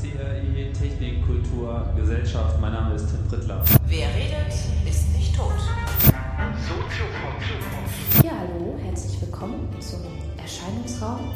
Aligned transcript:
CRI 0.00 0.72
Technik, 0.72 1.26
Kultur, 1.26 1.86
Gesellschaft. 1.96 2.60
Mein 2.60 2.72
Name 2.72 2.94
ist 2.94 3.08
Tim 3.08 3.26
Prittler. 3.28 3.64
Wer 3.88 4.08
redet, 4.08 4.54
ist 4.88 5.12
nicht 5.12 5.34
tot. 5.34 5.52
Ja, 8.22 8.30
hallo, 8.38 8.78
herzlich 8.84 9.20
willkommen 9.20 9.68
zum 9.80 10.00
Erscheinungsraum. 10.40 11.34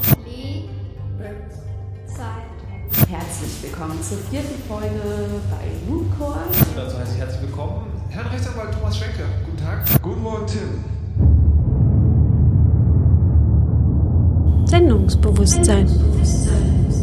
Zeit. 2.06 3.08
Herzlich 3.08 3.62
willkommen 3.62 4.01
zur 4.01 4.19
vierten 4.19 4.63
Folge 4.69 4.87
bei 5.51 5.90
Mooncore. 5.90 6.44
Dazu 6.76 6.99
heiße 6.99 7.15
ich 7.15 7.19
herzlich 7.19 7.42
willkommen 7.42 7.87
Herrn 8.10 8.26
Rechtsanwalt 8.29 8.72
Thomas 8.74 8.97
Schwenke. 8.97 9.24
Guten 9.44 9.56
Tag. 9.56 9.85
Guten 10.03 10.22
Morgen, 10.22 10.47
Tim. 10.47 10.85
Sendungsbewusstsein. 14.67 15.88
Sendungsbewusstsein. 15.88 17.02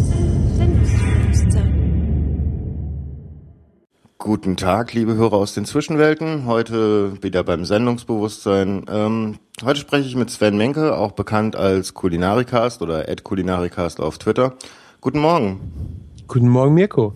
Guten 4.30 4.58
Tag, 4.58 4.94
liebe 4.94 5.16
Hörer 5.16 5.38
aus 5.38 5.54
den 5.54 5.66
Zwischenwelten. 5.66 6.46
Heute 6.46 7.24
wieder 7.24 7.44
beim 7.44 7.66
Sendungsbewusstsein. 7.66 8.86
Ähm, 8.88 9.40
heute 9.64 9.80
spreche 9.80 10.08
ich 10.08 10.16
mit 10.16 10.30
Sven 10.30 10.56
Menke, 10.56 10.96
auch 10.96 11.14
bekannt 11.14 11.56
als 11.56 11.94
Kulinarikast 11.94 12.82
oder 12.82 13.04
Kulinarikast 13.16 14.00
auf 14.00 14.18
Twitter. 14.20 14.54
Guten 15.02 15.20
Morgen. 15.20 15.60
Guten 16.28 16.48
Morgen, 16.48 16.76
Mirko. 16.76 17.16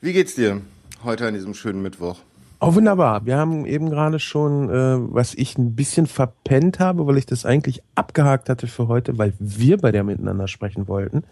Wie 0.00 0.12
geht's 0.12 0.34
dir 0.34 0.62
heute 1.04 1.28
an 1.28 1.34
diesem 1.34 1.54
schönen 1.54 1.80
Mittwoch? 1.80 2.18
Oh, 2.58 2.74
wunderbar. 2.74 3.24
Wir 3.26 3.36
haben 3.36 3.66
eben 3.66 3.90
gerade 3.90 4.18
schon, 4.18 4.68
äh, 4.68 4.96
was 4.98 5.34
ich 5.34 5.58
ein 5.58 5.76
bisschen 5.76 6.06
verpennt 6.06 6.80
habe, 6.80 7.06
weil 7.06 7.18
ich 7.18 7.26
das 7.26 7.46
eigentlich 7.46 7.82
abgehakt 7.94 8.48
hatte 8.48 8.66
für 8.66 8.88
heute, 8.88 9.16
weil 9.16 9.34
wir 9.38 9.76
bei 9.76 9.92
der 9.92 10.02
miteinander 10.02 10.48
sprechen 10.48 10.88
wollten. 10.88 11.22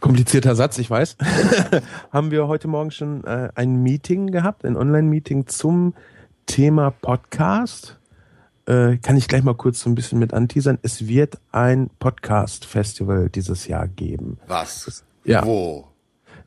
Komplizierter 0.00 0.54
Satz, 0.54 0.78
ich 0.78 0.90
weiß. 0.90 1.16
haben 2.12 2.30
wir 2.30 2.48
heute 2.48 2.68
Morgen 2.68 2.90
schon 2.90 3.24
äh, 3.24 3.50
ein 3.54 3.82
Meeting 3.82 4.30
gehabt, 4.30 4.64
ein 4.64 4.76
Online-Meeting 4.76 5.46
zum 5.46 5.94
Thema 6.46 6.90
Podcast. 6.90 7.98
Äh, 8.66 8.98
kann 8.98 9.16
ich 9.16 9.28
gleich 9.28 9.42
mal 9.42 9.54
kurz 9.54 9.80
so 9.80 9.90
ein 9.90 9.94
bisschen 9.94 10.18
mit 10.18 10.34
anteasern. 10.34 10.78
Es 10.82 11.06
wird 11.06 11.38
ein 11.52 11.90
Podcast-Festival 11.98 13.28
dieses 13.28 13.66
Jahr 13.66 13.88
geben. 13.88 14.38
Was? 14.46 15.04
Ja. 15.24 15.44
Wo? 15.44 15.90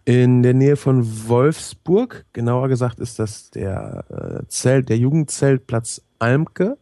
in 0.05 0.43
der 0.43 0.53
Nähe 0.53 0.75
von 0.75 1.27
Wolfsburg. 1.27 2.25
Genauer 2.33 2.67
gesagt 2.67 2.99
ist 2.99 3.19
das 3.19 3.51
der 3.51 4.05
äh, 4.09 4.47
Zelt, 4.47 4.89
der 4.89 4.97
Jugendzeltplatz 4.97 6.01
Almke. 6.19 6.77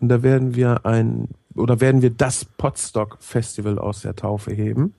Und 0.00 0.08
da 0.08 0.22
werden 0.22 0.54
wir 0.54 0.84
ein 0.86 1.28
oder 1.54 1.80
werden 1.80 2.02
wir 2.02 2.10
das 2.10 2.44
Potstock 2.44 3.18
Festival 3.20 3.78
aus 3.78 4.02
der 4.02 4.16
Taufe 4.16 4.52
heben. 4.52 4.94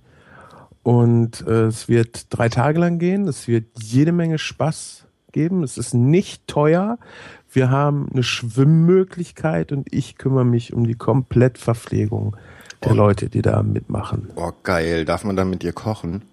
Und 0.83 1.45
äh, 1.47 1.65
es 1.65 1.87
wird 1.87 2.25
drei 2.29 2.49
Tage 2.49 2.79
lang 2.79 2.97
gehen. 2.99 3.27
Es 3.27 3.47
wird 3.47 3.65
jede 3.81 4.11
Menge 4.11 4.37
Spaß 4.37 5.05
geben. 5.31 5.63
Es 5.63 5.77
ist 5.77 5.93
nicht 5.93 6.47
teuer. 6.47 6.97
Wir 7.51 7.69
haben 7.69 8.07
eine 8.11 8.23
Schwimmmöglichkeit 8.23 9.71
und 9.71 9.93
ich 9.93 10.17
kümmere 10.17 10.45
mich 10.45 10.73
um 10.73 10.85
die 10.87 10.95
Komplettverpflegung 10.95 12.35
der 12.83 12.93
Oh. 12.93 12.95
Leute, 12.95 13.29
die 13.29 13.41
da 13.41 13.61
mitmachen. 13.61 14.29
Oh, 14.35 14.51
geil. 14.63 15.05
Darf 15.05 15.23
man 15.23 15.35
da 15.35 15.45
mit 15.45 15.61
dir 15.61 15.73
kochen? 15.73 16.23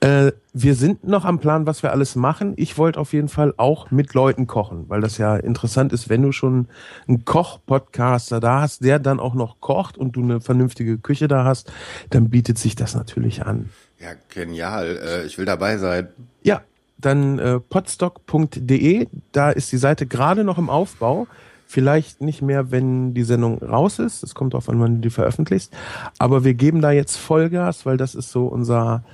Äh, 0.00 0.32
wir 0.52 0.74
sind 0.74 1.04
noch 1.06 1.24
am 1.24 1.38
Plan, 1.38 1.66
was 1.66 1.82
wir 1.82 1.92
alles 1.92 2.16
machen. 2.16 2.54
Ich 2.56 2.76
wollte 2.76 3.00
auf 3.00 3.12
jeden 3.12 3.28
Fall 3.28 3.54
auch 3.56 3.90
mit 3.90 4.14
Leuten 4.14 4.46
kochen, 4.46 4.84
weil 4.88 5.00
das 5.00 5.18
ja 5.18 5.36
interessant 5.36 5.92
ist, 5.92 6.08
wenn 6.08 6.22
du 6.22 6.32
schon 6.32 6.68
einen 7.08 7.24
Koch-Podcaster 7.24 8.40
da 8.40 8.60
hast, 8.60 8.84
der 8.84 8.98
dann 8.98 9.20
auch 9.20 9.34
noch 9.34 9.60
kocht 9.60 9.96
und 9.96 10.16
du 10.16 10.22
eine 10.22 10.40
vernünftige 10.40 10.98
Küche 10.98 11.28
da 11.28 11.44
hast, 11.44 11.72
dann 12.10 12.30
bietet 12.30 12.58
sich 12.58 12.76
das 12.76 12.94
natürlich 12.94 13.46
an. 13.46 13.70
Ja, 13.98 14.10
genial. 14.34 14.98
Äh, 15.02 15.26
ich 15.26 15.38
will 15.38 15.46
dabei 15.46 15.78
sein. 15.78 16.08
Ja, 16.42 16.62
dann 16.98 17.38
äh, 17.38 17.60
podstock.de, 17.60 19.08
da 19.32 19.50
ist 19.50 19.72
die 19.72 19.76
Seite 19.76 20.06
gerade 20.06 20.44
noch 20.44 20.58
im 20.58 20.70
Aufbau. 20.70 21.26
Vielleicht 21.66 22.20
nicht 22.20 22.42
mehr, 22.42 22.70
wenn 22.70 23.14
die 23.14 23.22
Sendung 23.24 23.62
raus 23.62 23.98
ist. 23.98 24.22
Es 24.22 24.34
kommt 24.34 24.52
darauf 24.52 24.68
an, 24.68 24.78
wann 24.78 24.96
du 24.96 25.00
die 25.00 25.10
veröffentlichst. 25.10 25.72
Aber 26.18 26.44
wir 26.44 26.52
geben 26.52 26.82
da 26.82 26.90
jetzt 26.90 27.16
Vollgas, 27.16 27.86
weil 27.86 27.96
das 27.96 28.14
ist 28.14 28.30
so 28.30 28.46
unser 28.46 29.04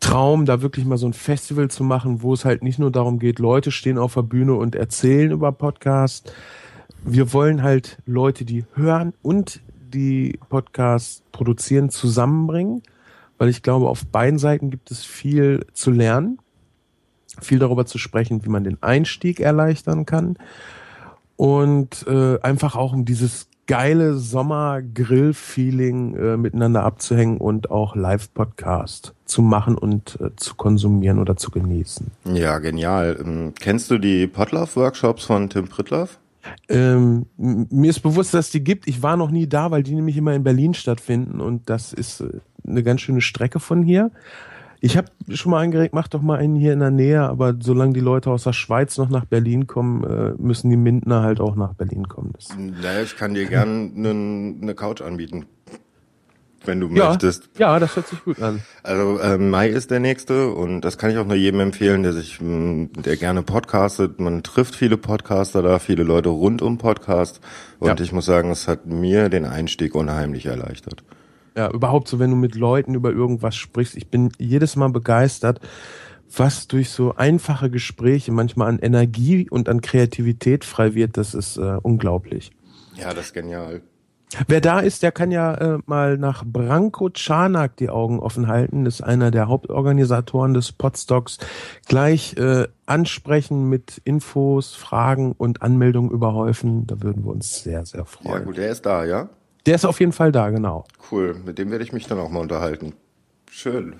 Traum, 0.00 0.46
da 0.46 0.62
wirklich 0.62 0.84
mal 0.84 0.98
so 0.98 1.06
ein 1.06 1.12
Festival 1.12 1.68
zu 1.70 1.84
machen, 1.84 2.22
wo 2.22 2.32
es 2.32 2.44
halt 2.44 2.62
nicht 2.62 2.78
nur 2.78 2.90
darum 2.90 3.18
geht, 3.18 3.38
Leute 3.38 3.70
stehen 3.70 3.98
auf 3.98 4.14
der 4.14 4.22
Bühne 4.22 4.54
und 4.54 4.74
erzählen 4.74 5.30
über 5.30 5.52
Podcast. 5.52 6.32
Wir 7.04 7.32
wollen 7.32 7.62
halt 7.62 7.98
Leute, 8.06 8.44
die 8.44 8.64
hören 8.74 9.12
und 9.22 9.60
die 9.92 10.38
Podcasts 10.48 11.22
produzieren, 11.32 11.90
zusammenbringen, 11.90 12.82
weil 13.38 13.48
ich 13.48 13.62
glaube, 13.62 13.88
auf 13.88 14.06
beiden 14.06 14.38
Seiten 14.38 14.70
gibt 14.70 14.90
es 14.90 15.04
viel 15.04 15.66
zu 15.72 15.90
lernen, 15.90 16.38
viel 17.40 17.58
darüber 17.58 17.86
zu 17.86 17.98
sprechen, 17.98 18.44
wie 18.44 18.50
man 18.50 18.64
den 18.64 18.82
Einstieg 18.82 19.40
erleichtern 19.40 20.06
kann 20.06 20.36
und 21.36 22.04
äh, 22.08 22.40
einfach 22.40 22.74
auch 22.74 22.92
um 22.92 23.04
dieses 23.04 23.47
geile 23.68 24.14
Sommer-Grill-Feeling 24.14 26.16
äh, 26.16 26.36
miteinander 26.36 26.82
abzuhängen 26.82 27.36
und 27.36 27.70
auch 27.70 27.94
Live-Podcast 27.94 29.14
zu 29.26 29.42
machen 29.42 29.78
und 29.78 30.18
äh, 30.20 30.34
zu 30.36 30.56
konsumieren 30.56 31.20
oder 31.20 31.36
zu 31.36 31.52
genießen. 31.52 32.10
Ja, 32.24 32.58
genial. 32.58 33.16
Ähm, 33.20 33.52
kennst 33.60 33.88
du 33.90 33.98
die 33.98 34.26
Potlauf-Workshops 34.26 35.24
von 35.24 35.50
Tim 35.50 35.68
Prittlaff? 35.68 36.18
Ähm, 36.68 37.26
mir 37.36 37.90
ist 37.90 38.00
bewusst, 38.00 38.32
dass 38.32 38.48
die 38.50 38.64
gibt. 38.64 38.88
Ich 38.88 39.02
war 39.02 39.18
noch 39.18 39.30
nie 39.30 39.46
da, 39.46 39.70
weil 39.70 39.82
die 39.82 39.94
nämlich 39.94 40.16
immer 40.16 40.32
in 40.34 40.44
Berlin 40.44 40.72
stattfinden 40.72 41.40
und 41.40 41.68
das 41.68 41.92
ist 41.92 42.22
äh, 42.22 42.40
eine 42.66 42.82
ganz 42.82 43.02
schöne 43.02 43.20
Strecke 43.20 43.60
von 43.60 43.82
hier. 43.82 44.10
Ich 44.80 44.96
habe 44.96 45.08
schon 45.30 45.50
mal 45.50 45.62
angeregt, 45.64 45.92
mach 45.92 46.06
doch 46.08 46.22
mal 46.22 46.38
einen 46.38 46.54
hier 46.54 46.72
in 46.72 46.78
der 46.80 46.90
Nähe, 46.92 47.22
aber 47.22 47.54
solange 47.60 47.94
die 47.94 48.00
Leute 48.00 48.30
aus 48.30 48.44
der 48.44 48.52
Schweiz 48.52 48.96
noch 48.96 49.08
nach 49.08 49.24
Berlin 49.24 49.66
kommen, 49.66 50.04
äh, 50.04 50.34
müssen 50.40 50.70
die 50.70 50.76
Mindner 50.76 51.22
halt 51.22 51.40
auch 51.40 51.56
nach 51.56 51.74
Berlin 51.74 52.06
kommen. 52.08 52.32
Das, 52.34 52.48
Naja, 52.56 53.02
ich 53.02 53.16
kann 53.16 53.34
dir 53.34 53.46
gern 53.46 53.92
nen- 53.94 54.58
eine 54.62 54.74
Couch 54.76 55.00
anbieten, 55.02 55.46
wenn 56.64 56.78
du 56.80 56.88
ja, 56.94 57.08
möchtest. 57.08 57.48
ja, 57.58 57.78
das 57.80 57.96
hört 57.96 58.06
sich 58.06 58.22
gut 58.24 58.40
an. 58.40 58.60
Also 58.84 59.18
äh, 59.18 59.36
Mai 59.38 59.68
ist 59.68 59.90
der 59.90 59.98
nächste 60.00 60.50
und 60.52 60.82
das 60.82 60.96
kann 60.96 61.10
ich 61.10 61.18
auch 61.18 61.26
nur 61.26 61.36
jedem 61.36 61.58
empfehlen, 61.60 62.04
der 62.04 62.12
sich, 62.12 62.40
mh, 62.40 62.88
der 63.04 63.16
gerne 63.16 63.42
podcastet. 63.42 64.20
Man 64.20 64.44
trifft 64.44 64.76
viele 64.76 64.96
Podcaster 64.96 65.60
da, 65.62 65.80
viele 65.80 66.04
Leute 66.04 66.28
rund 66.28 66.62
um 66.62 66.78
Podcast 66.78 67.40
und 67.80 67.88
Ja. 67.88 68.04
ich 68.04 68.12
muss 68.12 68.26
sagen, 68.26 68.50
es 68.52 68.68
hat 68.68 68.86
mir 68.86 69.28
den 69.28 69.44
Einstieg 69.44 69.94
unheimlich 69.96 70.46
erleichtert. 70.46 71.02
Ja, 71.56 71.70
überhaupt 71.70 72.08
so, 72.08 72.18
wenn 72.18 72.30
du 72.30 72.36
mit 72.36 72.54
Leuten 72.54 72.94
über 72.94 73.10
irgendwas 73.12 73.56
sprichst. 73.56 73.96
Ich 73.96 74.08
bin 74.08 74.30
jedes 74.38 74.76
Mal 74.76 74.90
begeistert, 74.90 75.60
was 76.36 76.68
durch 76.68 76.90
so 76.90 77.14
einfache 77.14 77.70
Gespräche 77.70 78.32
manchmal 78.32 78.68
an 78.68 78.78
Energie 78.78 79.48
und 79.50 79.68
an 79.68 79.80
Kreativität 79.80 80.64
frei 80.64 80.94
wird. 80.94 81.16
Das 81.16 81.34
ist 81.34 81.56
äh, 81.56 81.78
unglaublich. 81.82 82.50
Ja, 82.94 83.14
das 83.14 83.26
ist 83.26 83.34
genial. 83.34 83.80
Wer 84.46 84.60
da 84.60 84.80
ist, 84.80 85.02
der 85.02 85.10
kann 85.10 85.30
ja 85.30 85.54
äh, 85.54 85.78
mal 85.86 86.18
nach 86.18 86.44
Branko 86.44 87.08
Czarnak 87.08 87.76
die 87.78 87.88
Augen 87.88 88.20
offen 88.20 88.46
halten. 88.46 88.84
Das 88.84 88.96
ist 88.96 89.00
einer 89.00 89.30
der 89.30 89.48
Hauptorganisatoren 89.48 90.52
des 90.52 90.70
Podstocks. 90.72 91.38
Gleich 91.86 92.36
äh, 92.36 92.68
ansprechen 92.84 93.70
mit 93.70 94.02
Infos, 94.04 94.74
Fragen 94.74 95.32
und 95.32 95.62
Anmeldungen 95.62 96.10
überhäufen. 96.10 96.86
Da 96.86 97.00
würden 97.00 97.24
wir 97.24 97.30
uns 97.30 97.62
sehr, 97.62 97.86
sehr 97.86 98.00
Ja 98.00 98.04
freuen. 98.04 98.44
gut, 98.44 98.58
der 98.58 98.70
ist 98.70 98.84
da, 98.84 99.06
ja? 99.06 99.30
Der 99.66 99.74
ist 99.74 99.84
auf 99.84 100.00
jeden 100.00 100.12
Fall 100.12 100.32
da, 100.32 100.50
genau. 100.50 100.84
Cool, 101.10 101.34
mit 101.44 101.58
dem 101.58 101.70
werde 101.70 101.84
ich 101.84 101.92
mich 101.92 102.06
dann 102.06 102.18
auch 102.18 102.30
mal 102.30 102.40
unterhalten. 102.40 102.94
Schön. 103.50 103.96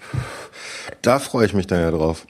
Da 1.03 1.19
freue 1.19 1.47
ich 1.47 1.55
mich 1.55 1.67
dann 1.67 1.81
ja 1.81 1.91
drauf. 1.91 2.27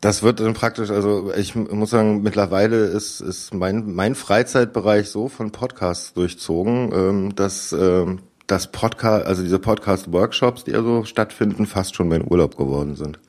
Das 0.00 0.22
wird 0.22 0.40
dann 0.40 0.54
praktisch, 0.54 0.90
also 0.90 1.32
ich 1.34 1.54
muss 1.54 1.90
sagen, 1.90 2.22
mittlerweile 2.22 2.86
ist, 2.86 3.20
ist 3.20 3.52
mein, 3.52 3.92
mein 3.92 4.14
Freizeitbereich 4.14 5.10
so 5.10 5.28
von 5.28 5.52
Podcasts 5.52 6.14
durchzogen, 6.14 6.90
ähm, 6.92 7.34
dass 7.34 7.72
ähm, 7.72 8.20
das 8.46 8.72
Podcast, 8.72 9.26
also 9.26 9.42
diese 9.42 9.58
Podcast-Workshops, 9.58 10.64
die 10.64 10.74
also 10.74 11.04
stattfinden, 11.04 11.66
fast 11.66 11.94
schon 11.94 12.08
mein 12.08 12.26
Urlaub 12.26 12.56
geworden 12.56 12.96
sind. 12.96 13.20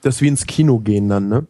Das 0.00 0.16
ist 0.16 0.22
wie 0.22 0.28
ins 0.28 0.46
Kino 0.46 0.78
gehen 0.78 1.08
dann, 1.08 1.28
ne? 1.28 1.46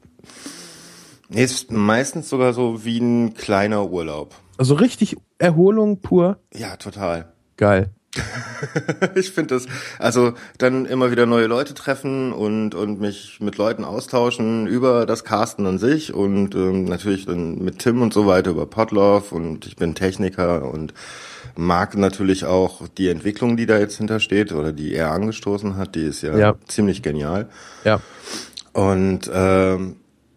Nee, 1.29 1.45
ist 1.45 1.71
meistens 1.71 2.29
sogar 2.29 2.53
so 2.53 2.85
wie 2.85 2.99
ein 2.99 3.35
kleiner 3.35 3.91
Urlaub. 3.91 4.35
Also 4.59 4.75
richtig 4.75 5.17
Erholung 5.39 6.01
pur. 6.01 6.39
Ja, 6.55 6.77
total. 6.77 7.33
Geil. 7.57 7.91
Ich 9.15 9.31
finde 9.33 9.55
das, 9.55 9.67
also 9.99 10.33
dann 10.57 10.87
immer 10.87 11.11
wieder 11.11 11.27
neue 11.27 11.47
Leute 11.47 11.75
treffen 11.75 12.33
und, 12.33 12.75
und 12.75 12.99
mich 13.01 13.39
mit 13.41 13.59
Leuten 13.59 13.85
austauschen 13.85 14.67
über 14.67 15.05
das 15.05 15.25
Casten 15.25 15.67
an 15.67 15.79
sich 15.79 16.15
und 16.15 16.55
ähm, 16.55 16.85
natürlich 16.85 17.27
dann 17.27 17.63
mit 17.63 17.79
Tim 17.81 18.01
und 18.01 18.15
so 18.15 18.27
weiter 18.27 18.51
über 18.53 18.65
Podlove 18.67 19.35
und 19.35 19.67
ich 19.67 19.77
bin 19.77 19.95
Techniker 19.95 20.71
und 20.71 20.95
mag 21.57 21.97
natürlich 21.97 22.47
auch 22.47 22.89
die 22.97 23.09
Entwicklung, 23.09 23.57
die 23.59 23.67
da 23.67 23.79
jetzt 23.79 23.99
hintersteht 23.99 24.53
oder 24.53 24.73
die 24.73 24.95
er 24.95 25.11
angestoßen 25.13 25.77
hat, 25.77 25.95
die 25.95 26.05
ist 26.05 26.23
ja, 26.23 26.37
Ja. 26.37 26.55
ziemlich 26.67 27.03
genial. 27.03 27.49
Ja. 27.85 28.01
Und 28.73 29.31
ähm, 29.33 29.97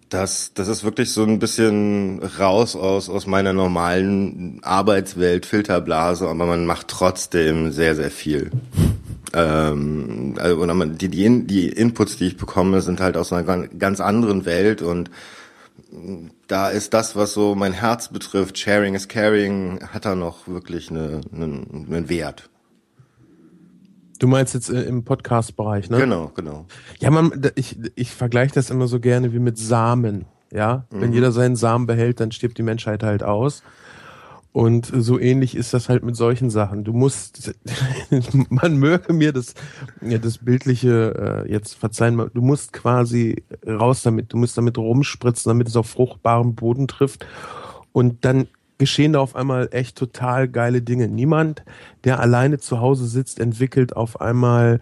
das, 0.10 0.52
das 0.54 0.68
ist 0.68 0.84
wirklich 0.84 1.12
so 1.12 1.24
ein 1.24 1.40
bisschen 1.40 2.20
raus 2.40 2.76
aus, 2.76 3.10
aus 3.10 3.28
meiner 3.28 3.54
normalen 3.54 4.60
Arbeitswelt, 4.64 5.46
Filterblase, 5.46 6.28
aber 6.28 6.46
man 6.46 6.66
macht 6.66 6.88
trotzdem 6.88 7.72
sehr, 7.72 7.96
sehr 7.96 8.12
viel. 8.12 8.52
Ähm, 9.34 10.36
also, 10.40 10.58
oder 10.58 10.74
man, 10.74 10.98
die, 10.98 11.10
die, 11.10 11.46
die 11.46 11.70
Inputs, 11.70 12.18
die 12.18 12.28
ich 12.28 12.38
bekomme, 12.38 12.82
sind 12.82 13.00
halt 13.00 13.18
aus 13.18 13.32
einer 13.32 13.44
gan- 13.44 13.70
ganz 13.78 14.00
anderen 14.02 14.46
Welt 14.46 14.82
und 14.82 15.12
da 16.48 16.70
ist 16.70 16.94
das, 16.94 17.16
was 17.16 17.34
so 17.34 17.56
mein 17.56 17.74
Herz 17.74 18.10
betrifft, 18.10 18.58
Sharing 18.58 18.96
is 18.96 19.08
Caring, 19.08 19.80
hat 19.92 20.06
da 20.06 20.16
noch 20.16 20.48
wirklich 20.48 20.90
eine, 20.90 21.22
einen, 21.34 21.88
einen 21.90 22.10
Wert. 22.10 22.50
Du 24.20 24.28
meinst 24.28 24.54
jetzt 24.54 24.70
äh, 24.70 24.84
im 24.84 25.04
Podcast-Bereich, 25.04 25.90
ne? 25.90 25.98
Genau, 25.98 26.32
genau. 26.36 26.66
Ja, 27.00 27.10
man, 27.10 27.32
ich, 27.56 27.78
ich 27.96 28.12
vergleiche 28.12 28.54
das 28.54 28.70
immer 28.70 28.88
so 28.88 29.00
gerne 29.00 29.34
wie 29.34 29.40
mit 29.40 29.58
Samen. 29.58 30.26
Ja, 30.52 30.86
wenn 30.90 31.14
jeder 31.14 31.32
seinen 31.32 31.56
Samen 31.56 31.86
behält, 31.86 32.20
dann 32.20 32.32
stirbt 32.32 32.58
die 32.58 32.64
Menschheit 32.64 33.04
halt 33.04 33.22
aus. 33.22 33.62
Und 34.52 34.92
so 34.92 35.20
ähnlich 35.20 35.56
ist 35.56 35.76
das 35.76 35.90
halt 35.90 36.04
mit 36.04 36.16
solchen 36.16 36.50
Sachen. 36.50 36.84
Du 36.84 36.92
musst, 36.92 37.54
man 38.50 38.78
möge 38.78 39.14
mir 39.14 39.32
das, 39.32 39.54
ja, 40.02 40.18
das 40.18 40.40
bildliche 40.40 41.46
äh, 41.46 41.52
jetzt 41.52 41.76
verzeihen, 41.76 42.18
du 42.34 42.42
musst 42.42 42.74
quasi 42.74 43.44
raus 43.66 44.02
damit, 44.02 44.34
du 44.34 44.38
musst 44.38 44.58
damit 44.58 44.78
rumspritzen, 44.80 45.52
damit 45.52 45.68
es 45.68 45.76
auf 45.76 45.88
fruchtbaren 45.88 46.56
Boden 46.56 46.88
trifft. 46.88 47.28
Und 47.92 48.26
dann 48.26 48.48
geschehen 48.80 49.14
da 49.14 49.20
auf 49.20 49.36
einmal 49.36 49.70
echt 49.72 49.98
total 49.98 50.48
geile 50.48 50.82
Dinge. 50.82 51.08
Niemand, 51.08 51.64
der 52.06 52.20
alleine 52.20 52.58
zu 52.58 52.80
Hause 52.80 53.06
sitzt, 53.06 53.40
entwickelt 53.40 53.96
auf 53.96 54.20
einmal 54.20 54.82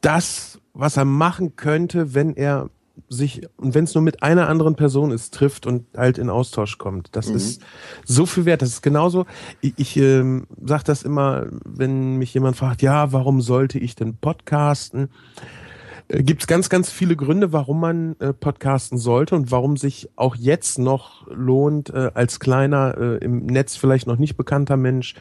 das, 0.00 0.60
was 0.72 0.96
er 0.96 1.04
machen 1.04 1.56
könnte, 1.56 2.14
wenn 2.14 2.36
er 2.36 2.70
sich, 3.08 3.42
und 3.56 3.74
wenn 3.74 3.84
es 3.84 3.94
nur 3.94 4.02
mit 4.02 4.22
einer 4.22 4.48
anderen 4.48 4.76
Person 4.76 5.10
ist, 5.10 5.34
trifft 5.34 5.66
und 5.66 5.86
halt 5.96 6.18
in 6.18 6.30
Austausch 6.30 6.78
kommt. 6.78 7.08
Das 7.12 7.28
ist 7.28 7.62
so 8.04 8.26
viel 8.26 8.44
wert. 8.44 8.62
Das 8.62 8.68
ist 8.68 8.82
genauso, 8.82 9.26
ich, 9.60 9.74
ich 9.76 9.96
ähm, 9.96 10.46
sage 10.62 10.84
das 10.84 11.02
immer, 11.02 11.46
wenn 11.64 12.16
mich 12.16 12.34
jemand 12.34 12.56
fragt, 12.56 12.82
ja, 12.82 13.12
warum 13.12 13.40
sollte 13.40 13.78
ich 13.78 13.96
denn 13.96 14.16
podcasten? 14.16 15.08
Äh, 16.10 16.22
Gibt 16.22 16.42
es 16.42 16.46
ganz, 16.46 16.68
ganz 16.68 16.90
viele 16.90 17.16
Gründe, 17.16 17.52
warum 17.52 17.80
man 17.80 18.16
äh, 18.18 18.32
podcasten 18.32 18.98
sollte 18.98 19.34
und 19.36 19.50
warum 19.50 19.76
sich 19.76 20.10
auch 20.16 20.36
jetzt 20.36 20.78
noch 20.78 21.26
lohnt, 21.28 21.90
äh, 21.90 22.10
als 22.14 22.40
kleiner, 22.40 22.96
äh, 22.98 23.24
im 23.24 23.46
Netz 23.46 23.76
vielleicht 23.76 24.06
noch 24.06 24.18
nicht 24.18 24.36
bekannter 24.36 24.76
Mensch 24.76 25.14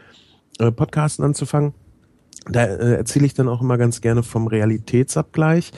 äh, 0.59 0.71
podcasten 0.71 1.23
anzufangen. 1.23 1.73
Da 2.45 2.63
äh, 2.65 2.95
erzähle 2.95 3.25
ich 3.25 3.33
dann 3.33 3.47
auch 3.47 3.61
immer 3.61 3.77
ganz 3.77 4.01
gerne 4.01 4.23
vom 4.23 4.47
Realitätsabgleich. 4.47 5.71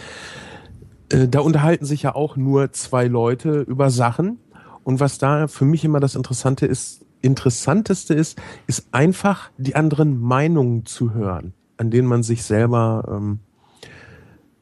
Äh, 1.09 1.27
da 1.27 1.41
unterhalten 1.41 1.85
sich 1.85 2.03
ja 2.03 2.15
auch 2.15 2.37
nur 2.37 2.71
zwei 2.71 3.07
Leute 3.07 3.61
über 3.61 3.89
Sachen. 3.89 4.39
Und 4.83 4.99
was 4.99 5.17
da 5.17 5.47
für 5.47 5.65
mich 5.65 5.83
immer 5.83 5.99
das 5.99 6.15
Interessante 6.15 6.65
ist, 6.65 7.05
Interessanteste 7.21 8.15
ist, 8.15 8.41
ist 8.65 8.87
einfach 8.91 9.51
die 9.57 9.75
anderen 9.75 10.19
Meinungen 10.19 10.87
zu 10.87 11.13
hören, 11.13 11.53
an 11.77 11.91
denen 11.91 12.07
man 12.07 12.23
sich 12.23 12.41
selber 12.41 13.03
ähm, 13.07 13.39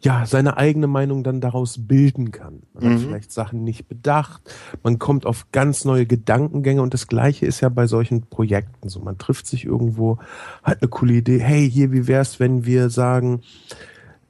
ja 0.01 0.25
seine 0.25 0.57
eigene 0.57 0.87
Meinung 0.87 1.23
dann 1.23 1.41
daraus 1.41 1.87
bilden 1.87 2.31
kann. 2.31 2.63
Man 2.73 2.93
hat 2.93 2.99
vielleicht 3.01 3.31
Sachen 3.31 3.63
nicht 3.63 3.87
bedacht, 3.87 4.41
man 4.83 4.97
kommt 4.97 5.25
auf 5.25 5.47
ganz 5.51 5.83
neue 5.83 6.05
Gedankengänge 6.05 6.81
und 6.81 6.93
das 6.93 7.07
Gleiche 7.07 7.45
ist 7.45 7.61
ja 7.61 7.69
bei 7.69 7.87
solchen 7.87 8.23
Projekten 8.23 8.89
so. 8.89 8.99
Man 8.99 9.17
trifft 9.17 9.47
sich 9.47 9.65
irgendwo, 9.65 10.19
hat 10.63 10.81
eine 10.81 10.89
coole 10.89 11.13
Idee. 11.13 11.39
Hey, 11.39 11.69
hier, 11.69 11.91
wie 11.91 12.07
wär's, 12.07 12.39
wenn 12.39 12.65
wir 12.65 12.89
sagen, 12.89 13.41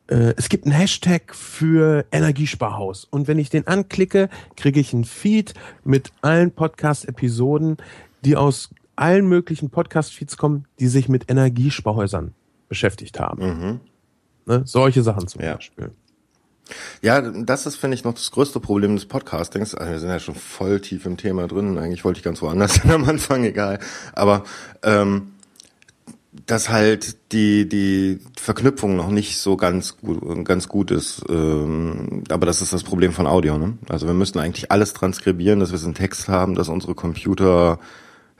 äh, 0.07 0.33
es 0.37 0.49
gibt 0.49 0.65
einen 0.65 0.75
Hashtag 0.75 1.35
für 1.35 2.05
Energiesparhaus. 2.11 3.05
Und 3.05 3.27
wenn 3.27 3.37
ich 3.37 3.49
den 3.49 3.67
anklicke, 3.67 4.29
kriege 4.55 4.79
ich 4.79 4.93
einen 4.93 5.05
Feed 5.05 5.53
mit 5.83 6.11
allen 6.21 6.51
Podcast-Episoden, 6.51 7.77
die 8.25 8.35
aus 8.35 8.71
allen 8.95 9.27
möglichen 9.27 9.69
Podcast-Feeds 9.69 10.37
kommen, 10.37 10.65
die 10.79 10.87
sich 10.87 11.09
mit 11.09 11.29
Energiesparhäusern 11.29 12.33
beschäftigt 12.67 13.19
haben. 13.19 13.81
Ne? 14.45 14.63
Solche 14.65 15.03
Sachen 15.03 15.27
zum 15.27 15.41
Ja. 15.41 15.55
Beispiel. 15.55 15.91
Ja, 17.01 17.21
das 17.21 17.65
ist, 17.65 17.77
finde 17.77 17.95
ich, 17.95 18.03
noch 18.03 18.13
das 18.13 18.31
größte 18.31 18.59
Problem 18.59 18.95
des 18.95 19.05
Podcastings. 19.05 19.73
Also 19.73 19.91
wir 19.91 19.99
sind 19.99 20.09
ja 20.09 20.19
schon 20.19 20.35
voll 20.35 20.79
tief 20.81 21.05
im 21.05 21.17
Thema 21.17 21.47
drin. 21.47 21.77
Eigentlich 21.77 22.05
wollte 22.05 22.19
ich 22.19 22.23
ganz 22.23 22.41
woanders 22.41 22.75
hin 22.81 22.91
am 22.91 23.05
Anfang, 23.05 23.43
egal. 23.43 23.79
Aber 24.13 24.43
ähm, 24.83 25.31
dass 26.45 26.69
halt 26.69 27.31
die 27.31 27.67
die 27.67 28.19
Verknüpfung 28.39 28.95
noch 28.95 29.09
nicht 29.09 29.37
so 29.39 29.57
ganz 29.57 29.97
gut 29.97 30.45
ganz 30.45 30.67
gut 30.67 30.91
ist. 30.91 31.23
Ähm, 31.27 32.23
aber 32.29 32.45
das 32.45 32.61
ist 32.61 32.71
das 32.71 32.83
Problem 32.83 33.13
von 33.13 33.25
Audio. 33.25 33.57
Ne? 33.57 33.77
Also 33.89 34.05
wir 34.05 34.13
müssen 34.13 34.39
eigentlich 34.39 34.71
alles 34.71 34.93
transkribieren, 34.93 35.59
dass 35.59 35.71
wir 35.71 35.79
so 35.79 35.87
einen 35.87 35.95
Text 35.95 36.27
haben, 36.27 36.53
dass 36.55 36.69
unsere 36.69 36.93
Computer 36.93 37.79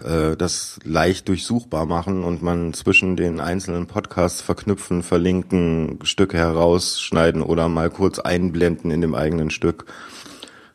äh, 0.03 0.35
das 0.35 0.79
leicht 0.83 1.27
durchsuchbar 1.27 1.85
machen 1.85 2.23
und 2.23 2.41
man 2.41 2.73
zwischen 2.73 3.15
den 3.15 3.39
einzelnen 3.39 3.87
Podcasts 3.87 4.41
verknüpfen, 4.41 5.03
verlinken, 5.03 5.99
Stücke 6.03 6.37
herausschneiden 6.37 7.41
oder 7.41 7.69
mal 7.69 7.89
kurz 7.89 8.19
einblenden 8.19 8.91
in 8.91 9.01
dem 9.01 9.15
eigenen 9.15 9.49
Stück 9.49 9.85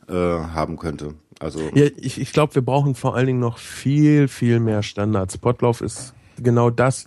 äh, 0.08 0.12
haben 0.12 0.76
könnte. 0.78 1.14
Also 1.40 1.60
Ja, 1.74 1.86
ich, 1.96 2.20
ich 2.20 2.32
glaube, 2.32 2.54
wir 2.54 2.62
brauchen 2.62 2.94
vor 2.94 3.16
allen 3.16 3.26
Dingen 3.26 3.40
noch 3.40 3.58
viel, 3.58 4.28
viel 4.28 4.60
mehr 4.60 4.82
Standards. 4.82 5.38
Potlauf 5.38 5.80
ist 5.80 6.14
genau 6.42 6.70
das, 6.70 7.06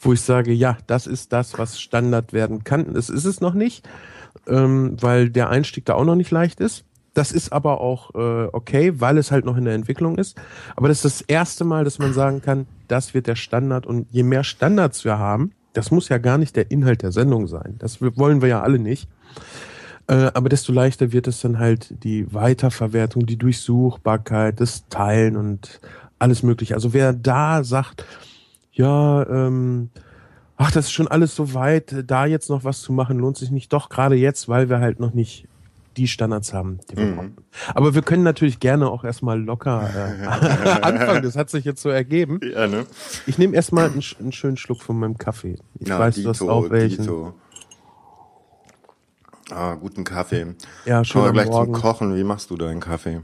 wo 0.00 0.12
ich 0.12 0.20
sage, 0.20 0.52
ja, 0.52 0.78
das 0.86 1.06
ist 1.06 1.32
das, 1.32 1.58
was 1.58 1.80
Standard 1.80 2.32
werden 2.32 2.64
kann. 2.64 2.94
Das 2.94 3.08
ist 3.08 3.24
es 3.24 3.40
noch 3.40 3.54
nicht, 3.54 3.88
ähm, 4.46 4.96
weil 5.00 5.30
der 5.30 5.50
Einstieg 5.50 5.84
da 5.84 5.94
auch 5.94 6.04
noch 6.04 6.16
nicht 6.16 6.30
leicht 6.30 6.60
ist. 6.60 6.84
Das 7.16 7.32
ist 7.32 7.50
aber 7.50 7.80
auch 7.80 8.14
äh, 8.14 8.48
okay, 8.52 9.00
weil 9.00 9.16
es 9.16 9.32
halt 9.32 9.46
noch 9.46 9.56
in 9.56 9.64
der 9.64 9.72
Entwicklung 9.72 10.18
ist. 10.18 10.36
Aber 10.76 10.88
das 10.88 11.02
ist 11.02 11.04
das 11.04 11.20
erste 11.22 11.64
Mal, 11.64 11.82
dass 11.82 11.98
man 11.98 12.12
sagen 12.12 12.42
kann, 12.42 12.66
das 12.88 13.14
wird 13.14 13.26
der 13.26 13.36
Standard. 13.36 13.86
Und 13.86 14.06
je 14.10 14.22
mehr 14.22 14.44
Standards 14.44 15.02
wir 15.06 15.18
haben, 15.18 15.52
das 15.72 15.90
muss 15.90 16.10
ja 16.10 16.18
gar 16.18 16.36
nicht 16.36 16.56
der 16.56 16.70
Inhalt 16.70 17.00
der 17.00 17.12
Sendung 17.12 17.46
sein. 17.46 17.76
Das 17.78 18.02
wollen 18.02 18.42
wir 18.42 18.50
ja 18.50 18.60
alle 18.60 18.78
nicht. 18.78 19.08
Äh, 20.08 20.30
aber 20.34 20.50
desto 20.50 20.74
leichter 20.74 21.10
wird 21.10 21.26
es 21.26 21.40
dann 21.40 21.58
halt 21.58 22.04
die 22.04 22.34
Weiterverwertung, 22.34 23.24
die 23.24 23.38
Durchsuchbarkeit, 23.38 24.60
das 24.60 24.86
Teilen 24.90 25.36
und 25.36 25.80
alles 26.18 26.42
mögliche. 26.42 26.74
Also 26.74 26.92
wer 26.92 27.14
da 27.14 27.64
sagt, 27.64 28.04
ja, 28.72 29.26
ähm, 29.26 29.88
ach, 30.58 30.70
das 30.70 30.84
ist 30.84 30.92
schon 30.92 31.08
alles 31.08 31.34
so 31.34 31.54
weit, 31.54 32.04
da 32.06 32.26
jetzt 32.26 32.50
noch 32.50 32.62
was 32.62 32.82
zu 32.82 32.92
machen, 32.92 33.16
lohnt 33.16 33.38
sich 33.38 33.50
nicht. 33.50 33.72
Doch, 33.72 33.88
gerade 33.88 34.16
jetzt, 34.16 34.50
weil 34.50 34.68
wir 34.68 34.80
halt 34.80 35.00
noch 35.00 35.14
nicht 35.14 35.48
die 35.96 36.08
Standards 36.08 36.52
haben, 36.52 36.80
die 36.90 36.96
wir 36.96 37.14
brauchen. 37.14 37.36
Aber 37.74 37.94
wir 37.94 38.02
können 38.02 38.22
natürlich 38.22 38.60
gerne 38.60 38.88
auch 38.90 39.04
erstmal 39.04 39.40
locker 39.40 39.88
äh, 39.94 40.26
anfangen. 40.82 41.22
Das 41.22 41.36
hat 41.36 41.50
sich 41.50 41.64
jetzt 41.64 41.80
so 41.82 41.88
ergeben. 41.88 42.40
ja, 42.42 42.66
ne? 42.66 42.86
Ich 43.26 43.38
nehme 43.38 43.54
erstmal 43.54 43.86
einen, 43.86 44.02
einen 44.20 44.32
schönen 44.32 44.56
Schluck 44.56 44.82
von 44.82 44.98
meinem 44.98 45.18
Kaffee. 45.18 45.56
Ich 45.80 45.88
Ja, 45.88 45.98
weiß, 45.98 46.16
du 46.22 46.28
hast 46.28 46.42
auch 46.42 46.70
welchen. 46.70 47.02
Dito. 47.04 47.34
Ah, 49.50 49.74
guten 49.74 50.04
Kaffee. 50.04 50.54
Ja, 50.84 51.04
schön 51.04 51.22
Kommen 51.22 51.34
wir 51.34 51.42
gleich 51.44 51.50
Morgen. 51.52 51.72
zum 51.74 51.82
Kochen. 51.82 52.16
Wie 52.16 52.24
machst 52.24 52.50
du 52.50 52.56
deinen 52.56 52.80
Kaffee? 52.80 53.20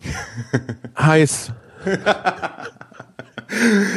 Heiß. 0.98 1.52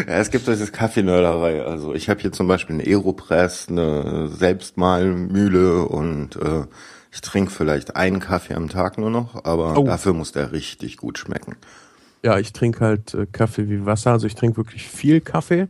Ja, 0.08 0.16
es 0.16 0.32
gibt 0.32 0.48
diese 0.48 0.72
Kaffeenörderei. 0.72 1.64
Also 1.64 1.94
ich 1.94 2.10
habe 2.10 2.20
hier 2.20 2.32
zum 2.32 2.48
Beispiel 2.48 2.76
eine 2.76 2.86
Aeropress, 2.86 3.68
eine 3.70 4.28
Selbstmahlmühle 4.28 5.84
und 5.84 6.36
äh, 6.38 6.64
ich 7.14 7.22
trinke 7.22 7.52
vielleicht 7.52 7.96
einen 7.96 8.20
Kaffee 8.20 8.56
am 8.56 8.70
Tag 8.70 8.98
nur 8.98 9.10
noch, 9.12 9.46
aber 9.46 9.78
Oh. 9.78 9.84
dafür 9.86 10.14
muss 10.14 10.32
der 10.32 10.52
richtig 10.52 10.98
gut 10.98 11.18
schmecken. 11.20 11.56
Ja, 12.24 12.40
ich 12.40 12.54
trinke 12.54 12.80
halt 12.84 13.14
äh, 13.14 13.28
Kaffee 13.32 13.70
wie 13.70 13.86
Wasser. 13.86 14.12
Also 14.12 14.28
ich 14.28 14.36
trinke 14.36 14.58
wirklich 14.58 14.88
viel 14.88 15.22
Kaffee. 15.22 15.68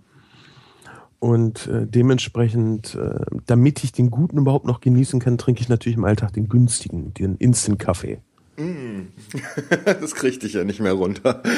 Und 1.19 1.67
äh, 1.67 1.87
dementsprechend, 1.87 2.95
äh, 2.95 3.19
damit 3.45 3.83
ich 3.83 3.91
den 3.91 4.11
guten 4.11 4.37
überhaupt 4.37 4.65
noch 4.65 4.81
genießen 4.81 5.19
kann, 5.19 5.37
trinke 5.37 5.61
ich 5.61 5.69
natürlich 5.69 5.97
im 5.97 6.03
Alltag 6.05 6.33
den 6.33 6.49
günstigen, 6.49 7.13
den 7.13 7.37
Instant-Kaffee. 7.37 8.19
das 9.85 10.15
krieg 10.15 10.43
ich 10.43 10.53
ja 10.53 10.63
nicht 10.63 10.79
mehr 10.79 10.93
runter. 10.93 11.41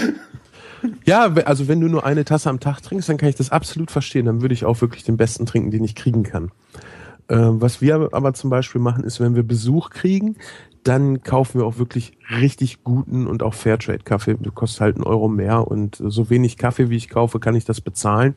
Ja, 1.04 1.24
also 1.46 1.68
wenn 1.68 1.80
du 1.80 1.88
nur 1.88 2.06
eine 2.06 2.25
Tasse 2.25 2.48
am 2.48 2.60
Tag 2.60 2.82
trinkst, 2.82 3.10
dann 3.10 3.18
kann 3.18 3.30
ich 3.30 3.36
das 3.36 3.50
absolut 3.50 3.89
verstehen. 3.89 4.25
Dann 4.27 4.42
würde 4.42 4.54
ich 4.54 4.65
auch 4.65 4.82
wirklich 4.82 5.04
den 5.04 5.18
besten 5.18 5.48
trinken, 5.48 5.72
den 5.72 5.84
ich 5.84 5.96
kriegen 5.96 6.22
kann. 6.22 6.51
Äh, 7.27 7.38
was 7.38 7.82
wir 7.82 8.10
aber 8.12 8.34
zum 8.34 8.50
Beispiel 8.50 8.82
machen, 8.82 9.03
ist, 9.03 9.20
wenn 9.20 9.36
wir 9.36 9.44
Besuch 9.44 9.89
kriegen, 9.89 10.38
dann 10.84 11.24
kaufen 11.24 11.60
wir 11.60 11.65
auch 11.65 11.79
wirklich 11.79 12.17
richtig 12.29 12.84
guten 12.84 13.25
und 13.25 13.41
auch 13.41 13.55
Fairtrade-Kaffee. 13.55 14.36
Der 14.36 14.51
kostet 14.51 14.82
halt 14.82 14.96
einen 14.96 15.03
Euro 15.03 15.27
mehr 15.27 15.67
und 15.67 15.96
so 16.00 16.29
wenig 16.29 16.58
Kaffee, 16.58 16.89
wie 16.89 16.98
ich 16.98 17.10
kaufe, 17.10 17.39
kann 17.39 17.55
ich 17.55 17.65
das 17.65 17.82
bezahlen. 17.82 18.36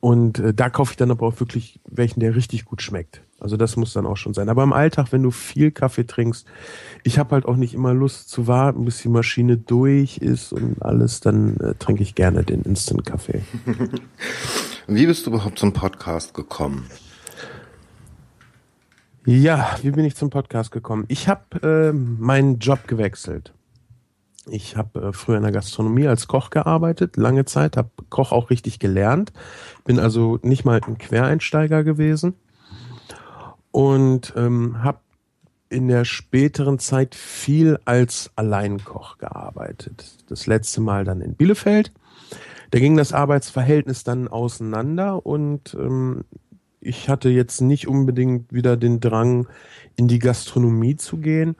Und 0.00 0.38
äh, 0.38 0.54
da 0.54 0.70
kaufe 0.70 0.92
ich 0.92 0.96
dann 0.96 1.10
aber 1.10 1.26
auch 1.26 1.38
wirklich 1.40 1.78
welchen, 1.88 2.20
der 2.20 2.34
richtig 2.34 2.64
gut 2.64 2.82
schmeckt. 2.82 3.22
Also 3.38 3.56
das 3.56 3.76
muss 3.76 3.92
dann 3.92 4.06
auch 4.06 4.16
schon 4.16 4.34
sein. 4.34 4.48
Aber 4.48 4.62
im 4.62 4.72
Alltag, 4.72 5.12
wenn 5.12 5.22
du 5.22 5.30
viel 5.30 5.70
Kaffee 5.70 6.06
trinkst, 6.06 6.46
ich 7.04 7.18
habe 7.18 7.32
halt 7.32 7.46
auch 7.46 7.56
nicht 7.56 7.74
immer 7.74 7.94
Lust 7.94 8.28
zu 8.28 8.46
warten, 8.46 8.84
bis 8.84 8.98
die 9.02 9.08
Maschine 9.08 9.58
durch 9.58 10.18
ist 10.18 10.52
und 10.52 10.82
alles, 10.82 11.20
dann 11.20 11.56
äh, 11.58 11.74
trinke 11.74 12.02
ich 12.02 12.14
gerne 12.14 12.42
den 12.42 12.62
Instant-Kaffee. 12.62 13.42
Wie 14.88 15.06
bist 15.06 15.26
du 15.26 15.30
überhaupt 15.30 15.58
zum 15.58 15.72
Podcast 15.72 16.34
gekommen? 16.34 16.86
Ja, 19.26 19.76
wie 19.82 19.90
bin 19.90 20.04
ich 20.06 20.16
zum 20.16 20.30
Podcast 20.30 20.72
gekommen? 20.72 21.04
Ich 21.08 21.28
habe 21.28 21.90
äh, 21.90 21.92
meinen 21.92 22.58
Job 22.58 22.88
gewechselt. 22.88 23.52
Ich 24.46 24.76
habe 24.76 25.08
äh, 25.08 25.12
früher 25.12 25.36
in 25.36 25.42
der 25.42 25.52
Gastronomie 25.52 26.08
als 26.08 26.26
Koch 26.26 26.48
gearbeitet, 26.48 27.16
lange 27.16 27.44
Zeit, 27.44 27.76
habe 27.76 27.90
Koch 28.08 28.32
auch 28.32 28.48
richtig 28.48 28.78
gelernt, 28.78 29.32
bin 29.84 29.98
also 29.98 30.38
nicht 30.42 30.64
mal 30.64 30.80
ein 30.86 30.96
Quereinsteiger 30.96 31.84
gewesen 31.84 32.34
und 33.70 34.32
ähm, 34.36 34.82
habe 34.82 35.00
in 35.68 35.86
der 35.88 36.06
späteren 36.06 36.78
Zeit 36.78 37.14
viel 37.14 37.78
als 37.84 38.30
Alleinkoch 38.36 39.18
gearbeitet. 39.18 40.24
Das 40.28 40.46
letzte 40.46 40.80
Mal 40.80 41.04
dann 41.04 41.20
in 41.20 41.34
Bielefeld. 41.34 41.92
Da 42.70 42.78
ging 42.78 42.96
das 42.96 43.12
Arbeitsverhältnis 43.12 44.02
dann 44.02 44.28
auseinander 44.28 45.24
und 45.26 45.74
ähm, 45.78 46.24
ich 46.80 47.08
hatte 47.08 47.28
jetzt 47.28 47.60
nicht 47.60 47.88
unbedingt 47.88 48.52
wieder 48.52 48.76
den 48.76 49.00
Drang, 49.00 49.48
in 49.96 50.08
die 50.08 50.18
Gastronomie 50.18 50.96
zu 50.96 51.18
gehen, 51.18 51.56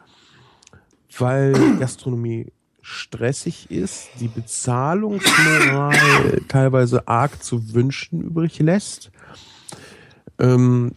weil 1.18 1.52
Gastronomie 1.78 2.52
stressig 2.82 3.70
ist, 3.70 4.08
die 4.20 4.28
Bezahlungsmoral 4.28 6.40
teilweise 6.48 7.06
arg 7.06 7.42
zu 7.42 7.74
wünschen 7.74 8.22
übrig 8.22 8.58
lässt. 8.58 9.10
Ähm, 10.38 10.92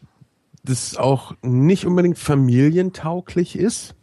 das 0.64 0.96
auch 0.96 1.36
nicht 1.42 1.86
unbedingt 1.86 2.18
familientauglich 2.18 3.58
ist, 3.58 3.96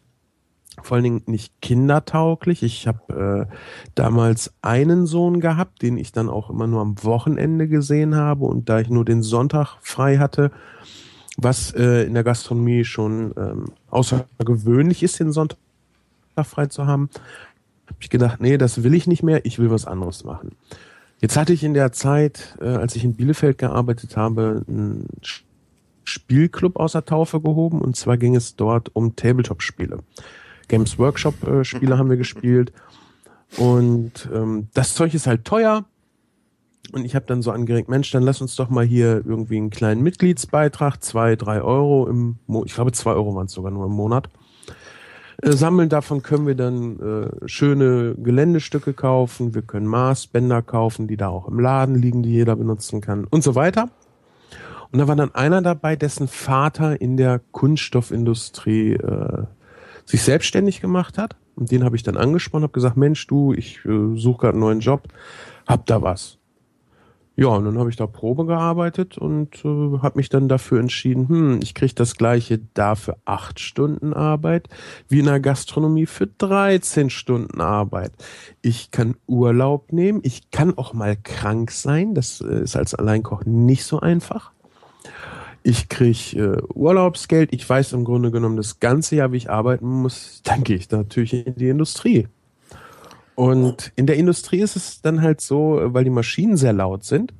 vor 0.82 0.96
allen 0.96 1.04
Dingen 1.04 1.22
nicht 1.26 1.52
kindertauglich. 1.60 2.62
Ich 2.62 2.86
habe 2.86 3.48
äh, 3.50 3.54
damals 3.94 4.52
einen 4.62 5.06
Sohn 5.06 5.40
gehabt, 5.40 5.82
den 5.82 5.96
ich 5.96 6.12
dann 6.12 6.28
auch 6.28 6.50
immer 6.50 6.66
nur 6.66 6.80
am 6.80 7.02
Wochenende 7.02 7.68
gesehen 7.68 8.14
habe 8.14 8.44
und 8.44 8.68
da 8.68 8.80
ich 8.80 8.90
nur 8.90 9.04
den 9.04 9.22
Sonntag 9.22 9.78
frei 9.80 10.18
hatte, 10.18 10.50
was 11.36 11.72
äh, 11.72 12.04
in 12.04 12.14
der 12.14 12.24
Gastronomie 12.24 12.84
schon 12.84 13.32
ähm, 13.36 13.66
außergewöhnlich 13.90 15.02
ist, 15.02 15.20
den 15.20 15.32
Sonntag 15.32 15.58
frei 16.42 16.66
zu 16.66 16.86
haben, 16.86 17.10
habe 17.86 17.98
ich 18.00 18.10
gedacht, 18.10 18.40
nee, 18.40 18.56
das 18.56 18.82
will 18.82 18.94
ich 18.94 19.06
nicht 19.06 19.22
mehr, 19.22 19.44
ich 19.44 19.58
will 19.58 19.70
was 19.70 19.86
anderes 19.86 20.24
machen. 20.24 20.52
Jetzt 21.20 21.36
hatte 21.36 21.52
ich 21.52 21.62
in 21.64 21.74
der 21.74 21.92
Zeit, 21.92 22.56
äh, 22.60 22.68
als 22.68 22.96
ich 22.96 23.04
in 23.04 23.14
Bielefeld 23.14 23.58
gearbeitet 23.58 24.16
habe, 24.16 24.64
einen 24.66 25.06
Spielclub 26.04 26.76
aus 26.76 26.92
der 26.92 27.04
Taufe 27.04 27.40
gehoben 27.40 27.80
und 27.80 27.96
zwar 27.96 28.16
ging 28.16 28.34
es 28.36 28.56
dort 28.56 28.94
um 28.94 29.16
Tabletop-Spiele. 29.16 29.98
Games 30.70 30.98
Workshop-Spiele 30.98 31.98
haben 31.98 32.08
wir 32.08 32.16
gespielt 32.16 32.72
und 33.58 34.28
ähm, 34.32 34.68
das 34.72 34.94
Zeug 34.94 35.12
ist 35.12 35.26
halt 35.26 35.44
teuer 35.44 35.84
und 36.92 37.04
ich 37.04 37.14
habe 37.14 37.26
dann 37.26 37.42
so 37.42 37.50
angeregt, 37.50 37.88
Mensch, 37.88 38.10
dann 38.10 38.22
lass 38.22 38.40
uns 38.40 38.56
doch 38.56 38.70
mal 38.70 38.84
hier 38.84 39.22
irgendwie 39.24 39.58
einen 39.58 39.70
kleinen 39.70 40.02
Mitgliedsbeitrag, 40.02 41.02
zwei, 41.02 41.36
drei 41.36 41.60
Euro 41.60 42.08
im 42.08 42.38
Monat, 42.46 42.68
ich 42.68 42.74
glaube 42.74 42.92
zwei 42.92 43.12
Euro 43.12 43.34
waren 43.34 43.46
es 43.46 43.52
sogar 43.52 43.70
nur 43.70 43.86
im 43.86 43.92
Monat, 43.92 44.28
äh, 45.42 45.52
sammeln. 45.52 45.88
Davon 45.88 46.22
können 46.22 46.46
wir 46.46 46.54
dann 46.54 46.98
äh, 47.00 47.48
schöne 47.48 48.14
Geländestücke 48.16 48.92
kaufen, 48.92 49.54
wir 49.54 49.62
können 49.62 49.86
Maßbänder 49.86 50.62
kaufen, 50.62 51.06
die 51.06 51.16
da 51.16 51.28
auch 51.28 51.48
im 51.48 51.60
Laden 51.60 51.94
liegen, 51.96 52.22
die 52.22 52.30
jeder 52.30 52.56
benutzen 52.56 53.00
kann 53.00 53.24
und 53.24 53.42
so 53.42 53.54
weiter. 53.54 53.90
Und 54.92 54.98
da 54.98 55.06
war 55.06 55.14
dann 55.14 55.34
einer 55.34 55.62
dabei, 55.62 55.94
dessen 55.94 56.26
Vater 56.26 57.00
in 57.00 57.16
der 57.16 57.40
Kunststoffindustrie 57.52 58.94
äh, 58.94 59.44
sich 60.10 60.22
selbstständig 60.22 60.80
gemacht 60.80 61.18
hat. 61.18 61.36
Und 61.56 61.70
den 61.70 61.84
habe 61.84 61.96
ich 61.96 62.02
dann 62.02 62.16
angesprochen, 62.16 62.62
habe 62.62 62.72
gesagt, 62.72 62.96
Mensch, 62.96 63.26
du, 63.26 63.52
ich 63.52 63.84
äh, 63.84 64.16
suche 64.16 64.40
gerade 64.40 64.54
einen 64.54 64.60
neuen 64.60 64.80
Job, 64.80 65.08
hab 65.66 65.86
da 65.86 66.02
was. 66.02 66.38
Ja, 67.36 67.48
und 67.48 67.64
dann 67.64 67.78
habe 67.78 67.88
ich 67.88 67.96
da 67.96 68.06
Probe 68.06 68.44
gearbeitet 68.44 69.16
und 69.16 69.64
äh, 69.64 69.98
habe 70.02 70.18
mich 70.18 70.28
dann 70.28 70.48
dafür 70.48 70.80
entschieden, 70.80 71.28
hm, 71.28 71.60
ich 71.62 71.74
kriege 71.74 71.94
das 71.94 72.16
gleiche 72.16 72.60
da 72.74 72.96
für 72.96 73.16
acht 73.24 73.60
Stunden 73.60 74.12
Arbeit 74.12 74.68
wie 75.08 75.20
in 75.20 75.24
der 75.24 75.40
Gastronomie 75.40 76.06
für 76.06 76.26
13 76.26 77.08
Stunden 77.08 77.60
Arbeit. 77.60 78.12
Ich 78.60 78.90
kann 78.90 79.14
Urlaub 79.26 79.92
nehmen, 79.92 80.20
ich 80.22 80.50
kann 80.50 80.76
auch 80.76 80.92
mal 80.92 81.16
krank 81.16 81.70
sein, 81.70 82.14
das 82.14 82.42
äh, 82.42 82.62
ist 82.62 82.76
als 82.76 82.94
Alleinkoch 82.94 83.44
nicht 83.46 83.84
so 83.84 84.00
einfach. 84.00 84.52
Ich 85.62 85.88
krieg 85.88 86.34
äh, 86.34 86.56
Urlaubsgeld. 86.74 87.52
Ich 87.52 87.68
weiß 87.68 87.92
im 87.92 88.04
Grunde 88.04 88.30
genommen 88.30 88.56
das 88.56 88.80
ganze 88.80 89.16
Jahr, 89.16 89.32
wie 89.32 89.36
ich 89.36 89.50
arbeiten 89.50 89.86
muss. 89.86 90.40
Dann 90.44 90.64
gehe 90.64 90.76
ich 90.76 90.90
natürlich 90.90 91.46
in 91.46 91.54
die 91.54 91.68
Industrie. 91.68 92.28
Und 93.34 93.92
in 93.96 94.06
der 94.06 94.16
Industrie 94.16 94.60
ist 94.60 94.76
es 94.76 95.00
dann 95.00 95.22
halt 95.22 95.40
so, 95.40 95.80
weil 95.82 96.04
die 96.04 96.10
Maschinen 96.10 96.58
sehr 96.58 96.74
laut 96.74 97.04
sind, 97.04 97.32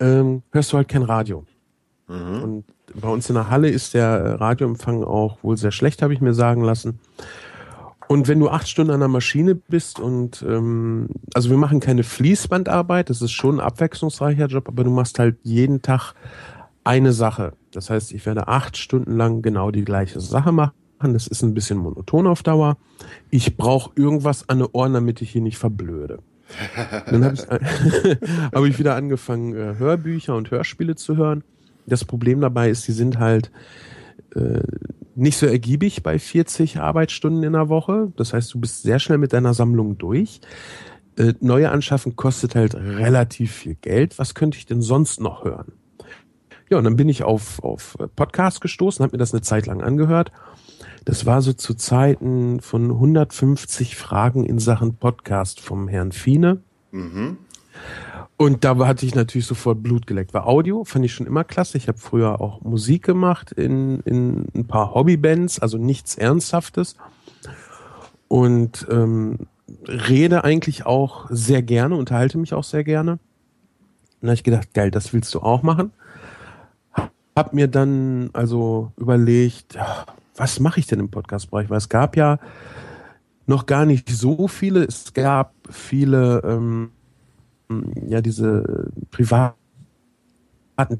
ähm, 0.00 0.42
hörst 0.52 0.72
du 0.72 0.78
halt 0.78 0.88
kein 0.88 1.02
Radio. 1.02 1.44
Mhm. 2.08 2.42
Und 2.42 2.64
bei 2.94 3.08
uns 3.08 3.28
in 3.28 3.34
der 3.34 3.50
Halle 3.50 3.68
ist 3.68 3.92
der 3.92 4.40
Radioempfang 4.40 5.04
auch 5.04 5.42
wohl 5.42 5.58
sehr 5.58 5.70
schlecht, 5.70 6.00
habe 6.00 6.14
ich 6.14 6.22
mir 6.22 6.32
sagen 6.32 6.62
lassen. 6.62 6.98
Und 8.12 8.28
wenn 8.28 8.40
du 8.40 8.50
acht 8.50 8.68
Stunden 8.68 8.92
an 8.92 9.00
der 9.00 9.08
Maschine 9.08 9.54
bist 9.54 9.98
und 9.98 10.44
ähm, 10.46 11.08
also 11.32 11.48
wir 11.48 11.56
machen 11.56 11.80
keine 11.80 12.02
Fließbandarbeit, 12.02 13.08
das 13.08 13.22
ist 13.22 13.32
schon 13.32 13.56
ein 13.56 13.64
abwechslungsreicher 13.64 14.48
Job, 14.48 14.68
aber 14.68 14.84
du 14.84 14.90
machst 14.90 15.18
halt 15.18 15.38
jeden 15.44 15.80
Tag 15.80 16.12
eine 16.84 17.14
Sache. 17.14 17.54
Das 17.72 17.88
heißt, 17.88 18.12
ich 18.12 18.26
werde 18.26 18.48
acht 18.48 18.76
Stunden 18.76 19.16
lang 19.16 19.40
genau 19.40 19.70
die 19.70 19.86
gleiche 19.86 20.20
Sache 20.20 20.52
machen. 20.52 20.74
Das 21.00 21.26
ist 21.26 21.40
ein 21.40 21.54
bisschen 21.54 21.78
monoton 21.78 22.26
auf 22.26 22.42
Dauer. 22.42 22.76
Ich 23.30 23.56
brauche 23.56 23.92
irgendwas 23.96 24.46
an 24.46 24.58
den 24.58 24.68
Ohren, 24.72 24.92
damit 24.92 25.22
ich 25.22 25.30
hier 25.30 25.40
nicht 25.40 25.56
verblöde. 25.56 26.18
Dann 27.06 27.24
habe 27.24 27.32
ich, 27.32 27.40
hab 28.52 28.64
ich 28.66 28.78
wieder 28.78 28.94
angefangen, 28.94 29.54
äh, 29.54 29.78
Hörbücher 29.78 30.36
und 30.36 30.50
Hörspiele 30.50 30.96
zu 30.96 31.16
hören. 31.16 31.44
Das 31.86 32.04
Problem 32.04 32.42
dabei 32.42 32.68
ist, 32.68 32.86
die 32.86 32.92
sind 32.92 33.18
halt 33.18 33.50
äh, 34.34 34.60
nicht 35.14 35.36
so 35.36 35.46
ergiebig 35.46 36.02
bei 36.02 36.18
40 36.18 36.80
Arbeitsstunden 36.80 37.42
in 37.42 37.52
der 37.52 37.68
Woche. 37.68 38.12
Das 38.16 38.32
heißt, 38.32 38.52
du 38.54 38.60
bist 38.60 38.82
sehr 38.82 38.98
schnell 38.98 39.18
mit 39.18 39.32
deiner 39.32 39.54
Sammlung 39.54 39.98
durch. 39.98 40.40
Äh, 41.16 41.34
neue 41.40 41.70
anschaffen 41.70 42.16
kostet 42.16 42.54
halt 42.54 42.74
relativ 42.74 43.52
viel 43.52 43.74
Geld. 43.74 44.18
Was 44.18 44.34
könnte 44.34 44.58
ich 44.58 44.66
denn 44.66 44.80
sonst 44.80 45.20
noch 45.20 45.44
hören? 45.44 45.72
Ja, 46.70 46.78
und 46.78 46.84
dann 46.84 46.96
bin 46.96 47.10
ich 47.10 47.22
auf, 47.22 47.62
auf 47.62 47.98
Podcast 48.16 48.62
gestoßen, 48.62 49.02
habe 49.02 49.14
mir 49.14 49.18
das 49.18 49.34
eine 49.34 49.42
Zeit 49.42 49.66
lang 49.66 49.82
angehört. 49.82 50.32
Das 51.04 51.26
war 51.26 51.42
so 51.42 51.52
zu 51.52 51.74
Zeiten 51.74 52.60
von 52.60 52.90
150 52.90 53.96
Fragen 53.96 54.44
in 54.44 54.58
Sachen 54.58 54.96
Podcast 54.96 55.60
vom 55.60 55.88
Herrn 55.88 56.12
Fiene. 56.12 56.62
Mhm. 56.92 57.38
Und 58.42 58.64
da 58.64 58.76
hatte 58.88 59.06
ich 59.06 59.14
natürlich 59.14 59.46
sofort 59.46 59.84
Blut 59.84 60.04
geleckt. 60.04 60.34
War 60.34 60.48
Audio, 60.48 60.82
fand 60.82 61.04
ich 61.04 61.14
schon 61.14 61.28
immer 61.28 61.44
klasse. 61.44 61.78
Ich 61.78 61.86
habe 61.86 61.98
früher 61.98 62.40
auch 62.40 62.60
Musik 62.62 63.04
gemacht 63.04 63.52
in, 63.52 64.00
in 64.00 64.46
ein 64.52 64.66
paar 64.66 64.94
Hobbybands, 64.94 65.60
also 65.60 65.78
nichts 65.78 66.16
Ernsthaftes. 66.16 66.96
Und 68.26 68.84
ähm, 68.90 69.46
rede 69.86 70.42
eigentlich 70.42 70.86
auch 70.86 71.26
sehr 71.30 71.62
gerne, 71.62 71.94
unterhalte 71.94 72.36
mich 72.36 72.52
auch 72.52 72.64
sehr 72.64 72.82
gerne. 72.82 73.12
Und 73.12 73.20
da 74.22 74.26
habe 74.26 74.34
ich 74.34 74.42
gedacht, 74.42 74.74
geil, 74.74 74.90
das 74.90 75.12
willst 75.12 75.32
du 75.34 75.38
auch 75.38 75.62
machen. 75.62 75.92
Hab 77.36 77.52
mir 77.52 77.68
dann 77.68 78.30
also 78.32 78.90
überlegt, 78.96 79.78
was 80.34 80.58
mache 80.58 80.80
ich 80.80 80.88
denn 80.88 80.98
im 80.98 81.12
Podcastbereich? 81.12 81.70
Weil 81.70 81.78
es 81.78 81.88
gab 81.88 82.16
ja 82.16 82.40
noch 83.46 83.66
gar 83.66 83.86
nicht 83.86 84.08
so 84.08 84.48
viele. 84.48 84.82
Es 84.82 85.12
gab 85.14 85.54
viele 85.70 86.42
ähm, 86.44 86.90
ja 88.08 88.20
diese 88.20 88.90
privaten 89.10 89.56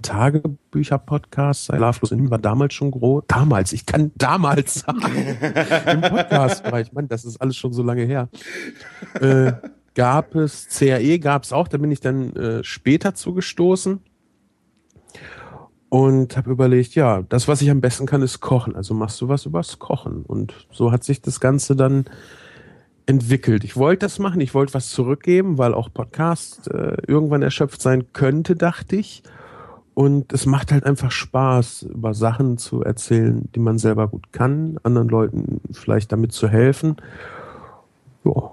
Tagebücher-Podcasts, 0.02 1.67
Schlaflos 1.67 2.12
in 2.12 2.31
war 2.31 2.38
damals 2.38 2.75
schon 2.75 2.91
groß. 2.91 3.25
Damals, 3.26 3.73
ich 3.73 3.87
kann 3.87 4.12
damals 4.17 4.75
sagen. 4.75 5.37
Im 5.91 6.00
Podcast-Bereich, 6.02 6.93
Mann, 6.93 7.09
das 7.09 7.25
ist 7.25 7.41
alles 7.41 7.57
schon 7.57 7.73
so 7.73 7.83
lange 7.83 8.05
her. 8.05 8.29
Äh, 9.21 9.52
gab 9.95 10.35
es, 10.35 10.69
CAE 10.69 11.19
gab 11.19 11.45
es 11.45 11.52
auch, 11.52 11.69
da 11.69 11.79
bin 11.79 11.91
ich 11.91 12.00
dann 12.00 12.35
äh, 12.37 12.64
später 12.64 13.14
zugestoßen 13.14 14.00
und 15.93 16.37
habe 16.38 16.50
überlegt, 16.50 16.95
ja, 16.95 17.23
das, 17.29 17.49
was 17.49 17.61
ich 17.61 17.71
am 17.71 17.83
besten 17.83 18.07
kann, 18.07 18.23
ist 18.23 18.41
kochen. 18.41 18.76
Also 18.76 18.95
machst 18.95 19.21
du 19.21 19.29
was 19.29 19.45
übers 19.45 19.79
Kochen. 19.79 20.23
Und 20.23 20.67
so 20.71 20.91
hat 20.91 21.05
sich 21.05 21.21
das 21.21 21.38
Ganze 21.38 21.76
dann 21.76 22.07
entwickelt. 23.07 23.65
Ich 23.65 23.77
wollte 23.77 24.07
das 24.07 24.19
machen, 24.19 24.41
ich 24.41 24.55
wollte 24.55 24.75
was 24.75 24.91
zurückgeben, 24.91 25.59
weil 25.59 25.75
auch 25.75 25.93
Podcast 25.93 26.71
äh, 26.71 26.97
irgendwann 27.07 27.43
erschöpft 27.43 27.83
sein 27.83 28.13
könnte, 28.13 28.57
dachte 28.57 28.97
ich. 28.97 29.23
Und 29.95 30.33
es 30.33 30.47
macht 30.47 30.73
halt 30.73 30.85
einfach 30.85 31.11
Spaß, 31.11 31.83
über 31.83 32.15
Sachen 32.15 32.57
zu 32.57 32.83
erzählen, 32.83 33.49
die 33.55 33.61
man 33.61 33.79
selber 33.79 34.09
gut 34.09 34.33
kann, 34.33 34.79
anderen 34.83 35.09
Leuten 35.09 35.61
vielleicht 35.71 36.13
damit 36.13 36.33
zu 36.33 36.49
helfen. 36.49 36.97
Ja. 38.25 38.53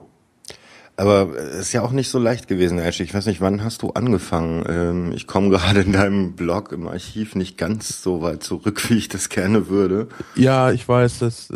Aber 0.97 1.33
es 1.33 1.59
ist 1.59 1.73
ja 1.73 1.81
auch 1.81 1.91
nicht 1.91 2.09
so 2.09 2.19
leicht 2.19 2.49
gewesen, 2.49 2.77
Ash. 2.77 2.99
Ich 2.99 3.13
weiß 3.13 3.25
nicht, 3.27 3.39
wann 3.39 3.63
hast 3.63 3.83
du 3.83 3.91
angefangen? 3.91 4.65
Ähm, 4.67 5.11
ich 5.13 5.27
komme 5.27 5.49
gerade 5.49 5.79
in 5.79 5.93
deinem 5.93 6.33
Blog 6.33 6.73
im 6.73 6.89
Archiv 6.89 7.35
nicht 7.35 7.57
ganz 7.57 8.01
so 8.01 8.21
weit 8.21 8.43
zurück, 8.43 8.83
wie 8.89 8.97
ich 8.97 9.07
das 9.07 9.29
gerne 9.29 9.69
würde. 9.69 10.09
Ja, 10.35 10.71
ich 10.71 10.85
weiß, 10.85 11.19
dass 11.19 11.53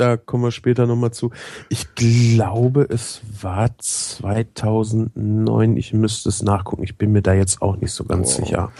da 0.00 0.16
kommen 0.16 0.44
wir 0.44 0.50
später 0.50 0.86
nochmal 0.86 1.12
zu. 1.12 1.30
Ich 1.68 1.94
glaube, 1.94 2.86
es 2.88 3.20
war 3.40 3.76
2009. 3.76 5.76
Ich 5.76 5.92
müsste 5.92 6.30
es 6.30 6.42
nachgucken. 6.42 6.82
Ich 6.82 6.96
bin 6.96 7.12
mir 7.12 7.22
da 7.22 7.34
jetzt 7.34 7.60
auch 7.60 7.76
nicht 7.76 7.92
so 7.92 8.04
ganz 8.04 8.38
wow. 8.38 8.46
sicher. 8.46 8.72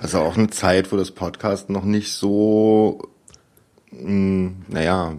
Also 0.00 0.18
auch 0.18 0.36
eine 0.36 0.50
Zeit, 0.50 0.92
wo 0.92 0.96
das 0.96 1.10
Podcast 1.10 1.70
noch 1.70 1.84
nicht 1.84 2.12
so, 2.12 3.00
mh, 3.90 4.00
hm, 4.00 4.56
naja, 4.68 5.14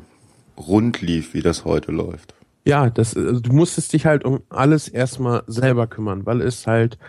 rund 0.58 1.02
lief, 1.02 1.34
wie 1.34 1.42
das 1.42 1.66
heute 1.66 1.92
läuft. 1.92 2.36
Ja, 2.64 2.90
das, 2.90 3.16
also 3.16 3.40
du 3.40 3.54
musstest 3.54 3.94
dich 3.94 4.06
halt 4.06 4.26
um 4.26 4.42
alles 4.50 4.88
erstmal 4.88 5.44
selber 5.48 5.88
kümmern, 5.88 6.26
weil 6.26 6.42
es 6.42 6.68
halt 6.68 7.00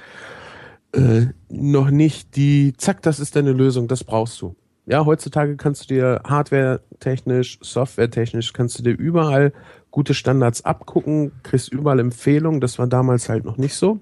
äh, 0.92 1.26
noch 1.50 1.90
nicht 1.90 2.36
die, 2.36 2.72
zack, 2.76 3.02
das 3.02 3.20
ist 3.20 3.36
deine 3.36 3.52
Lösung, 3.52 3.88
das 3.88 4.04
brauchst 4.04 4.40
du. 4.40 4.56
Ja, 4.90 5.04
heutzutage 5.04 5.56
kannst 5.56 5.82
du 5.82 5.94
dir 5.94 6.22
hardware-technisch, 6.26 7.58
software-technisch, 7.60 8.54
kannst 8.54 8.78
du 8.78 8.82
dir 8.82 8.96
überall 8.96 9.52
gute 9.90 10.14
Standards 10.14 10.64
abgucken, 10.64 11.32
kriegst 11.42 11.70
überall 11.70 12.00
Empfehlungen, 12.00 12.62
das 12.62 12.78
war 12.78 12.86
damals 12.86 13.28
halt 13.28 13.44
noch 13.44 13.58
nicht 13.58 13.74
so. 13.74 14.00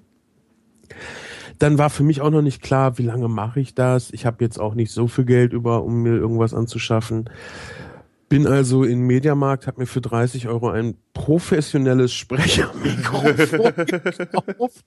Dann 1.58 1.76
war 1.76 1.90
für 1.90 2.04
mich 2.04 2.20
auch 2.20 2.30
noch 2.30 2.42
nicht 2.42 2.62
klar, 2.62 2.98
wie 2.98 3.02
lange 3.02 3.26
mache 3.26 3.58
ich 3.58 3.74
das. 3.74 4.12
Ich 4.12 4.26
habe 4.26 4.44
jetzt 4.44 4.60
auch 4.60 4.74
nicht 4.74 4.92
so 4.92 5.08
viel 5.08 5.24
Geld 5.24 5.52
über, 5.52 5.82
um 5.82 6.02
mir 6.02 6.14
irgendwas 6.14 6.54
anzuschaffen. 6.54 7.30
Bin 8.28 8.46
also 8.46 8.82
in 8.82 9.00
Mediamarkt, 9.02 9.68
habe 9.68 9.80
mir 9.80 9.86
für 9.86 10.00
30 10.00 10.48
Euro 10.48 10.68
ein 10.70 10.96
professionelles 11.14 12.12
Sprechermikrofon 12.12 13.74
gekauft, 14.16 14.84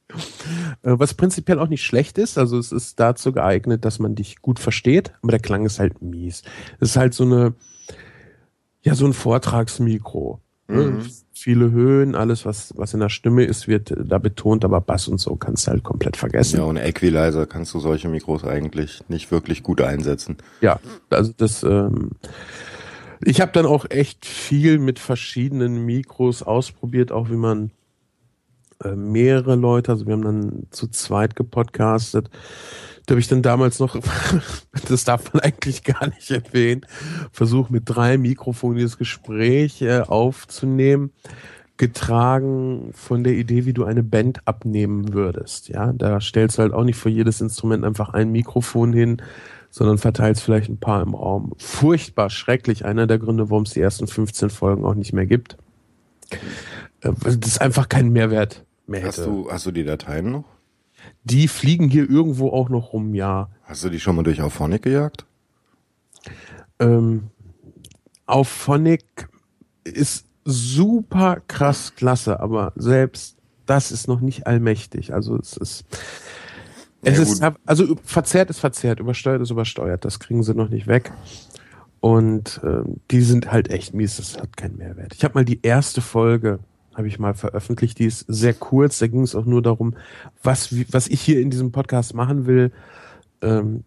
äh, 0.84 0.92
was 1.00 1.14
prinzipiell 1.14 1.60
auch 1.60 1.70
nicht 1.70 1.84
schlecht 1.84 2.18
ist. 2.18 2.38
Also 2.38 2.58
es 2.58 2.74
ist 2.74 3.00
dazu 3.00 3.32
geeignet, 3.32 3.86
dass 3.86 4.00
man 4.00 4.16
dich 4.16 4.42
gut 4.42 4.60
versteht, 4.60 5.14
aber 5.22 5.32
der 5.32 5.40
Klang 5.40 5.66
ist 5.66 5.80
halt 5.80 6.02
mies. 6.02 6.44
Es 6.82 6.90
ist 6.90 6.98
halt 6.98 7.14
so 7.14 7.24
eine, 7.24 7.54
ja, 8.82 8.94
so 8.94 9.06
ein 9.06 9.14
Vortragsmikro. 9.14 10.42
Ne? 10.70 10.84
Mhm. 10.84 11.10
Viele 11.34 11.72
Höhen, 11.72 12.16
alles, 12.16 12.46
was, 12.46 12.74
was 12.76 12.94
in 12.94 13.00
der 13.00 13.10
Stimme 13.10 13.44
ist, 13.44 13.68
wird 13.68 13.94
da 13.98 14.18
betont, 14.20 14.64
aber 14.64 14.82
Bass 14.82 15.08
und 15.08 15.18
so 15.18 15.36
kannst 15.36 15.66
du 15.66 15.72
halt 15.72 15.84
komplett 15.84 16.16
vergessen. 16.16 16.58
Ja, 16.58 16.66
ohne 16.66 16.86
Equalizer 16.86 17.48
kannst 17.48 17.74
du 17.74 17.80
solche 17.80 18.10
Mikros 18.10 18.44
eigentlich 18.44 19.02
nicht 19.08 19.32
wirklich 19.32 19.64
gut 19.64 19.82
einsetzen. 19.82 20.38
Ja, 20.62 20.80
also 21.10 21.32
das. 21.36 21.64
Ähm, 21.64 22.12
ich 23.22 23.42
habe 23.42 23.52
dann 23.52 23.66
auch 23.66 23.86
echt 23.90 24.26
viel 24.26 24.80
mit 24.80 25.00
verschiedenen 25.00 25.86
Mikros 25.86 26.44
ausprobiert, 26.44 27.12
auch 27.12 27.30
wie 27.30 27.36
man 27.36 27.72
äh, 28.84 28.96
mehrere 28.96 29.56
Leute, 29.56 29.92
also 29.92 30.06
wir 30.06 30.14
haben 30.14 30.22
dann 30.22 30.68
zu 30.72 30.88
zweit 30.88 31.36
gepodcastet. 31.36 32.30
Da 33.06 33.14
habe 33.14 33.20
ich 33.20 33.28
dann 33.28 33.42
damals 33.42 33.80
noch, 33.80 34.00
das 34.88 35.04
darf 35.04 35.34
man 35.34 35.42
eigentlich 35.42 35.84
gar 35.84 36.08
nicht 36.08 36.32
erwähnen, 36.32 36.86
versucht 37.32 37.72
mit 37.72 37.84
drei 37.86 38.18
Mikrofonen 38.18 38.78
dieses 38.78 38.98
Gespräch 38.98 39.82
äh, 39.82 40.02
aufzunehmen, 40.02 41.12
getragen 41.76 42.92
von 42.94 43.24
der 43.24 43.34
Idee, 43.34 43.66
wie 43.66 43.74
du 43.74 43.84
eine 43.84 44.04
Band 44.04 44.48
abnehmen 44.48 45.14
würdest. 45.14 45.70
Ja, 45.70 45.92
da 45.92 46.22
stellst 46.22 46.58
du 46.58 46.62
halt 46.62 46.74
auch 46.74 46.84
nicht 46.84 46.98
für 46.98 47.10
jedes 47.10 47.42
Instrument 47.42 47.84
einfach 47.84 48.10
ein 48.10 48.32
Mikrofon 48.32 48.94
hin, 48.94 49.22
sondern 49.70 49.98
verteilst 49.98 50.42
vielleicht 50.44 50.70
ein 50.70 50.80
paar 50.80 51.02
im 51.02 51.14
Raum. 51.14 51.54
Furchtbar 51.58 52.30
schrecklich. 52.30 52.86
Einer 52.86 53.08
der 53.08 53.20
Gründe, 53.20 53.50
warum 53.50 53.64
es 53.64 53.72
die 53.74 53.82
ersten 53.82 54.08
15 54.08 54.50
Folgen 54.50 54.86
auch 54.86 54.96
nicht 54.96 55.14
mehr 55.14 55.26
gibt. 55.26 55.58
Äh, 57.02 57.12
Das 57.24 57.36
ist 57.36 57.62
einfach 57.62 57.90
kein 57.90 58.10
Mehrwert 58.10 58.66
mehr 58.88 59.04
Hast 59.04 59.20
hätte. 59.20 59.30
du, 59.30 59.52
hast 59.52 59.66
du 59.66 59.72
die 59.72 59.84
Dateien 59.84 60.32
noch? 60.32 60.46
Die 61.24 61.48
fliegen 61.48 61.88
hier 61.90 62.10
irgendwo 62.10 62.50
auch 62.50 62.70
noch 62.70 62.94
rum, 62.94 63.14
ja. 63.16 63.50
Hast 63.64 63.84
du 63.84 63.90
die 63.90 64.00
schon 64.00 64.16
mal 64.16 64.24
durch 64.24 64.42
Auphonic 64.42 64.82
gejagt? 64.82 65.26
Ähm, 66.80 67.30
auf 68.26 68.48
Phonic 68.48 69.30
ist 69.84 70.26
super 70.46 71.42
krass 71.48 71.94
klasse, 71.96 72.40
aber 72.40 72.74
selbst 72.76 73.38
das 73.66 73.92
ist 73.92 74.08
noch 74.08 74.20
nicht 74.22 74.48
allmächtig. 74.48 75.14
Also 75.14 75.38
es 75.38 75.56
ist, 75.56 75.84
es 77.04 77.40
Ja, 77.40 77.48
ist, 77.50 77.56
also 77.66 77.96
verzerrt 78.04 78.50
ist 78.50 78.60
verzerrt, 78.60 79.00
übersteuert 79.00 79.42
ist 79.42 79.52
übersteuert. 79.52 80.06
Das 80.06 80.20
kriegen 80.20 80.44
sie 80.44 80.54
noch 80.54 80.70
nicht 80.70 80.88
weg. 80.88 81.12
Und 82.02 82.62
ähm, 82.64 82.98
die 83.12 83.22
sind 83.22 83.52
halt 83.52 83.70
echt 83.70 83.94
mies. 83.94 84.18
Das 84.18 84.38
hat 84.38 84.56
keinen 84.56 84.78
Mehrwert. 84.78 85.14
Ich 85.16 85.24
habe 85.24 85.34
mal 85.36 85.46
die 85.46 85.60
erste 85.62 86.02
Folge 86.02 86.60
habe 86.96 87.08
ich 87.08 87.20
mal 87.20 87.34
veröffentlicht. 87.34 88.00
Die 88.00 88.06
ist 88.06 88.26
sehr 88.28 88.54
kurz. 88.54 89.00
Da 89.00 89.08
ging 89.08 89.22
es 89.22 89.36
auch 89.36 89.46
nur 89.46 89.62
darum, 89.62 89.96
was 90.44 90.76
wie- 90.76 90.88
was 90.92 91.08
ich 91.08 91.22
hier 91.22 91.40
in 91.40 91.50
diesem 91.50 91.72
Podcast 91.72 92.14
machen 92.14 92.46
will. 92.46 92.72
Ähm, 93.42 93.84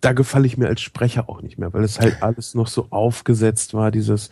da 0.00 0.12
gefalle 0.12 0.46
ich 0.46 0.56
mir 0.56 0.66
als 0.68 0.80
Sprecher 0.80 1.28
auch 1.28 1.42
nicht 1.42 1.58
mehr, 1.58 1.72
weil 1.72 1.84
es 1.84 2.00
halt 2.00 2.22
alles 2.22 2.54
noch 2.54 2.66
so 2.66 2.88
aufgesetzt 2.90 3.72
war, 3.72 3.90
dieses, 3.92 4.30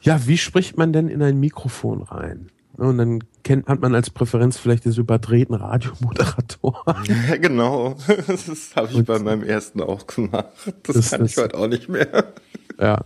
ja, 0.00 0.26
wie 0.26 0.38
spricht 0.38 0.78
man 0.78 0.92
denn 0.94 1.08
in 1.08 1.22
ein 1.22 1.38
Mikrofon 1.40 2.02
rein? 2.02 2.48
Und 2.76 2.98
dann 2.98 3.22
kennt, 3.44 3.68
hat 3.68 3.80
man 3.80 3.94
als 3.94 4.08
Präferenz 4.10 4.56
vielleicht 4.58 4.84
diese 4.84 5.00
überdrehten 5.02 5.54
Radiomoderatoren. 5.54 7.04
Ja, 7.28 7.36
genau. 7.36 7.96
Das 8.26 8.74
habe 8.76 8.88
ich 8.92 9.04
bei 9.04 9.18
meinem 9.18 9.42
ersten 9.42 9.80
auch 9.82 10.06
gemacht. 10.06 10.46
Das, 10.84 10.96
Das- 10.96 11.10
kann 11.10 11.24
ich 11.26 11.36
heute 11.36 11.56
auch 11.58 11.68
nicht 11.68 11.88
mehr. 11.88 12.32
Ja. 12.80 13.04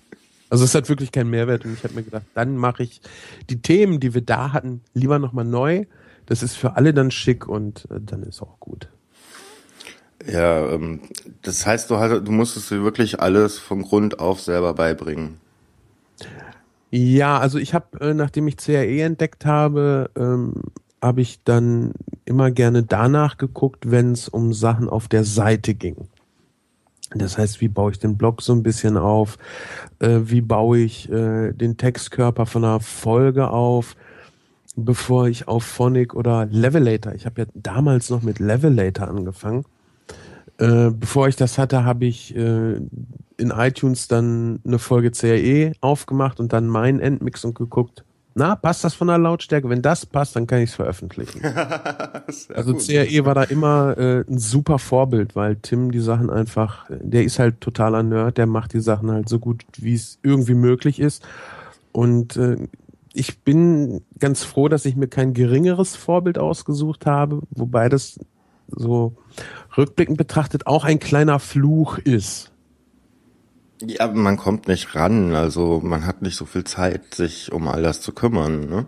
Also 0.49 0.65
es 0.65 0.75
hat 0.77 0.89
wirklich 0.89 1.11
keinen 1.11 1.31
Mehrwert 1.31 1.65
und 1.65 1.73
ich 1.75 1.83
habe 1.83 1.95
mir 1.95 2.05
gedacht, 2.05 2.23
dann 2.35 2.57
mache 2.57 2.85
ich 2.85 3.01
die 3.51 3.61
Themen, 3.61 3.99
die 3.99 4.15
wir 4.15 4.21
da 4.21 4.53
hatten, 4.53 4.81
lieber 4.95 5.19
nochmal 5.19 5.45
neu. 5.45 5.87
Das 6.27 6.45
ist 6.45 6.57
für 6.57 6.77
alle 6.77 6.95
dann 6.95 7.11
schick 7.11 7.49
und 7.49 7.87
äh, 7.91 8.01
dann 8.01 8.23
ist 8.23 8.41
auch 8.43 8.61
gut. 8.61 8.89
Ja, 10.25 10.69
ähm, 10.71 11.01
das 11.43 11.67
heißt, 11.67 11.91
du, 11.91 11.97
hast, 11.97 12.25
du 12.27 12.31
musstest 12.33 12.71
dir 12.71 12.83
wirklich 12.85 13.21
alles 13.21 13.59
von 13.59 13.83
Grund 13.83 14.21
auf 14.21 14.41
selber 14.41 14.75
beibringen. 14.75 15.41
Ja, 16.91 17.39
also 17.39 17.59
ich 17.59 17.75
habe, 17.75 18.01
äh, 18.01 18.15
nachdem 18.15 18.49
ich 18.49 18.57
CAE 18.57 19.03
entdeckt 19.03 19.45
habe, 19.45 20.11
ähm, 20.17 20.55
habe 21.03 21.21
ich 21.21 21.43
dann 21.45 21.93
immer 22.25 22.51
gerne 22.51 22.83
danach 22.83 23.37
geguckt, 23.37 23.91
wenn 23.91 24.13
es 24.13 24.29
um 24.29 24.53
Sachen 24.53 24.89
auf 24.89 25.09
der 25.09 25.25
Seite 25.25 25.75
ging. 25.75 26.09
Das 27.15 27.39
heißt, 27.39 27.61
wie 27.61 27.69
baue 27.69 27.93
ich 27.93 27.99
den 27.99 28.17
Blog 28.17 28.43
so 28.43 28.53
ein 28.53 28.63
bisschen 28.63 28.97
auf? 28.97 29.39
Äh, 30.01 30.21
wie 30.25 30.41
baue 30.41 30.79
ich 30.79 31.11
äh, 31.11 31.53
den 31.53 31.77
Textkörper 31.77 32.47
von 32.47 32.65
einer 32.65 32.81
Folge 32.81 33.51
auf, 33.51 33.97
bevor 34.77 35.29
ich 35.29 35.49
auf 35.49 35.65
Phonic 35.65 36.15
oder 36.15 36.47
Levelator, 36.47 37.15
ich 37.15 37.27
habe 37.27 37.43
ja 37.43 37.47
damals 37.55 38.11
noch 38.11 38.23
mit 38.23 38.39
Levelator 38.39 39.09
angefangen. 39.09 39.65
Äh, 40.59 40.91
bevor 40.91 41.29
ich 41.29 41.37
das 41.37 41.59
hatte, 41.59 41.85
habe 41.85 42.07
ich 42.07 42.35
äh, 42.37 42.81
in 43.37 43.51
iTunes 43.51 44.09
dann 44.09 44.61
eine 44.65 44.79
Folge 44.79 45.11
CRE 45.11 45.73
aufgemacht 45.81 46.41
und 46.41 46.53
dann 46.53 46.69
meinen 46.69 47.01
Endmix 47.01 47.45
und 47.45 47.55
geguckt, 47.55 48.05
na, 48.39 48.55
passt 48.55 48.85
das 48.85 48.93
von 48.93 49.09
der 49.09 49.17
Lautstärke? 49.17 49.71
Wenn 49.71 49.81
das 49.81 50.05
passt, 50.05 50.37
dann 50.37 50.47
kann 50.47 50.61
ich 50.61 50.69
es 50.69 50.77
veröffentlichen. 50.77 51.41
also 52.55 52.75
CRE 52.75 53.25
war 53.25 53.35
da 53.35 53.45
immer 53.45 53.97
äh, 53.97 54.25
ein 54.29 54.39
super 54.39 54.79
Vorbild, 54.79 55.35
weil 55.35 55.57
Tim 55.57 55.91
die 55.91 56.01
Sachen 56.01 56.29
einfach, 56.29 56.85
der 56.91 57.25
ist 57.25 57.39
halt 57.39 57.63
totaler 57.63 58.03
Nerd, 58.03 58.37
der 58.37 58.45
macht 58.45 58.75
die 58.75 58.81
Sachen 58.81 59.11
halt 59.11 59.31
so 59.31 59.39
gut, 59.39 59.65
wie 59.79 59.95
es 59.95 60.19
irgendwie 60.23 60.53
möglich 60.53 61.01
ist. 61.01 61.27
Und 61.93 62.37
äh, 62.37 62.59
ich 63.15 63.39
bin 63.39 64.03
ganz 64.19 64.45
froh, 64.45 64.69
dass 64.69 64.85
ich 64.85 64.97
mir 64.97 65.09
kein 65.09 65.33
geringeres 65.33 65.97
Vorbild 65.97 66.39
ausgesucht 66.39 67.07
habe, 67.07 67.41
wobei 67.49 67.89
das 67.89 68.21
so 68.69 69.17
rückblickend 69.79 70.19
betrachtet 70.19 70.67
auch 70.67 70.85
ein 70.85 70.99
kleiner 70.99 71.39
Fluch 71.39 71.97
ist. 71.97 72.53
Ja, 73.83 74.07
man 74.09 74.37
kommt 74.37 74.69
nicht 74.69 74.95
ran, 74.95 75.35
also 75.35 75.81
man 75.85 76.07
hat 76.07 76.23
nicht 76.23 76.37
so 76.37 76.47
viel 76.47 76.65
Zeit, 76.65 77.15
sich 77.15 77.53
um 77.53 77.69
all 77.69 77.83
das 77.83 78.01
zu 78.01 78.13
kümmern. 78.13 78.69
Ne? 78.69 78.87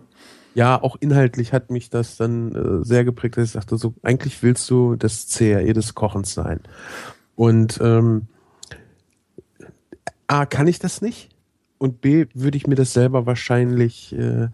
Ja, 0.55 0.81
auch 0.83 0.96
inhaltlich 1.01 1.53
hat 1.53 1.70
mich 1.70 1.90
das 1.90 2.16
dann 2.16 2.55
äh, 2.55 2.85
sehr 2.85 3.05
geprägt, 3.05 3.37
dass 3.37 3.48
ich 3.48 3.53
dachte, 3.53 3.77
so 3.77 3.94
eigentlich 4.03 4.42
willst 4.42 4.68
du 4.70 4.96
das 4.96 5.29
CRE 5.29 5.72
des 5.72 5.94
Kochens 5.94 6.33
sein. 6.35 6.61
Und 7.37 7.79
ähm, 7.83 8.29
A, 10.27 10.46
kann 10.46 10.66
ich 10.66 10.79
das 10.79 11.03
nicht? 11.03 11.31
Und 11.79 12.01
B, 12.01 12.27
würde 12.35 12.57
ich 12.57 12.66
mir 12.66 12.74
das 12.74 12.92
selber 12.92 13.27
wahrscheinlich 13.27 14.12
äh, 14.14 14.48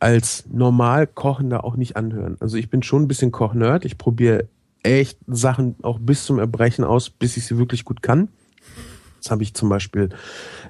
als 0.00 0.44
normal 0.50 1.06
Kochender 1.06 1.64
auch 1.64 1.76
nicht 1.76 1.96
anhören. 1.96 2.36
Also 2.40 2.56
ich 2.56 2.68
bin 2.68 2.82
schon 2.82 3.02
ein 3.02 3.08
bisschen 3.08 3.30
Kochnerd. 3.30 3.84
Ich 3.84 3.98
probiere 3.98 4.48
echt 4.82 5.18
Sachen 5.26 5.76
auch 5.82 5.98
bis 5.98 6.24
zum 6.24 6.38
Erbrechen 6.38 6.84
aus, 6.84 7.08
bis 7.08 7.36
ich 7.36 7.46
sie 7.46 7.56
wirklich 7.56 7.84
gut 7.84 8.02
kann. 8.02 8.28
Jetzt 9.24 9.30
habe 9.30 9.42
ich 9.42 9.54
zum 9.54 9.70
Beispiel 9.70 10.10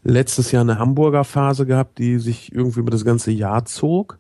letztes 0.05 0.53
Jahr 0.53 0.61
eine 0.61 0.79
Hamburger 0.79 1.25
Phase 1.25 1.67
gehabt, 1.67 1.99
die 1.99 2.21
sich 2.21 2.53
irgendwie 2.55 2.79
über 2.79 2.93
das 2.93 3.05
ganze 3.05 3.33
Jahr 3.33 3.65
zog. 3.65 4.17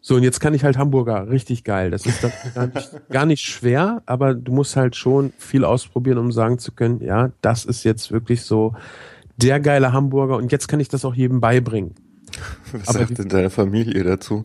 So, 0.00 0.16
und 0.16 0.24
jetzt 0.24 0.40
kann 0.40 0.52
ich 0.52 0.64
halt 0.64 0.76
Hamburger 0.76 1.28
richtig 1.30 1.62
geil. 1.62 1.92
Das 1.92 2.06
ist 2.06 2.26
gar 2.56 2.66
nicht, 2.66 2.90
gar 3.10 3.26
nicht 3.26 3.42
schwer, 3.42 4.02
aber 4.06 4.34
du 4.34 4.50
musst 4.50 4.74
halt 4.74 4.96
schon 4.96 5.32
viel 5.38 5.64
ausprobieren, 5.64 6.18
um 6.18 6.32
sagen 6.32 6.58
zu 6.58 6.72
können, 6.72 7.00
ja, 7.04 7.30
das 7.40 7.64
ist 7.64 7.84
jetzt 7.84 8.10
wirklich 8.10 8.42
so 8.42 8.74
der 9.36 9.60
geile 9.60 9.92
Hamburger 9.92 10.36
und 10.36 10.50
jetzt 10.50 10.66
kann 10.66 10.80
ich 10.80 10.88
das 10.88 11.04
auch 11.04 11.14
jedem 11.14 11.40
beibringen. 11.40 11.94
Was 12.72 12.88
Aber 12.88 12.98
sagt 12.98 13.10
die- 13.10 13.14
denn 13.14 13.28
deine 13.28 13.50
Familie 13.50 14.02
dazu? 14.02 14.42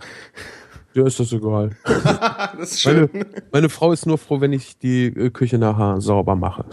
Ja, 0.93 1.05
ist 1.07 1.19
das 1.19 1.33
egal. 1.33 1.71
Das 2.57 2.71
ist 2.71 2.85
Meine, 2.85 3.09
meine 3.51 3.67
Frau 3.69 3.91
ist 3.91 4.05
nur 4.05 4.17
froh, 4.17 4.39
wenn 4.39 4.53
ich 4.53 4.77
die 4.77 5.07
äh, 5.07 5.29
Küche 5.29 5.57
nachher 5.57 5.99
sauber 5.99 6.37
mache. 6.37 6.63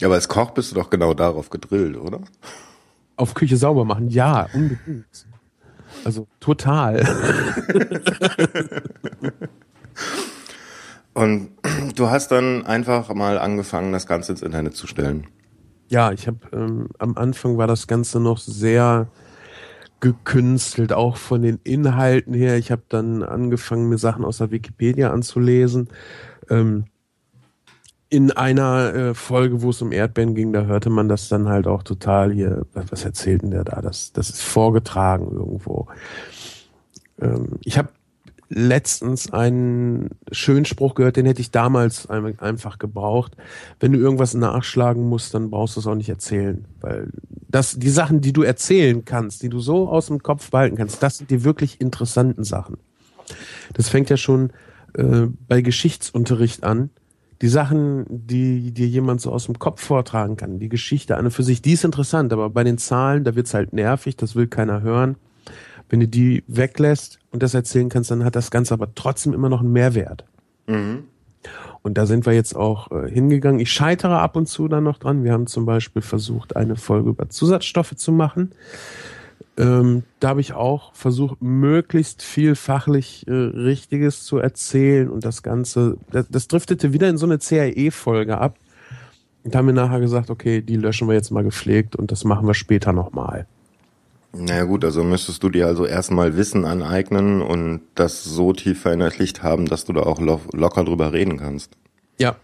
Ja, 0.00 0.08
aber 0.08 0.16
als 0.16 0.28
Koch 0.28 0.50
bist 0.50 0.70
du 0.70 0.74
doch 0.74 0.90
genau 0.90 1.14
darauf 1.14 1.50
gedrillt, 1.50 1.96
oder? 1.96 2.20
Auf 3.16 3.34
Küche 3.34 3.56
sauber 3.56 3.84
machen, 3.84 4.08
ja, 4.08 4.48
unbedingt. 4.52 5.26
Also 6.04 6.26
total. 6.40 7.04
Und 11.14 11.50
du 11.94 12.10
hast 12.10 12.32
dann 12.32 12.66
einfach 12.66 13.12
mal 13.14 13.38
angefangen, 13.38 13.92
das 13.92 14.06
Ganze 14.06 14.32
ins 14.32 14.42
Internet 14.42 14.74
zu 14.74 14.86
stellen. 14.86 15.26
Ja, 15.88 16.10
ich 16.10 16.26
habe 16.26 16.38
ähm, 16.52 16.88
am 16.98 17.16
Anfang 17.16 17.58
war 17.58 17.66
das 17.66 17.86
Ganze 17.86 18.18
noch 18.18 18.38
sehr 18.38 19.08
gekünstelt, 20.00 20.92
auch 20.92 21.16
von 21.16 21.42
den 21.42 21.60
Inhalten 21.64 22.34
her. 22.34 22.56
Ich 22.56 22.72
habe 22.72 22.82
dann 22.88 23.22
angefangen, 23.22 23.88
mir 23.88 23.98
Sachen 23.98 24.24
aus 24.24 24.38
der 24.38 24.50
Wikipedia 24.50 25.12
anzulesen. 25.12 25.88
Ähm, 26.48 26.86
in 28.12 28.30
einer 28.30 28.94
äh, 28.94 29.14
Folge, 29.14 29.62
wo 29.62 29.70
es 29.70 29.80
um 29.80 29.90
Erdbeeren 29.90 30.34
ging, 30.34 30.52
da 30.52 30.66
hörte 30.66 30.90
man 30.90 31.08
das 31.08 31.30
dann 31.30 31.48
halt 31.48 31.66
auch 31.66 31.82
total 31.82 32.30
hier, 32.30 32.66
was, 32.74 33.06
erzählt 33.06 33.40
denn 33.40 33.52
der 33.52 33.64
da? 33.64 33.80
Das, 33.80 34.12
das 34.12 34.28
ist 34.28 34.42
vorgetragen 34.42 35.32
irgendwo. 35.32 35.86
Ähm, 37.18 37.58
ich 37.64 37.78
habe 37.78 37.88
letztens 38.50 39.32
einen 39.32 40.10
schönen 40.30 40.66
Spruch 40.66 40.94
gehört, 40.94 41.16
den 41.16 41.24
hätte 41.24 41.40
ich 41.40 41.52
damals 41.52 42.10
einfach 42.10 42.78
gebraucht. 42.78 43.34
Wenn 43.80 43.92
du 43.92 43.98
irgendwas 43.98 44.34
nachschlagen 44.34 45.08
musst, 45.08 45.32
dann 45.32 45.48
brauchst 45.48 45.76
du 45.76 45.80
es 45.80 45.86
auch 45.86 45.94
nicht 45.94 46.10
erzählen. 46.10 46.66
Weil 46.82 47.08
das, 47.48 47.78
die 47.78 47.88
Sachen, 47.88 48.20
die 48.20 48.34
du 48.34 48.42
erzählen 48.42 49.06
kannst, 49.06 49.42
die 49.42 49.48
du 49.48 49.60
so 49.60 49.88
aus 49.88 50.08
dem 50.08 50.22
Kopf 50.22 50.50
behalten 50.50 50.76
kannst, 50.76 51.02
das 51.02 51.16
sind 51.16 51.30
die 51.30 51.44
wirklich 51.44 51.80
interessanten 51.80 52.44
Sachen. 52.44 52.76
Das 53.72 53.88
fängt 53.88 54.10
ja 54.10 54.18
schon 54.18 54.50
äh, 54.98 55.28
bei 55.48 55.62
Geschichtsunterricht 55.62 56.62
an. 56.62 56.90
Die 57.42 57.48
Sachen, 57.48 58.06
die 58.08 58.70
dir 58.70 58.86
jemand 58.86 59.20
so 59.20 59.32
aus 59.32 59.46
dem 59.46 59.58
Kopf 59.58 59.82
vortragen 59.82 60.36
kann, 60.36 60.60
die 60.60 60.68
Geschichte 60.68 61.16
eine 61.16 61.32
für 61.32 61.42
sich, 61.42 61.60
die 61.60 61.72
ist 61.72 61.84
interessant, 61.84 62.32
aber 62.32 62.48
bei 62.50 62.62
den 62.62 62.78
Zahlen, 62.78 63.24
da 63.24 63.34
wird's 63.34 63.52
halt 63.52 63.72
nervig, 63.72 64.16
das 64.16 64.36
will 64.36 64.46
keiner 64.46 64.80
hören. 64.80 65.16
Wenn 65.88 66.00
du 66.00 66.08
die 66.08 66.44
weglässt 66.46 67.18
und 67.32 67.42
das 67.42 67.52
erzählen 67.52 67.88
kannst, 67.88 68.10
dann 68.12 68.24
hat 68.24 68.36
das 68.36 68.50
Ganze 68.50 68.72
aber 68.72 68.94
trotzdem 68.94 69.34
immer 69.34 69.48
noch 69.48 69.60
einen 69.60 69.72
Mehrwert. 69.72 70.24
Mhm. 70.68 71.04
Und 71.82 71.98
da 71.98 72.06
sind 72.06 72.26
wir 72.26 72.32
jetzt 72.32 72.54
auch 72.54 72.92
äh, 72.92 73.10
hingegangen. 73.10 73.60
Ich 73.60 73.72
scheitere 73.72 74.20
ab 74.20 74.36
und 74.36 74.46
zu 74.46 74.68
dann 74.68 74.84
noch 74.84 74.98
dran. 74.98 75.24
Wir 75.24 75.32
haben 75.32 75.48
zum 75.48 75.66
Beispiel 75.66 76.00
versucht, 76.00 76.54
eine 76.54 76.76
Folge 76.76 77.10
über 77.10 77.28
Zusatzstoffe 77.28 77.96
zu 77.96 78.12
machen. 78.12 78.52
Ähm, 79.56 80.02
da 80.20 80.28
habe 80.28 80.40
ich 80.40 80.52
auch 80.52 80.94
versucht, 80.94 81.40
möglichst 81.40 82.22
viel 82.22 82.54
fachlich 82.54 83.26
äh, 83.26 83.32
Richtiges 83.32 84.24
zu 84.24 84.38
erzählen 84.38 85.08
und 85.08 85.24
das 85.24 85.42
Ganze, 85.42 85.96
das, 86.10 86.28
das 86.28 86.48
driftete 86.48 86.92
wieder 86.92 87.08
in 87.08 87.18
so 87.18 87.26
eine 87.26 87.38
CAE-Folge 87.38 88.38
ab. 88.38 88.56
Und 89.44 89.56
haben 89.56 89.66
mir 89.66 89.72
nachher 89.72 89.98
gesagt, 89.98 90.30
okay, 90.30 90.62
die 90.62 90.76
löschen 90.76 91.08
wir 91.08 91.14
jetzt 91.14 91.30
mal 91.30 91.42
gepflegt 91.42 91.96
und 91.96 92.12
das 92.12 92.22
machen 92.24 92.46
wir 92.46 92.54
später 92.54 92.92
nochmal. 92.92 93.46
Naja 94.34 94.64
gut, 94.64 94.84
also 94.84 95.04
müsstest 95.04 95.42
du 95.42 95.50
dir 95.50 95.66
also 95.66 95.84
erstmal 95.84 96.36
Wissen 96.36 96.64
aneignen 96.64 97.42
und 97.42 97.82
das 97.94 98.24
so 98.24 98.52
tief 98.52 98.80
verinnerlicht 98.80 99.42
haben, 99.42 99.66
dass 99.66 99.84
du 99.84 99.92
da 99.92 100.04
auch 100.04 100.20
lo 100.20 100.40
locker 100.52 100.84
drüber 100.84 101.12
reden 101.12 101.38
kannst. 101.38 101.76
Ja, 102.18 102.36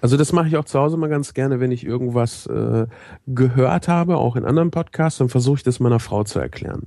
also 0.00 0.16
das 0.16 0.32
mache 0.32 0.48
ich 0.48 0.56
auch 0.56 0.64
zu 0.64 0.78
Hause 0.78 0.96
mal 0.96 1.08
ganz 1.08 1.34
gerne, 1.34 1.58
wenn 1.58 1.72
ich 1.72 1.84
irgendwas 1.84 2.46
äh, 2.46 2.86
gehört 3.26 3.88
habe, 3.88 4.16
auch 4.16 4.36
in 4.36 4.44
anderen 4.44 4.70
Podcasts, 4.70 5.18
dann 5.18 5.28
versuche 5.28 5.56
ich 5.56 5.62
das 5.62 5.80
meiner 5.80 5.98
Frau 6.00 6.24
zu 6.24 6.38
erklären. 6.38 6.86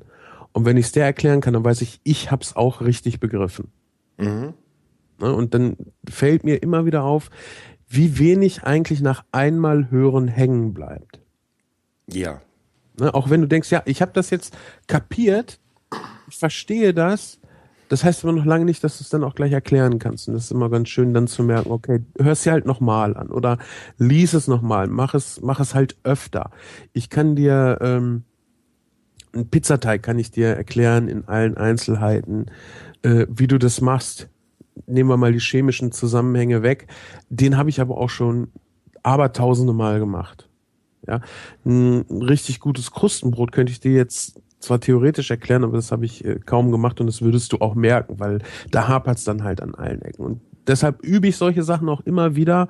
Und 0.54 0.66
wenn 0.66 0.78
ich 0.78 0.88
es 0.88 0.92
der 0.92 1.06
erklären 1.06 1.42
kann, 1.42 1.54
dann 1.54 1.64
weiß 1.64 1.82
ich, 1.82 2.00
ich 2.04 2.32
habe 2.32 2.44
es 2.44 2.56
auch 2.56 2.82
richtig 2.82 3.20
begriffen. 3.20 3.72
Mhm. 4.18 4.54
Ne, 5.20 5.34
und 5.34 5.54
dann 5.54 5.78
fällt 6.08 6.44
mir 6.44 6.62
immer 6.62 6.86
wieder 6.86 7.04
auf, 7.04 7.30
wie 7.88 8.20
wenig 8.20 8.64
eigentlich 8.64 9.02
nach 9.02 9.24
einmal 9.32 9.90
hören 9.92 10.28
hängen 10.28 10.74
bleibt. 10.74 11.20
Ja. 12.08 12.42
Ne? 13.00 13.14
Auch 13.14 13.30
wenn 13.30 13.42
du 13.42 13.48
denkst, 13.48 13.72
ja, 13.72 13.82
ich 13.86 14.02
habe 14.02 14.12
das 14.14 14.30
jetzt 14.30 14.56
kapiert, 14.88 15.60
ich 16.28 16.38
verstehe 16.38 16.94
das, 16.94 17.40
das 17.90 18.04
heißt 18.04 18.24
aber 18.24 18.34
noch 18.34 18.46
lange 18.46 18.66
nicht, 18.66 18.84
dass 18.84 18.98
du 18.98 19.04
es 19.04 19.10
dann 19.10 19.24
auch 19.24 19.36
gleich 19.36 19.52
erklären 19.52 20.00
kannst. 20.00 20.28
Und 20.28 20.34
das 20.34 20.46
ist 20.46 20.52
immer 20.52 20.70
ganz 20.70 20.90
schön, 20.90 21.14
dann 21.14 21.28
zu 21.28 21.44
merken, 21.44 21.72
okay, 21.72 22.04
hör 22.20 22.32
es 22.32 22.44
dir 22.44 22.52
halt 22.52 22.66
nochmal 22.66 23.16
an 23.16 23.30
oder 23.30 23.58
lies 23.98 24.34
es 24.34 24.48
nochmal, 24.48 24.88
mach 24.88 25.14
es, 25.14 25.42
mach 25.42 25.60
es 25.60 25.74
halt 25.74 25.98
öfter. 26.04 26.52
Ich 26.94 27.10
kann 27.10 27.36
dir 27.36 27.78
ähm, 27.82 28.24
einen 29.34 29.50
Pizzateig 29.50 30.04
kann 30.04 30.20
ich 30.20 30.32
dir 30.32 30.48
erklären 30.48 31.08
in 31.08 31.28
allen 31.28 31.58
Einzelheiten, 31.58 32.48
äh, 33.04 33.26
wie 33.30 33.48
du 33.48 33.58
das 33.58 33.82
machst. 33.82 34.30
Nehmen 34.86 35.10
wir 35.10 35.18
mal 35.18 35.34
die 35.34 35.40
chemischen 35.40 35.92
Zusammenhänge 35.92 36.64
weg. 36.64 36.88
Den 37.30 37.58
habe 37.58 37.70
ich 37.70 37.82
aber 37.82 37.98
auch 37.98 38.10
schon 38.10 38.50
abertausende 39.04 39.74
Mal 39.74 40.00
gemacht. 40.00 40.50
Ja, 41.08 41.22
ein 41.66 42.06
richtig 42.10 42.60
gutes 42.60 42.92
Krustenbrot 42.92 43.52
könnte 43.52 43.72
ich 43.72 43.80
dir 43.80 43.94
jetzt 43.94 44.42
zwar 44.60 44.80
theoretisch 44.80 45.30
erklären, 45.32 45.64
aber 45.64 45.76
das 45.76 45.92
habe 45.92 46.06
ich 46.06 46.26
äh, 46.26 46.40
kaum 46.46 46.72
gemacht 46.72 47.00
und 47.00 47.08
das 47.08 47.22
würdest 47.22 47.54
du 47.54 47.58
auch 47.58 47.76
merken, 47.76 48.20
weil 48.20 48.40
da 48.72 48.88
hapert 48.88 49.18
es 49.18 49.24
dann 49.24 49.44
halt 49.44 49.62
an 49.62 49.76
allen 49.76 50.02
Ecken. 50.02 50.26
Und 50.26 50.42
deshalb 50.66 51.04
übe 51.04 51.28
ich 51.28 51.38
solche 51.38 51.64
Sachen 51.64 51.90
auch 51.90 52.02
immer 52.02 52.36
wieder, 52.36 52.68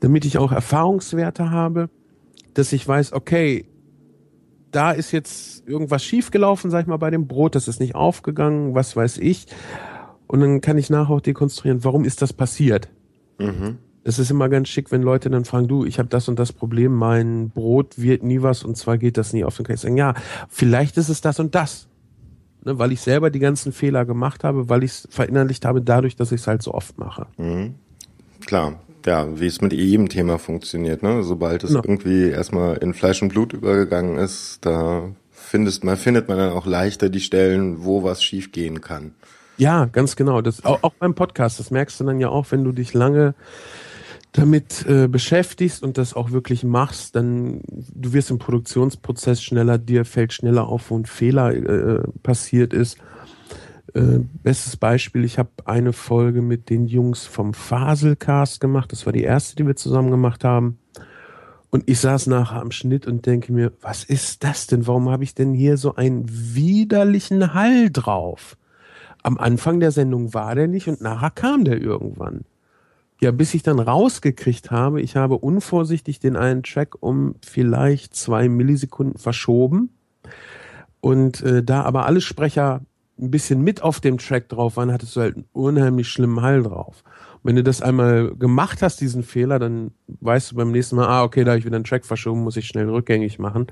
damit 0.00 0.24
ich 0.24 0.38
auch 0.38 0.52
Erfahrungswerte 0.52 1.50
habe, 1.50 1.90
dass 2.54 2.72
ich 2.72 2.86
weiß, 2.86 3.12
okay, 3.12 3.66
da 4.70 4.92
ist 4.92 5.10
jetzt 5.10 5.66
irgendwas 5.68 6.04
schiefgelaufen, 6.04 6.70
sag 6.70 6.82
ich 6.82 6.86
mal, 6.86 6.96
bei 6.96 7.10
dem 7.10 7.26
Brot, 7.26 7.56
das 7.56 7.66
ist 7.66 7.80
nicht 7.80 7.96
aufgegangen, 7.96 8.74
was 8.74 8.94
weiß 8.94 9.18
ich. 9.18 9.46
Und 10.28 10.40
dann 10.40 10.60
kann 10.60 10.78
ich 10.78 10.90
nachher 10.90 11.14
auch 11.14 11.20
dekonstruieren, 11.20 11.82
warum 11.82 12.04
ist 12.04 12.22
das 12.22 12.32
passiert? 12.32 12.88
Mhm 13.38 13.78
es 14.04 14.18
ist 14.18 14.30
immer 14.30 14.48
ganz 14.48 14.68
schick, 14.68 14.90
wenn 14.92 15.02
Leute 15.02 15.30
dann 15.30 15.44
fragen, 15.44 15.68
du, 15.68 15.84
ich 15.84 15.98
habe 15.98 16.08
das 16.08 16.28
und 16.28 16.38
das 16.38 16.52
Problem, 16.52 16.94
mein 16.94 17.50
Brot 17.50 17.98
wird 17.98 18.22
nie 18.22 18.42
was 18.42 18.64
und 18.64 18.76
zwar 18.76 18.98
geht 18.98 19.16
das 19.16 19.32
nie 19.32 19.44
auf. 19.44 19.56
Dann 19.56 19.66
kann 19.66 19.74
ich 19.74 19.80
sagen, 19.80 19.96
ja, 19.96 20.14
vielleicht 20.48 20.96
ist 20.96 21.08
es 21.08 21.20
das 21.20 21.38
und 21.38 21.54
das. 21.54 21.86
Ne, 22.64 22.78
weil 22.78 22.92
ich 22.92 23.00
selber 23.00 23.30
die 23.30 23.38
ganzen 23.38 23.72
Fehler 23.72 24.04
gemacht 24.04 24.44
habe, 24.44 24.68
weil 24.68 24.84
ich 24.84 24.92
es 24.92 25.08
verinnerlicht 25.10 25.64
habe, 25.64 25.80
dadurch, 25.80 26.16
dass 26.16 26.32
ich 26.32 26.42
es 26.42 26.46
halt 26.46 26.62
so 26.62 26.74
oft 26.74 26.98
mache. 26.98 27.26
Mhm. 27.38 27.74
Klar, 28.44 28.80
ja, 29.06 29.38
wie 29.38 29.46
es 29.46 29.60
mit 29.60 29.72
jedem 29.72 30.08
Thema 30.08 30.38
funktioniert, 30.38 31.02
ne? 31.02 31.22
Sobald 31.22 31.64
es 31.64 31.70
genau. 31.70 31.82
irgendwie 31.84 32.28
erstmal 32.28 32.76
in 32.78 32.94
Fleisch 32.94 33.22
und 33.22 33.30
Blut 33.30 33.52
übergegangen 33.52 34.18
ist, 34.18 34.58
da 34.62 35.10
findest 35.30 35.84
man, 35.84 35.96
findet 35.96 36.28
man 36.28 36.38
dann 36.38 36.52
auch 36.52 36.66
leichter 36.66 37.08
die 37.08 37.20
Stellen, 37.20 37.84
wo 37.84 38.02
was 38.02 38.22
schiefgehen 38.22 38.80
kann. 38.80 39.14
Ja, 39.56 39.86
ganz 39.86 40.16
genau. 40.16 40.40
Das, 40.40 40.64
auch, 40.64 40.82
auch 40.82 40.94
beim 40.94 41.14
Podcast, 41.14 41.60
das 41.60 41.70
merkst 41.70 42.00
du 42.00 42.04
dann 42.04 42.18
ja 42.18 42.28
auch, 42.28 42.46
wenn 42.50 42.64
du 42.64 42.72
dich 42.72 42.94
lange 42.94 43.34
damit 44.32 44.86
äh, 44.86 45.08
beschäftigst 45.08 45.82
und 45.82 45.98
das 45.98 46.14
auch 46.14 46.30
wirklich 46.30 46.62
machst, 46.62 47.16
dann 47.16 47.62
du 47.66 48.12
wirst 48.12 48.30
im 48.30 48.38
Produktionsprozess 48.38 49.42
schneller, 49.42 49.78
dir 49.78 50.04
fällt 50.04 50.32
schneller 50.32 50.68
auf, 50.68 50.90
wo 50.90 50.98
ein 50.98 51.06
Fehler 51.06 51.52
äh, 51.52 52.02
passiert 52.22 52.72
ist. 52.72 52.98
Äh, 53.92 54.20
bestes 54.42 54.76
Beispiel, 54.76 55.24
ich 55.24 55.38
habe 55.38 55.50
eine 55.64 55.92
Folge 55.92 56.42
mit 56.42 56.70
den 56.70 56.86
Jungs 56.86 57.26
vom 57.26 57.54
Faselcast 57.54 58.60
gemacht. 58.60 58.92
Das 58.92 59.04
war 59.04 59.12
die 59.12 59.24
erste, 59.24 59.56
die 59.56 59.66
wir 59.66 59.74
zusammen 59.74 60.12
gemacht 60.12 60.44
haben. 60.44 60.78
Und 61.70 61.88
ich 61.88 62.00
saß 62.00 62.26
nachher 62.28 62.60
am 62.60 62.72
Schnitt 62.72 63.06
und 63.06 63.26
denke 63.26 63.52
mir, 63.52 63.72
was 63.80 64.04
ist 64.04 64.44
das 64.44 64.66
denn? 64.66 64.86
Warum 64.86 65.08
habe 65.08 65.24
ich 65.24 65.34
denn 65.34 65.54
hier 65.54 65.76
so 65.76 65.94
einen 65.94 66.24
widerlichen 66.28 67.54
Hall 67.54 67.90
drauf? 67.90 68.56
Am 69.22 69.38
Anfang 69.38 69.80
der 69.80 69.90
Sendung 69.90 70.34
war 70.34 70.54
der 70.54 70.66
nicht 70.66 70.88
und 70.88 71.00
nachher 71.00 71.30
kam 71.30 71.64
der 71.64 71.80
irgendwann. 71.80 72.44
Ja, 73.22 73.32
bis 73.32 73.52
ich 73.52 73.62
dann 73.62 73.78
rausgekriegt 73.78 74.70
habe, 74.70 75.02
ich 75.02 75.14
habe 75.14 75.36
unvorsichtig 75.36 76.20
den 76.20 76.36
einen 76.36 76.62
Track 76.62 76.96
um 77.00 77.34
vielleicht 77.44 78.16
zwei 78.16 78.48
Millisekunden 78.48 79.18
verschoben. 79.18 79.90
Und 81.00 81.42
äh, 81.42 81.62
da 81.62 81.82
aber 81.82 82.06
alle 82.06 82.22
Sprecher 82.22 82.80
ein 83.18 83.30
bisschen 83.30 83.60
mit 83.60 83.82
auf 83.82 84.00
dem 84.00 84.16
Track 84.16 84.48
drauf 84.48 84.76
waren, 84.76 84.90
hattest 84.90 85.16
du 85.16 85.20
halt 85.20 85.36
einen 85.36 85.44
unheimlich 85.52 86.08
schlimmen 86.08 86.40
Hall 86.40 86.62
drauf. 86.62 87.04
Und 87.34 87.50
wenn 87.50 87.56
du 87.56 87.62
das 87.62 87.82
einmal 87.82 88.34
gemacht 88.34 88.80
hast, 88.80 89.00
diesen 89.02 89.22
Fehler, 89.22 89.58
dann 89.58 89.92
weißt 90.20 90.52
du 90.52 90.56
beim 90.56 90.70
nächsten 90.70 90.96
Mal, 90.96 91.06
ah, 91.06 91.22
okay, 91.22 91.44
da 91.44 91.52
habe 91.52 91.58
ich 91.58 91.66
wieder 91.66 91.76
einen 91.76 91.84
Track 91.84 92.06
verschoben, 92.06 92.42
muss 92.42 92.56
ich 92.56 92.66
schnell 92.66 92.88
rückgängig 92.88 93.38
machen. 93.38 93.66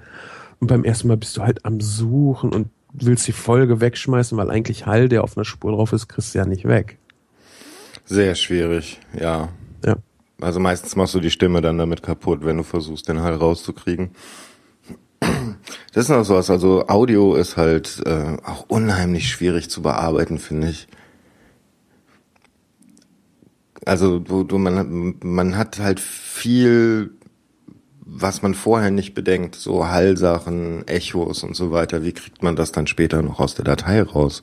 Und 0.60 0.66
beim 0.66 0.84
ersten 0.84 1.08
Mal 1.08 1.16
bist 1.16 1.36
du 1.36 1.42
halt 1.42 1.64
am 1.64 1.80
Suchen 1.80 2.52
und 2.52 2.68
willst 2.92 3.26
die 3.26 3.32
Folge 3.32 3.80
wegschmeißen, 3.80 4.36
weil 4.36 4.50
eigentlich 4.50 4.86
Hall, 4.86 5.08
der 5.08 5.24
auf 5.24 5.36
einer 5.36 5.44
Spur 5.44 5.72
drauf 5.72 5.92
ist, 5.92 6.08
kriegst 6.08 6.34
du 6.34 6.38
ja 6.38 6.46
nicht 6.46 6.66
weg. 6.66 6.98
Sehr 8.08 8.34
schwierig, 8.34 9.00
ja. 9.12 9.50
Ja. 9.84 9.96
Also 10.40 10.60
meistens 10.60 10.96
machst 10.96 11.14
du 11.14 11.20
die 11.20 11.30
Stimme 11.30 11.60
dann 11.60 11.76
damit 11.76 12.02
kaputt, 12.02 12.42
wenn 12.42 12.56
du 12.56 12.62
versuchst, 12.62 13.06
den 13.08 13.20
Hall 13.20 13.34
rauszukriegen. 13.34 14.10
Das 15.92 16.04
ist 16.04 16.08
noch 16.08 16.24
sowas, 16.24 16.48
also 16.48 16.86
Audio 16.88 17.34
ist 17.34 17.56
halt 17.56 18.00
äh, 18.06 18.36
auch 18.44 18.64
unheimlich 18.68 19.28
schwierig 19.28 19.68
zu 19.68 19.82
bearbeiten, 19.82 20.38
finde 20.38 20.70
ich. 20.70 20.88
Also 23.84 24.18
du, 24.18 24.42
du, 24.42 24.56
man, 24.56 25.16
man 25.22 25.58
hat 25.58 25.78
halt 25.78 26.00
viel, 26.00 27.10
was 28.00 28.40
man 28.40 28.54
vorher 28.54 28.90
nicht 28.90 29.12
bedenkt, 29.12 29.54
so 29.54 29.86
Hallsachen, 29.86 30.86
Echos 30.88 31.42
und 31.42 31.56
so 31.56 31.72
weiter. 31.72 32.02
Wie 32.04 32.12
kriegt 32.12 32.42
man 32.42 32.56
das 32.56 32.72
dann 32.72 32.86
später 32.86 33.20
noch 33.20 33.38
aus 33.38 33.54
der 33.54 33.64
Datei 33.64 34.02
raus? 34.02 34.42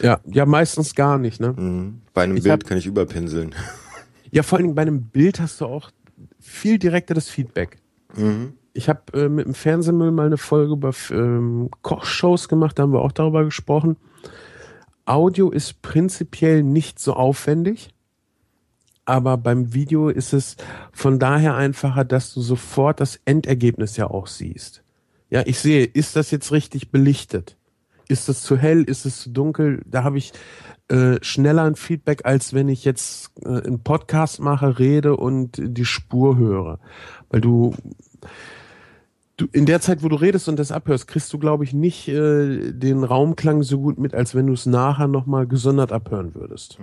Ja, 0.00 0.20
ja, 0.26 0.46
meistens 0.46 0.94
gar 0.94 1.18
nicht, 1.18 1.40
ne? 1.40 1.52
Mhm. 1.52 2.02
Bei 2.12 2.24
einem 2.24 2.36
ich 2.36 2.42
Bild 2.42 2.52
hab, 2.52 2.68
kann 2.68 2.78
ich 2.78 2.86
überpinseln. 2.86 3.54
Ja, 4.30 4.42
vor 4.42 4.58
allem 4.58 4.74
bei 4.74 4.82
einem 4.82 5.04
Bild 5.04 5.38
hast 5.38 5.60
du 5.60 5.66
auch 5.66 5.92
viel 6.40 6.80
direkteres 6.80 7.28
Feedback. 7.28 7.78
Mhm. 8.16 8.54
Ich 8.72 8.88
habe 8.88 9.00
äh, 9.12 9.28
mit 9.28 9.46
dem 9.46 9.54
Fernsehmüll 9.54 10.10
mal 10.10 10.26
eine 10.26 10.38
Folge 10.38 10.72
über 10.72 10.92
ähm, 11.10 11.70
Kochshows 11.82 12.48
gemacht, 12.48 12.76
da 12.76 12.82
haben 12.82 12.92
wir 12.92 13.02
auch 13.02 13.12
darüber 13.12 13.44
gesprochen. 13.44 13.96
Audio 15.04 15.50
ist 15.50 15.82
prinzipiell 15.82 16.64
nicht 16.64 16.98
so 16.98 17.12
aufwendig, 17.12 17.94
aber 19.04 19.36
beim 19.36 19.72
Video 19.72 20.08
ist 20.08 20.32
es 20.32 20.56
von 20.92 21.20
daher 21.20 21.54
einfacher, 21.54 22.04
dass 22.04 22.34
du 22.34 22.40
sofort 22.40 23.00
das 23.00 23.20
Endergebnis 23.24 23.96
ja 23.96 24.08
auch 24.10 24.26
siehst. 24.26 24.82
Ja, 25.30 25.42
ich 25.46 25.58
sehe, 25.58 25.84
ist 25.84 26.16
das 26.16 26.30
jetzt 26.30 26.52
richtig 26.52 26.90
belichtet? 26.90 27.56
Ist 28.08 28.28
es 28.28 28.42
zu 28.42 28.56
hell? 28.56 28.82
Ist 28.82 29.06
es 29.06 29.20
zu 29.20 29.30
dunkel? 29.30 29.82
Da 29.86 30.04
habe 30.04 30.18
ich 30.18 30.32
äh, 30.88 31.16
schneller 31.22 31.62
ein 31.64 31.76
Feedback, 31.76 32.26
als 32.26 32.52
wenn 32.52 32.68
ich 32.68 32.84
jetzt 32.84 33.32
äh, 33.44 33.48
einen 33.48 33.82
Podcast 33.82 34.40
mache, 34.40 34.78
rede 34.78 35.16
und 35.16 35.52
die 35.58 35.84
Spur 35.84 36.36
höre. 36.36 36.78
Weil 37.30 37.40
du, 37.40 37.74
du 39.36 39.46
in 39.52 39.66
der 39.66 39.80
Zeit, 39.80 40.02
wo 40.02 40.08
du 40.08 40.16
redest 40.16 40.48
und 40.48 40.58
das 40.58 40.72
abhörst, 40.72 41.08
kriegst 41.08 41.32
du, 41.32 41.38
glaube 41.38 41.64
ich, 41.64 41.72
nicht 41.72 42.08
äh, 42.08 42.72
den 42.72 43.02
Raumklang 43.02 43.62
so 43.62 43.80
gut 43.80 43.98
mit, 43.98 44.14
als 44.14 44.34
wenn 44.34 44.46
du 44.46 44.52
es 44.52 44.66
nachher 44.66 45.08
nochmal 45.08 45.46
gesondert 45.46 45.92
abhören 45.92 46.34
würdest. 46.34 46.78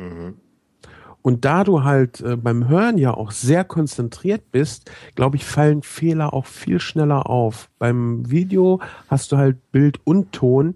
Und 1.22 1.46
da 1.46 1.64
du 1.64 1.84
halt 1.84 2.22
äh, 2.22 2.36
beim 2.36 2.68
Hören 2.68 2.98
ja 2.98 3.14
auch 3.14 3.32
sehr 3.32 3.64
konzentriert 3.64 4.52
bist, 4.52 4.90
glaube 5.16 5.36
ich, 5.36 5.46
fallen 5.46 5.84
Fehler 5.84 6.34
auch 6.34 6.46
viel 6.48 6.80
schneller 6.80 7.30
auf. 7.30 7.70
Beim 7.78 8.30
Video 8.30 8.82
hast 9.08 9.32
du 9.32 9.38
halt 9.38 9.72
Bild 9.72 10.00
und 10.04 10.32
Ton. 10.32 10.74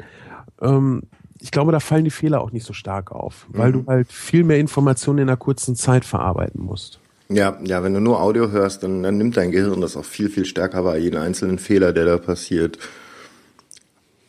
Ähm, 0.66 1.04
ich 1.40 1.52
glaube, 1.52 1.72
da 1.72 1.80
fallen 1.80 2.06
die 2.06 2.12
Fehler 2.12 2.42
auch 2.42 2.52
nicht 2.52 2.66
so 2.66 2.74
stark 2.74 3.12
auf, 3.12 3.46
weil 3.50 3.72
du 3.72 3.86
halt 3.88 4.12
viel 4.12 4.44
mehr 4.44 4.58
Informationen 4.58 5.20
in 5.20 5.30
einer 5.30 5.38
kurzen 5.38 5.76
Zeit 5.76 6.06
verarbeiten 6.06 6.64
musst. 6.64 7.00
Ja, 7.30 7.60
ja, 7.64 7.84
wenn 7.84 7.94
du 7.94 8.00
nur 8.00 8.22
Audio 8.22 8.52
hörst, 8.52 8.84
dann, 8.84 9.04
dann 9.04 9.18
nimmt 9.18 9.36
dein 9.38 9.52
Gehirn 9.52 9.82
das 9.82 9.98
auch 9.98 10.06
viel, 10.06 10.30
viel 10.30 10.46
stärker 10.46 10.86
wahr, 10.86 10.98
jeden 10.98 11.18
einzelnen 11.18 11.60
Fehler, 11.60 11.92
der 11.92 12.06
da 12.06 12.18
passiert. 12.18 12.78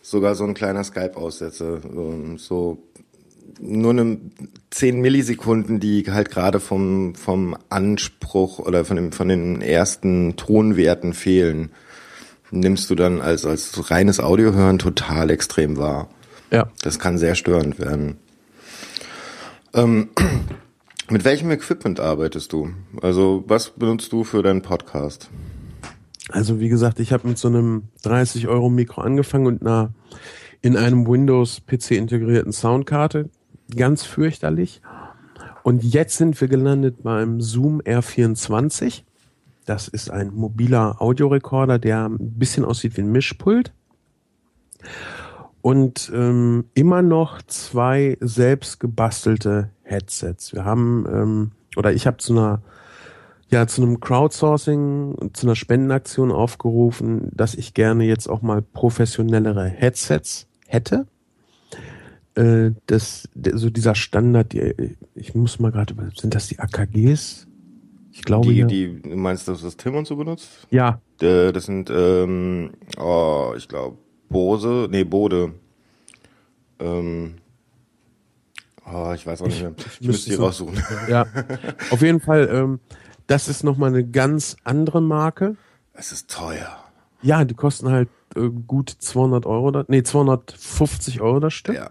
Sogar 0.03 0.35
so 0.35 0.45
ein 0.45 0.55
kleiner 0.55 0.85
Skype-Aussetzer, 0.85 1.81
ähm, 1.85 2.39
so 2.39 2.79
nur 3.61 3.91
eine 3.91 4.19
10 4.71 5.01
Millisekunden, 5.01 5.81
die 5.81 6.05
halt 6.11 6.31
gerade 6.31 6.61
vom, 6.61 7.15
vom 7.15 7.57
Anspruch 7.69 8.59
oder 8.59 8.85
von, 8.85 8.97
dem, 8.97 9.13
von 9.13 9.29
den 9.29 9.63
ersten 9.63 10.37
Tonwerten 10.37 11.13
fehlen, 11.13 11.71
nimmst 12.51 12.91
du 12.91 12.95
dann 12.95 13.21
als, 13.21 13.45
als 13.45 13.91
reines 13.91 14.21
Audiohören 14.21 14.79
total 14.79 15.31
extrem 15.31 15.77
wahr. 15.77 16.09
Ja. 16.51 16.71
Das 16.83 16.99
kann 16.99 17.19
sehr 17.19 17.35
störend 17.35 17.79
werden. 17.79 18.19
Ähm, 19.75 20.09
mit 21.11 21.25
welchem 21.25 21.51
Equipment 21.51 22.01
arbeitest 22.01 22.53
du? 22.53 22.71
Also 23.03 23.45
was 23.47 23.71
benutzt 23.71 24.13
du 24.13 24.25
für 24.25 24.43
deinen 24.43 24.63
Podcast? 24.63 25.31
Also 26.31 26.59
wie 26.59 26.69
gesagt, 26.69 26.99
ich 26.99 27.13
habe 27.13 27.29
mit 27.29 27.39
so 27.39 27.49
einem 27.49 27.85
30 28.03 28.49
Euro 28.49 28.69
Mikro 28.69 29.01
angefangen 29.01 29.47
und 29.47 29.63
einer 29.63 29.93
in 30.63 30.77
einem 30.77 31.07
Windows 31.07 31.61
PC 31.67 31.93
integrierten 31.93 32.53
Soundkarte. 32.53 33.31
Ganz 33.75 34.05
fürchterlich. 34.05 34.81
Und 35.63 35.83
jetzt 35.85 36.17
sind 36.17 36.41
wir 36.41 36.49
gelandet 36.49 37.03
beim 37.03 37.41
Zoom 37.41 37.81
R24. 37.81 39.03
Das 39.65 39.89
ist 39.89 40.11
ein 40.11 40.33
mobiler 40.33 41.01
Audiorekorder, 41.01 41.79
der 41.79 42.07
ein 42.07 42.39
bisschen 42.39 42.65
aussieht 42.65 42.97
wie 42.97 43.03
ein 43.03 43.11
Mischpult. 43.11 43.73
Und 45.63 46.11
ähm, 46.15 46.65
immer 46.75 47.03
noch 47.03 47.43
zwei 47.43 48.17
selbst 48.21 48.79
gebastelte 48.79 49.71
Headsets. 49.83 50.53
Wir 50.53 50.65
haben, 50.65 51.05
ähm, 51.13 51.51
oder 51.77 51.93
ich 51.93 52.07
habe 52.07 52.19
zu 52.19 52.33
einer 52.33 52.63
ja 53.49 53.67
zu 53.69 53.83
einem 53.83 54.01
Crowdsourcing, 54.01 55.31
zu 55.33 55.47
einer 55.47 55.55
Spendenaktion 55.55 56.33
aufgerufen, 56.33 57.31
dass 57.33 57.55
ich 57.55 57.75
gerne 57.75 58.05
jetzt 58.05 58.29
auch 58.29 58.43
mal 58.43 58.61
professionellere 58.61 59.67
Headsets 59.69 60.49
hätte. 60.67 61.07
Äh, 62.35 62.73
das, 62.87 63.29
so 63.55 63.71
dieser 63.71 63.95
Standard, 63.95 64.53
die, 64.53 64.97
ich 65.15 65.35
muss 65.35 65.59
mal 65.61 65.71
gerade, 65.73 65.95
über- 65.95 66.09
sind 66.17 66.35
das 66.35 66.49
die 66.49 66.59
AKGs? 66.59 67.47
Ich 68.13 68.23
glaube 68.23 68.49
Die, 68.49 68.59
ja. 68.59 68.67
die, 68.67 69.01
du 69.01 69.17
meinst, 69.17 69.47
dass 69.47 69.63
das 69.63 69.77
Tim 69.77 69.95
und 69.95 70.07
so 70.07 70.17
benutzt? 70.17 70.49
ja, 70.71 71.01
Äh, 71.21 71.53
Das 71.53 71.67
sind, 71.67 71.89
ähm, 71.91 72.71
oh, 72.99 73.53
ich 73.57 73.69
glaube, 73.69 73.97
Bose, 74.29 74.89
nee, 74.91 75.05
Bode. 75.05 75.53
Ähm, 76.79 77.35
oh, 78.85 79.13
ich 79.15 79.27
weiß 79.27 79.43
auch 79.43 79.47
nicht 79.47 79.63
mehr. 79.63 79.73
Ich, 79.77 79.85
müsste 79.85 80.07
müsste 80.07 80.31
die 80.31 80.37
raussuchen. 80.37 80.83
ja. 81.09 81.27
Auf 81.91 82.03
jeden 82.03 82.21
Fall, 82.21 82.49
ähm, 82.53 82.81
das 83.27 83.49
ist 83.49 83.65
nochmal 83.65 83.91
eine 83.91 84.05
ganz 84.05 84.57
andere 84.65 85.01
Marke. 85.01 85.57
Es 85.93 86.13
ist 86.13 86.31
teuer. 86.31 86.77
Ja, 87.23 87.45
die 87.45 87.55
kosten 87.55 87.91
halt 87.91 88.09
äh, 88.37 88.49
gut 88.49 88.91
200 88.91 89.47
Euro, 89.47 89.71
da, 89.71 89.85
nee, 89.89 90.03
250 90.03 91.21
Euro 91.21 91.41
das 91.41 91.55
Stück. 91.55 91.77
Ja. 91.77 91.91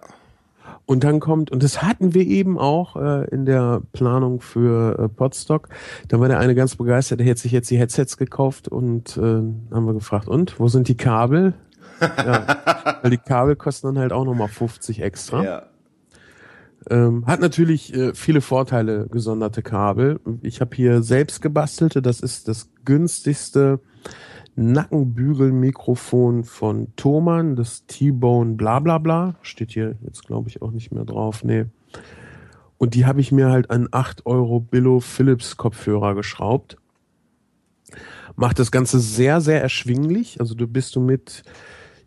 Und 0.86 1.04
dann 1.04 1.20
kommt, 1.20 1.52
und 1.52 1.64
das 1.64 1.82
hatten 1.82 2.14
wir 2.14 2.26
eben 2.26 2.60
auch 2.60 2.96
äh, 2.96 3.28
in 3.30 3.46
der 3.46 3.82
Planung 3.92 4.40
für 4.40 5.00
äh, 5.00 5.10
Podstock, 5.10 5.70
da 6.08 6.20
war 6.20 6.28
der 6.28 6.40
eine 6.40 6.54
ganz 6.54 6.76
begeistert, 6.76 7.20
der 7.20 7.30
hat 7.30 7.40
sich 7.40 7.52
jetzt 7.52 7.72
die 7.72 7.78
Headsets 7.78 8.18
gekauft 8.18 8.68
und 8.68 9.18
äh, 9.18 9.22
haben 9.22 9.86
wir 9.86 9.94
gefragt, 9.94 10.28
und, 10.28 10.60
wo 10.60 10.68
sind 10.68 10.88
die 10.88 10.98
Kabel? 10.98 11.56
Ja, 12.02 13.00
weil 13.02 13.12
die 13.12 13.18
Kabel 13.18 13.56
kosten 13.56 13.88
dann 13.88 14.00
halt 14.00 14.14
auch 14.14 14.26
nochmal 14.26 14.48
50 14.48 15.02
extra. 15.02 15.44
Ja. 15.44 15.64
Ähm, 16.90 17.26
hat 17.26 17.40
natürlich 17.40 17.94
äh, 17.96 18.14
viele 18.14 18.42
Vorteile, 18.42 19.08
gesonderte 19.08 19.64
Kabel. 19.64 20.20
Ich 20.42 20.62
habe 20.62 20.76
hier 20.76 21.02
selbst 21.02 21.42
gebastelte, 21.42 22.02
das 22.02 22.20
ist 22.20 22.48
das 22.48 22.70
günstigste 22.86 23.80
Nackenbügelmikrofon 24.56 26.44
von 26.44 26.96
Thomann, 26.96 27.56
das 27.56 27.86
T-Bone 27.88 28.54
bla 28.54 28.80
bla 28.80 29.00
bla. 29.00 29.36
Steht 29.42 29.72
hier 29.72 29.96
jetzt, 30.06 30.26
glaube 30.26 30.50
ich, 30.50 30.62
auch 30.62 30.72
nicht 30.72 30.92
mehr 30.92 31.06
drauf. 31.06 31.44
Nee. 31.44 31.66
Und 32.78 32.94
die 32.94 33.06
habe 33.06 33.22
ich 33.22 33.32
mir 33.32 33.50
halt 33.50 33.70
an 33.70 33.88
8 33.92 34.26
Euro 34.26 34.60
Billo 34.60 35.00
Philips 35.00 35.58
Kopfhörer 35.58 36.16
geschraubt. 36.16 36.78
Macht 38.36 38.60
das 38.60 38.72
Ganze 38.72 39.00
sehr, 39.00 39.42
sehr 39.42 39.62
erschwinglich. 39.62 40.40
Also 40.40 40.56
du 40.56 40.68
bist 40.68 40.96
du 40.96 41.00
mit, 41.00 41.44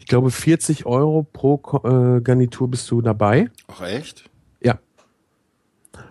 glaube, 0.08 0.30
40 0.30 0.86
Euro 0.86 1.22
pro 1.22 1.60
äh, 1.84 2.20
Garnitur 2.20 2.68
bist 2.68 2.90
du 2.90 3.00
dabei. 3.00 3.50
Ach, 3.68 3.82
echt? 3.82 4.28
Ja. 4.60 4.78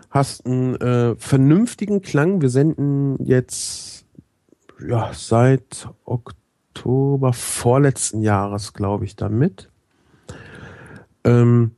Hast 0.10 0.46
einen 0.46 0.76
äh, 0.76 1.16
vernünftigen 1.18 2.02
Klang. 2.02 2.42
Wir 2.42 2.50
senden 2.50 3.24
jetzt 3.26 4.06
ja 4.88 5.12
seit 5.14 5.90
Oktober 6.06 7.34
vorletzten 7.34 8.22
Jahres, 8.22 8.74
glaube 8.74 9.06
ich, 9.06 9.16
damit. 9.16 9.70
Ähm, 11.24 11.72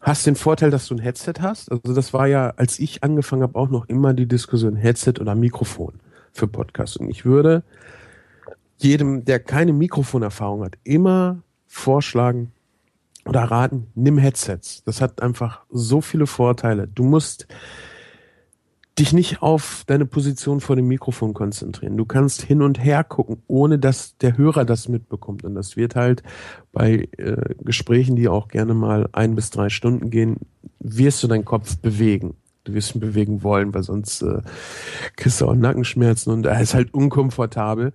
hast 0.00 0.26
den 0.26 0.36
Vorteil, 0.36 0.70
dass 0.70 0.88
du 0.88 0.94
ein 0.94 1.00
Headset 1.00 1.34
hast. 1.40 1.70
Also 1.70 1.94
das 1.94 2.12
war 2.12 2.26
ja, 2.26 2.50
als 2.56 2.78
ich 2.78 3.04
angefangen 3.04 3.42
habe, 3.42 3.58
auch 3.58 3.68
noch 3.68 3.88
immer 3.88 4.14
die 4.14 4.26
Diskussion 4.26 4.76
Headset 4.76 5.14
oder 5.20 5.34
Mikrofon 5.34 6.00
für 6.32 6.46
Podcasts. 6.46 6.96
Und 6.96 7.10
ich 7.10 7.24
würde 7.24 7.62
jedem, 8.78 9.24
der 9.24 9.40
keine 9.40 9.72
Mikrofonerfahrung 9.72 10.64
hat, 10.64 10.78
immer 10.84 11.42
vorschlagen, 11.70 12.52
oder 13.26 13.42
raten, 13.42 13.86
nimm 13.94 14.18
Headsets. 14.18 14.82
Das 14.84 15.00
hat 15.00 15.22
einfach 15.22 15.60
so 15.70 16.00
viele 16.00 16.26
Vorteile. 16.26 16.88
Du 16.88 17.04
musst 17.04 17.46
dich 18.98 19.12
nicht 19.12 19.40
auf 19.40 19.84
deine 19.86 20.04
Position 20.04 20.60
vor 20.60 20.76
dem 20.76 20.88
Mikrofon 20.88 21.32
konzentrieren. 21.32 21.96
Du 21.96 22.04
kannst 22.04 22.42
hin 22.42 22.60
und 22.60 22.82
her 22.82 23.04
gucken, 23.04 23.42
ohne 23.46 23.78
dass 23.78 24.16
der 24.18 24.36
Hörer 24.36 24.64
das 24.64 24.88
mitbekommt. 24.88 25.44
Und 25.44 25.54
das 25.54 25.76
wird 25.76 25.96
halt 25.96 26.22
bei 26.72 27.08
äh, 27.16 27.54
Gesprächen, 27.62 28.16
die 28.16 28.28
auch 28.28 28.48
gerne 28.48 28.74
mal 28.74 29.08
ein 29.12 29.34
bis 29.34 29.50
drei 29.50 29.68
Stunden 29.68 30.10
gehen, 30.10 30.38
wirst 30.80 31.22
du 31.22 31.28
deinen 31.28 31.44
Kopf 31.44 31.78
bewegen. 31.78 32.36
Du 32.64 32.74
wirst 32.74 32.94
ihn 32.94 33.00
bewegen 33.00 33.42
wollen, 33.42 33.72
weil 33.72 33.84
sonst 33.84 34.22
äh, 34.22 34.42
kriegst 35.16 35.40
du 35.40 35.46
auch 35.46 35.54
Nackenschmerzen 35.54 36.32
und 36.32 36.46
er 36.46 36.60
ist 36.60 36.74
halt 36.74 36.92
unkomfortabel. 36.92 37.94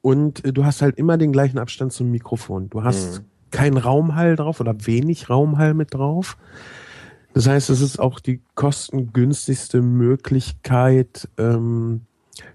Und 0.00 0.44
äh, 0.44 0.52
du 0.52 0.64
hast 0.64 0.82
halt 0.82 0.96
immer 0.96 1.18
den 1.18 1.32
gleichen 1.32 1.58
Abstand 1.58 1.92
zum 1.92 2.10
Mikrofon. 2.10 2.70
Du 2.70 2.84
hast 2.84 3.22
keinen 3.50 3.78
Raumhall 3.78 4.36
drauf 4.36 4.60
oder 4.60 4.74
wenig 4.86 5.30
Raumhall 5.30 5.74
mit 5.74 5.94
drauf. 5.94 6.36
Das 7.34 7.46
heißt, 7.46 7.70
es 7.70 7.80
ist 7.80 7.98
auch 7.98 8.20
die 8.20 8.40
kostengünstigste 8.54 9.80
Möglichkeit, 9.80 11.28
ähm, 11.38 12.02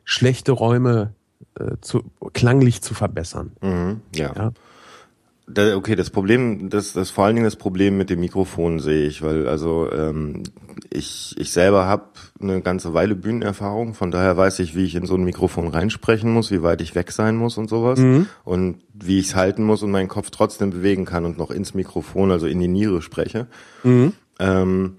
schlechte 0.03 0.51
Räume 0.51 1.13
äh, 1.60 1.77
zu, 1.82 2.03
klanglich 2.34 2.82
zu 2.82 2.93
verbessern. 2.93 3.51
Mhm, 3.62 4.01
ja. 4.15 4.34
Ja. 4.36 4.51
Da, 5.45 5.75
okay, 5.75 5.95
das 5.95 6.10
Problem, 6.10 6.69
das, 6.69 6.93
das 6.93 7.10
vor 7.10 7.25
allen 7.25 7.36
Dingen 7.36 7.45
das 7.45 7.58
Problem 7.58 7.97
mit 7.97 8.10
dem 8.10 8.21
Mikrofon 8.21 8.79
sehe 8.79 9.06
ich, 9.06 9.21
weil 9.21 9.45
also 9.47 9.91
ähm, 9.91 10.43
ich, 10.89 11.36
ich 11.38 11.51
selber 11.51 11.86
habe 11.86 12.06
eine 12.41 12.62
ganze 12.62 12.93
Weile 12.93 13.15
Bühnenerfahrung, 13.15 13.93
von 13.93 14.10
daher 14.10 14.38
weiß 14.38 14.60
ich, 14.60 14.73
wie 14.73 14.86
ich 14.86 14.95
in 14.95 15.06
so 15.06 15.15
ein 15.15 15.25
Mikrofon 15.25 15.67
reinsprechen 15.67 16.32
muss, 16.32 16.49
wie 16.49 16.63
weit 16.63 16.82
ich 16.82 16.95
weg 16.95 17.12
sein 17.12 17.36
muss 17.36 17.58
und 17.58 17.69
sowas 17.69 17.99
und 18.45 18.77
wie 18.93 19.19
ich 19.19 19.27
es 19.27 19.36
halten 19.36 19.63
muss 19.63 19.84
und 19.84 19.91
meinen 19.91 20.08
Kopf 20.08 20.29
trotzdem 20.29 20.69
bewegen 20.69 21.03
kann 21.03 21.25
und 21.25 21.38
noch 21.38 21.51
ins 21.51 21.73
Mikrofon, 21.73 22.32
also 22.32 22.47
in 22.47 22.60
die 22.60 22.69
Niere 22.69 23.01
spreche. 23.01 23.47
Ähm, 24.39 24.95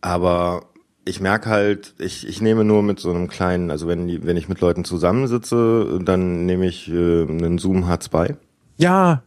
aber 0.00 0.64
ich 1.04 1.20
merke 1.20 1.48
halt, 1.48 1.94
ich, 1.98 2.26
ich 2.28 2.40
nehme 2.40 2.64
nur 2.64 2.82
mit 2.82 2.98
so 2.98 3.10
einem 3.10 3.28
kleinen, 3.28 3.70
also 3.70 3.86
wenn, 3.86 4.08
die, 4.08 4.24
wenn 4.24 4.36
ich 4.36 4.48
mit 4.48 4.60
Leuten 4.60 4.84
zusammensitze, 4.84 6.00
dann 6.02 6.44
nehme 6.44 6.66
ich 6.66 6.90
äh, 6.90 7.22
einen 7.22 7.58
Zoom 7.58 7.84
H2. 7.84 8.34
Ja, 8.76 9.22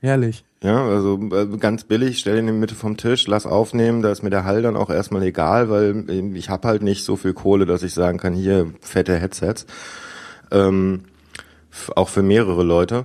herrlich. 0.00 0.44
Ja, 0.62 0.84
also 0.84 1.20
äh, 1.32 1.46
ganz 1.58 1.84
billig, 1.84 2.18
stell 2.18 2.38
in 2.38 2.46
die 2.46 2.52
Mitte 2.52 2.74
vom 2.74 2.96
Tisch, 2.96 3.28
lass 3.28 3.46
aufnehmen, 3.46 4.02
da 4.02 4.10
ist 4.10 4.22
mir 4.22 4.30
der 4.30 4.44
Hall 4.44 4.60
dann 4.62 4.76
auch 4.76 4.90
erstmal 4.90 5.22
egal, 5.22 5.70
weil 5.70 6.04
ähm, 6.08 6.34
ich 6.34 6.50
habe 6.50 6.66
halt 6.66 6.82
nicht 6.82 7.04
so 7.04 7.16
viel 7.16 7.32
Kohle, 7.32 7.64
dass 7.64 7.84
ich 7.84 7.94
sagen 7.94 8.18
kann, 8.18 8.34
hier 8.34 8.72
fette 8.80 9.16
Headsets. 9.16 9.66
Ähm, 10.50 11.04
auch 11.94 12.08
für 12.08 12.22
mehrere 12.22 12.64
Leute. 12.64 13.04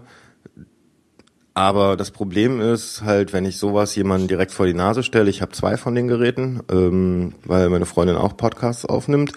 Aber 1.54 1.96
das 1.96 2.10
Problem 2.10 2.60
ist 2.60 3.04
halt, 3.04 3.32
wenn 3.34 3.46
ich 3.46 3.58
sowas 3.58 3.96
jemanden 3.96 4.28
direkt 4.28 4.52
vor 4.52 4.66
die 4.66 4.74
Nase 4.74 5.04
stelle, 5.04 5.30
ich 5.30 5.44
habe 5.44 5.52
zwei 5.52 5.78
von 5.78 5.94
den 5.94 6.08
Geräten, 6.08 6.62
ähm, 6.72 7.34
weil 7.46 7.70
meine 7.70 7.86
Freundin 7.86 8.16
auch 8.16 8.36
Podcasts 8.36 8.86
aufnimmt, 8.86 9.34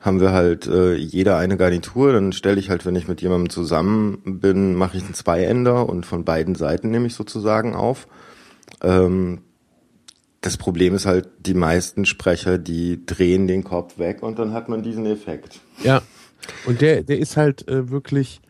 haben 0.00 0.20
wir 0.20 0.32
halt 0.32 0.66
äh, 0.66 0.94
jeder 0.94 1.36
eine 1.36 1.56
Garnitur. 1.56 2.12
Dann 2.12 2.32
stelle 2.32 2.58
ich 2.58 2.70
halt, 2.70 2.86
wenn 2.86 2.96
ich 2.96 3.06
mit 3.06 3.20
jemandem 3.20 3.50
zusammen 3.50 4.40
bin, 4.40 4.74
mache 4.74 4.96
ich 4.96 5.04
einen 5.04 5.14
Zweiender 5.14 5.88
und 5.88 6.06
von 6.06 6.24
beiden 6.24 6.54
Seiten 6.54 6.90
nehme 6.90 7.06
ich 7.06 7.14
sozusagen 7.14 7.74
auf. 7.74 8.08
Ähm, 8.82 9.42
das 10.40 10.56
Problem 10.56 10.94
ist 10.94 11.04
halt, 11.04 11.28
die 11.40 11.52
meisten 11.52 12.06
Sprecher, 12.06 12.56
die 12.56 13.04
drehen 13.04 13.46
den 13.46 13.62
Kopf 13.62 13.98
weg 13.98 14.22
und 14.22 14.38
dann 14.38 14.54
hat 14.54 14.70
man 14.70 14.82
diesen 14.82 15.04
Effekt. 15.04 15.60
Ja. 15.84 16.00
Und 16.64 16.80
der, 16.80 17.02
der 17.02 17.18
ist 17.18 17.36
halt 17.36 17.68
äh, 17.68 17.90
wirklich 17.90 18.40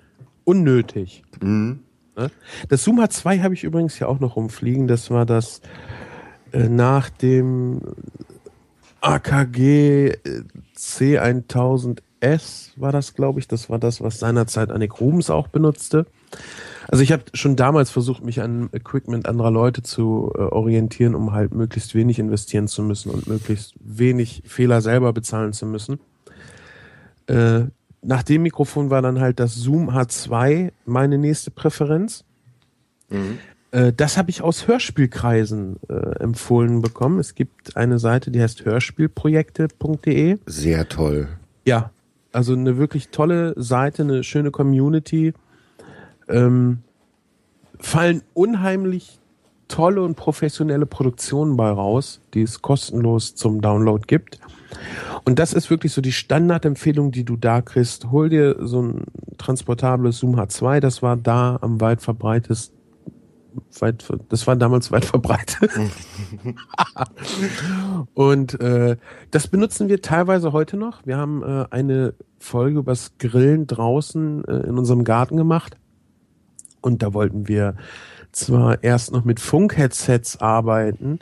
unnötig. 0.45 1.25
Ne? 2.17 2.31
Das 2.69 2.85
Zoom 2.85 3.01
H2 3.01 3.43
habe 3.43 3.55
ich 3.55 3.65
übrigens 3.65 3.99
ja 3.99 4.07
auch 4.07 4.21
noch 4.21 4.37
rumfliegen. 4.37 4.87
Das 4.87 5.11
war 5.11 5.27
das 5.27 5.61
äh, 6.53 6.69
nach 6.69 7.11
dem 7.11 7.81
AKG 9.01 10.09
äh, 10.09 10.43
C1000S 10.81 12.71
war 12.77 12.93
das, 12.93 13.15
glaube 13.15 13.39
ich. 13.39 13.49
Das 13.49 13.69
war 13.69 13.79
das, 13.79 14.01
was 14.01 14.19
seinerzeit 14.19 14.71
Annik 14.71 15.01
Rubens 15.01 15.31
auch 15.31 15.49
benutzte. 15.49 16.07
Also 16.89 17.03
ich 17.03 17.13
habe 17.13 17.25
schon 17.35 17.55
damals 17.55 17.91
versucht, 17.91 18.25
mich 18.25 18.41
an 18.41 18.71
Equipment 18.73 19.29
anderer 19.29 19.51
Leute 19.51 19.83
zu 19.83 20.33
äh, 20.35 20.39
orientieren, 20.39 21.15
um 21.15 21.33
halt 21.33 21.55
möglichst 21.55 21.95
wenig 21.95 22.19
investieren 22.19 22.67
zu 22.67 22.83
müssen 22.83 23.11
und 23.11 23.27
möglichst 23.27 23.75
wenig 23.81 24.43
Fehler 24.47 24.81
selber 24.81 25.13
bezahlen 25.13 25.53
zu 25.53 25.67
müssen. 25.67 26.01
Äh, 27.27 27.65
nach 28.03 28.23
dem 28.23 28.43
Mikrofon 28.43 28.91
war 28.91 29.03
dann 29.03 29.21
halt 29.21 29.39
das 29.39 29.55
Zoom 29.55 29.91
H2 29.91 30.73
meine 30.87 31.19
nächste 31.19 31.51
Präferenz. 31.51 32.25
Äh, 33.73 33.93
das 33.93 34.17
habe 34.17 34.31
ich 34.31 34.43
aus 34.43 34.67
Hörspielkreisen 34.67 35.77
äh, 35.89 35.95
empfohlen 36.21 36.83
bekommen. 36.83 37.19
Es 37.19 37.35
gibt 37.35 37.77
eine 37.77 37.99
Seite, 37.99 38.31
die 38.31 38.43
heißt 38.43 38.65
hörspielprojekte.de. 38.65 40.39
Sehr 40.47 40.89
toll. 40.89 41.29
Ja, 41.65 41.91
also 42.33 42.53
eine 42.53 42.79
wirklich 42.79 43.09
tolle 43.09 43.55
Seite, 43.57 44.03
eine 44.03 44.25
schöne 44.25 44.51
Community. 44.51 45.35
Ähm, 46.29 46.79
fallen 47.79 48.23
unheimlich 48.35 49.21
tolle 49.69 50.03
und 50.03 50.17
professionelle 50.17 50.87
Produktionen 50.87 51.57
bei 51.57 51.71
raus, 51.71 52.21
die 52.35 52.43
es 52.43 52.61
kostenlos 52.61 53.35
zum 53.37 53.61
Download 53.61 54.03
gibt. 54.07 54.41
Und 55.25 55.39
das 55.39 55.53
ist 55.53 55.71
wirklich 55.71 55.93
so 55.93 56.01
die 56.01 56.13
Standardempfehlung, 56.13 57.13
die 57.13 57.25
du 57.25 57.37
da 57.37 57.63
kriegst. 57.63 58.11
Hol 58.11 58.29
dir 58.29 58.57
so 58.61 58.83
ein 58.83 59.05
transportables 59.39 60.19
Zoom 60.19 60.37
H2, 60.37 60.81
das 60.81 61.03
war 61.03 61.17
da 61.17 61.59
am 61.61 61.81
weit 61.81 62.03
verbreitesten. 62.03 62.80
Weit, 63.79 64.05
das 64.29 64.47
war 64.47 64.57
damals 64.57 64.93
weit 64.93 65.05
verbreitet. 65.05 65.71
Und 68.15 68.61
äh, 68.61 68.97
das 69.31 69.49
benutzen 69.49 69.89
wir 69.89 70.03
teilweise 70.03 70.53
heute 70.53 70.77
noch. 70.77 71.07
Wir 71.07 71.17
haben 71.17 71.43
äh, 71.43 71.67
eine 71.71 72.15
Folge 72.39 72.81
übers 72.81 73.13
Grillen 73.19 73.67
draußen 73.67 74.45
äh, 74.45 74.69
in 74.69 74.79
unserem 74.79 75.05
Garten 75.05 75.37
gemacht. 75.37 75.77
Und 76.81 77.03
da 77.03 77.15
wollten 77.15 77.49
wir 77.49 77.77
zwar 78.33 78.83
erst 78.83 79.13
noch 79.13 79.25
mit 79.25 79.41
Funk-Headsets 79.41 80.41
arbeiten. 80.41 81.19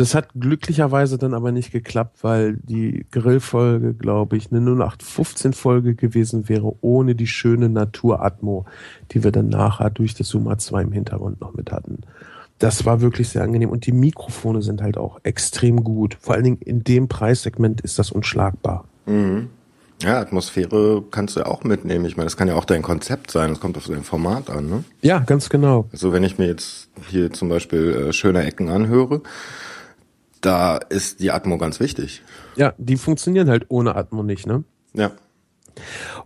Das 0.00 0.14
hat 0.14 0.28
glücklicherweise 0.34 1.18
dann 1.18 1.34
aber 1.34 1.52
nicht 1.52 1.72
geklappt, 1.72 2.24
weil 2.24 2.56
die 2.56 3.04
Grillfolge, 3.10 3.92
glaube 3.92 4.38
ich, 4.38 4.50
eine 4.50 4.60
0815-Folge 4.60 5.94
gewesen 5.94 6.48
wäre, 6.48 6.72
ohne 6.80 7.14
die 7.14 7.26
schöne 7.26 7.68
Naturatmo, 7.68 8.64
die 9.10 9.22
wir 9.22 9.30
dann 9.30 9.50
nachher 9.50 9.90
durch 9.90 10.14
das 10.14 10.28
Zoom 10.28 10.48
A2 10.48 10.84
im 10.84 10.92
Hintergrund 10.92 11.42
noch 11.42 11.52
mit 11.52 11.70
hatten. 11.70 11.98
Das 12.58 12.86
war 12.86 13.02
wirklich 13.02 13.28
sehr 13.28 13.42
angenehm. 13.42 13.68
Und 13.68 13.84
die 13.84 13.92
Mikrofone 13.92 14.62
sind 14.62 14.80
halt 14.80 14.96
auch 14.96 15.20
extrem 15.22 15.84
gut. 15.84 16.16
Vor 16.18 16.34
allen 16.34 16.44
Dingen 16.44 16.62
in 16.62 16.82
dem 16.82 17.08
Preissegment 17.08 17.82
ist 17.82 17.98
das 17.98 18.10
unschlagbar. 18.10 18.86
Ja, 20.02 20.18
Atmosphäre 20.18 21.04
kannst 21.10 21.36
du 21.36 21.40
ja 21.40 21.46
auch 21.46 21.62
mitnehmen. 21.62 22.06
Ich 22.06 22.16
meine, 22.16 22.24
das 22.24 22.38
kann 22.38 22.48
ja 22.48 22.54
auch 22.54 22.64
dein 22.64 22.80
Konzept 22.80 23.30
sein. 23.30 23.50
Das 23.50 23.60
kommt 23.60 23.76
auf 23.76 23.86
dein 23.86 24.02
Format 24.02 24.48
an. 24.48 24.70
Ne? 24.70 24.84
Ja, 25.02 25.18
ganz 25.18 25.50
genau. 25.50 25.90
Also 25.92 26.14
wenn 26.14 26.24
ich 26.24 26.38
mir 26.38 26.46
jetzt 26.46 26.88
hier 27.10 27.30
zum 27.34 27.50
Beispiel 27.50 28.06
äh, 28.08 28.12
schöne 28.14 28.42
Ecken 28.44 28.70
anhöre, 28.70 29.20
da 30.40 30.76
ist 30.76 31.20
die 31.20 31.30
Atmo 31.30 31.58
ganz 31.58 31.80
wichtig. 31.80 32.22
Ja, 32.56 32.74
die 32.78 32.96
funktionieren 32.96 33.48
halt 33.48 33.66
ohne 33.68 33.94
Atmo 33.96 34.22
nicht, 34.22 34.46
ne? 34.46 34.64
Ja. 34.94 35.12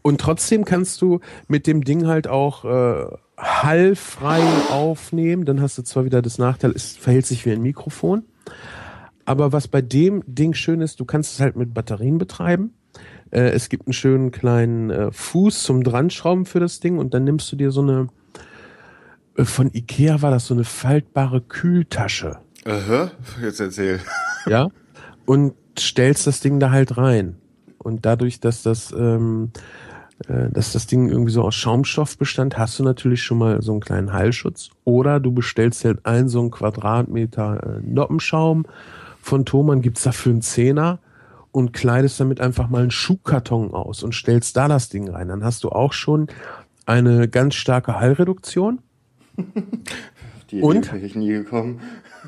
Und 0.03 0.21
trotzdem 0.21 0.65
kannst 0.65 1.01
du 1.03 1.21
mit 1.49 1.67
dem 1.67 1.85
Ding 1.85 2.07
halt 2.07 2.29
auch 2.29 2.65
äh, 2.65 3.07
hallfrei 3.37 4.43
aufnehmen. 4.71 5.45
Dann 5.45 5.61
hast 5.61 5.79
du 5.79 5.83
zwar 5.83 6.05
wieder 6.05 6.23
das 6.23 6.39
Nachteil, 6.39 6.73
es 6.73 6.97
verhält 6.97 7.27
sich 7.27 7.45
wie 7.47 7.53
ein 7.53 7.63
Mikrofon. 7.63 8.25
Aber 9.25 9.53
was 9.53 9.69
bei 9.69 9.81
dem 9.81 10.23
Ding 10.27 10.55
schön 10.55 10.81
ist, 10.81 11.01
du 11.01 11.05
kannst 11.05 11.35
es 11.35 11.41
halt 11.41 11.57
mit 11.57 11.75
Batterien 11.75 12.19
betreiben. 12.19 12.75
Äh, 13.31 13.51
es 13.51 13.69
gibt 13.69 13.87
einen 13.87 13.95
schönen 13.95 14.31
kleinen 14.31 14.91
äh, 14.91 15.13
Fuß 15.13 15.63
zum 15.63 15.83
Dranschrauben 15.83 16.45
für 16.45 16.61
das 16.61 16.81
Ding 16.81 16.99
und 16.99 17.15
dann 17.15 17.25
nimmst 17.25 17.51
du 17.51 17.57
dir 17.57 17.71
so 17.71 17.83
eine, 17.83 18.09
äh, 19.37 19.45
von 19.45 19.73
Ikea 19.73 20.23
war 20.23 20.31
das 20.31 20.47
so 20.47 20.55
eine 20.55 20.65
faltbare 20.65 21.41
Kühltasche. 21.41 22.39
Aha, 22.65 23.11
jetzt 23.43 23.61
erzähl. 23.61 24.01
ja, 24.47 24.69
und 25.27 25.55
stellst 25.79 26.27
das 26.27 26.41
Ding 26.41 26.61
da 26.61 26.71
halt 26.71 26.97
rein. 26.97 27.37
Und 27.79 28.07
dadurch, 28.07 28.41
dass 28.41 28.63
das, 28.63 28.93
ähm, 28.93 29.51
äh, 30.29 30.49
dass 30.51 30.73
das 30.73 30.87
Ding 30.87 31.09
irgendwie 31.09 31.33
so 31.33 31.43
aus 31.43 31.55
Schaumstoff 31.55 32.17
bestand, 32.17 32.57
hast 32.57 32.79
du 32.79 32.83
natürlich 32.85 33.23
schon 33.23 33.39
mal 33.39 33.61
so 33.61 33.73
einen 33.73 33.81
kleinen 33.81 34.13
Heilschutz. 34.13 34.71
Oder 34.85 35.21
du 35.21 35.33
bestellst 35.33 35.85
halt 35.85 36.07
einen 36.07 36.29
so 36.29 36.41
einen 36.41 36.51
Quadratmeter 36.51 37.79
äh, 37.79 37.81
Noppenschaum 37.87 38.65
von 39.21 39.45
Thomann, 39.45 39.83
gibt's 39.83 40.03
dafür 40.03 40.33
einen 40.33 40.43
Zehner 40.43 40.99
und 41.53 41.73
kleidest 41.73 42.19
damit 42.19 42.41
einfach 42.41 42.69
mal 42.69 42.83
einen 42.83 42.91
Schuhkarton 42.91 43.75
aus 43.75 44.03
und 44.03 44.15
stellst 44.15 44.57
da 44.57 44.69
das 44.69 44.89
Ding 44.89 45.09
rein. 45.09 45.29
Dann 45.29 45.45
hast 45.45 45.65
du 45.65 45.69
auch 45.71 45.93
schon 45.93 46.29
eine 46.87 47.29
ganz 47.29 47.55
starke 47.55 48.01
Hallreduktion. 48.01 48.81
Die 50.51 50.61
Und? 50.61 50.89
Idee 50.93 51.07
ich 51.07 51.15
nie 51.15 51.29
gekommen. 51.29 51.81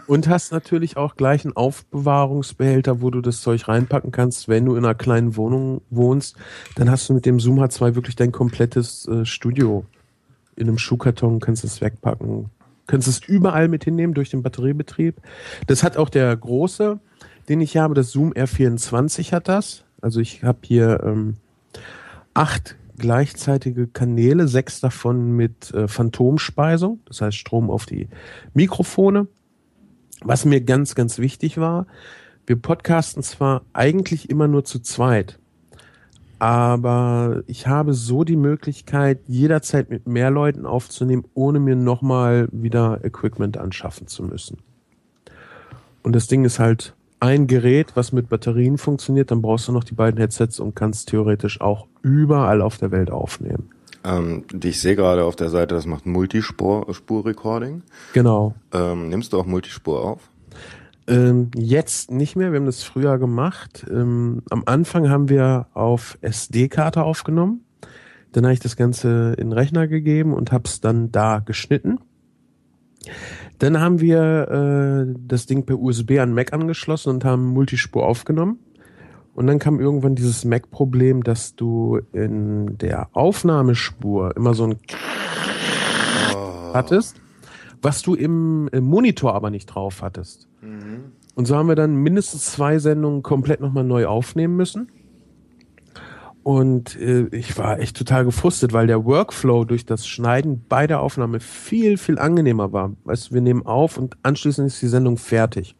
Und 0.06 0.28
hast 0.28 0.52
natürlich 0.52 0.96
auch 0.96 1.16
gleich 1.16 1.44
einen 1.44 1.56
Aufbewahrungsbehälter, 1.56 3.00
wo 3.00 3.10
du 3.10 3.20
das 3.20 3.40
Zeug 3.40 3.66
reinpacken 3.66 4.12
kannst, 4.12 4.48
wenn 4.48 4.64
du 4.64 4.76
in 4.76 4.84
einer 4.84 4.94
kleinen 4.94 5.36
Wohnung 5.36 5.82
wohnst. 5.90 6.36
Dann 6.76 6.90
hast 6.90 7.08
du 7.08 7.14
mit 7.14 7.26
dem 7.26 7.40
Zoom 7.40 7.58
H2 7.58 7.96
wirklich 7.96 8.14
dein 8.14 8.30
komplettes 8.30 9.08
äh, 9.08 9.24
Studio 9.24 9.84
in 10.54 10.68
einem 10.68 10.78
Schuhkarton, 10.78 11.40
kannst 11.40 11.64
es 11.64 11.80
wegpacken, 11.80 12.50
kannst 12.86 13.08
es 13.08 13.20
überall 13.26 13.68
mit 13.68 13.84
hinnehmen 13.84 14.14
durch 14.14 14.30
den 14.30 14.42
Batteriebetrieb. 14.42 15.16
Das 15.66 15.82
hat 15.82 15.96
auch 15.96 16.08
der 16.08 16.34
große, 16.36 16.98
den 17.48 17.60
ich 17.60 17.76
habe, 17.76 17.94
das 17.94 18.10
Zoom 18.12 18.32
R24 18.32 19.32
hat 19.32 19.48
das. 19.48 19.84
Also 20.00 20.20
ich 20.20 20.44
habe 20.44 20.58
hier 20.62 21.00
ähm, 21.04 21.34
acht 22.32 22.76
gleichzeitige 22.98 23.86
Kanäle, 23.86 24.48
sechs 24.48 24.80
davon 24.80 25.32
mit 25.32 25.72
äh, 25.74 25.88
Phantomspeisung, 25.88 27.00
das 27.06 27.20
heißt 27.20 27.36
Strom 27.36 27.70
auf 27.70 27.86
die 27.86 28.08
Mikrofone. 28.54 29.26
Was 30.28 30.44
mir 30.44 30.60
ganz, 30.60 30.96
ganz 30.96 31.20
wichtig 31.20 31.56
war, 31.56 31.86
wir 32.46 32.56
podcasten 32.56 33.22
zwar 33.22 33.62
eigentlich 33.72 34.28
immer 34.28 34.48
nur 34.48 34.64
zu 34.64 34.80
zweit, 34.80 35.38
aber 36.40 37.44
ich 37.46 37.68
habe 37.68 37.94
so 37.94 38.24
die 38.24 38.34
Möglichkeit, 38.34 39.20
jederzeit 39.28 39.88
mit 39.88 40.08
mehr 40.08 40.32
Leuten 40.32 40.66
aufzunehmen, 40.66 41.26
ohne 41.34 41.60
mir 41.60 41.76
nochmal 41.76 42.48
wieder 42.50 43.04
Equipment 43.04 43.56
anschaffen 43.56 44.08
zu 44.08 44.24
müssen. 44.24 44.58
Und 46.02 46.16
das 46.16 46.26
Ding 46.26 46.44
ist 46.44 46.58
halt 46.58 46.96
ein 47.20 47.46
Gerät, 47.46 47.92
was 47.94 48.10
mit 48.10 48.28
Batterien 48.28 48.78
funktioniert, 48.78 49.30
dann 49.30 49.42
brauchst 49.42 49.68
du 49.68 49.72
noch 49.72 49.84
die 49.84 49.94
beiden 49.94 50.18
Headsets 50.18 50.58
und 50.58 50.74
kannst 50.74 51.08
theoretisch 51.08 51.60
auch 51.60 51.86
überall 52.02 52.62
auf 52.62 52.78
der 52.78 52.90
Welt 52.90 53.12
aufnehmen. 53.12 53.70
Ähm, 54.06 54.44
die 54.52 54.68
ich 54.68 54.80
sehe 54.80 54.94
gerade 54.94 55.24
auf 55.24 55.34
der 55.34 55.48
Seite, 55.48 55.74
das 55.74 55.84
macht 55.84 56.06
Multispur-Recording. 56.06 57.82
Genau. 58.12 58.54
Ähm, 58.72 59.08
nimmst 59.08 59.32
du 59.32 59.40
auch 59.40 59.46
Multispur 59.46 60.00
auf? 60.00 60.30
Ähm, 61.08 61.50
jetzt 61.56 62.12
nicht 62.12 62.36
mehr, 62.36 62.52
wir 62.52 62.58
haben 62.60 62.66
das 62.66 62.84
früher 62.84 63.18
gemacht. 63.18 63.84
Ähm, 63.90 64.42
am 64.48 64.62
Anfang 64.66 65.08
haben 65.08 65.28
wir 65.28 65.66
auf 65.74 66.18
SD-Karte 66.20 67.02
aufgenommen. 67.02 67.64
Dann 68.30 68.44
habe 68.44 68.54
ich 68.54 68.60
das 68.60 68.76
Ganze 68.76 69.34
in 69.38 69.48
den 69.48 69.52
Rechner 69.52 69.88
gegeben 69.88 70.34
und 70.34 70.52
habe 70.52 70.64
es 70.66 70.80
dann 70.80 71.10
da 71.10 71.40
geschnitten. 71.40 71.98
Dann 73.58 73.80
haben 73.80 74.00
wir 74.00 75.06
äh, 75.08 75.14
das 75.26 75.46
Ding 75.46 75.66
per 75.66 75.80
USB 75.80 76.18
an 76.20 76.32
Mac 76.32 76.52
angeschlossen 76.52 77.10
und 77.10 77.24
haben 77.24 77.46
Multispur 77.46 78.06
aufgenommen. 78.06 78.58
Und 79.36 79.46
dann 79.48 79.58
kam 79.58 79.80
irgendwann 79.80 80.14
dieses 80.14 80.46
Mac-Problem, 80.46 81.22
dass 81.22 81.54
du 81.54 82.00
in 82.14 82.78
der 82.78 83.10
Aufnahmespur 83.12 84.34
immer 84.34 84.54
so 84.54 84.64
ein 84.64 84.76
hattest, 86.72 87.20
was 87.82 88.00
du 88.00 88.14
im, 88.14 88.70
im 88.72 88.84
Monitor 88.84 89.34
aber 89.34 89.50
nicht 89.50 89.66
drauf 89.66 90.00
hattest. 90.00 90.48
Und 91.34 91.46
so 91.46 91.54
haben 91.54 91.68
wir 91.68 91.74
dann 91.74 91.96
mindestens 91.96 92.46
zwei 92.46 92.78
Sendungen 92.78 93.22
komplett 93.22 93.60
nochmal 93.60 93.84
neu 93.84 94.06
aufnehmen 94.06 94.56
müssen. 94.56 94.90
Und 96.42 96.98
äh, 96.98 97.26
ich 97.26 97.58
war 97.58 97.78
echt 97.78 97.94
total 97.94 98.24
gefrustet, 98.24 98.72
weil 98.72 98.86
der 98.86 99.04
Workflow 99.04 99.66
durch 99.66 99.84
das 99.84 100.06
Schneiden 100.06 100.64
bei 100.66 100.86
der 100.86 101.00
Aufnahme 101.00 101.40
viel, 101.40 101.98
viel 101.98 102.18
angenehmer 102.18 102.72
war. 102.72 102.92
Weißt 103.04 103.28
du, 103.28 103.34
wir 103.34 103.42
nehmen 103.42 103.66
auf 103.66 103.98
und 103.98 104.16
anschließend 104.22 104.68
ist 104.68 104.80
die 104.80 104.88
Sendung 104.88 105.18
fertig. 105.18 105.76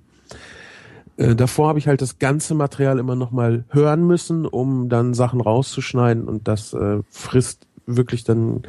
Äh, 1.16 1.34
davor 1.34 1.68
habe 1.68 1.78
ich 1.78 1.88
halt 1.88 2.02
das 2.02 2.18
ganze 2.18 2.54
Material 2.54 2.98
immer 2.98 3.16
nochmal 3.16 3.64
hören 3.70 4.06
müssen, 4.06 4.46
um 4.46 4.88
dann 4.88 5.14
Sachen 5.14 5.40
rauszuschneiden 5.40 6.24
und 6.28 6.48
das 6.48 6.72
äh, 6.72 6.98
frisst 7.10 7.66
wirklich 7.86 8.24
dann 8.24 8.62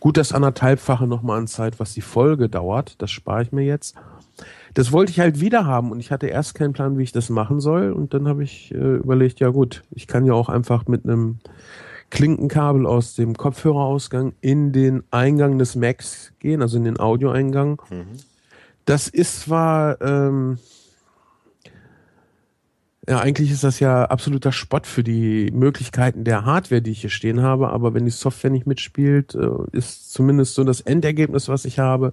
gut 0.00 0.16
das 0.16 0.32
anderthalbfache 0.32 1.06
nochmal 1.06 1.38
an 1.38 1.48
Zeit, 1.48 1.80
was 1.80 1.94
die 1.94 2.02
Folge 2.02 2.48
dauert. 2.48 2.94
Das 2.98 3.10
spare 3.10 3.42
ich 3.42 3.52
mir 3.52 3.64
jetzt. 3.64 3.96
Das 4.74 4.92
wollte 4.92 5.10
ich 5.10 5.18
halt 5.18 5.40
wieder 5.40 5.66
haben 5.66 5.90
und 5.90 5.98
ich 5.98 6.12
hatte 6.12 6.28
erst 6.28 6.54
keinen 6.54 6.72
Plan, 6.72 6.98
wie 6.98 7.02
ich 7.02 7.12
das 7.12 7.30
machen 7.30 7.60
soll 7.60 7.92
und 7.92 8.14
dann 8.14 8.28
habe 8.28 8.44
ich 8.44 8.72
äh, 8.72 8.96
überlegt, 8.96 9.40
ja 9.40 9.48
gut, 9.48 9.82
ich 9.90 10.06
kann 10.06 10.24
ja 10.24 10.34
auch 10.34 10.48
einfach 10.48 10.86
mit 10.86 11.04
einem 11.04 11.38
Klinkenkabel 12.10 12.86
aus 12.86 13.14
dem 13.14 13.36
Kopfhörerausgang 13.36 14.34
in 14.40 14.72
den 14.72 15.02
Eingang 15.10 15.58
des 15.58 15.74
Macs 15.74 16.32
gehen, 16.38 16.62
also 16.62 16.76
in 16.76 16.84
den 16.84 17.00
Audioeingang. 17.00 17.82
Das 18.84 19.08
ist 19.08 19.40
zwar 19.40 20.00
ähm, 20.00 20.58
ja, 23.08 23.20
eigentlich 23.20 23.50
ist 23.50 23.64
das 23.64 23.80
ja 23.80 24.04
absoluter 24.04 24.52
Spott 24.52 24.86
für 24.86 25.02
die 25.02 25.50
Möglichkeiten 25.52 26.24
der 26.24 26.44
Hardware, 26.44 26.82
die 26.82 26.90
ich 26.90 27.00
hier 27.00 27.10
stehen 27.10 27.42
habe, 27.42 27.70
aber 27.70 27.94
wenn 27.94 28.04
die 28.04 28.10
Software 28.10 28.50
nicht 28.50 28.66
mitspielt, 28.66 29.34
äh, 29.34 29.48
ist 29.72 30.12
zumindest 30.12 30.54
so 30.54 30.64
das 30.64 30.80
Endergebnis, 30.82 31.48
was 31.48 31.64
ich 31.64 31.78
habe, 31.78 32.12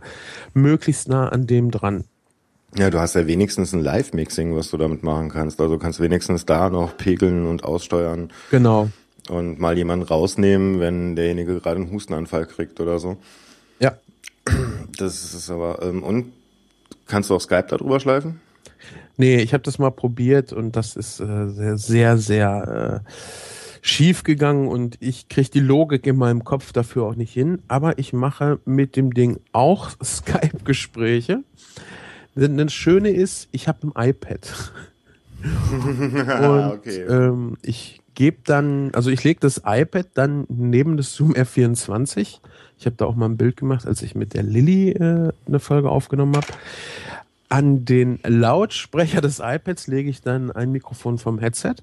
möglichst 0.53 1.09
nah 1.09 1.27
an 1.29 1.47
dem 1.47 1.71
dran. 1.71 2.05
Ja, 2.77 2.89
du 2.89 2.99
hast 2.99 3.15
ja 3.15 3.25
wenigstens 3.27 3.73
ein 3.73 3.81
Live-Mixing, 3.81 4.55
was 4.55 4.69
du 4.69 4.77
damit 4.77 5.03
machen 5.03 5.29
kannst. 5.29 5.61
Also 5.61 5.77
kannst 5.77 6.01
wenigstens 6.01 6.45
da 6.45 6.69
noch 6.69 6.97
pegeln 6.97 7.45
und 7.45 7.63
aussteuern 7.63 8.29
Genau. 8.51 8.89
und 9.29 9.59
mal 9.59 9.77
jemanden 9.77 10.05
rausnehmen, 10.05 10.79
wenn 10.79 11.15
derjenige 11.15 11.59
gerade 11.59 11.77
einen 11.77 11.91
Hustenanfall 11.91 12.45
kriegt 12.45 12.79
oder 12.79 12.99
so. 12.99 13.17
Ja. 13.79 13.97
Das 14.97 15.33
ist 15.33 15.49
aber, 15.49 15.81
ähm, 15.83 16.03
und 16.03 16.31
kannst 17.07 17.29
du 17.29 17.35
auch 17.35 17.41
Skype 17.41 17.67
darüber 17.69 17.99
schleifen? 17.99 18.41
Nee, 19.17 19.37
ich 19.37 19.53
habe 19.53 19.63
das 19.63 19.79
mal 19.79 19.91
probiert 19.91 20.51
und 20.53 20.75
das 20.75 20.95
ist 20.95 21.19
äh, 21.19 21.47
sehr, 21.49 21.77
sehr, 21.77 22.17
sehr 22.17 23.03
äh, 23.05 23.09
schief 23.81 24.23
gegangen 24.23 24.67
und 24.67 24.97
ich 24.99 25.29
kriege 25.29 25.49
die 25.49 25.59
Logik 25.59 26.07
in 26.07 26.17
meinem 26.17 26.43
Kopf 26.43 26.73
dafür 26.73 27.03
auch 27.03 27.15
nicht 27.15 27.33
hin. 27.33 27.59
Aber 27.67 27.97
ich 27.97 28.13
mache 28.13 28.59
mit 28.65 28.95
dem 28.95 29.13
Ding 29.13 29.39
auch 29.51 29.91
Skype-Gespräche. 30.03 31.43
Denn 32.35 32.57
das 32.57 32.73
Schöne 32.73 33.09
ist, 33.09 33.47
ich 33.51 33.67
habe 33.67 33.87
ein 33.87 34.09
iPad. 34.09 34.71
und 35.71 36.71
okay. 36.73 37.01
ähm, 37.03 37.57
ich 37.61 38.01
gebe 38.15 38.37
dann, 38.43 38.89
also 38.93 39.09
ich 39.09 39.23
lege 39.23 39.39
das 39.39 39.61
iPad 39.65 40.07
dann 40.15 40.45
neben 40.49 40.97
das 40.97 41.13
Zoom 41.13 41.33
R24. 41.33 42.39
Ich 42.77 42.85
habe 42.85 42.95
da 42.97 43.05
auch 43.05 43.15
mal 43.15 43.27
ein 43.27 43.37
Bild 43.37 43.57
gemacht, 43.57 43.85
als 43.85 44.01
ich 44.01 44.15
mit 44.15 44.33
der 44.33 44.43
Lilly 44.43 44.91
äh, 44.91 45.31
eine 45.45 45.59
Folge 45.59 45.89
aufgenommen 45.89 46.35
habe. 46.35 46.47
An 47.49 47.85
den 47.85 48.19
Lautsprecher 48.23 49.21
des 49.21 49.39
iPads 49.39 49.87
lege 49.87 50.09
ich 50.09 50.21
dann 50.21 50.51
ein 50.51 50.71
Mikrofon 50.71 51.17
vom 51.17 51.39
Headset 51.39 51.75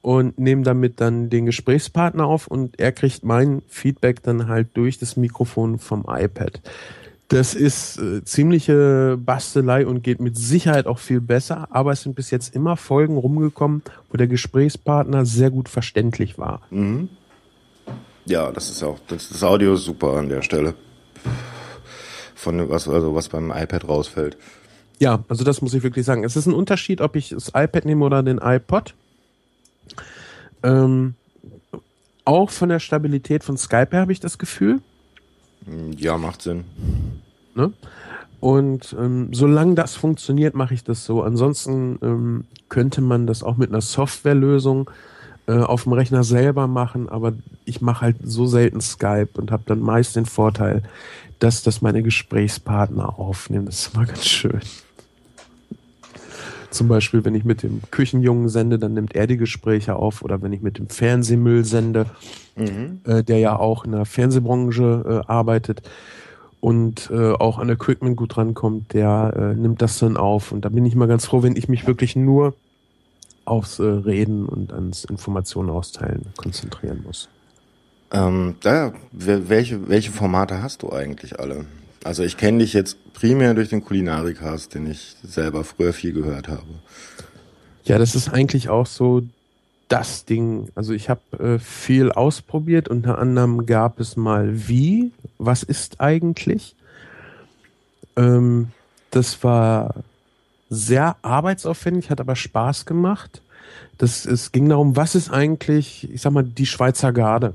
und 0.00 0.38
nehme 0.38 0.62
damit 0.62 1.00
dann 1.00 1.30
den 1.30 1.46
Gesprächspartner 1.46 2.26
auf 2.26 2.46
und 2.46 2.78
er 2.80 2.92
kriegt 2.92 3.24
mein 3.24 3.62
Feedback 3.68 4.22
dann 4.22 4.48
halt 4.48 4.68
durch 4.74 4.98
das 4.98 5.16
Mikrofon 5.16 5.78
vom 5.78 6.04
iPad. 6.08 6.60
Das 7.28 7.54
ist 7.54 7.98
äh, 7.98 8.22
ziemliche 8.24 9.18
Bastelei 9.18 9.86
und 9.86 10.02
geht 10.02 10.20
mit 10.20 10.36
Sicherheit 10.36 10.86
auch 10.86 10.98
viel 10.98 11.20
besser, 11.20 11.68
aber 11.70 11.92
es 11.92 12.02
sind 12.02 12.14
bis 12.14 12.30
jetzt 12.30 12.54
immer 12.54 12.76
Folgen 12.76 13.16
rumgekommen, 13.16 13.82
wo 14.10 14.18
der 14.18 14.26
Gesprächspartner 14.26 15.24
sehr 15.24 15.50
gut 15.50 15.70
verständlich 15.70 16.36
war. 16.36 16.60
Ja, 18.26 18.52
das 18.52 18.70
ist 18.70 18.82
auch, 18.82 18.98
das, 19.08 19.30
das 19.30 19.42
Audio 19.42 19.74
ist 19.74 19.84
super 19.84 20.18
an 20.18 20.28
der 20.28 20.42
Stelle. 20.42 20.74
Von 22.42 22.68
was, 22.70 22.88
also 22.88 23.14
was 23.14 23.28
beim 23.28 23.52
iPad 23.52 23.88
rausfällt. 23.88 24.36
Ja, 24.98 25.22
also 25.28 25.44
das 25.44 25.62
muss 25.62 25.74
ich 25.74 25.84
wirklich 25.84 26.04
sagen. 26.04 26.24
Es 26.24 26.34
ist 26.34 26.46
ein 26.46 26.54
Unterschied, 26.54 27.00
ob 27.00 27.14
ich 27.14 27.28
das 27.28 27.50
iPad 27.54 27.84
nehme 27.84 28.04
oder 28.04 28.24
den 28.24 28.38
iPod. 28.38 28.94
Ähm, 30.64 31.14
auch 32.24 32.50
von 32.50 32.68
der 32.68 32.80
Stabilität 32.80 33.44
von 33.44 33.56
Skype 33.56 33.88
her 33.92 34.00
habe 34.00 34.10
ich 34.10 34.18
das 34.18 34.38
Gefühl. 34.38 34.80
Ja, 35.96 36.18
macht 36.18 36.42
Sinn. 36.42 36.64
Ne? 37.54 37.72
Und 38.40 38.96
ähm, 38.98 39.28
solange 39.30 39.76
das 39.76 39.94
funktioniert, 39.94 40.56
mache 40.56 40.74
ich 40.74 40.82
das 40.82 41.04
so. 41.04 41.22
Ansonsten 41.22 42.00
ähm, 42.02 42.44
könnte 42.68 43.02
man 43.02 43.28
das 43.28 43.44
auch 43.44 43.56
mit 43.56 43.68
einer 43.68 43.82
Softwarelösung 43.82 44.90
äh, 45.46 45.52
auf 45.52 45.84
dem 45.84 45.92
Rechner 45.92 46.24
selber 46.24 46.66
machen, 46.66 47.08
aber 47.08 47.34
ich 47.64 47.80
mache 47.80 48.00
halt 48.00 48.16
so 48.24 48.46
selten 48.46 48.80
Skype 48.80 49.28
und 49.34 49.52
habe 49.52 49.62
dann 49.66 49.78
meist 49.78 50.16
den 50.16 50.26
Vorteil, 50.26 50.82
dass 51.42 51.62
das 51.62 51.82
meine 51.82 52.02
Gesprächspartner 52.02 53.18
aufnehmen. 53.18 53.66
Das 53.66 53.80
ist 53.80 53.94
immer 53.94 54.06
ganz 54.06 54.26
schön. 54.26 54.60
Zum 56.70 56.88
Beispiel, 56.88 57.24
wenn 57.24 57.34
ich 57.34 57.44
mit 57.44 57.62
dem 57.62 57.82
Küchenjungen 57.90 58.48
sende, 58.48 58.78
dann 58.78 58.94
nimmt 58.94 59.14
er 59.14 59.26
die 59.26 59.36
Gespräche 59.36 59.96
auf. 59.96 60.22
Oder 60.22 60.40
wenn 60.40 60.52
ich 60.52 60.62
mit 60.62 60.78
dem 60.78 60.88
Fernsehmüll 60.88 61.64
sende, 61.64 62.06
äh, 63.04 63.24
der 63.24 63.38
ja 63.38 63.58
auch 63.58 63.84
in 63.84 63.92
der 63.92 64.04
Fernsehbranche 64.04 65.22
äh, 65.26 65.30
arbeitet 65.30 65.82
und 66.60 67.10
äh, 67.12 67.32
auch 67.32 67.58
an 67.58 67.68
Equipment 67.68 68.16
gut 68.16 68.36
rankommt, 68.36 68.94
der 68.94 69.34
äh, 69.36 69.60
nimmt 69.60 69.82
das 69.82 69.98
dann 69.98 70.16
auf. 70.16 70.52
Und 70.52 70.64
da 70.64 70.68
bin 70.68 70.86
ich 70.86 70.94
mal 70.94 71.08
ganz 71.08 71.26
froh, 71.26 71.42
wenn 71.42 71.56
ich 71.56 71.68
mich 71.68 71.86
wirklich 71.86 72.14
nur 72.14 72.54
aufs 73.44 73.80
äh, 73.80 73.82
Reden 73.82 74.46
und 74.46 74.72
ans 74.72 75.04
Informationen 75.04 75.70
austeilen 75.70 76.26
konzentrieren 76.36 77.02
muss. 77.04 77.28
Ähm, 78.12 78.56
da, 78.60 78.92
wel- 79.12 79.48
welche, 79.48 79.88
welche 79.88 80.12
Formate 80.12 80.62
hast 80.62 80.82
du 80.82 80.92
eigentlich 80.92 81.40
alle? 81.40 81.64
Also 82.04 82.22
ich 82.22 82.36
kenne 82.36 82.58
dich 82.58 82.72
jetzt 82.72 82.96
primär 83.14 83.54
durch 83.54 83.70
den 83.70 83.84
Kulinarikast, 83.84 84.74
den 84.74 84.90
ich 84.90 85.16
selber 85.22 85.64
früher 85.64 85.92
viel 85.92 86.12
gehört 86.12 86.48
habe. 86.48 86.66
Ja, 87.84 87.98
das 87.98 88.14
ist 88.14 88.28
eigentlich 88.28 88.68
auch 88.68 88.86
so 88.86 89.22
das 89.88 90.24
Ding. 90.24 90.68
Also 90.74 90.92
ich 90.92 91.08
habe 91.08 91.20
äh, 91.38 91.58
viel 91.58 92.12
ausprobiert. 92.12 92.88
Unter 92.88 93.18
anderem 93.18 93.66
gab 93.66 94.00
es 94.00 94.16
mal 94.16 94.68
wie, 94.68 95.12
was 95.38 95.62
ist 95.62 96.00
eigentlich? 96.00 96.74
Ähm, 98.16 98.68
das 99.10 99.42
war 99.44 99.94
sehr 100.70 101.16
arbeitsaufwendig, 101.22 102.10
hat 102.10 102.20
aber 102.20 102.36
Spaß 102.36 102.86
gemacht. 102.86 103.42
Das, 103.98 104.26
es 104.26 104.52
ging 104.52 104.68
darum, 104.68 104.96
was 104.96 105.14
ist 105.14 105.30
eigentlich, 105.30 106.10
ich 106.10 106.20
sag 106.22 106.32
mal, 106.32 106.44
die 106.44 106.66
Schweizer 106.66 107.12
Garde. 107.12 107.54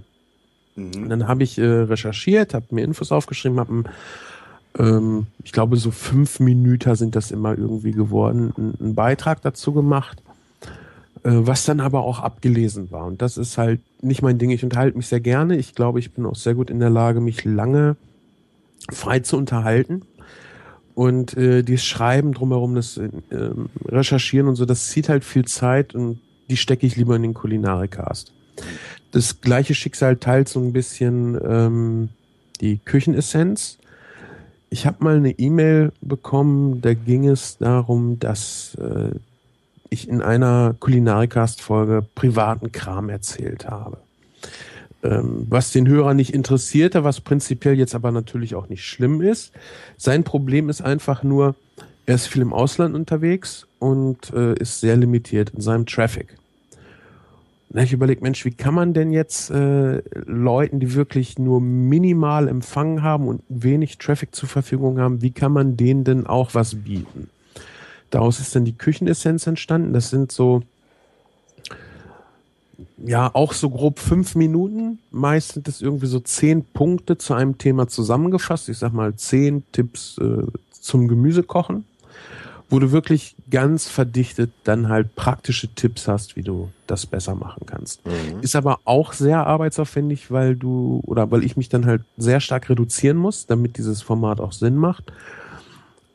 Und 0.77 1.09
dann 1.09 1.27
habe 1.27 1.43
ich 1.43 1.57
äh, 1.57 1.65
recherchiert, 1.65 2.53
habe 2.53 2.67
mir 2.69 2.83
Infos 2.83 3.11
aufgeschrieben, 3.11 3.59
habe 3.59 3.83
ähm, 4.77 5.27
ich 5.43 5.51
glaube, 5.51 5.77
so 5.77 5.91
fünf 5.91 6.39
Minuten 6.39 6.95
sind 6.95 7.15
das 7.15 7.31
immer 7.31 7.57
irgendwie 7.57 7.91
geworden, 7.91 8.53
einen, 8.57 8.75
einen 8.79 8.95
Beitrag 8.95 9.41
dazu 9.41 9.73
gemacht, 9.73 10.21
äh, 11.23 11.31
was 11.31 11.65
dann 11.65 11.79
aber 11.79 12.03
auch 12.03 12.19
abgelesen 12.19 12.91
war. 12.91 13.05
Und 13.05 13.21
das 13.21 13.37
ist 13.37 13.57
halt 13.57 13.81
nicht 14.01 14.21
mein 14.21 14.37
Ding. 14.37 14.51
Ich 14.51 14.63
unterhalte 14.63 14.97
mich 14.97 15.07
sehr 15.07 15.19
gerne. 15.19 15.57
Ich 15.57 15.73
glaube, 15.73 15.99
ich 15.99 16.11
bin 16.11 16.25
auch 16.25 16.35
sehr 16.35 16.53
gut 16.53 16.69
in 16.69 16.79
der 16.79 16.89
Lage, 16.89 17.21
mich 17.21 17.43
lange 17.43 17.95
frei 18.91 19.19
zu 19.19 19.37
unterhalten. 19.37 20.03
Und 20.93 21.37
äh, 21.37 21.63
dieses 21.63 21.85
Schreiben 21.85 22.33
drumherum, 22.33 22.75
das 22.75 22.97
äh, 22.97 23.09
ähm, 23.31 23.69
Recherchieren 23.85 24.47
und 24.47 24.55
so, 24.55 24.65
das 24.65 24.87
zieht 24.89 25.09
halt 25.09 25.23
viel 25.23 25.45
Zeit 25.45 25.93
und 25.93 26.19
die 26.49 26.57
stecke 26.57 26.87
ich 26.87 26.95
lieber 26.95 27.15
in 27.15 27.21
den 27.21 27.33
Kulinarikast. 27.33 28.33
Das 29.11 29.41
gleiche 29.41 29.73
Schicksal 29.73 30.17
teilt 30.17 30.49
so 30.49 30.59
ein 30.59 30.73
bisschen 30.73 31.39
ähm, 31.43 32.09
die 32.61 32.79
Küchenessenz. 32.83 33.77
Ich 34.69 34.85
habe 34.85 35.03
mal 35.03 35.17
eine 35.17 35.31
E-Mail 35.31 35.93
bekommen, 36.01 36.81
da 36.81 36.93
ging 36.93 37.27
es 37.27 37.57
darum, 37.57 38.19
dass 38.19 38.75
äh, 38.75 39.11
ich 39.89 40.09
in 40.09 40.21
einer 40.21 40.75
Kulinarikast-Folge 40.79 42.05
privaten 42.15 42.71
Kram 42.71 43.09
erzählt 43.09 43.69
habe. 43.69 43.99
Ähm, 45.03 45.45
was 45.49 45.71
den 45.71 45.87
Hörer 45.87 46.13
nicht 46.13 46.33
interessierte, 46.33 47.03
was 47.03 47.21
prinzipiell 47.21 47.77
jetzt 47.77 47.95
aber 47.95 48.11
natürlich 48.11 48.55
auch 48.55 48.67
nicht 48.67 48.83
schlimm 48.83 49.21
ist. 49.21 49.53
Sein 49.95 50.23
Problem 50.23 50.69
ist 50.69 50.81
einfach 50.81 51.23
nur, 51.23 51.55
er 52.05 52.15
ist 52.15 52.27
viel 52.27 52.41
im 52.41 52.53
Ausland 52.53 52.95
unterwegs 52.95 53.67
und 53.79 54.33
äh, 54.33 54.55
ist 54.55 54.79
sehr 54.79 54.97
limitiert 54.97 55.51
in 55.51 55.61
seinem 55.61 55.85
Traffic. 55.85 56.37
Na, 57.69 57.83
ich 57.83 57.91
überlege, 57.91 58.21
Mensch, 58.21 58.45
wie 58.45 58.51
kann 58.51 58.73
man 58.73 58.93
denn 58.93 59.11
jetzt 59.11 59.49
äh, 59.49 60.01
Leuten, 60.25 60.79
die 60.79 60.93
wirklich 60.93 61.37
nur 61.37 61.59
minimal 61.59 62.47
Empfang 62.47 63.03
haben 63.03 63.27
und 63.27 63.41
wenig 63.49 63.97
Traffic 63.97 64.33
zur 64.33 64.47
Verfügung 64.47 64.99
haben, 64.99 65.21
wie 65.21 65.31
kann 65.31 65.51
man 65.51 65.75
denen 65.75 66.05
denn 66.05 66.27
auch 66.27 66.53
was 66.53 66.75
bieten? 66.75 67.29
Daraus 68.09 68.39
ist 68.39 68.55
dann 68.55 68.63
die 68.63 68.77
Küchenessenz 68.77 69.47
entstanden. 69.47 69.91
Das 69.91 70.09
sind 70.09 70.31
so 70.31 70.63
ja, 72.97 73.29
auch 73.33 73.53
so 73.53 73.69
grob 73.69 73.99
fünf 73.99 74.35
Minuten. 74.35 74.99
Meist 75.11 75.53
sind 75.53 75.67
es 75.67 75.81
irgendwie 75.81 76.07
so 76.07 76.19
zehn 76.19 76.63
Punkte 76.63 77.17
zu 77.17 77.33
einem 77.33 77.57
Thema 77.57 77.87
zusammengefasst. 77.87 78.69
Ich 78.69 78.77
sag 78.77 78.93
mal 78.93 79.15
zehn 79.15 79.63
Tipps 79.71 80.17
äh, 80.17 80.43
zum 80.71 81.07
Gemüsekochen, 81.07 81.85
wo 82.69 82.79
du 82.79 82.91
wirklich 82.91 83.35
ganz 83.49 83.87
verdichtet 83.87 84.51
dann 84.63 84.89
halt 84.89 85.15
praktische 85.15 85.67
Tipps 85.69 86.07
hast, 86.07 86.35
wie 86.35 86.43
du 86.43 86.69
das 86.85 87.05
besser 87.05 87.35
machen 87.35 87.65
kannst. 87.65 88.05
Mhm. 88.05 88.41
Ist 88.41 88.55
aber 88.55 88.79
auch 88.85 89.13
sehr 89.13 89.45
arbeitsaufwendig, 89.47 90.31
weil 90.31 90.55
du 90.55 91.01
oder 91.05 91.31
weil 91.31 91.43
ich 91.43 91.55
mich 91.55 91.69
dann 91.69 91.85
halt 91.85 92.01
sehr 92.17 92.39
stark 92.39 92.69
reduzieren 92.69 93.17
muss, 93.17 93.45
damit 93.45 93.77
dieses 93.77 94.01
Format 94.01 94.39
auch 94.39 94.51
Sinn 94.51 94.75
macht. 94.75 95.11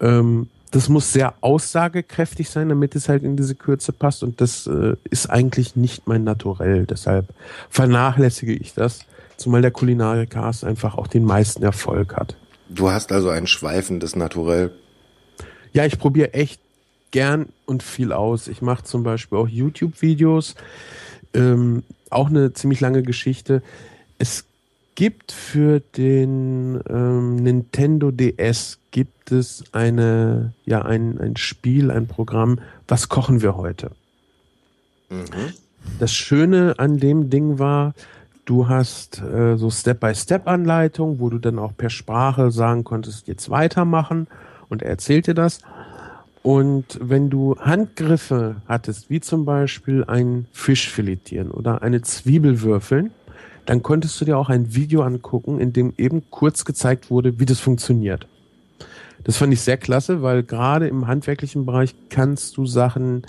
Ähm, 0.01 0.49
das 0.73 0.89
muss 0.89 1.13
sehr 1.13 1.35
aussagekräftig 1.43 2.49
sein, 2.49 2.71
damit 2.71 2.97
es 2.97 3.09
halt 3.09 3.23
in 3.23 3.37
diese 3.37 3.55
Kürze 3.55 3.93
passt. 3.93 4.23
Und 4.23 4.41
das 4.41 4.67
äh, 4.67 4.97
ist 5.11 5.29
eigentlich 5.29 5.77
nicht 5.77 6.07
mein 6.07 6.25
Naturell. 6.25 6.87
Deshalb 6.87 7.29
vernachlässige 7.69 8.55
ich 8.55 8.73
das, 8.73 9.05
zumal 9.37 9.61
der 9.61 9.71
Kulinarikast 9.71 10.65
einfach 10.65 10.97
auch 10.97 11.09
den 11.09 11.25
meisten 11.25 11.63
Erfolg 11.63 12.17
hat. 12.17 12.37
Du 12.71 12.91
hast 12.91 13.13
also 13.13 13.29
ein 13.29 13.47
schweifendes 13.47 14.17
Naturell. 14.17 14.73
Ja, 15.75 15.85
ich 15.85 15.99
probiere 15.99 16.33
echt 16.33 16.62
gern 17.13 17.47
und 17.65 17.83
viel 17.83 18.13
aus. 18.13 18.49
Ich 18.49 18.61
mache 18.61 18.83
zum 18.83 19.05
Beispiel 19.05 19.39
auch 19.39 19.49
YouTube-Videos. 19.49 20.57
Ähm, 21.35 21.85
auch 22.11 22.29
eine 22.29 22.53
ziemlich 22.53 22.81
lange 22.81 23.03
Geschichte. 23.03 23.63
Es 24.19 24.45
gibt 24.95 25.33
für 25.33 25.81
den 25.81 26.81
ähm, 26.89 27.37
Nintendo 27.37 28.11
DS 28.11 28.79
gibt 28.91 29.33
es 29.33 29.65
eine, 29.73 30.53
ja, 30.67 30.83
ein, 30.83 31.19
ein 31.19 31.37
Spiel, 31.37 31.91
ein 31.91 32.07
Programm, 32.07 32.59
was 32.89 33.09
kochen 33.09 33.41
wir 33.41 33.57
heute? 33.57 33.93
Das 35.99 36.13
Schöne 36.13 36.75
an 36.79 36.99
dem 36.99 37.31
Ding 37.31 37.59
war, 37.59 37.95
du 38.45 38.69
hast 38.69 39.21
äh, 39.23 39.57
so 39.57 39.71
Step-by-Step-Anleitung, 39.71 41.19
wo 41.19 41.31
du 41.31 41.39
dann 41.39 41.59
auch 41.59 41.77
per 41.77 41.91
Sprache 41.91 42.51
sagen 42.51 42.85
konntest, 42.85 43.29
jetzt 43.29 43.51
weitermachen 43.51 44.27
und 44.69 44.83
er 44.83 44.91
erzählt 44.91 45.27
dir 45.27 45.35
das. 45.35 45.61
Und 46.43 46.99
wenn 47.01 47.31
du 47.31 47.57
Handgriffe 47.59 48.57
hattest, 48.67 49.11
wie 49.11 49.21
zum 49.21 49.45
Beispiel 49.45 50.05
ein 50.05 50.47
Fisch 50.53 50.91
filetieren 50.91 51.51
oder 51.51 51.83
eine 51.83 52.03
Zwiebel 52.03 52.63
würfeln, 52.63 53.13
dann 53.65 53.83
konntest 53.83 54.21
du 54.21 54.25
dir 54.25 54.37
auch 54.37 54.49
ein 54.49 54.75
Video 54.75 55.03
angucken, 55.03 55.61
in 55.61 55.73
dem 55.73 55.95
eben 55.97 56.25
kurz 56.31 56.65
gezeigt 56.65 57.11
wurde, 57.11 57.39
wie 57.39 57.47
das 57.47 57.61
funktioniert. 57.61 58.27
Das 59.23 59.37
fand 59.37 59.53
ich 59.53 59.61
sehr 59.61 59.77
klasse, 59.77 60.23
weil 60.23 60.43
gerade 60.43 60.89
im 60.89 61.07
handwerklichen 61.07 61.65
Bereich 61.65 61.95
kannst 62.09 62.57
du 62.57 62.67
Sachen 62.67 63.23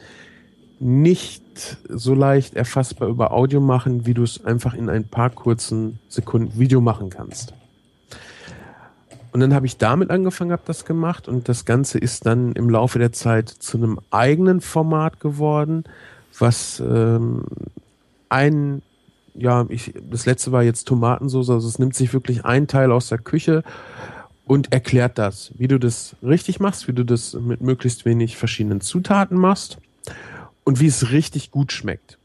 nicht 0.79 1.77
so 1.87 2.15
leicht 2.15 2.55
erfassbar 2.55 3.07
über 3.09 3.31
Audio 3.31 3.61
machen, 3.61 4.07
wie 4.07 4.15
du 4.15 4.23
es 4.23 4.43
einfach 4.43 4.73
in 4.73 4.89
ein 4.89 5.03
paar 5.03 5.29
kurzen 5.29 5.99
Sekunden 6.09 6.57
Video 6.57 6.81
machen 6.81 7.11
kannst. 7.11 7.53
Und 9.33 9.39
dann 9.39 9.53
habe 9.53 9.65
ich 9.65 9.77
damit 9.77 10.11
angefangen, 10.11 10.51
habe 10.51 10.61
das 10.65 10.85
gemacht 10.85 11.27
und 11.27 11.49
das 11.49 11.65
Ganze 11.65 11.97
ist 11.97 12.27
dann 12.27 12.53
im 12.53 12.69
Laufe 12.69 12.99
der 12.99 13.11
Zeit 13.11 13.49
zu 13.49 13.77
einem 13.77 13.99
eigenen 14.11 14.61
Format 14.61 15.19
geworden, 15.19 15.85
was 16.37 16.79
ähm, 16.79 17.43
ein 18.29 18.83
ja, 19.35 19.65
ich, 19.69 19.93
das 20.09 20.25
letzte 20.25 20.51
war 20.51 20.61
jetzt 20.61 20.87
Tomatensauce, 20.87 21.49
also 21.49 21.67
es 21.67 21.79
nimmt 21.79 21.95
sich 21.95 22.13
wirklich 22.13 22.45
ein 22.45 22.67
Teil 22.67 22.91
aus 22.91 23.09
der 23.09 23.17
Küche 23.17 23.63
und 24.45 24.71
erklärt 24.71 25.17
das, 25.17 25.51
wie 25.57 25.67
du 25.67 25.79
das 25.79 26.15
richtig 26.21 26.59
machst, 26.59 26.87
wie 26.87 26.93
du 26.93 27.03
das 27.03 27.33
mit 27.33 27.61
möglichst 27.61 28.05
wenig 28.05 28.37
verschiedenen 28.37 28.81
Zutaten 28.81 29.37
machst 29.37 29.77
und 30.63 30.79
wie 30.79 30.87
es 30.87 31.11
richtig 31.11 31.51
gut 31.51 31.71
schmeckt. 31.71 32.19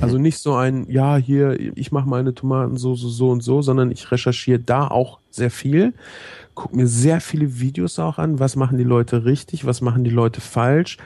Also 0.00 0.18
nicht 0.18 0.38
so 0.38 0.54
ein, 0.54 0.88
ja, 0.88 1.16
hier, 1.16 1.58
ich 1.76 1.90
mache 1.90 2.08
meine 2.08 2.34
Tomatensauce 2.34 3.00
so 3.00 3.30
und 3.30 3.42
so, 3.42 3.62
sondern 3.62 3.90
ich 3.90 4.10
recherchiere 4.10 4.60
da 4.60 4.86
auch 4.86 5.18
sehr 5.30 5.50
viel, 5.50 5.92
gucke 6.54 6.76
mir 6.76 6.86
sehr 6.86 7.20
viele 7.20 7.60
Videos 7.60 7.98
auch 7.98 8.18
an, 8.18 8.38
was 8.38 8.54
machen 8.54 8.78
die 8.78 8.84
Leute 8.84 9.24
richtig, 9.24 9.66
was 9.66 9.80
machen 9.80 10.04
die 10.04 10.10
Leute 10.10 10.40
falsch, 10.40 10.98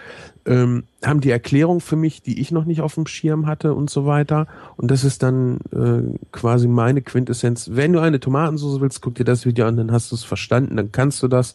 ähm, 0.45 0.85
haben 1.05 1.21
die 1.21 1.31
Erklärung 1.31 1.81
für 1.81 1.97
mich, 1.97 2.23
die 2.23 2.41
ich 2.41 2.53
noch 2.53 2.65
nicht 2.67 2.83
auf 2.83 2.95
dem 2.95 3.07
Schirm 3.07 3.47
hatte 3.47 3.75
und 3.75 3.89
so 3.89 4.05
weiter. 4.05 4.47
Und 4.77 4.91
das 4.91 5.05
ist 5.05 5.23
dann 5.23 5.59
äh, 5.73 6.19
quasi 6.33 6.69
meine 6.69 7.01
Quintessenz. 7.01 7.71
Wenn 7.73 7.93
du 7.93 8.01
eine 8.01 8.21
Tomatensauce 8.21 8.81
willst, 8.81 9.01
guck 9.01 9.15
dir 9.15 9.25
das 9.25 9.47
Video 9.47 9.67
an, 9.67 9.77
dann 9.77 9.93
hast 9.93 10.11
du 10.11 10.17
es 10.17 10.25
verstanden, 10.25 10.77
dann 10.77 10.93
kannst 10.93 11.23
du 11.23 11.29
das 11.29 11.55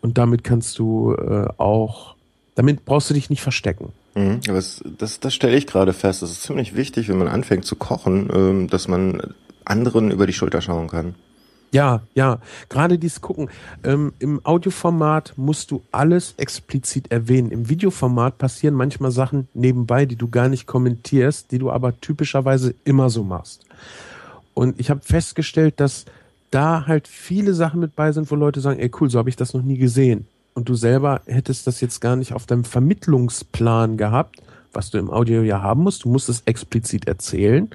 und 0.00 0.18
damit 0.18 0.42
kannst 0.42 0.78
du 0.78 1.14
äh, 1.14 1.46
auch, 1.58 2.16
damit 2.56 2.84
brauchst 2.84 3.10
du 3.10 3.14
dich 3.14 3.30
nicht 3.30 3.42
verstecken. 3.42 3.92
Mhm, 4.14 4.40
aber 4.46 4.56
das, 4.56 4.82
das, 4.98 5.20
das 5.20 5.34
stelle 5.34 5.56
ich 5.56 5.66
gerade 5.66 5.92
fest. 5.92 6.22
Das 6.22 6.30
ist 6.30 6.42
ziemlich 6.42 6.76
wichtig, 6.76 7.08
wenn 7.08 7.18
man 7.18 7.28
anfängt 7.28 7.64
zu 7.64 7.76
kochen, 7.76 8.28
ähm, 8.32 8.68
dass 8.68 8.88
man 8.88 9.34
anderen 9.64 10.10
über 10.10 10.26
die 10.26 10.32
Schulter 10.32 10.60
schauen 10.60 10.88
kann. 10.88 11.14
Ja, 11.72 12.02
ja. 12.14 12.38
Gerade 12.68 12.98
dies 12.98 13.22
gucken. 13.22 13.48
Ähm, 13.82 14.12
Im 14.18 14.44
Audioformat 14.44 15.32
musst 15.36 15.70
du 15.70 15.82
alles 15.90 16.34
explizit 16.36 17.10
erwähnen. 17.10 17.50
Im 17.50 17.70
Videoformat 17.70 18.36
passieren 18.36 18.74
manchmal 18.74 19.10
Sachen 19.10 19.48
nebenbei, 19.54 20.04
die 20.04 20.16
du 20.16 20.28
gar 20.28 20.48
nicht 20.48 20.66
kommentierst, 20.66 21.50
die 21.50 21.58
du 21.58 21.70
aber 21.70 21.98
typischerweise 21.98 22.74
immer 22.84 23.08
so 23.08 23.24
machst. 23.24 23.64
Und 24.52 24.78
ich 24.78 24.90
habe 24.90 25.00
festgestellt, 25.00 25.80
dass 25.80 26.04
da 26.50 26.86
halt 26.86 27.08
viele 27.08 27.54
Sachen 27.54 27.80
mit 27.80 27.96
bei 27.96 28.12
sind, 28.12 28.30
wo 28.30 28.34
Leute 28.34 28.60
sagen, 28.60 28.78
ey 28.78 28.90
cool, 29.00 29.08
so 29.08 29.18
habe 29.18 29.30
ich 29.30 29.36
das 29.36 29.54
noch 29.54 29.62
nie 29.62 29.78
gesehen. 29.78 30.26
Und 30.54 30.68
du 30.68 30.74
selber 30.74 31.22
hättest 31.26 31.66
das 31.66 31.80
jetzt 31.80 32.00
gar 32.00 32.16
nicht 32.16 32.32
auf 32.32 32.46
deinem 32.46 32.64
Vermittlungsplan 32.64 33.96
gehabt, 33.96 34.42
was 34.72 34.90
du 34.90 34.98
im 34.98 35.10
Audio 35.10 35.42
ja 35.42 35.62
haben 35.62 35.82
musst. 35.82 36.04
Du 36.04 36.08
musst 36.08 36.28
es 36.28 36.42
explizit 36.44 37.06
erzählen 37.06 37.70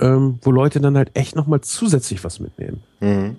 ähm, 0.00 0.38
wo 0.42 0.50
Leute 0.50 0.80
dann 0.80 0.96
halt 0.96 1.10
echt 1.14 1.36
nochmal 1.36 1.60
zusätzlich 1.60 2.24
was 2.24 2.40
mitnehmen. 2.40 2.82
Mhm. 3.00 3.36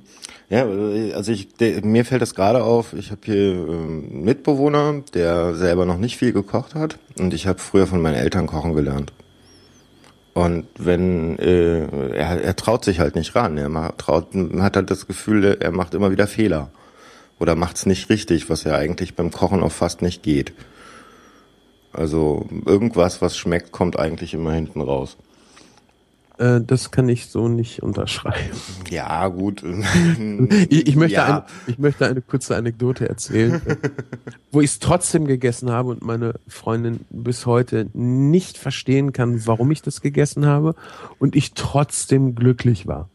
Ja, 0.50 0.68
also 1.16 1.32
ich, 1.32 1.54
der, 1.56 1.84
mir 1.84 2.06
fällt 2.06 2.22
das 2.22 2.36
gerade 2.36 2.64
auf, 2.64 2.94
ich 2.94 3.10
habe 3.10 3.22
hier 3.26 3.52
ähm, 3.52 4.08
einen 4.12 4.24
Mitbewohner, 4.24 5.02
der 5.14 5.56
selber 5.56 5.86
noch 5.86 5.98
nicht 5.98 6.18
viel 6.18 6.34
gekocht 6.34 6.76
hat 6.76 7.00
und 7.18 7.34
ich 7.34 7.48
habe 7.48 7.60
früher 7.60 7.88
von 7.88 8.02
meinen 8.02 8.16
Eltern 8.16 8.46
kochen 8.46 8.76
gelernt. 8.76 9.12
Und 10.34 10.68
wenn 10.78 11.40
äh, 11.40 11.86
er, 12.14 12.42
er 12.42 12.56
traut 12.56 12.86
sich 12.86 13.00
halt 13.00 13.16
nicht 13.16 13.36
ran, 13.36 13.58
er 13.58 13.70
macht, 13.70 13.98
traut, 14.00 14.28
hat 14.60 14.76
halt 14.76 14.92
das 14.92 15.08
Gefühl, 15.08 15.58
er 15.60 15.72
macht 15.72 15.94
immer 15.94 16.12
wieder 16.12 16.28
Fehler 16.28 16.70
oder 17.40 17.56
macht 17.56 17.78
es 17.78 17.86
nicht 17.86 18.10
richtig, 18.10 18.50
was 18.50 18.64
ja 18.64 18.76
eigentlich 18.76 19.16
beim 19.16 19.32
Kochen 19.32 19.62
auch 19.62 19.72
fast 19.72 20.02
nicht 20.02 20.24
geht. 20.24 20.54
Also 21.94 22.48
irgendwas, 22.66 23.22
was 23.22 23.38
schmeckt, 23.38 23.72
kommt 23.72 23.98
eigentlich 23.98 24.34
immer 24.34 24.52
hinten 24.54 24.82
raus. 24.82 25.18
Äh, 26.38 26.62
das 26.62 26.92
kann 26.92 27.08
ich 27.08 27.28
so 27.28 27.48
nicht 27.48 27.82
unterschreiben. 27.82 28.58
Ja, 28.90 29.28
gut. 29.30 29.64
ich, 30.70 30.88
ich, 30.88 30.96
möchte 30.96 31.16
Ja. 31.16 31.26
eine, 31.26 31.46
ich 31.68 31.78
möchte 31.78 32.06
eine 32.06 32.22
kurze 32.22 32.56
Anekdote 32.56 33.08
erzählen, 33.08 33.62
äh, 33.66 33.76
wo 34.52 34.60
ich 34.60 34.72
es 34.72 34.80
trotzdem 34.80 35.26
gegessen 35.26 35.72
habe 35.72 35.90
und 35.90 36.04
meine 36.04 36.34
Freundin 36.48 37.06
bis 37.10 37.46
heute 37.46 37.88
nicht 37.94 38.58
verstehen 38.58 39.14
kann, 39.14 39.46
warum 39.48 39.72
ich 39.72 39.82
das 39.82 40.02
gegessen 40.02 40.46
habe 40.46 40.76
und 41.20 41.36
ich 41.36 41.54
trotzdem 41.54 42.36
glücklich 42.36 42.88
war. 42.88 43.10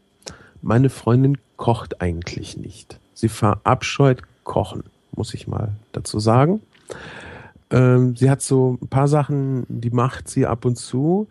Meine 0.63 0.89
Freundin 0.89 1.37
kocht 1.57 2.01
eigentlich 2.01 2.57
nicht. 2.57 2.99
Sie 3.21 3.29
verabscheut 3.29 4.23
Kochen, 4.43 4.81
muss 5.15 5.35
ich 5.35 5.47
mal 5.47 5.73
dazu 5.91 6.17
sagen. 6.17 6.59
Ähm, 7.69 8.15
sie 8.15 8.31
hat 8.31 8.41
so 8.41 8.79
ein 8.81 8.87
paar 8.87 9.07
Sachen, 9.07 9.63
die 9.69 9.91
macht 9.91 10.27
sie 10.27 10.47
ab 10.47 10.65
und 10.65 10.75
zu. 10.75 11.27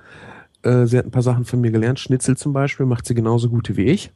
Äh, 0.62 0.86
sie 0.86 0.97
hat 0.97 1.05
ein 1.05 1.11
paar 1.11 1.24
Sachen 1.24 1.45
von 1.45 1.61
mir 1.61 1.72
gelernt. 1.72 1.99
Schnitzel 1.99 2.36
zum 2.36 2.53
Beispiel 2.53 2.86
macht 2.86 3.07
sie 3.07 3.14
genauso 3.16 3.49
gute 3.49 3.76
wie 3.76 3.86
ich. 3.86 4.12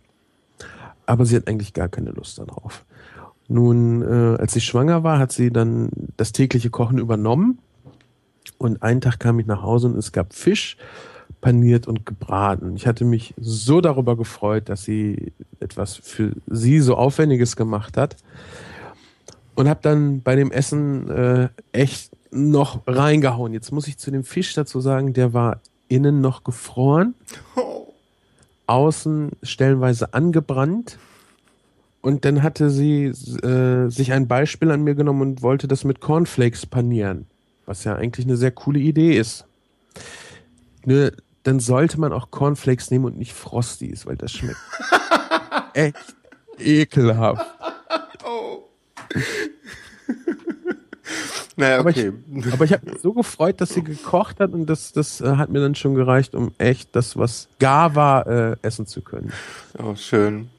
Aber 1.04 1.26
sie 1.26 1.34
hat 1.34 1.48
eigentlich 1.48 1.72
gar 1.72 1.88
keine 1.88 2.12
Lust 2.12 2.38
darauf. 2.38 2.84
Nun, 3.48 4.02
äh, 4.02 4.36
als 4.40 4.52
sie 4.52 4.60
schwanger 4.60 5.02
war, 5.02 5.18
hat 5.18 5.32
sie 5.32 5.50
dann 5.50 5.88
das 6.16 6.30
tägliche 6.30 6.70
Kochen 6.70 6.98
übernommen. 6.98 7.58
Und 8.56 8.84
einen 8.84 9.00
Tag 9.00 9.18
kam 9.18 9.40
ich 9.40 9.46
nach 9.46 9.62
Hause 9.62 9.88
und 9.88 9.96
es 9.96 10.12
gab 10.12 10.32
Fisch, 10.32 10.76
paniert 11.44 11.86
und 11.86 12.06
gebraten. 12.06 12.74
Ich 12.74 12.86
hatte 12.86 13.04
mich 13.04 13.34
so 13.38 13.82
darüber 13.82 14.16
gefreut, 14.16 14.70
dass 14.70 14.82
sie 14.82 15.34
etwas 15.60 15.94
für 15.94 16.32
sie 16.46 16.80
so 16.80 16.96
Aufwendiges 16.96 17.54
gemacht 17.54 17.98
hat. 17.98 18.16
Und 19.54 19.68
habe 19.68 19.80
dann 19.82 20.22
bei 20.22 20.36
dem 20.36 20.50
Essen 20.50 21.10
äh, 21.10 21.48
echt 21.72 22.10
noch 22.30 22.80
reingehauen. 22.86 23.52
Jetzt 23.52 23.72
muss 23.72 23.86
ich 23.86 23.98
zu 23.98 24.10
dem 24.10 24.24
Fisch 24.24 24.54
dazu 24.54 24.80
sagen, 24.80 25.12
der 25.12 25.34
war 25.34 25.60
innen 25.86 26.22
noch 26.22 26.44
gefroren, 26.44 27.14
außen 28.66 29.32
stellenweise 29.42 30.14
angebrannt. 30.14 30.98
Und 32.00 32.24
dann 32.24 32.42
hatte 32.42 32.70
sie 32.70 33.04
äh, 33.04 33.90
sich 33.90 34.14
ein 34.14 34.28
Beispiel 34.28 34.70
an 34.70 34.82
mir 34.82 34.94
genommen 34.94 35.20
und 35.20 35.42
wollte 35.42 35.68
das 35.68 35.84
mit 35.84 36.00
Cornflakes 36.00 36.64
panieren, 36.64 37.26
was 37.66 37.84
ja 37.84 37.96
eigentlich 37.96 38.24
eine 38.24 38.38
sehr 38.38 38.50
coole 38.50 38.78
Idee 38.78 39.18
ist. 39.18 39.44
Nur 40.86 41.12
dann 41.44 41.60
sollte 41.60 42.00
man 42.00 42.12
auch 42.12 42.30
Cornflakes 42.30 42.90
nehmen 42.90 43.04
und 43.04 43.16
nicht 43.16 43.32
Frosties, 43.32 44.06
weil 44.06 44.16
das 44.16 44.32
schmeckt 44.32 44.58
echt 45.74 46.14
ekelhaft. 46.58 47.46
Naja, 51.56 51.78
Aber 51.78 51.90
okay. 51.90 52.12
ich, 52.34 52.52
aber 52.52 52.64
ich 52.64 52.72
habe 52.72 52.90
mich 52.90 53.00
so 53.00 53.12
gefreut, 53.12 53.60
dass 53.60 53.70
sie 53.74 53.82
gekocht 53.84 54.40
hat 54.40 54.52
und 54.52 54.66
das, 54.66 54.92
das 54.92 55.20
äh, 55.20 55.36
hat 55.36 55.50
mir 55.50 55.60
dann 55.60 55.76
schon 55.76 55.94
gereicht, 55.94 56.34
um 56.34 56.52
echt 56.58 56.96
das, 56.96 57.16
was 57.16 57.48
gar 57.60 57.94
war, 57.94 58.26
äh, 58.26 58.56
essen 58.62 58.86
zu 58.86 59.02
können. 59.02 59.32
Oh, 59.78 59.94
schön. 59.94 60.50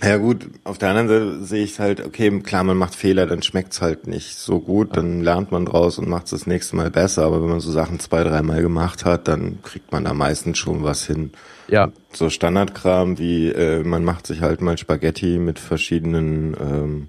Ja 0.00 0.16
gut, 0.16 0.48
auf 0.62 0.78
der 0.78 0.90
anderen 0.90 1.08
Seite 1.08 1.44
sehe 1.44 1.64
ich 1.64 1.80
halt, 1.80 2.04
okay, 2.04 2.30
klar, 2.40 2.62
man 2.62 2.76
macht 2.76 2.94
Fehler, 2.94 3.26
dann 3.26 3.42
schmeckt's 3.42 3.80
halt 3.80 4.06
nicht 4.06 4.36
so 4.36 4.60
gut, 4.60 4.96
dann 4.96 5.22
lernt 5.22 5.50
man 5.50 5.66
draus 5.66 5.98
und 5.98 6.08
macht's 6.08 6.30
das 6.30 6.46
nächste 6.46 6.76
Mal 6.76 6.90
besser, 6.90 7.24
aber 7.24 7.42
wenn 7.42 7.48
man 7.48 7.60
so 7.60 7.72
Sachen 7.72 7.98
zwei, 7.98 8.22
dreimal 8.22 8.62
gemacht 8.62 9.04
hat, 9.04 9.26
dann 9.26 9.58
kriegt 9.62 9.90
man 9.90 10.04
da 10.04 10.14
meistens 10.14 10.56
schon 10.58 10.84
was 10.84 11.04
hin. 11.04 11.32
Ja, 11.66 11.90
So 12.12 12.30
Standardkram 12.30 13.18
wie, 13.18 13.48
äh, 13.48 13.82
man 13.82 14.04
macht 14.04 14.26
sich 14.26 14.40
halt 14.40 14.60
mal 14.60 14.78
Spaghetti 14.78 15.38
mit 15.38 15.58
verschiedenen 15.58 16.56
ähm, 16.60 17.08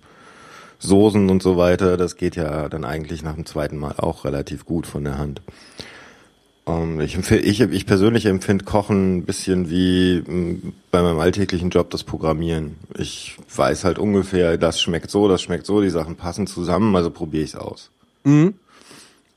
Soßen 0.80 1.30
und 1.30 1.44
so 1.44 1.58
weiter, 1.58 1.96
das 1.96 2.16
geht 2.16 2.36
ja 2.36 2.70
dann 2.70 2.86
eigentlich 2.86 3.22
nach 3.22 3.36
dem 3.36 3.46
zweiten 3.46 3.78
Mal 3.78 3.96
auch 3.98 4.26
relativ 4.26 4.66
gut 4.66 4.88
von 4.88 5.04
der 5.04 5.18
Hand. 5.20 5.42
Ähm, 6.70 7.00
ich, 7.00 7.16
empfehle, 7.16 7.42
ich, 7.42 7.60
ich 7.62 7.86
persönlich 7.86 8.26
empfinde 8.26 8.66
Kochen 8.66 9.18
ein 9.18 9.26
bisschen 9.26 9.70
wie 9.70 10.24
mh, 10.26 10.72
bei 10.92 11.02
meinem 11.02 11.20
alltäglichen 11.20 11.70
Job 11.70 11.90
das 11.90 12.04
Programmieren. 12.04 12.76
Ich 12.98 13.38
weiß 13.56 13.84
halt 13.84 14.00
ungefähr, 14.00 14.58
das 14.58 14.82
schmeckt 14.82 15.10
so, 15.10 15.28
das 15.28 15.42
schmeckt 15.42 15.66
so, 15.66 15.82
die 15.82 15.90
Sachen 15.90 16.16
passen 16.16 16.48
zusammen, 16.48 16.96
also 16.96 17.10
probiere 17.10 17.44
ich 17.44 17.54
es 17.54 17.56
aus. 17.56 17.90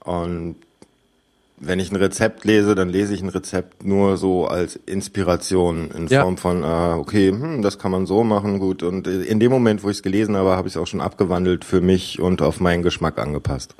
Und 0.04 0.56
wenn 1.64 1.78
ich 1.78 1.92
ein 1.92 1.96
Rezept 1.96 2.44
lese, 2.44 2.74
dann 2.74 2.88
lese 2.88 3.14
ich 3.14 3.22
ein 3.22 3.28
Rezept 3.28 3.84
nur 3.84 4.16
so 4.16 4.48
als 4.48 4.74
Inspiration 4.84 5.92
in 5.92 6.08
Ja. 6.08 6.22
Form 6.22 6.36
von, 6.36 6.64
ah, 6.64 6.96
okay, 6.96 7.30
hm, 7.30 7.62
das 7.62 7.78
kann 7.78 7.92
man 7.92 8.06
so 8.06 8.24
machen, 8.24 8.58
gut. 8.58 8.82
Und 8.82 9.06
in 9.06 9.38
dem 9.38 9.52
Moment, 9.52 9.84
wo 9.84 9.88
ich 9.88 9.98
es 9.98 10.02
gelesen 10.02 10.36
habe, 10.36 10.50
habe 10.50 10.66
ich 10.66 10.74
es 10.74 10.80
auch 10.80 10.88
schon 10.88 11.00
abgewandelt 11.00 11.64
für 11.64 11.80
mich 11.80 12.20
und 12.20 12.42
auf 12.42 12.58
meinen 12.58 12.82
Geschmack 12.82 13.18
angepasst. 13.18 13.76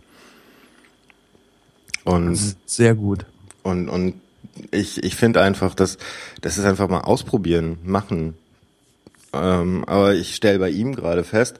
Und 2.04 2.56
sehr 2.66 2.94
gut. 2.94 3.26
Und, 3.62 3.88
und 3.88 4.14
ich, 4.70 5.02
ich 5.02 5.16
finde 5.16 5.40
einfach, 5.40 5.74
dass 5.74 5.98
das 6.40 6.58
ist 6.58 6.64
einfach 6.64 6.88
mal 6.88 7.00
ausprobieren, 7.00 7.78
machen. 7.84 8.34
Ähm, 9.32 9.84
aber 9.86 10.14
ich 10.14 10.34
stelle 10.34 10.58
bei 10.58 10.70
ihm 10.70 10.94
gerade 10.94 11.24
fest, 11.24 11.58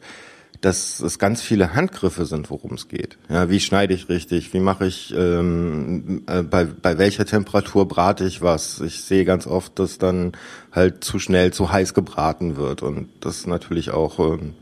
dass 0.63 1.01
es 1.01 1.19
ganz 1.19 1.43
viele 1.43 1.75
Handgriffe 1.75 2.25
sind, 2.25 2.49
worum 2.49 2.75
es 2.75 2.87
geht. 2.87 3.19
Ja, 3.29 3.51
wie 3.51 3.59
schneide 3.59 3.95
ich 3.95 4.09
richtig? 4.09 4.55
Wie 4.55 4.61
mache 4.61 4.87
ich, 4.87 5.13
ähm, 5.13 6.23
äh, 6.29 6.43
bei, 6.43 6.65
bei 6.65 6.99
welcher 6.99 7.27
Temperatur 7.27 7.89
brate 7.89 8.25
ich 8.25 8.43
was? 8.43 8.81
Ich 8.81 9.03
sehe 9.03 9.25
ganz 9.25 9.49
oft, 9.49 9.79
dass 9.81 9.99
dann 9.99 10.33
halt 10.71 11.03
zu 11.03 11.19
schnell 11.19 11.53
zu 11.53 11.73
heiß 11.73 11.95
gebraten 11.95 12.57
wird 12.57 12.83
und 12.83 13.09
das 13.21 13.47
natürlich 13.47 13.91
auch 13.91 14.21
ähm, 14.21 14.55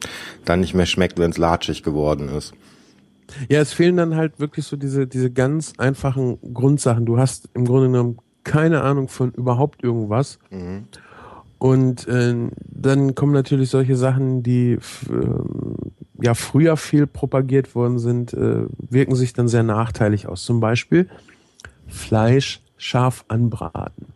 dann 0.47 0.61
nicht 0.61 0.73
mehr 0.73 0.87
schmeckt, 0.87 1.19
wenn 1.19 1.33
es 1.33 1.39
latschig 1.39 1.83
geworden 1.83 2.31
ist. 2.31 2.55
Ja, 3.49 3.61
es 3.61 3.73
fehlen 3.73 3.97
dann 3.97 4.17
halt 4.17 4.41
wirklich 4.41 4.67
so 4.67 4.77
diese, 4.77 5.07
diese 5.07 5.31
ganz 5.31 5.73
einfachen 5.79 6.39
Grundsachen. 6.55 7.07
Du 7.07 7.19
hast 7.19 7.49
im 7.55 7.65
Grunde 7.65 7.89
genommen 7.89 8.19
keine 8.45 8.83
Ahnung 8.83 9.09
von 9.09 9.33
überhaupt 9.33 9.83
irgendwas. 9.83 10.39
Und 11.59 12.09
äh, 12.09 12.35
dann 12.67 13.15
kommen 13.15 13.33
natürlich 13.33 13.71
solche 13.71 13.97
Sachen, 13.97 14.43
die 14.43 14.79
ähm, 15.11 15.75
ja 16.23 16.35
früher 16.35 16.77
viel 16.77 17.07
propagiert 17.07 17.75
worden 17.75 17.99
sind, 17.99 18.33
äh, 18.33 18.65
wirken 18.79 19.15
sich 19.15 19.35
dann 19.35 19.49
sehr 19.49 19.63
nachteilig 19.63 20.27
aus. 20.27 20.45
Zum 20.45 20.61
Beispiel 20.61 21.09
Fleisch 21.87 22.63
scharf 22.77 23.25
anbraten. 23.29 24.07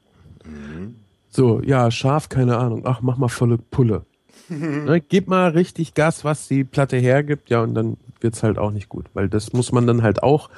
So, 1.29 1.61
ja, 1.63 1.91
scharf, 1.91 2.29
keine 2.29 2.59
Ahnung. 2.59 2.83
Ach, 2.87 3.03
mach 3.03 3.19
mal 3.19 3.29
volle 3.29 3.59
Pulle. 3.59 4.07
ne, 4.49 5.01
gib 5.01 5.29
mal 5.29 5.51
richtig 5.51 5.95
Gas, 5.95 6.25
was 6.25 6.49
die 6.49 6.65
Platte 6.65 6.97
hergibt, 6.97 7.51
ja, 7.51 7.63
und 7.63 7.75
dann 7.75 7.97
wird's 8.25 8.43
halt 8.43 8.59
auch 8.59 8.73
nicht 8.73 8.89
gut, 8.89 9.07
weil 9.15 9.29
das 9.29 9.53
muss 9.53 9.71
man 9.71 9.87
dann 9.87 10.03
halt 10.03 10.25
auch 10.25 10.51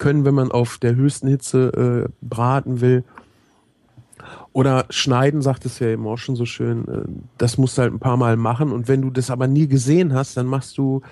können, 0.00 0.24
wenn 0.24 0.34
man 0.34 0.50
auf 0.50 0.78
der 0.78 0.96
höchsten 0.96 1.28
Hitze 1.28 2.08
äh, 2.08 2.12
braten 2.20 2.80
will. 2.80 3.04
Oder 4.52 4.86
schneiden, 4.90 5.42
sagt 5.42 5.64
es 5.64 5.78
ja 5.78 5.86
eben 5.86 6.06
auch 6.08 6.16
schon 6.16 6.34
so 6.34 6.44
schön, 6.44 6.88
äh, 6.88 7.02
das 7.38 7.58
musst 7.58 7.78
du 7.78 7.82
halt 7.82 7.92
ein 7.92 8.00
paar 8.00 8.16
Mal 8.16 8.36
machen 8.36 8.72
und 8.72 8.88
wenn 8.88 9.02
du 9.02 9.10
das 9.10 9.30
aber 9.30 9.46
nie 9.46 9.68
gesehen 9.68 10.12
hast, 10.12 10.36
dann 10.36 10.46
machst 10.46 10.76
du, 10.76 11.02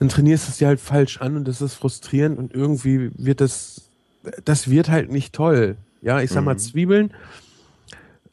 dann 0.00 0.08
trainierst 0.08 0.48
du 0.48 0.50
es 0.50 0.58
dir 0.58 0.66
halt 0.66 0.80
falsch 0.80 1.20
an 1.20 1.36
und 1.36 1.46
das 1.46 1.62
ist 1.62 1.74
frustrierend 1.74 2.38
und 2.38 2.52
irgendwie 2.52 3.12
wird 3.16 3.40
das, 3.40 3.90
das 4.44 4.68
wird 4.68 4.88
halt 4.88 5.12
nicht 5.12 5.32
toll. 5.32 5.76
Ja, 6.02 6.20
ich 6.20 6.30
sag 6.30 6.44
mal 6.44 6.58
Zwiebeln, 6.58 7.12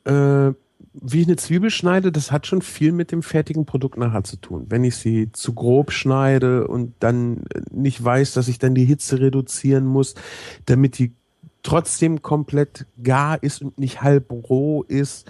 äh, 0.05 0.53
wie 1.01 1.21
ich 1.21 1.27
eine 1.27 1.35
Zwiebel 1.35 1.69
schneide, 1.69 2.11
das 2.11 2.31
hat 2.31 2.47
schon 2.47 2.61
viel 2.61 2.91
mit 2.91 3.11
dem 3.11 3.23
fertigen 3.23 3.65
Produkt 3.65 3.97
nachher 3.97 4.23
zu 4.23 4.37
tun. 4.37 4.65
Wenn 4.69 4.83
ich 4.83 4.95
sie 4.95 5.31
zu 5.31 5.53
grob 5.53 5.91
schneide 5.91 6.67
und 6.67 6.93
dann 6.99 7.43
äh, 7.53 7.61
nicht 7.71 8.03
weiß, 8.03 8.33
dass 8.33 8.47
ich 8.47 8.59
dann 8.59 8.75
die 8.75 8.85
Hitze 8.85 9.19
reduzieren 9.19 9.85
muss, 9.85 10.15
damit 10.65 10.97
die 10.97 11.13
trotzdem 11.63 12.21
komplett 12.21 12.85
gar 13.03 13.41
ist 13.43 13.61
und 13.61 13.77
nicht 13.77 14.01
halb 14.01 14.31
roh 14.31 14.83
ist. 14.83 15.29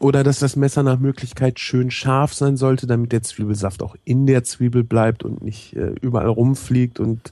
Oder 0.00 0.24
dass 0.24 0.40
das 0.40 0.56
Messer 0.56 0.82
nach 0.82 0.98
Möglichkeit 0.98 1.60
schön 1.60 1.92
scharf 1.92 2.34
sein 2.34 2.56
sollte, 2.56 2.88
damit 2.88 3.12
der 3.12 3.22
Zwiebelsaft 3.22 3.84
auch 3.84 3.94
in 4.04 4.26
der 4.26 4.42
Zwiebel 4.42 4.82
bleibt 4.82 5.22
und 5.22 5.42
nicht 5.42 5.76
äh, 5.76 5.94
überall 6.00 6.26
rumfliegt. 6.26 6.98
Und 6.98 7.30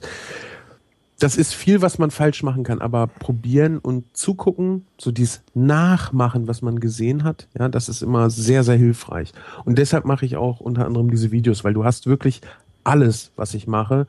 das 1.21 1.37
ist 1.37 1.53
viel, 1.53 1.83
was 1.83 1.99
man 1.99 2.09
falsch 2.09 2.41
machen 2.41 2.63
kann. 2.63 2.81
Aber 2.81 3.05
probieren 3.05 3.77
und 3.77 4.05
zugucken, 4.17 4.87
so 4.97 5.11
dieses 5.11 5.43
Nachmachen, 5.53 6.47
was 6.47 6.63
man 6.63 6.79
gesehen 6.79 7.23
hat, 7.23 7.47
ja, 7.57 7.69
das 7.69 7.89
ist 7.89 8.01
immer 8.01 8.31
sehr, 8.31 8.63
sehr 8.63 8.75
hilfreich. 8.75 9.31
Und 9.63 9.77
deshalb 9.77 10.05
mache 10.05 10.25
ich 10.25 10.35
auch 10.35 10.59
unter 10.59 10.85
anderem 10.85 11.11
diese 11.11 11.31
Videos, 11.31 11.63
weil 11.63 11.73
du 11.73 11.85
hast 11.85 12.07
wirklich 12.07 12.41
alles, 12.83 13.31
was 13.35 13.53
ich 13.53 13.67
mache, 13.67 14.07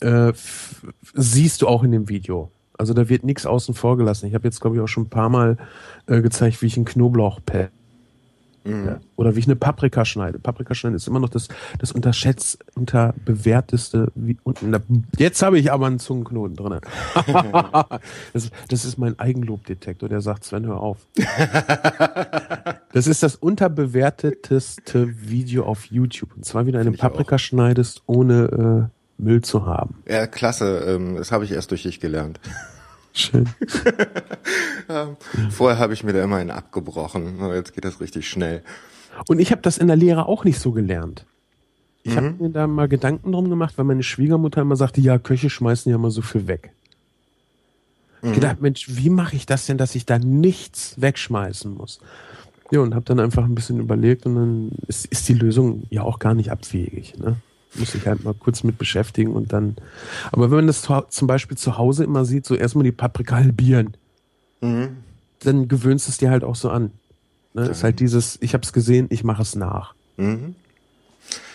äh, 0.00 0.32
siehst 1.12 1.60
du 1.60 1.68
auch 1.68 1.82
in 1.82 1.92
dem 1.92 2.08
Video. 2.08 2.50
Also 2.78 2.94
da 2.94 3.10
wird 3.10 3.22
nichts 3.22 3.44
außen 3.44 3.74
vor 3.74 3.98
gelassen. 3.98 4.26
Ich 4.26 4.34
habe 4.34 4.48
jetzt, 4.48 4.62
glaube 4.62 4.76
ich, 4.76 4.82
auch 4.82 4.88
schon 4.88 5.04
ein 5.04 5.10
paar 5.10 5.28
Mal 5.28 5.58
äh, 6.06 6.22
gezeigt, 6.22 6.62
wie 6.62 6.66
ich 6.66 6.76
einen 6.76 6.86
Knoblauch 6.86 7.40
pell. 8.64 8.86
Ja. 8.86 9.00
Oder 9.16 9.34
wie 9.34 9.40
ich 9.40 9.46
eine 9.46 9.56
Paprika 9.56 10.04
schneide. 10.04 10.38
Paprika 10.38 10.74
schneiden 10.74 10.96
ist 10.96 11.08
immer 11.08 11.20
noch 11.20 11.28
das, 11.28 11.48
das 11.78 11.92
unterschätzt, 11.92 12.58
unterbewerteste. 12.74 14.12
Wie, 14.14 14.38
und, 14.42 14.58
na, 14.62 14.80
jetzt 15.18 15.42
habe 15.42 15.58
ich 15.58 15.72
aber 15.72 15.86
einen 15.86 15.98
Zungenknoten 15.98 16.56
drin. 16.56 16.80
das, 18.32 18.50
das 18.68 18.84
ist 18.84 18.98
mein 18.98 19.18
Eigenlobdetektor, 19.18 20.08
der 20.08 20.20
sagt, 20.20 20.44
Sven, 20.44 20.66
hör 20.66 20.80
auf. 20.80 21.06
das 22.92 23.06
ist 23.06 23.22
das 23.22 23.36
unterbewerteteste 23.36 25.28
Video 25.28 25.64
auf 25.64 25.86
YouTube. 25.86 26.36
Und 26.36 26.44
zwar, 26.44 26.66
wie 26.66 26.72
du 26.72 26.78
eine 26.78 26.90
ich 26.90 26.96
auch. 26.96 27.10
Paprika 27.10 27.38
schneidest, 27.38 28.02
ohne 28.06 28.90
äh, 28.90 29.22
Müll 29.22 29.42
zu 29.42 29.66
haben. 29.66 30.02
Ja, 30.08 30.26
klasse. 30.26 30.84
Ähm, 30.86 31.16
das 31.16 31.32
habe 31.32 31.44
ich 31.44 31.52
erst 31.52 31.70
durch 31.70 31.82
dich 31.82 32.00
gelernt. 32.00 32.40
Schön. 33.20 33.48
Vorher 35.50 35.78
habe 35.78 35.92
ich 35.92 36.02
mir 36.04 36.12
da 36.12 36.22
immer 36.22 36.36
einen 36.36 36.50
abgebrochen, 36.50 37.40
aber 37.40 37.54
jetzt 37.54 37.74
geht 37.74 37.84
das 37.84 38.00
richtig 38.00 38.28
schnell. 38.28 38.62
Und 39.28 39.40
ich 39.40 39.52
habe 39.52 39.62
das 39.62 39.78
in 39.78 39.88
der 39.88 39.96
Lehre 39.96 40.26
auch 40.26 40.44
nicht 40.44 40.58
so 40.58 40.72
gelernt. 40.72 41.26
Ich 42.02 42.16
habe 42.16 42.34
mir 42.38 42.48
da 42.48 42.66
mal 42.66 42.88
Gedanken 42.88 43.32
drum 43.32 43.50
gemacht, 43.50 43.76
weil 43.76 43.84
meine 43.84 44.02
Schwiegermutter 44.02 44.62
immer 44.62 44.76
sagte, 44.76 45.02
ja, 45.02 45.18
Köche 45.18 45.50
schmeißen 45.50 45.90
ja 45.90 45.96
immer 45.96 46.10
so 46.10 46.22
viel 46.22 46.46
weg. 46.46 46.72
Ich 48.22 48.32
gedacht, 48.32 48.60
Mensch, 48.60 48.86
wie 48.88 49.10
mache 49.10 49.36
ich 49.36 49.46
das 49.46 49.66
denn, 49.66 49.78
dass 49.78 49.94
ich 49.94 50.06
da 50.06 50.18
nichts 50.18 51.00
wegschmeißen 51.00 51.74
muss? 51.74 52.00
Ja, 52.70 52.80
und 52.80 52.94
habe 52.94 53.04
dann 53.04 53.18
einfach 53.18 53.44
ein 53.44 53.54
bisschen 53.54 53.80
überlegt 53.80 54.26
und 54.26 54.34
dann 54.34 54.70
ist, 54.86 55.06
ist 55.06 55.28
die 55.28 55.34
Lösung 55.34 55.84
ja 55.90 56.02
auch 56.02 56.18
gar 56.18 56.34
nicht 56.34 56.50
abwegig. 56.50 57.18
Ne? 57.18 57.36
Muss 57.74 57.94
ich 57.94 58.06
halt 58.06 58.24
mal 58.24 58.34
kurz 58.34 58.64
mit 58.64 58.78
beschäftigen 58.78 59.32
und 59.32 59.52
dann. 59.52 59.76
Aber 60.32 60.50
wenn 60.50 60.56
man 60.56 60.66
das 60.66 60.82
zu- 60.82 61.04
zum 61.08 61.28
Beispiel 61.28 61.56
zu 61.56 61.78
Hause 61.78 62.02
immer 62.04 62.24
sieht, 62.24 62.44
so 62.44 62.54
erstmal 62.56 62.84
die 62.84 62.92
Paprika 62.92 63.36
halbieren, 63.36 63.96
dann 64.60 65.68
gewöhnst 65.68 66.06
du 66.06 66.10
es 66.10 66.18
dir 66.18 66.30
halt 66.30 66.44
auch 66.44 66.56
so 66.56 66.68
an. 66.70 66.90
Ne? 67.54 67.66
Ist 67.66 67.82
halt 67.84 68.00
dieses, 68.00 68.38
ich 68.42 68.52
habe 68.54 68.62
es 68.64 68.72
gesehen, 68.72 69.06
ich 69.10 69.24
mache 69.24 69.42
es 69.42 69.54
nach. 69.54 69.94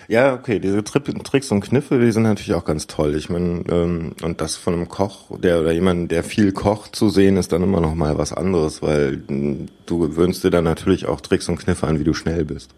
Ja, 0.07 0.36
okay, 0.36 0.59
diese 0.59 0.84
Tri 0.84 0.99
Tricks 1.01 1.51
und 1.51 1.61
Kniffe, 1.61 1.99
die 1.99 2.11
sind 2.11 2.24
natürlich 2.24 2.53
auch 2.53 2.66
ganz 2.66 2.86
toll. 2.86 3.16
Ich 3.16 3.30
meine, 3.30 3.63
ähm, 3.70 4.11
und 4.22 4.39
das 4.39 4.55
von 4.55 4.74
einem 4.76 4.88
Koch, 4.88 5.38
der 5.39 5.59
oder 5.61 5.72
jemand, 5.72 6.11
der 6.11 6.24
viel 6.24 6.51
kocht, 6.51 6.95
zu 6.95 7.09
sehen, 7.09 7.38
ist 7.38 7.51
dann 7.51 7.63
immer 7.63 7.82
noch 7.82 7.95
mal 7.95 8.18
was 8.18 8.32
anderes, 8.32 8.84
weil 8.84 9.24
mh, 9.28 9.66
du 9.88 9.99
gewöhnst 9.99 10.43
dir 10.43 10.51
dann 10.51 10.63
natürlich 10.63 11.07
auch 11.07 11.22
Tricks 11.22 11.49
und 11.49 11.57
Kniffe 11.57 11.88
an, 11.88 11.99
wie 11.99 12.03
du 12.03 12.13
schnell 12.13 12.45
bist. 12.45 12.70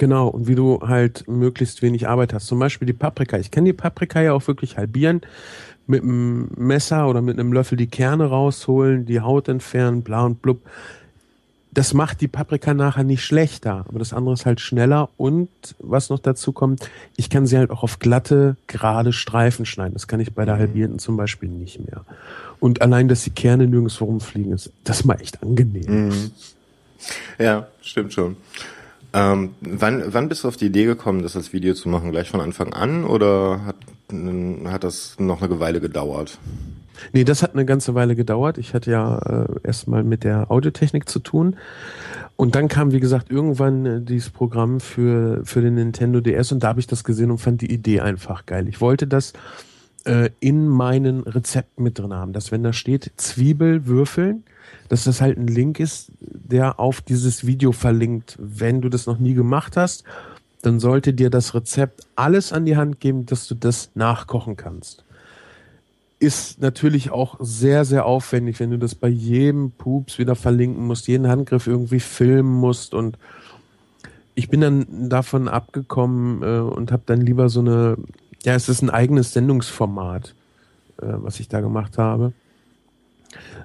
Genau, 0.00 0.28
und 0.28 0.48
wie 0.48 0.54
du 0.54 0.80
halt 0.80 1.28
möglichst 1.28 1.82
wenig 1.82 2.08
Arbeit 2.08 2.32
hast. 2.32 2.46
Zum 2.46 2.58
Beispiel 2.58 2.86
die 2.86 2.94
Paprika. 2.94 3.36
Ich 3.36 3.50
kann 3.50 3.66
die 3.66 3.74
Paprika 3.74 4.22
ja 4.22 4.32
auch 4.32 4.46
wirklich 4.46 4.78
halbieren, 4.78 5.20
mit 5.86 6.02
einem 6.02 6.48
Messer 6.56 7.06
oder 7.06 7.20
mit 7.20 7.38
einem 7.38 7.52
Löffel 7.52 7.76
die 7.76 7.86
Kerne 7.86 8.24
rausholen, 8.24 9.04
die 9.04 9.20
Haut 9.20 9.48
entfernen, 9.48 10.00
bla 10.00 10.24
und 10.24 10.40
blub. 10.40 10.62
Das 11.70 11.92
macht 11.92 12.22
die 12.22 12.28
Paprika 12.28 12.72
nachher 12.72 13.04
nicht 13.04 13.22
schlechter, 13.22 13.84
aber 13.86 13.98
das 13.98 14.14
andere 14.14 14.32
ist 14.32 14.46
halt 14.46 14.60
schneller 14.60 15.10
und 15.18 15.50
was 15.78 16.08
noch 16.08 16.18
dazu 16.18 16.52
kommt, 16.52 16.88
ich 17.18 17.28
kann 17.28 17.44
sie 17.44 17.58
halt 17.58 17.70
auch 17.70 17.82
auf 17.82 17.98
glatte, 17.98 18.56
gerade 18.68 19.12
Streifen 19.12 19.66
schneiden. 19.66 19.92
Das 19.92 20.08
kann 20.08 20.18
ich 20.18 20.32
bei 20.32 20.46
der 20.46 20.56
halbierten 20.56 20.98
zum 20.98 21.18
Beispiel 21.18 21.50
nicht 21.50 21.78
mehr. 21.86 22.06
Und 22.58 22.80
allein, 22.80 23.08
dass 23.08 23.24
die 23.24 23.30
Kerne 23.30 23.66
nirgendwo 23.66 24.06
rumfliegen, 24.06 24.52
ist 24.52 24.72
das 24.82 25.04
mal 25.04 25.20
echt 25.20 25.42
angenehm. 25.42 26.30
Ja, 27.38 27.68
stimmt 27.82 28.14
schon. 28.14 28.36
Ähm, 29.12 29.50
wann, 29.60 30.02
wann 30.06 30.28
bist 30.28 30.44
du 30.44 30.48
auf 30.48 30.56
die 30.56 30.66
Idee 30.66 30.84
gekommen, 30.84 31.22
das 31.22 31.36
als 31.36 31.52
Video 31.52 31.74
zu 31.74 31.88
machen? 31.88 32.12
Gleich 32.12 32.30
von 32.30 32.40
Anfang 32.40 32.72
an 32.72 33.04
oder 33.04 33.64
hat, 33.64 33.76
hat 34.70 34.84
das 34.84 35.16
noch 35.18 35.42
eine 35.42 35.58
Weile 35.58 35.80
gedauert? 35.80 36.38
Nee, 37.12 37.24
das 37.24 37.42
hat 37.42 37.54
eine 37.54 37.64
ganze 37.64 37.94
Weile 37.94 38.14
gedauert. 38.14 38.58
Ich 38.58 38.74
hatte 38.74 38.90
ja 38.90 39.18
äh, 39.18 39.46
erstmal 39.64 40.04
mit 40.04 40.24
der 40.24 40.50
Audiotechnik 40.50 41.08
zu 41.08 41.18
tun. 41.18 41.56
Und 42.36 42.54
dann 42.54 42.68
kam, 42.68 42.92
wie 42.92 43.00
gesagt, 43.00 43.30
irgendwann 43.30 43.86
äh, 43.86 44.00
dieses 44.00 44.30
Programm 44.30 44.80
für, 44.80 45.44
für 45.44 45.60
den 45.60 45.74
Nintendo 45.74 46.20
DS 46.20 46.52
und 46.52 46.62
da 46.62 46.68
habe 46.68 46.80
ich 46.80 46.86
das 46.86 47.04
gesehen 47.04 47.30
und 47.30 47.38
fand 47.38 47.60
die 47.60 47.72
Idee 47.72 48.00
einfach 48.00 48.46
geil. 48.46 48.68
Ich 48.68 48.80
wollte 48.80 49.06
das 49.06 49.32
äh, 50.04 50.30
in 50.40 50.68
meinen 50.68 51.20
Rezepten 51.20 51.84
mit 51.84 51.98
drin 51.98 52.14
haben, 52.14 52.32
dass 52.32 52.52
wenn 52.52 52.62
da 52.62 52.72
steht 52.72 53.12
Zwiebel 53.16 53.86
würfeln, 53.86 54.44
dass 54.90 55.04
das 55.04 55.20
halt 55.20 55.38
ein 55.38 55.46
Link 55.46 55.78
ist, 55.78 56.10
der 56.18 56.80
auf 56.80 57.00
dieses 57.00 57.46
Video 57.46 57.70
verlinkt. 57.70 58.36
Wenn 58.40 58.80
du 58.80 58.88
das 58.88 59.06
noch 59.06 59.18
nie 59.18 59.34
gemacht 59.34 59.76
hast, 59.76 60.02
dann 60.62 60.80
sollte 60.80 61.14
dir 61.14 61.30
das 61.30 61.54
Rezept 61.54 62.08
alles 62.16 62.52
an 62.52 62.66
die 62.66 62.76
Hand 62.76 62.98
geben, 62.98 63.24
dass 63.24 63.46
du 63.46 63.54
das 63.54 63.90
nachkochen 63.94 64.56
kannst. 64.56 65.04
Ist 66.18 66.60
natürlich 66.60 67.12
auch 67.12 67.36
sehr, 67.38 67.84
sehr 67.84 68.04
aufwendig, 68.04 68.58
wenn 68.58 68.72
du 68.72 68.78
das 68.78 68.96
bei 68.96 69.06
jedem 69.06 69.70
Pups 69.70 70.18
wieder 70.18 70.34
verlinken 70.34 70.84
musst, 70.84 71.06
jeden 71.06 71.28
Handgriff 71.28 71.68
irgendwie 71.68 72.00
filmen 72.00 72.52
musst. 72.52 72.92
Und 72.92 73.16
ich 74.34 74.48
bin 74.48 74.60
dann 74.60 75.08
davon 75.08 75.46
abgekommen 75.46 76.42
äh, 76.42 76.58
und 76.58 76.90
habe 76.90 77.04
dann 77.06 77.20
lieber 77.20 77.48
so 77.48 77.60
eine, 77.60 77.96
ja, 78.42 78.54
es 78.54 78.68
ist 78.68 78.82
ein 78.82 78.90
eigenes 78.90 79.34
Sendungsformat, 79.34 80.34
äh, 81.00 81.06
was 81.06 81.38
ich 81.38 81.46
da 81.46 81.60
gemacht 81.60 81.96
habe, 81.96 82.32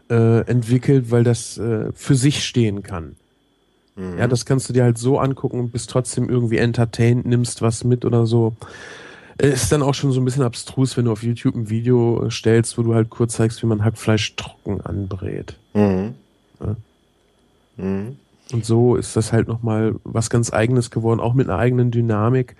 äh, 0.09 0.41
entwickelt, 0.41 1.11
weil 1.11 1.23
das 1.23 1.57
äh, 1.57 1.91
für 1.93 2.15
sich 2.15 2.45
stehen 2.45 2.83
kann. 2.83 3.15
Mhm. 3.95 4.17
Ja, 4.17 4.27
das 4.27 4.45
kannst 4.45 4.69
du 4.69 4.73
dir 4.73 4.83
halt 4.83 4.97
so 4.97 5.19
angucken 5.19 5.59
und 5.59 5.71
bist 5.71 5.89
trotzdem 5.89 6.29
irgendwie 6.29 6.57
entertained, 6.57 7.25
nimmst 7.25 7.61
was 7.61 7.83
mit 7.83 8.05
oder 8.05 8.25
so. 8.25 8.55
Ist 9.37 9.71
dann 9.71 9.81
auch 9.81 9.93
schon 9.93 10.11
so 10.11 10.21
ein 10.21 10.25
bisschen 10.25 10.43
abstrus, 10.43 10.95
wenn 10.95 11.05
du 11.05 11.11
auf 11.11 11.23
YouTube 11.23 11.55
ein 11.55 11.69
Video 11.69 12.29
stellst, 12.29 12.77
wo 12.77 12.83
du 12.83 12.93
halt 12.93 13.09
kurz 13.09 13.33
zeigst, 13.33 13.61
wie 13.61 13.67
man 13.67 13.83
Hackfleisch 13.83 14.35
trocken 14.37 14.79
anbrät. 14.81 15.57
Mhm. 15.73 16.15
Ja. 16.61 16.75
Mhm. 17.77 18.17
Und 18.53 18.63
so 18.63 18.95
ist 18.95 19.15
das 19.15 19.33
halt 19.33 19.47
nochmal 19.47 19.95
was 20.03 20.29
ganz 20.29 20.53
eigenes 20.53 20.91
geworden, 20.91 21.19
auch 21.19 21.33
mit 21.33 21.49
einer 21.49 21.57
eigenen 21.57 21.91
Dynamik, 21.91 22.55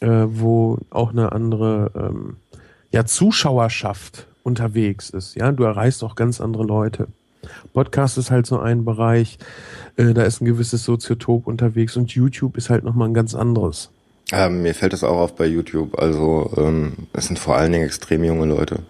äh, 0.00 0.08
wo 0.26 0.78
auch 0.90 1.10
eine 1.10 1.32
andere 1.32 1.92
ähm, 1.94 2.36
ja, 2.90 3.04
Zuschauerschaft 3.04 4.26
unterwegs 4.50 5.10
ist. 5.10 5.36
Ja, 5.36 5.50
du 5.52 5.64
erreichst 5.64 6.04
auch 6.04 6.14
ganz 6.14 6.40
andere 6.40 6.64
Leute. 6.64 7.08
Podcast 7.72 8.18
ist 8.18 8.30
halt 8.30 8.46
so 8.46 8.58
ein 8.58 8.84
Bereich, 8.84 9.38
äh, 9.96 10.12
da 10.12 10.24
ist 10.24 10.40
ein 10.40 10.44
gewisses 10.44 10.84
Soziotop 10.84 11.46
unterwegs 11.46 11.96
und 11.96 12.10
YouTube 12.12 12.56
ist 12.56 12.68
halt 12.68 12.84
nochmal 12.84 13.08
ein 13.08 13.14
ganz 13.14 13.34
anderes. 13.34 13.90
Ähm, 14.32 14.62
mir 14.62 14.74
fällt 14.74 14.92
das 14.92 15.04
auch 15.04 15.16
auf 15.16 15.36
bei 15.36 15.46
YouTube. 15.46 15.98
Also 15.98 16.52
ähm, 16.56 17.08
es 17.12 17.26
sind 17.26 17.38
vor 17.38 17.56
allen 17.56 17.72
Dingen 17.72 17.86
extrem 17.86 18.22
junge 18.24 18.46
Leute, 18.46 18.80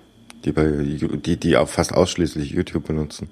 die 0.44 0.52
bei 0.52 0.66
die 0.66 1.36
die 1.36 1.56
auch 1.56 1.68
fast 1.68 1.94
ausschließlich 1.94 2.50
YouTube 2.50 2.86
benutzen. 2.86 3.28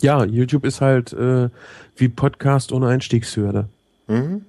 Ja, 0.00 0.24
YouTube 0.24 0.64
ist 0.64 0.80
halt 0.80 1.12
äh, 1.12 1.48
wie 1.96 2.08
Podcast 2.08 2.72
ohne 2.72 2.88
Einstiegshürde. 2.88 3.68
Mhm. 4.06 4.42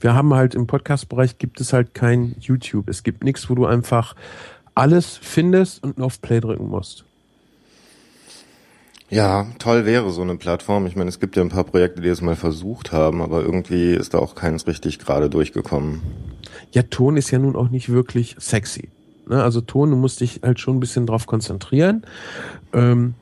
Wir 0.00 0.14
haben 0.14 0.34
halt 0.34 0.56
im 0.56 0.66
Podcast-Bereich 0.66 1.38
gibt 1.38 1.60
es 1.60 1.72
halt 1.72 1.94
kein 1.94 2.34
YouTube. 2.40 2.88
Es 2.88 3.04
gibt 3.04 3.22
nichts, 3.22 3.48
wo 3.48 3.54
du 3.54 3.66
einfach 3.66 4.16
alles 4.74 5.18
findest 5.20 5.82
und 5.82 5.98
nur 5.98 6.06
auf 6.06 6.20
Play 6.20 6.40
drücken 6.40 6.68
musst. 6.68 7.04
Ja, 9.12 9.46
toll 9.58 9.84
wäre 9.84 10.10
so 10.10 10.22
eine 10.22 10.36
Plattform. 10.36 10.86
Ich 10.86 10.96
meine, 10.96 11.10
es 11.10 11.20
gibt 11.20 11.36
ja 11.36 11.42
ein 11.42 11.50
paar 11.50 11.64
Projekte, 11.64 12.00
die 12.00 12.08
es 12.08 12.22
mal 12.22 12.34
versucht 12.34 12.92
haben, 12.92 13.20
aber 13.20 13.42
irgendwie 13.42 13.92
ist 13.92 14.14
da 14.14 14.18
auch 14.18 14.34
keins 14.34 14.66
richtig 14.66 14.98
gerade 14.98 15.28
durchgekommen. 15.28 16.00
Ja, 16.72 16.82
Ton 16.82 17.18
ist 17.18 17.30
ja 17.30 17.38
nun 17.38 17.54
auch 17.54 17.68
nicht 17.68 17.90
wirklich 17.90 18.36
sexy. 18.38 18.88
Ne? 19.28 19.42
Also 19.42 19.60
Ton, 19.60 19.90
du 19.90 19.96
musst 19.96 20.20
dich 20.20 20.40
halt 20.42 20.60
schon 20.60 20.78
ein 20.78 20.80
bisschen 20.80 21.06
drauf 21.06 21.26
konzentrieren. 21.26 22.04
Ähm, 22.72 23.12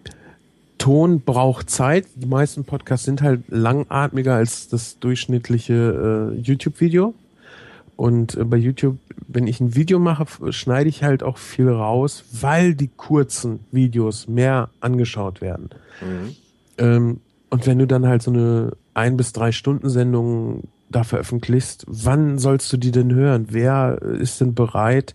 Ton 0.78 1.22
braucht 1.22 1.68
Zeit. 1.68 2.06
Die 2.14 2.26
meisten 2.26 2.64
Podcasts 2.64 3.04
sind 3.04 3.20
halt 3.20 3.42
langatmiger 3.48 4.36
als 4.36 4.68
das 4.68 4.98
durchschnittliche 5.00 6.32
äh, 6.36 6.40
YouTube-Video. 6.40 7.14
Und 8.00 8.34
äh, 8.38 8.44
bei 8.44 8.56
YouTube, 8.56 8.96
wenn 9.28 9.46
ich 9.46 9.60
ein 9.60 9.74
Video 9.74 9.98
mache, 9.98 10.24
schneide 10.54 10.88
ich 10.88 11.04
halt 11.04 11.22
auch 11.22 11.36
viel 11.36 11.68
raus, 11.68 12.24
weil 12.32 12.74
die 12.74 12.88
kurzen 12.88 13.60
Videos 13.72 14.26
mehr 14.26 14.70
angeschaut 14.80 15.42
werden. 15.42 15.68
Mhm. 16.00 16.36
Ähm, 16.78 17.20
und 17.50 17.66
wenn 17.66 17.78
du 17.78 17.86
dann 17.86 18.06
halt 18.06 18.22
so 18.22 18.30
eine 18.30 18.72
ein 18.94 19.18
bis 19.18 19.34
drei 19.34 19.52
Stunden 19.52 19.90
Sendung 19.90 20.62
da 20.88 21.04
veröffentlichst, 21.04 21.84
wann 21.88 22.38
sollst 22.38 22.72
du 22.72 22.78
die 22.78 22.90
denn 22.90 23.14
hören? 23.14 23.48
Wer 23.50 24.00
ist 24.00 24.40
denn 24.40 24.54
bereit, 24.54 25.12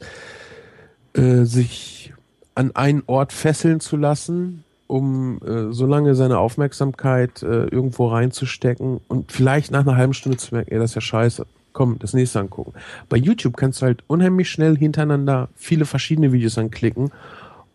äh, 1.13 1.43
sich 1.43 2.13
an 2.53 2.75
einen 2.75 3.01
Ort 3.07 3.33
fesseln 3.33 3.79
zu 3.79 3.97
lassen, 3.97 4.63
um 4.85 5.41
äh, 5.41 5.73
so 5.73 5.87
lange 5.87 6.13
seine 6.13 6.37
Aufmerksamkeit 6.37 7.41
äh, 7.41 7.65
irgendwo 7.65 8.09
reinzustecken 8.09 8.99
und 9.07 9.31
vielleicht 9.31 9.71
nach 9.71 9.87
einer 9.87 9.97
halben 9.97 10.13
Stunde 10.13 10.37
zu 10.37 10.53
merken, 10.53 10.71
ey, 10.71 10.77
das 10.77 10.91
ist 10.91 10.95
ja 10.95 11.01
scheiße 11.01 11.47
komm, 11.75 11.99
das 11.99 12.13
nächste 12.13 12.39
angucken. 12.39 12.73
Bei 13.09 13.17
YouTube 13.17 13.55
kannst 13.57 13.81
du 13.81 13.85
halt 13.85 14.03
unheimlich 14.07 14.49
schnell 14.49 14.75
hintereinander 14.77 15.49
viele 15.55 15.85
verschiedene 15.85 16.31
Videos 16.31 16.57
anklicken 16.57 17.11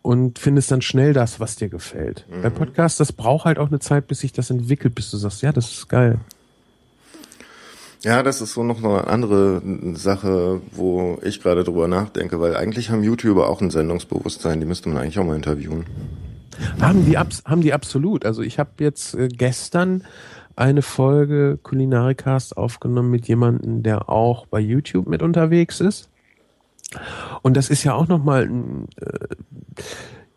und 0.01 0.39
findest 0.39 0.71
dann 0.71 0.81
schnell 0.81 1.13
das, 1.13 1.39
was 1.39 1.55
dir 1.55 1.69
gefällt. 1.69 2.25
Mhm. 2.29 2.41
Bei 2.41 2.49
Podcasts, 2.49 2.97
das 2.97 3.13
braucht 3.13 3.45
halt 3.45 3.59
auch 3.59 3.67
eine 3.67 3.79
Zeit, 3.79 4.07
bis 4.07 4.19
sich 4.19 4.33
das 4.33 4.49
entwickelt, 4.49 4.95
bis 4.95 5.11
du 5.11 5.17
sagst, 5.17 5.43
ja, 5.43 5.53
das 5.53 5.71
ist 5.71 5.87
geil. 5.87 6.19
Ja, 8.03 8.23
das 8.23 8.41
ist 8.41 8.53
so 8.53 8.63
noch 8.63 8.83
eine 8.83 9.05
andere 9.05 9.61
Sache, 9.93 10.61
wo 10.71 11.19
ich 11.21 11.39
gerade 11.39 11.63
drüber 11.63 11.87
nachdenke, 11.87 12.41
weil 12.41 12.55
eigentlich 12.55 12.89
haben 12.89 13.03
YouTuber 13.03 13.47
auch 13.47 13.61
ein 13.61 13.69
Sendungsbewusstsein, 13.69 14.59
die 14.59 14.65
müsste 14.65 14.89
man 14.89 14.97
eigentlich 14.97 15.19
auch 15.19 15.25
mal 15.25 15.35
interviewen. 15.35 15.85
Haben 16.79 17.05
die, 17.05 17.17
haben 17.17 17.61
die 17.61 17.73
absolut. 17.73 18.25
Also 18.25 18.41
ich 18.41 18.57
habe 18.57 18.71
jetzt 18.79 19.13
äh, 19.13 19.27
gestern 19.27 20.03
eine 20.61 20.83
Folge 20.83 21.57
Kulinarikast 21.63 22.55
aufgenommen 22.55 23.09
mit 23.09 23.27
jemandem, 23.27 23.81
der 23.81 24.09
auch 24.09 24.45
bei 24.45 24.59
YouTube 24.59 25.07
mit 25.07 25.23
unterwegs 25.23 25.81
ist. 25.81 26.07
Und 27.41 27.57
das 27.57 27.71
ist 27.71 27.83
ja 27.83 27.95
auch 27.95 28.07
nochmal 28.07 28.43
ein, 28.43 28.87
äh, 28.97 29.27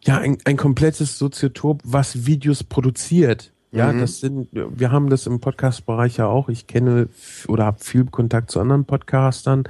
ja, 0.03 0.19
ein, 0.19 0.39
ein 0.47 0.57
komplettes 0.57 1.19
Soziotop, 1.19 1.83
was 1.85 2.25
Videos 2.25 2.65
produziert. 2.65 3.53
Ja, 3.71 3.93
mhm. 3.93 4.01
das 4.01 4.21
sind, 4.21 4.49
wir 4.53 4.91
haben 4.91 5.11
das 5.11 5.27
im 5.27 5.41
Podcast-Bereich 5.41 6.17
ja 6.17 6.27
auch. 6.27 6.49
Ich 6.49 6.67
kenne 6.67 7.09
oder 7.47 7.67
habe 7.67 7.81
viel 7.81 8.07
Kontakt 8.07 8.51
zu 8.51 8.61
anderen 8.61 8.87
Podcastern. 8.87 9.65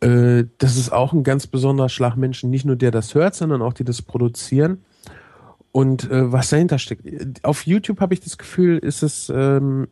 Äh, 0.00 0.44
das 0.58 0.76
ist 0.76 0.92
auch 0.92 1.14
ein 1.14 1.24
ganz 1.24 1.46
besonderer 1.46 1.88
Schlag 1.88 2.16
Menschen, 2.16 2.50
nicht 2.50 2.66
nur 2.66 2.76
der 2.76 2.90
das 2.90 3.14
hört, 3.14 3.34
sondern 3.34 3.62
auch 3.62 3.72
die 3.72 3.84
das 3.84 4.02
produzieren. 4.02 4.82
Und 5.76 6.10
äh, 6.10 6.32
was 6.32 6.48
dahinter 6.48 6.78
steckt. 6.78 7.04
Auf 7.44 7.66
YouTube 7.66 8.00
habe 8.00 8.14
ich 8.14 8.20
das 8.20 8.38
Gefühl, 8.38 8.78
ist 8.78 9.02
es 9.02 9.28
ähm, 9.28 9.88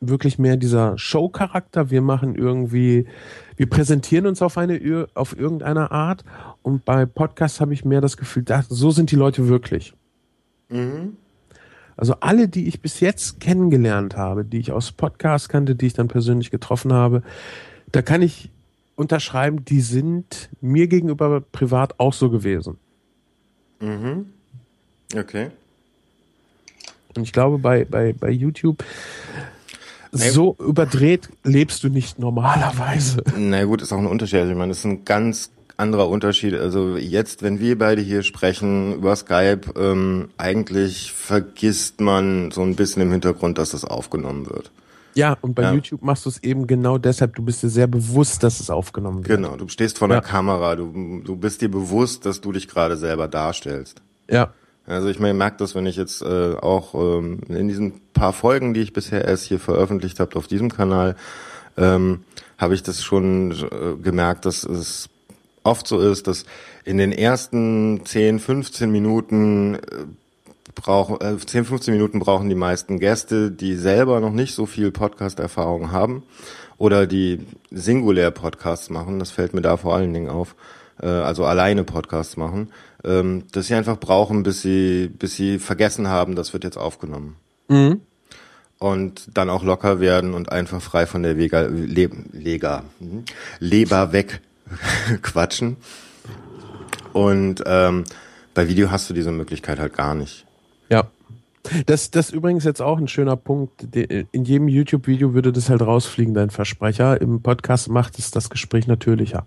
wirklich 0.00 0.38
mehr 0.38 0.56
dieser 0.56 0.96
Show-Charakter. 0.96 1.90
Wir 1.90 2.00
machen 2.00 2.34
irgendwie, 2.34 3.04
wir 3.54 3.68
präsentieren 3.68 4.26
uns 4.26 4.40
auf 4.40 4.56
eine 4.56 5.06
auf 5.12 5.38
irgendeine 5.38 5.90
Art. 5.90 6.24
Und 6.62 6.86
bei 6.86 7.04
Podcasts 7.04 7.60
habe 7.60 7.74
ich 7.74 7.84
mehr 7.84 8.00
das 8.00 8.16
Gefühl, 8.16 8.42
da, 8.42 8.64
so 8.70 8.90
sind 8.90 9.10
die 9.10 9.16
Leute 9.16 9.48
wirklich. 9.48 9.92
Mhm. 10.70 11.18
Also 11.94 12.14
alle, 12.20 12.48
die 12.48 12.66
ich 12.66 12.80
bis 12.80 13.00
jetzt 13.00 13.38
kennengelernt 13.38 14.16
habe, 14.16 14.46
die 14.46 14.60
ich 14.60 14.72
aus 14.72 14.92
Podcasts 14.92 15.50
kannte, 15.50 15.74
die 15.74 15.88
ich 15.88 15.92
dann 15.92 16.08
persönlich 16.08 16.50
getroffen 16.50 16.94
habe, 16.94 17.22
da 17.92 18.00
kann 18.00 18.22
ich 18.22 18.50
unterschreiben, 18.96 19.62
die 19.66 19.82
sind 19.82 20.48
mir 20.62 20.86
gegenüber 20.86 21.42
privat 21.42 22.00
auch 22.00 22.14
so 22.14 22.30
gewesen. 22.30 22.78
Mhm. 23.78 24.30
Okay. 25.14 25.50
Und 27.16 27.22
ich 27.22 27.32
glaube, 27.32 27.58
bei, 27.58 27.84
bei, 27.84 28.12
bei 28.12 28.30
YouTube 28.30 28.84
so 30.12 30.56
überdreht 30.58 31.28
lebst 31.44 31.82
du 31.84 31.88
nicht 31.88 32.18
normalerweise. 32.18 33.22
Na 33.36 33.64
gut, 33.64 33.82
ist 33.82 33.92
auch 33.92 33.98
ein 33.98 34.06
Unterschied. 34.06 34.40
Also 34.40 34.52
ich 34.52 34.58
meine, 34.58 34.70
das 34.70 34.78
ist 34.78 34.84
ein 34.84 35.04
ganz 35.04 35.50
anderer 35.76 36.08
Unterschied. 36.08 36.54
Also 36.54 36.96
jetzt, 36.96 37.42
wenn 37.42 37.60
wir 37.60 37.78
beide 37.78 38.02
hier 38.02 38.22
sprechen 38.22 38.94
über 38.94 39.14
Skype, 39.16 39.60
ähm, 39.76 40.30
eigentlich 40.36 41.12
vergisst 41.12 42.00
man 42.00 42.50
so 42.50 42.62
ein 42.62 42.76
bisschen 42.76 43.02
im 43.02 43.12
Hintergrund, 43.12 43.58
dass 43.58 43.70
das 43.70 43.84
aufgenommen 43.84 44.46
wird. 44.50 44.70
Ja, 45.14 45.36
und 45.40 45.54
bei 45.54 45.62
ja. 45.62 45.72
YouTube 45.72 46.02
machst 46.02 46.26
du 46.26 46.30
es 46.30 46.42
eben 46.42 46.66
genau 46.66 46.98
deshalb, 46.98 47.34
du 47.34 47.42
bist 47.42 47.62
dir 47.62 47.68
sehr 47.68 47.86
bewusst, 47.86 48.42
dass 48.42 48.60
es 48.60 48.70
aufgenommen 48.70 49.26
wird. 49.26 49.36
Genau, 49.36 49.56
du 49.56 49.66
stehst 49.68 49.98
vor 49.98 50.08
ja. 50.08 50.20
der 50.20 50.22
Kamera, 50.22 50.76
du, 50.76 51.22
du 51.24 51.36
bist 51.36 51.60
dir 51.60 51.70
bewusst, 51.70 52.24
dass 52.24 52.40
du 52.40 52.52
dich 52.52 52.68
gerade 52.68 52.96
selber 52.96 53.26
darstellst. 53.26 54.00
Ja. 54.30 54.52
Also 54.88 55.08
ich 55.08 55.18
merke 55.20 55.58
das, 55.58 55.74
wenn 55.74 55.86
ich 55.86 55.96
jetzt 55.96 56.22
äh, 56.22 56.54
auch 56.54 56.94
ähm, 56.94 57.40
in 57.48 57.68
diesen 57.68 58.00
paar 58.14 58.32
Folgen, 58.32 58.72
die 58.72 58.80
ich 58.80 58.94
bisher 58.94 59.24
erst 59.24 59.44
hier 59.44 59.58
veröffentlicht 59.58 60.18
habe 60.18 60.36
auf 60.36 60.46
diesem 60.46 60.72
Kanal, 60.72 61.14
ähm, 61.76 62.24
habe 62.56 62.74
ich 62.74 62.82
das 62.82 63.02
schon 63.02 63.52
äh, 63.52 64.02
gemerkt, 64.02 64.46
dass 64.46 64.64
es 64.64 65.10
oft 65.62 65.86
so 65.86 66.00
ist, 66.00 66.26
dass 66.26 66.46
in 66.84 66.96
den 66.96 67.12
ersten 67.12 68.00
10, 68.04 68.38
15 68.38 68.90
Minuten 68.90 69.74
äh, 69.74 69.78
brauchen, 70.74 71.20
äh, 71.20 71.36
10, 71.36 71.66
15 71.66 71.92
Minuten 71.92 72.18
brauchen 72.18 72.48
die 72.48 72.54
meisten 72.54 72.98
Gäste, 72.98 73.50
die 73.50 73.76
selber 73.76 74.20
noch 74.20 74.32
nicht 74.32 74.54
so 74.54 74.64
viel 74.64 74.90
Podcast-Erfahrung 74.90 75.92
haben 75.92 76.22
oder 76.78 77.06
die 77.06 77.40
singulär 77.70 78.30
Podcasts 78.30 78.88
machen. 78.88 79.18
Das 79.18 79.30
fällt 79.30 79.52
mir 79.52 79.60
da 79.60 79.76
vor 79.76 79.94
allen 79.94 80.14
Dingen 80.14 80.30
auf. 80.30 80.54
Äh, 81.00 81.06
also 81.06 81.44
alleine 81.44 81.84
Podcasts 81.84 82.36
machen, 82.36 82.70
ähm, 83.04 83.44
dass 83.52 83.68
sie 83.68 83.74
einfach 83.74 83.98
brauchen, 83.98 84.42
bis 84.42 84.62
sie, 84.62 85.08
bis 85.08 85.36
sie 85.36 85.58
vergessen 85.58 86.08
haben, 86.08 86.34
das 86.34 86.52
wird 86.52 86.64
jetzt 86.64 86.76
aufgenommen. 86.76 87.36
Mhm. 87.68 88.00
Und 88.78 89.28
dann 89.34 89.50
auch 89.50 89.64
locker 89.64 89.98
werden 90.00 90.34
und 90.34 90.52
einfach 90.52 90.80
frei 90.80 91.06
von 91.06 91.22
der 91.22 91.36
Vega, 91.36 91.62
Le, 91.62 92.10
Lega, 92.32 92.84
mhm, 93.00 93.24
Leber 93.58 94.12
weg 94.12 94.40
quatschen. 95.22 95.76
Und 97.12 97.62
ähm, 97.66 98.04
bei 98.54 98.68
Video 98.68 98.90
hast 98.90 99.10
du 99.10 99.14
diese 99.14 99.32
Möglichkeit 99.32 99.78
halt 99.78 99.94
gar 99.94 100.14
nicht. 100.14 100.46
Ja. 100.88 101.10
Das, 101.86 102.10
das 102.10 102.28
ist 102.28 102.34
übrigens 102.34 102.64
jetzt 102.64 102.80
auch 102.80 102.98
ein 102.98 103.08
schöner 103.08 103.36
Punkt. 103.36 103.82
In 103.94 104.44
jedem 104.44 104.68
YouTube-Video 104.68 105.34
würde 105.34 105.52
das 105.52 105.68
halt 105.68 105.82
rausfliegen, 105.82 106.32
dein 106.32 106.50
Versprecher. 106.50 107.20
Im 107.20 107.42
Podcast 107.42 107.88
macht 107.88 108.18
es 108.18 108.30
das 108.30 108.48
Gespräch 108.48 108.86
natürlicher. 108.86 109.46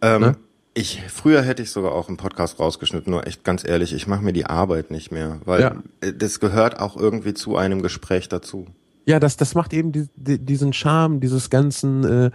Ähm, 0.00 0.22
Ne? 0.22 0.36
Ich 0.74 1.02
früher 1.08 1.42
hätte 1.42 1.62
ich 1.62 1.70
sogar 1.70 1.92
auch 1.92 2.08
einen 2.08 2.16
Podcast 2.18 2.60
rausgeschnitten, 2.60 3.10
nur 3.10 3.26
echt 3.26 3.42
ganz 3.44 3.66
ehrlich, 3.66 3.92
ich 3.92 4.06
mache 4.06 4.22
mir 4.22 4.32
die 4.32 4.46
Arbeit 4.46 4.90
nicht 4.90 5.10
mehr, 5.10 5.40
weil 5.44 5.60
Ja. 5.60 5.82
äh, 6.00 6.12
das 6.12 6.40
gehört 6.40 6.78
auch 6.78 6.96
irgendwie 6.96 7.34
zu 7.34 7.56
einem 7.56 7.82
Gespräch 7.82 8.28
dazu. 8.28 8.66
Ja, 9.06 9.18
das, 9.18 9.36
das 9.36 9.54
macht 9.54 9.72
eben 9.72 9.90
die, 9.92 10.06
die, 10.16 10.38
diesen 10.38 10.72
Charme 10.72 11.18
dieses 11.20 11.50
ganzen 11.50 12.04
äh, 12.04 12.30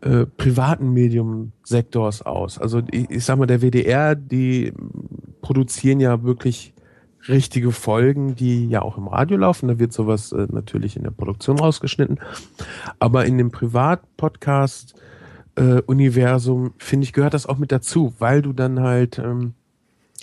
äh, 0.00 0.26
privaten 0.26 0.92
Medium-Sektors 0.92 2.22
aus. 2.22 2.58
Also 2.58 2.82
ich, 2.90 3.10
ich 3.10 3.24
sag 3.24 3.38
mal, 3.38 3.46
der 3.46 3.60
WDR, 3.60 4.14
die 4.14 4.72
produzieren 5.42 6.00
ja 6.00 6.22
wirklich 6.22 6.72
richtige 7.28 7.72
Folgen, 7.72 8.34
die 8.34 8.68
ja 8.68 8.80
auch 8.82 8.96
im 8.96 9.06
Radio 9.06 9.36
laufen. 9.36 9.68
Da 9.68 9.78
wird 9.78 9.92
sowas 9.92 10.32
äh, 10.32 10.46
natürlich 10.50 10.96
in 10.96 11.02
der 11.02 11.10
Produktion 11.10 11.58
rausgeschnitten. 11.58 12.18
Aber 12.98 13.26
in 13.26 13.36
dem 13.38 13.50
Privat-Podcast 13.50 14.94
äh, 15.58 15.82
Universum, 15.86 16.74
finde 16.78 17.04
ich, 17.04 17.12
gehört 17.12 17.34
das 17.34 17.46
auch 17.46 17.58
mit 17.58 17.72
dazu, 17.72 18.14
weil 18.18 18.42
du 18.42 18.52
dann 18.52 18.80
halt 18.80 19.18
ähm, 19.18 19.54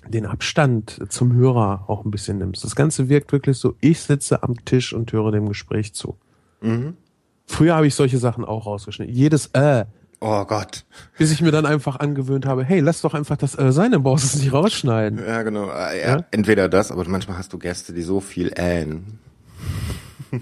den 0.08 0.26
Abstand 0.26 1.00
zum 1.10 1.34
Hörer 1.34 1.86
auch 1.88 2.06
ein 2.06 2.12
bisschen 2.12 2.38
nimmst. 2.38 2.64
Das 2.64 2.76
Ganze 2.76 3.10
wirkt 3.10 3.32
wirklich 3.32 3.58
so, 3.58 3.76
ich 3.82 4.00
sitze 4.00 4.44
am 4.44 4.64
Tisch 4.66 4.94
und 4.94 5.12
höre 5.12 5.32
dem 5.32 5.48
Gespräch 5.48 5.94
zu. 5.94 6.18
Früher 7.48 7.76
habe 7.76 7.88
ich 7.88 7.96
solche 7.96 8.18
Sachen 8.18 8.44
auch 8.44 8.66
rausgeschnitten. 8.66 9.14
Jedes 9.14 9.48
äh, 9.54 9.86
Oh 10.22 10.46
Gott. 10.46 10.86
bis 11.18 11.32
ich 11.32 11.42
mir 11.42 11.52
dann 11.52 11.66
einfach 11.66 12.00
angewöhnt 12.00 12.46
habe, 12.46 12.64
hey, 12.64 12.80
lass 12.80 13.02
doch 13.02 13.14
einfach 13.14 13.38
das 13.38 13.58
äh 13.60 13.72
sein, 13.72 13.92
dann 13.92 14.02
brauchst 14.02 14.24
du 14.34 14.38
es 14.38 14.44
nicht 14.44 14.54
rausschneiden. 14.54 15.20
Ja, 15.20 15.44
genau. 15.44 15.70
Äh, 15.70 16.02
ja, 16.02 16.18
Ja? 16.18 16.26
Entweder 16.32 16.70
das, 16.70 16.92
aber 16.92 17.08
manchmal 17.08 17.38
hast 17.38 17.54
du 17.54 17.60
Gäste, 17.60 17.94
die 17.94 18.02
so 18.02 18.20
viel 18.22 18.52
ähen. 18.56 19.20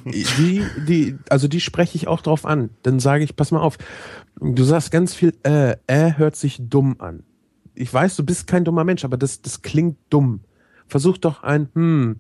Die, 0.05 0.63
die, 0.87 1.17
also 1.29 1.47
die 1.47 1.59
spreche 1.59 1.97
ich 1.97 2.07
auch 2.07 2.21
drauf 2.21 2.45
an. 2.45 2.69
Dann 2.83 2.99
sage 2.99 3.23
ich, 3.23 3.35
pass 3.35 3.51
mal 3.51 3.59
auf, 3.59 3.77
du 4.43 4.63
sagst 4.63 4.91
ganz 4.91 5.13
viel 5.13 5.33
äh, 5.43 5.75
äh 5.87 6.13
hört 6.17 6.35
sich 6.35 6.57
dumm 6.59 6.95
an. 6.99 7.23
Ich 7.75 7.91
weiß, 7.91 8.15
du 8.15 8.23
bist 8.23 8.47
kein 8.47 8.65
dummer 8.65 8.83
Mensch, 8.83 9.03
aber 9.03 9.17
das, 9.17 9.41
das 9.41 9.61
klingt 9.61 9.97
dumm. 10.09 10.41
Versuch 10.87 11.17
doch 11.17 11.43
ein 11.43 11.69
hm. 11.73 12.19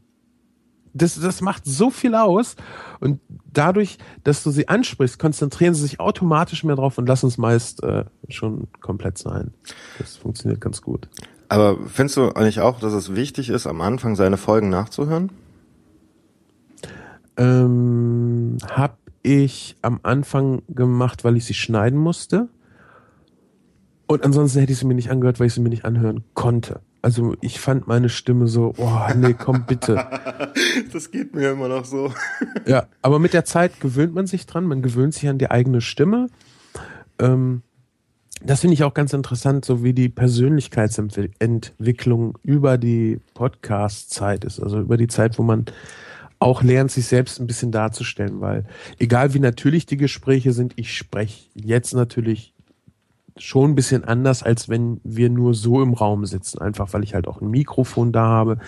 Das, 0.95 1.19
das 1.19 1.41
macht 1.41 1.65
so 1.65 1.89
viel 1.89 2.13
aus 2.13 2.55
und 2.99 3.19
dadurch, 3.51 3.97
dass 4.23 4.43
du 4.43 4.51
sie 4.51 4.67
ansprichst, 4.67 5.17
konzentrieren 5.17 5.73
sie 5.73 5.81
sich 5.81 5.99
automatisch 5.99 6.63
mehr 6.63 6.75
drauf 6.75 6.99
und 6.99 7.07
lassen 7.07 7.25
es 7.25 7.39
meist 7.39 7.81
äh, 7.81 8.05
schon 8.29 8.67
komplett 8.79 9.17
sein. 9.17 9.55
Das 9.97 10.17
funktioniert 10.17 10.61
ganz 10.61 10.83
gut. 10.83 11.09
Aber 11.49 11.77
findest 11.87 12.17
du 12.17 12.29
eigentlich 12.29 12.61
auch, 12.61 12.79
dass 12.79 12.93
es 12.93 13.15
wichtig 13.15 13.49
ist, 13.49 13.65
am 13.65 13.81
Anfang 13.81 14.15
seine 14.15 14.37
Folgen 14.37 14.69
nachzuhören? 14.69 15.31
Ähm, 17.37 18.57
hab 18.69 18.97
ich 19.23 19.75
am 19.81 20.01
Anfang 20.03 20.61
gemacht, 20.67 21.23
weil 21.23 21.37
ich 21.37 21.45
sie 21.45 21.53
schneiden 21.53 21.97
musste. 21.97 22.49
Und 24.05 24.23
ansonsten 24.23 24.59
hätte 24.59 24.73
ich 24.73 24.79
sie 24.79 24.85
mir 24.85 24.93
nicht 24.93 25.09
angehört, 25.09 25.39
weil 25.39 25.47
ich 25.47 25.53
sie 25.53 25.61
mir 25.61 25.69
nicht 25.69 25.85
anhören 25.85 26.25
konnte. 26.33 26.81
Also 27.01 27.35
ich 27.41 27.59
fand 27.59 27.87
meine 27.87 28.09
Stimme 28.09 28.47
so, 28.47 28.73
oh 28.77 28.99
nee, 29.15 29.33
komm 29.33 29.65
bitte. 29.65 30.05
Das 30.93 31.11
geht 31.11 31.33
mir 31.33 31.51
immer 31.51 31.67
noch 31.67 31.83
so. 31.85 32.13
Ja, 32.67 32.85
aber 33.01 33.17
mit 33.17 33.33
der 33.33 33.45
Zeit 33.45 33.79
gewöhnt 33.79 34.13
man 34.13 34.27
sich 34.27 34.45
dran, 34.45 34.65
man 34.65 34.83
gewöhnt 34.83 35.15
sich 35.15 35.27
an 35.27 35.39
die 35.39 35.49
eigene 35.49 35.81
Stimme. 35.81 36.27
Ähm, 37.19 37.63
das 38.41 38.61
finde 38.61 38.75
ich 38.75 38.83
auch 38.83 38.93
ganz 38.93 39.13
interessant, 39.13 39.65
so 39.65 39.83
wie 39.83 39.93
die 39.93 40.09
Persönlichkeitsentwicklung 40.09 42.37
über 42.43 42.77
die 42.77 43.19
Podcast-Zeit 43.33 44.45
ist, 44.45 44.59
also 44.59 44.79
über 44.79 44.97
die 44.97 45.07
Zeit, 45.07 45.39
wo 45.39 45.43
man 45.43 45.65
auch 46.43 46.61
lernt, 46.61 46.91
sich 46.91 47.07
selbst 47.07 47.39
ein 47.39 47.47
bisschen 47.47 47.71
darzustellen, 47.71 48.41
weil 48.41 48.65
egal 48.99 49.33
wie 49.33 49.39
natürlich 49.39 49.85
die 49.85 49.97
Gespräche 49.97 50.53
sind, 50.53 50.73
ich 50.75 50.95
spreche 50.95 51.49
jetzt 51.55 51.93
natürlich 51.93 52.53
schon 53.37 53.71
ein 53.71 53.75
bisschen 53.75 54.03
anders, 54.03 54.43
als 54.43 54.69
wenn 54.69 55.01
wir 55.03 55.29
nur 55.29 55.53
so 55.53 55.81
im 55.81 55.93
Raum 55.93 56.25
sitzen, 56.25 56.61
einfach 56.61 56.93
weil 56.93 57.03
ich 57.03 57.15
halt 57.15 57.27
auch 57.27 57.41
ein 57.41 57.49
Mikrofon 57.49 58.11
da 58.11 58.25
habe. 58.25 58.59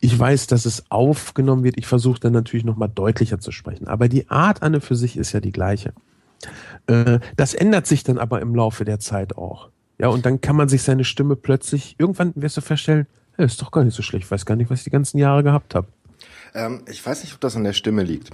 Ich 0.00 0.18
weiß, 0.18 0.46
dass 0.46 0.66
es 0.66 0.90
aufgenommen 0.90 1.64
wird. 1.64 1.78
Ich 1.78 1.86
versuche 1.86 2.20
dann 2.20 2.32
natürlich 2.32 2.66
nochmal 2.66 2.90
deutlicher 2.94 3.38
zu 3.38 3.50
sprechen. 3.50 3.88
Aber 3.88 4.08
die 4.08 4.28
Art 4.28 4.62
an 4.62 4.74
und 4.74 4.84
für 4.84 4.96
sich 4.96 5.16
ist 5.16 5.32
ja 5.32 5.40
die 5.40 5.52
gleiche. 5.52 5.94
Äh, 6.86 7.20
das 7.36 7.54
ändert 7.54 7.86
sich 7.86 8.04
dann 8.04 8.18
aber 8.18 8.42
im 8.42 8.54
Laufe 8.54 8.84
der 8.84 8.98
Zeit 8.98 9.38
auch. 9.38 9.70
Ja, 9.98 10.08
und 10.08 10.26
dann 10.26 10.40
kann 10.40 10.56
man 10.56 10.68
sich 10.68 10.82
seine 10.82 11.04
Stimme 11.04 11.36
plötzlich, 11.36 11.96
irgendwann 11.98 12.32
wirst 12.34 12.56
du 12.56 12.60
feststellen, 12.60 13.06
hey, 13.36 13.46
ist 13.46 13.62
doch 13.62 13.70
gar 13.70 13.84
nicht 13.84 13.94
so 13.94 14.02
schlecht. 14.02 14.26
Ich 14.26 14.30
weiß 14.30 14.44
gar 14.44 14.56
nicht, 14.56 14.70
was 14.70 14.80
ich 14.80 14.84
die 14.84 14.90
ganzen 14.90 15.18
Jahre 15.18 15.42
gehabt 15.42 15.74
habe. 15.74 15.86
Ähm, 16.54 16.82
ich 16.88 17.04
weiß 17.04 17.22
nicht, 17.22 17.34
ob 17.34 17.40
das 17.40 17.56
an 17.56 17.64
der 17.64 17.72
Stimme 17.72 18.02
liegt. 18.02 18.30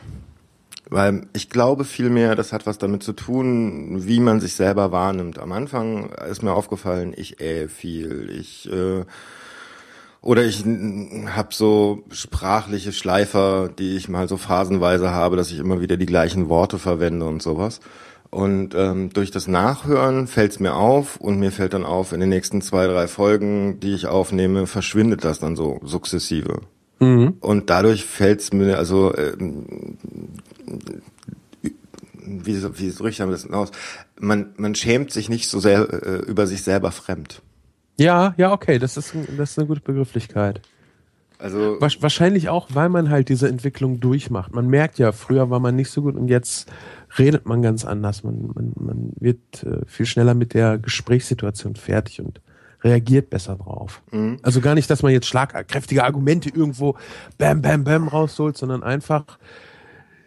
Weil 0.89 1.27
ich 1.33 1.51
glaube 1.51 1.85
vielmehr, 1.85 2.35
das 2.35 2.53
hat 2.53 2.67
was 2.67 2.79
damit 2.79 3.03
zu 3.03 3.13
tun, 3.13 4.07
wie 4.07 4.21
man 4.21 4.41
sich 4.41 4.55
selber 4.55 4.91
wahrnimmt. 4.91 5.39
Am 5.39 5.53
Anfang 5.53 6.11
ist 6.29 6.43
mir 6.43 6.53
aufgefallen, 6.53 7.15
ich 7.17 7.41
äh 7.41 7.69
viel, 7.69 8.29
ich 8.31 8.71
äh, 8.71 9.05
oder 10.23 10.45
ich 10.45 10.65
habe 10.65 11.49
so 11.55 12.03
sprachliche 12.11 12.93
Schleifer, 12.93 13.69
die 13.69 13.97
ich 13.97 14.09
mal 14.09 14.29
so 14.29 14.37
phasenweise 14.37 15.11
habe, 15.13 15.37
dass 15.37 15.51
ich 15.51 15.59
immer 15.59 15.81
wieder 15.81 15.97
die 15.97 16.07
gleichen 16.07 16.49
Worte 16.49 16.79
verwende 16.79 17.27
und 17.27 17.41
sowas. 17.41 17.81
Und 18.31 18.75
ähm, 18.75 19.11
durch 19.13 19.31
das 19.31 19.49
Nachhören 19.49 20.27
fällt 20.27 20.53
es 20.53 20.61
mir 20.61 20.75
auf 20.75 21.17
und 21.17 21.39
mir 21.39 21.51
fällt 21.51 21.73
dann 21.75 21.85
auf, 21.85 22.13
in 22.13 22.21
den 22.21 22.29
nächsten 22.29 22.63
zwei, 22.63 22.87
drei 22.87 23.09
Folgen, 23.09 23.81
die 23.81 23.95
ich 23.95 24.07
aufnehme, 24.09 24.67
verschwindet 24.67 25.25
das 25.25 25.39
dann 25.39 25.57
so 25.57 25.81
sukzessive. 25.83 26.61
Und 27.01 27.71
dadurch 27.71 28.05
fällt 28.05 28.41
es 28.41 28.53
mir, 28.53 28.77
also 28.77 29.17
ähm, 29.17 29.97
wie, 32.23 32.55
so- 32.55 32.79
wie 32.79 32.91
drücke 32.91 33.09
ich 33.11 33.17
das 33.17 33.43
denn 33.43 33.55
aus? 33.55 33.71
Man, 34.19 34.53
man 34.57 34.75
schämt 34.75 35.11
sich 35.11 35.29
nicht 35.29 35.49
so 35.49 35.61
sehr 35.61 35.89
äh, 35.91 36.17
über 36.27 36.47
sich 36.47 36.63
selber 36.63 36.91
fremd. 36.93 37.43
Ja, 37.99 38.35
ja, 38.37 38.53
okay, 38.53 38.79
das 38.79 38.97
ist, 38.97 39.15
das 39.37 39.51
ist 39.53 39.59
eine 39.59 39.67
gute 39.69 39.81
Begrifflichkeit. 39.81 40.61
Also 41.39 41.79
Wahrscheinlich 41.81 42.51
auch, 42.51 42.69
weil 42.75 42.91
man 42.91 43.09
halt 43.09 43.31
diese 43.31 43.49
Entwicklung 43.49 43.99
durchmacht. 44.01 44.55
Man 44.55 44.69
merkt 44.69 44.99
ja, 44.99 45.13
früher 45.13 45.49
war 45.49 45.59
man 45.59 45.75
nicht 45.75 45.91
so 45.91 46.03
gut 46.03 46.15
und 46.15 46.29
jetzt 46.29 46.71
redet 47.19 47.47
man 47.47 47.63
ganz 47.63 47.87
anders. 47.87 48.23
Man, 48.25 48.51
man, 48.55 48.73
man 48.77 49.13
wird 49.19 49.63
äh, 49.65 49.81
viel 49.87 50.05
schneller 50.05 50.35
mit 50.35 50.53
der 50.53 50.77
Gesprächssituation 50.77 51.77
fertig 51.77 52.21
und 52.21 52.43
reagiert 52.83 53.31
besser 53.31 53.57
drauf. 53.57 54.03
Also 54.43 54.61
gar 54.61 54.75
nicht, 54.75 54.91
dass 54.91 55.03
man 55.03 55.13
jetzt 55.13 55.27
schlagkräftige 55.27 56.05
Argumente 56.05 56.49
irgendwo 56.49 56.97
bam, 57.39 57.63
bam, 57.63 57.85
bam 57.85 58.09
rausholt, 58.09 58.57
sondern 58.57 58.83
einfach, 58.83 59.39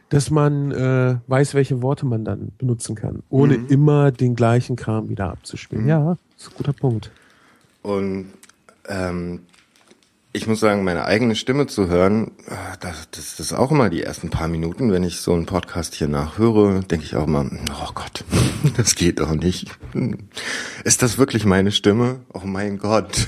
dass 0.09 0.29
man 0.29 0.71
äh, 0.71 1.17
weiß, 1.27 1.55
welche 1.55 1.81
Worte 1.81 2.05
man 2.05 2.23
dann 2.23 2.51
benutzen 2.57 2.95
kann, 2.95 3.23
ohne 3.29 3.55
immer 3.55 4.11
den 4.11 4.35
gleichen 4.35 4.75
Kram 4.75 5.09
wieder 5.09 5.31
abzuspielen. 5.31 5.87
Ja, 5.87 6.17
ist 6.37 6.49
ein 6.49 6.57
guter 6.57 6.73
Punkt. 6.73 7.11
Und 7.81 8.27
ähm, 8.87 9.41
ich 10.33 10.47
muss 10.47 10.59
sagen, 10.59 10.83
meine 10.83 11.05
eigene 11.05 11.35
Stimme 11.35 11.67
zu 11.67 11.87
hören, 11.87 12.31
äh, 12.47 12.77
das, 12.79 13.09
das 13.11 13.39
ist 13.39 13.53
auch 13.53 13.71
immer 13.71 13.89
die 13.89 14.01
ersten 14.01 14.31
paar 14.31 14.47
Minuten, 14.47 14.91
wenn 14.91 15.03
ich 15.03 15.21
so 15.21 15.33
einen 15.33 15.45
Podcast 15.45 15.93
hier 15.93 16.07
nachhöre, 16.07 16.81
denke 16.81 17.05
ich 17.05 17.15
auch 17.15 17.27
immer, 17.27 17.49
oh 17.71 17.91
Gott, 17.93 18.25
das 18.77 18.95
geht 18.95 19.19
doch 19.19 19.33
nicht. 19.35 19.67
Ist 20.83 21.03
das 21.03 21.19
wirklich 21.19 21.45
meine 21.45 21.71
Stimme? 21.71 22.21
Oh 22.33 22.45
mein 22.45 22.79
Gott. 22.79 23.27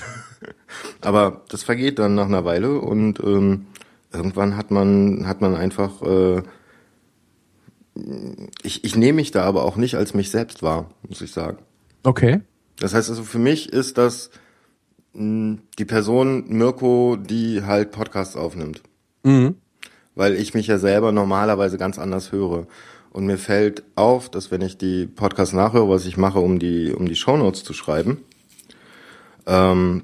Aber 1.01 1.43
das 1.49 1.64
vergeht 1.64 1.99
dann 1.99 2.16
nach 2.16 2.26
einer 2.26 2.43
Weile 2.43 2.80
und 2.80 3.20
ähm, 3.20 3.68
irgendwann 4.12 4.58
hat 4.58 4.72
man 4.72 5.28
hat 5.28 5.41
man 5.41 5.56
einfach 5.56 6.01
äh, 6.01 6.41
ich, 8.64 8.84
ich 8.84 8.95
nehme 8.95 9.18
mich 9.18 9.32
da 9.32 9.43
aber 9.43 9.64
auch 9.64 9.78
nicht 9.78 9.95
als 9.95 10.14
mich 10.14 10.30
selbst 10.30 10.64
wahr, 10.64 10.89
muss 11.08 11.22
ich 11.22 11.32
sagen. 11.32 11.60
Okay. 12.03 12.41
Das 12.78 12.93
heißt 12.93 13.10
also, 13.10 13.24
für 13.24 13.39
mich 13.39 13.72
ist 13.72 13.97
das 13.97 14.32
die 15.16 15.86
Person 15.86 16.45
Mirko, 16.49 17.16
die 17.16 17.63
halt 17.63 17.91
Podcasts 17.91 18.36
aufnimmt. 18.36 18.82
Mhm. 19.24 19.55
Weil 20.13 20.36
ich 20.36 20.53
mich 20.53 20.68
ja 20.68 20.78
selber 20.78 21.11
normalerweise 21.11 21.78
ganz 21.78 21.97
anders 21.99 22.32
höre. 22.32 22.68
Und 23.11 23.26
mir 23.26 23.38
fällt 23.38 23.84
auf, 23.95 24.30
dass 24.30 24.51
wenn 24.51 24.61
ich 24.61 24.78
die 24.78 25.07
Podcasts 25.07 25.53
nachhöre, 25.53 25.89
was 25.89 26.05
ich 26.05 26.18
mache, 26.18 26.39
um 26.39 26.59
die, 26.59 26.91
um 26.91 27.07
die 27.07 27.16
Shownotes 27.16 27.63
zu 27.63 27.74
schreiben, 27.74 28.18
ähm, 29.45 30.03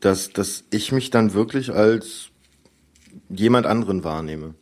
dass, 0.00 0.30
dass 0.30 0.64
ich 0.70 0.90
mich 0.90 1.10
dann 1.10 1.32
wirklich 1.32 1.72
als 1.72 2.30
jemand 3.28 3.66
anderen 3.66 4.02
wahrnehme. 4.02 4.54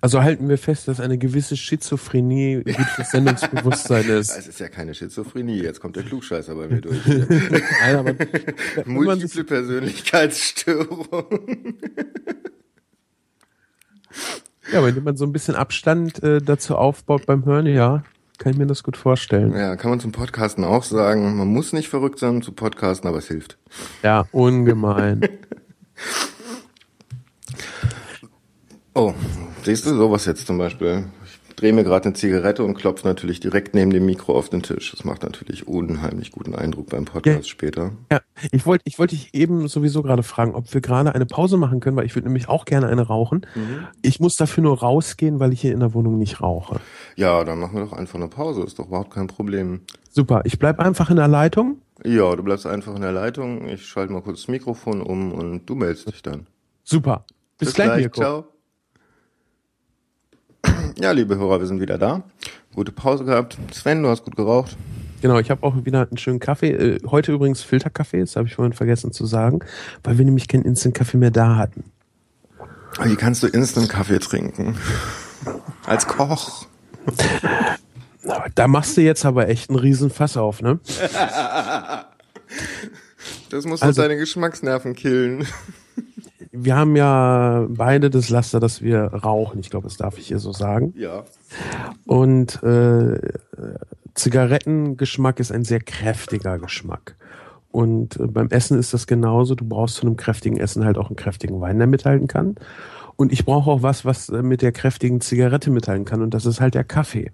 Also 0.00 0.22
halten 0.22 0.48
wir 0.48 0.56
fest, 0.56 0.88
dass 0.88 1.00
eine 1.00 1.18
gewisse 1.18 1.56
Schizophrenie 1.56 2.62
gut 2.64 2.86
fürs 2.94 3.10
Sendungsbewusstsein 3.10 4.08
ist. 4.08 4.36
Es 4.36 4.46
ist 4.46 4.58
ja 4.58 4.68
keine 4.68 4.94
Schizophrenie, 4.94 5.62
jetzt 5.62 5.80
kommt 5.80 5.96
der 5.96 6.02
Klugscheißer 6.02 6.54
bei 6.54 6.68
mir 6.68 6.80
durch. 6.80 6.98
Nein, 7.06 7.96
aber 7.96 8.14
Multiple 8.86 9.44
Persönlichkeitsstörung. 9.44 11.06
ja, 14.72 14.82
wenn 14.82 15.04
man 15.04 15.16
so 15.16 15.26
ein 15.26 15.32
bisschen 15.32 15.54
Abstand 15.54 16.22
äh, 16.22 16.40
dazu 16.40 16.76
aufbaut 16.76 17.26
beim 17.26 17.44
Hören, 17.44 17.66
ja, 17.66 18.02
kann 18.38 18.52
ich 18.52 18.58
mir 18.58 18.66
das 18.66 18.82
gut 18.82 18.96
vorstellen. 18.96 19.52
Ja, 19.54 19.76
kann 19.76 19.90
man 19.90 20.00
zum 20.00 20.12
Podcasten 20.12 20.64
auch 20.64 20.84
sagen. 20.84 21.36
Man 21.36 21.48
muss 21.48 21.72
nicht 21.74 21.88
verrückt 21.88 22.18
sein, 22.18 22.36
um 22.36 22.42
zu 22.42 22.52
podcasten, 22.52 23.08
aber 23.08 23.18
es 23.18 23.28
hilft. 23.28 23.58
Ja, 24.02 24.26
ungemein. 24.32 25.20
Oh, 28.98 29.12
siehst 29.66 29.84
du 29.86 29.94
sowas 29.94 30.24
jetzt 30.24 30.46
zum 30.46 30.58
Beispiel? 30.58 31.04
Ich 31.48 31.56
drehe 31.56 31.72
mir 31.72 31.84
gerade 31.84 32.06
eine 32.06 32.14
Zigarette 32.14 32.62
und 32.64 32.74
klopfe 32.74 33.06
natürlich 33.06 33.40
direkt 33.40 33.74
neben 33.74 33.90
dem 33.90 34.04
Mikro 34.04 34.36
auf 34.36 34.48
den 34.50 34.62
Tisch. 34.62 34.90
Das 34.90 35.04
macht 35.04 35.22
natürlich 35.22 35.66
unheimlich 35.66 36.30
guten 36.32 36.54
Eindruck 36.54 36.90
beim 36.90 37.04
Podcast 37.06 37.38
Ja. 37.38 37.50
später. 37.50 37.92
Ja, 38.12 38.20
ich 38.52 38.66
wollte 38.66 38.82
ich 38.86 38.98
wollte 38.98 39.14
dich 39.16 39.32
eben 39.34 39.66
sowieso 39.68 40.02
gerade 40.02 40.22
fragen, 40.22 40.54
ob 40.54 40.72
wir 40.74 40.80
gerade 40.82 41.14
eine 41.14 41.24
Pause 41.26 41.56
machen 41.56 41.80
können, 41.80 41.96
weil 41.96 42.04
ich 42.06 42.14
würde 42.14 42.28
nämlich 42.28 42.48
auch 42.48 42.64
gerne 42.66 42.88
eine 42.88 43.02
rauchen. 43.06 43.46
Ich 44.02 44.20
muss 44.20 44.36
dafür 44.36 44.62
nur 44.64 44.78
rausgehen, 44.80 45.40
weil 45.40 45.52
ich 45.52 45.60
hier 45.62 45.72
in 45.72 45.80
der 45.80 45.94
Wohnung 45.94 46.18
nicht 46.18 46.40
rauche. 46.42 46.78
Ja, 47.16 47.42
dann 47.44 47.58
machen 47.58 47.74
wir 47.78 47.84
doch 47.86 47.92
einfach 47.94 48.16
eine 48.16 48.28
Pause. 48.28 48.62
Ist 48.62 48.78
doch 48.78 48.86
überhaupt 48.88 49.12
kein 49.14 49.26
Problem. 49.26 49.80
Super, 50.10 50.42
ich 50.44 50.58
bleib 50.58 50.78
einfach 50.78 51.08
in 51.10 51.16
der 51.16 51.28
Leitung. 51.28 51.78
Ja, 52.04 52.36
du 52.36 52.42
bleibst 52.42 52.66
einfach 52.66 52.94
in 52.94 53.00
der 53.02 53.12
Leitung. 53.12 53.66
Ich 53.68 53.86
schalte 53.86 54.12
mal 54.12 54.20
kurz 54.20 54.40
das 54.42 54.48
Mikrofon 54.48 55.00
um 55.00 55.32
und 55.32 55.64
du 55.66 55.74
meldest 55.74 56.08
dich 56.12 56.22
dann. 56.22 56.46
Super. 56.84 57.24
Bis, 57.58 57.72
gleich, 57.72 57.96
Mirko. 57.96 58.20
Ciao. 58.20 58.44
Ja, 60.98 61.10
liebe 61.12 61.36
Hörer, 61.36 61.60
wir 61.60 61.66
sind 61.66 61.80
wieder 61.80 61.98
da. 61.98 62.22
Gute 62.74 62.92
Pause 62.92 63.24
gehabt. 63.24 63.56
Sven, 63.72 64.02
du 64.02 64.08
hast 64.08 64.24
gut 64.24 64.36
geraucht. 64.36 64.76
Genau, 65.22 65.38
ich 65.38 65.50
habe 65.50 65.62
auch 65.66 65.74
wieder 65.84 66.06
einen 66.08 66.18
schönen 66.18 66.40
Kaffee. 66.40 66.70
Äh, 66.72 66.98
heute 67.06 67.32
übrigens 67.32 67.62
Filterkaffee, 67.62 68.20
das 68.20 68.36
habe 68.36 68.48
ich 68.48 68.54
vorhin 68.54 68.72
vergessen 68.72 69.12
zu 69.12 69.26
sagen, 69.26 69.60
weil 70.04 70.18
wir 70.18 70.24
nämlich 70.24 70.48
keinen 70.48 70.64
Instant-Kaffee 70.64 71.16
mehr 71.16 71.30
da 71.30 71.56
hatten. 71.56 71.84
Wie 73.02 73.16
kannst 73.16 73.42
du 73.42 73.46
Instant-Kaffee 73.46 74.18
trinken? 74.18 74.76
Als 75.84 76.06
Koch. 76.06 76.66
Da 78.54 78.68
machst 78.68 78.96
du 78.96 79.02
jetzt 79.02 79.24
aber 79.24 79.48
echt 79.48 79.70
einen 79.70 79.78
Riesenfass 79.78 80.36
auf, 80.36 80.62
ne? 80.62 80.78
Das 83.50 83.64
muss 83.64 83.82
Also- 83.82 84.02
deine 84.02 84.16
Geschmacksnerven 84.16 84.94
killen. 84.94 85.46
Wir 86.58 86.76
haben 86.76 86.96
ja 86.96 87.66
beide 87.68 88.10
das 88.10 88.28
Laster, 88.30 88.60
dass 88.60 88.82
wir 88.82 89.02
rauchen. 89.04 89.60
Ich 89.60 89.70
glaube, 89.70 89.86
das 89.86 89.96
darf 89.96 90.18
ich 90.18 90.28
hier 90.28 90.38
so 90.38 90.52
sagen. 90.52 90.94
Ja. 90.96 91.24
Und 92.06 92.62
äh, 92.62 93.18
Zigarettengeschmack 94.14 95.40
ist 95.40 95.52
ein 95.52 95.64
sehr 95.64 95.80
kräftiger 95.80 96.58
Geschmack. 96.58 97.16
Und 97.70 98.18
äh, 98.18 98.26
beim 98.26 98.48
Essen 98.48 98.78
ist 98.78 98.94
das 98.94 99.06
genauso. 99.06 99.54
Du 99.54 99.66
brauchst 99.66 99.96
zu 99.96 100.06
einem 100.06 100.16
kräftigen 100.16 100.56
Essen 100.56 100.84
halt 100.84 100.96
auch 100.96 101.08
einen 101.08 101.16
kräftigen 101.16 101.60
Wein, 101.60 101.78
der 101.78 101.86
mithalten 101.86 102.26
kann. 102.26 102.56
Und 103.16 103.32
ich 103.32 103.44
brauche 103.44 103.70
auch 103.70 103.82
was, 103.82 104.04
was 104.04 104.28
äh, 104.28 104.42
mit 104.42 104.62
der 104.62 104.72
kräftigen 104.72 105.20
Zigarette 105.20 105.70
mithalten 105.70 106.04
kann. 106.04 106.22
Und 106.22 106.32
das 106.32 106.46
ist 106.46 106.60
halt 106.60 106.74
der 106.74 106.84
Kaffee. 106.84 107.32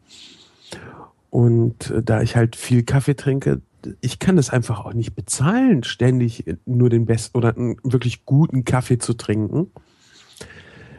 Und 1.31 1.91
äh, 1.91 2.03
da 2.03 2.23
ich 2.23 2.37
halt 2.37 2.57
viel 2.57 2.83
Kaffee 2.83 3.15
trinke, 3.15 3.61
ich 4.01 4.19
kann 4.19 4.37
das 4.37 4.51
einfach 4.51 4.85
auch 4.85 4.95
nicht 4.95 5.15
bezahlen, 5.15 5.83
ständig 5.85 6.45
nur 6.67 6.91
den 6.91 7.07
besten 7.07 7.37
oder 7.37 7.57
einen 7.57 7.77
wirklich 7.83 8.25
guten 8.25 8.65
Kaffee 8.65 8.99
zu 8.99 9.15
trinken. 9.15 9.69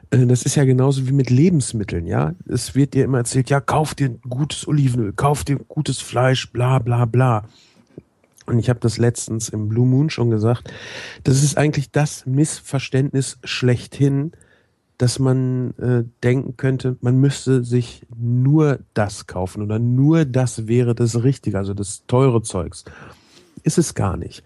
Äh, 0.09 0.25
Das 0.25 0.43
ist 0.43 0.55
ja 0.55 0.63
genauso 0.63 1.07
wie 1.07 1.11
mit 1.11 1.29
Lebensmitteln, 1.29 2.05
ja. 2.05 2.33
Es 2.47 2.75
wird 2.75 2.93
dir 2.93 3.03
immer 3.03 3.19
erzählt, 3.19 3.49
ja, 3.49 3.59
kauf 3.59 3.95
dir 3.95 4.09
gutes 4.27 4.67
Olivenöl, 4.67 5.13
kauf 5.13 5.43
dir 5.43 5.57
gutes 5.57 5.99
Fleisch, 5.99 6.51
bla 6.51 6.79
bla 6.79 7.05
bla. 7.05 7.47
Und 8.45 8.59
ich 8.59 8.69
habe 8.69 8.79
das 8.79 8.97
letztens 8.97 9.49
im 9.49 9.69
Blue 9.69 9.87
Moon 9.87 10.09
schon 10.09 10.29
gesagt. 10.29 10.71
Das 11.23 11.43
ist 11.43 11.57
eigentlich 11.57 11.91
das 11.91 12.25
Missverständnis 12.25 13.39
schlechthin, 13.43 14.33
dass 14.97 15.19
man 15.19 15.73
äh, 15.77 16.03
denken 16.23 16.55
könnte, 16.57 16.97
man 17.01 17.19
müsste 17.19 17.63
sich 17.63 18.05
nur 18.15 18.79
das 18.93 19.27
kaufen 19.27 19.61
oder 19.61 19.79
nur 19.79 20.25
das 20.25 20.67
wäre 20.67 20.95
das 20.95 21.23
Richtige, 21.23 21.57
also 21.57 21.73
das 21.73 22.05
teure 22.07 22.41
Zeugs. 22.41 22.85
Ist 23.63 23.77
es 23.77 23.95
gar 23.95 24.17
nicht. 24.17 24.43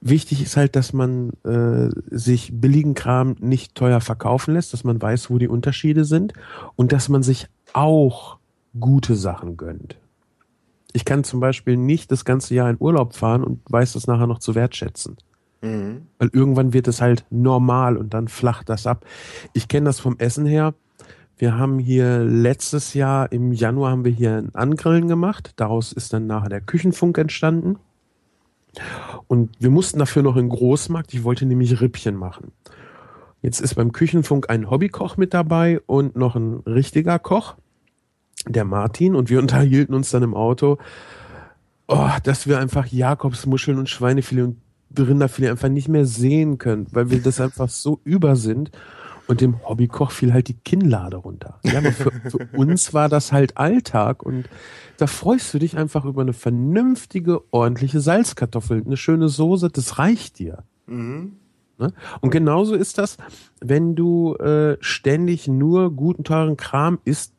Wichtig 0.00 0.42
ist 0.42 0.56
halt, 0.56 0.76
dass 0.76 0.92
man 0.92 1.30
äh, 1.44 1.88
sich 2.10 2.50
billigen 2.52 2.94
Kram 2.94 3.36
nicht 3.40 3.74
teuer 3.74 4.00
verkaufen 4.00 4.52
lässt, 4.52 4.74
dass 4.74 4.84
man 4.84 5.00
weiß, 5.00 5.30
wo 5.30 5.38
die 5.38 5.48
Unterschiede 5.48 6.04
sind 6.04 6.34
und 6.76 6.92
dass 6.92 7.08
man 7.08 7.22
sich 7.22 7.48
auch 7.72 8.38
gute 8.78 9.14
Sachen 9.14 9.56
gönnt. 9.56 9.96
Ich 10.92 11.04
kann 11.04 11.24
zum 11.24 11.40
Beispiel 11.40 11.76
nicht 11.76 12.12
das 12.12 12.24
ganze 12.24 12.54
Jahr 12.54 12.68
in 12.68 12.76
Urlaub 12.78 13.14
fahren 13.14 13.42
und 13.42 13.60
weiß 13.68 13.94
das 13.94 14.06
nachher 14.06 14.26
noch 14.26 14.38
zu 14.38 14.54
wertschätzen. 14.54 15.16
Weil 16.18 16.30
irgendwann 16.32 16.72
wird 16.72 16.88
es 16.88 17.00
halt 17.00 17.24
normal 17.30 17.96
und 17.96 18.14
dann 18.14 18.28
flacht 18.28 18.68
das 18.68 18.86
ab. 18.86 19.04
Ich 19.52 19.68
kenne 19.68 19.86
das 19.86 20.00
vom 20.00 20.18
Essen 20.18 20.46
her. 20.46 20.74
Wir 21.36 21.58
haben 21.58 21.78
hier 21.78 22.20
letztes 22.20 22.94
Jahr 22.94 23.32
im 23.32 23.52
Januar 23.52 23.90
haben 23.90 24.04
wir 24.04 24.12
hier 24.12 24.36
ein 24.36 24.54
Angrillen 24.54 25.08
gemacht. 25.08 25.52
Daraus 25.56 25.92
ist 25.92 26.12
dann 26.12 26.26
nachher 26.26 26.48
der 26.48 26.60
Küchenfunk 26.60 27.18
entstanden. 27.18 27.78
Und 29.26 29.50
wir 29.58 29.70
mussten 29.70 29.98
dafür 29.98 30.22
noch 30.22 30.36
in 30.36 30.44
den 30.46 30.50
Großmarkt. 30.50 31.14
Ich 31.14 31.24
wollte 31.24 31.46
nämlich 31.46 31.80
Rippchen 31.80 32.16
machen. 32.16 32.52
Jetzt 33.42 33.60
ist 33.60 33.74
beim 33.74 33.92
Küchenfunk 33.92 34.48
ein 34.48 34.70
Hobbykoch 34.70 35.16
mit 35.16 35.34
dabei 35.34 35.80
und 35.86 36.16
noch 36.16 36.34
ein 36.34 36.60
richtiger 36.66 37.18
Koch, 37.18 37.56
der 38.48 38.64
Martin. 38.64 39.14
Und 39.14 39.28
wir 39.28 39.38
unterhielten 39.40 39.94
uns 39.94 40.10
dann 40.10 40.22
im 40.22 40.34
Auto, 40.34 40.78
oh, 41.88 42.10
dass 42.22 42.46
wir 42.46 42.58
einfach 42.58 42.86
Jakobsmuscheln 42.86 43.78
und 43.78 43.88
Schweinefilet 43.88 44.44
und 44.44 44.56
Rinderfilet 45.02 45.50
einfach 45.50 45.68
nicht 45.68 45.88
mehr 45.88 46.06
sehen 46.06 46.58
können, 46.58 46.86
weil 46.90 47.10
wir 47.10 47.20
das 47.20 47.40
einfach 47.40 47.68
so 47.68 48.00
über 48.04 48.36
sind. 48.36 48.70
Und 49.26 49.40
dem 49.40 49.66
Hobbykoch 49.66 50.10
fiel 50.10 50.34
halt 50.34 50.48
die 50.48 50.54
Kinnlade 50.54 51.16
runter. 51.16 51.58
Ja, 51.64 51.78
aber 51.78 51.92
für, 51.92 52.12
für 52.28 52.46
uns 52.58 52.92
war 52.92 53.08
das 53.08 53.32
halt 53.32 53.56
Alltag 53.56 54.22
und 54.22 54.50
da 54.98 55.06
freust 55.06 55.54
du 55.54 55.58
dich 55.58 55.78
einfach 55.78 56.04
über 56.04 56.20
eine 56.20 56.34
vernünftige, 56.34 57.40
ordentliche 57.50 58.00
Salzkartoffel, 58.00 58.82
eine 58.84 58.98
schöne 58.98 59.30
Soße, 59.30 59.70
das 59.70 59.98
reicht 59.98 60.38
dir. 60.38 60.64
Ne? 61.78 61.92
Und 62.20 62.30
genauso 62.30 62.74
ist 62.74 62.98
das, 62.98 63.16
wenn 63.60 63.94
du 63.94 64.34
äh, 64.36 64.76
ständig 64.80 65.48
nur 65.48 65.90
guten, 65.90 66.24
teuren 66.24 66.56
Kram 66.56 66.98
isst, 67.04 67.32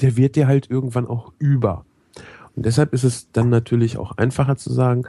der 0.00 0.16
wird 0.16 0.36
dir 0.36 0.46
halt 0.46 0.70
irgendwann 0.70 1.06
auch 1.06 1.32
über. 1.38 1.84
Und 2.54 2.64
deshalb 2.64 2.94
ist 2.94 3.04
es 3.04 3.30
dann 3.32 3.50
natürlich 3.50 3.98
auch 3.98 4.12
einfacher 4.16 4.56
zu 4.56 4.72
sagen, 4.72 5.04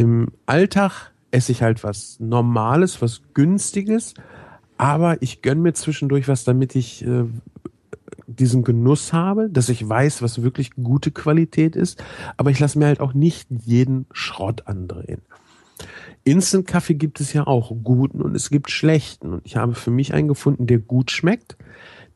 im 0.00 0.28
Alltag 0.46 1.12
esse 1.30 1.52
ich 1.52 1.62
halt 1.62 1.84
was 1.84 2.18
Normales, 2.20 3.02
was 3.02 3.20
Günstiges, 3.34 4.14
aber 4.78 5.20
ich 5.20 5.42
gönn 5.42 5.60
mir 5.60 5.74
zwischendurch 5.74 6.26
was, 6.26 6.44
damit 6.44 6.74
ich 6.74 7.04
äh, 7.04 7.24
diesen 8.26 8.64
Genuss 8.64 9.12
habe, 9.12 9.50
dass 9.50 9.68
ich 9.68 9.86
weiß, 9.86 10.22
was 10.22 10.42
wirklich 10.42 10.70
gute 10.70 11.10
Qualität 11.10 11.76
ist, 11.76 12.02
aber 12.38 12.50
ich 12.50 12.58
lasse 12.58 12.78
mir 12.78 12.86
halt 12.86 13.00
auch 13.00 13.12
nicht 13.12 13.46
jeden 13.50 14.06
Schrott 14.10 14.66
andrehen. 14.66 15.20
Instant-Kaffee 16.24 16.94
gibt 16.94 17.20
es 17.20 17.34
ja 17.34 17.46
auch 17.46 17.70
guten 17.84 18.22
und 18.22 18.34
es 18.34 18.48
gibt 18.48 18.70
schlechten. 18.70 19.34
Und 19.34 19.42
ich 19.44 19.56
habe 19.56 19.74
für 19.74 19.90
mich 19.90 20.14
einen 20.14 20.28
gefunden, 20.28 20.66
der 20.66 20.78
gut 20.78 21.10
schmeckt, 21.10 21.58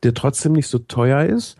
der 0.01 0.15
trotzdem 0.15 0.53
nicht 0.53 0.67
so 0.67 0.79
teuer 0.79 1.25
ist. 1.25 1.55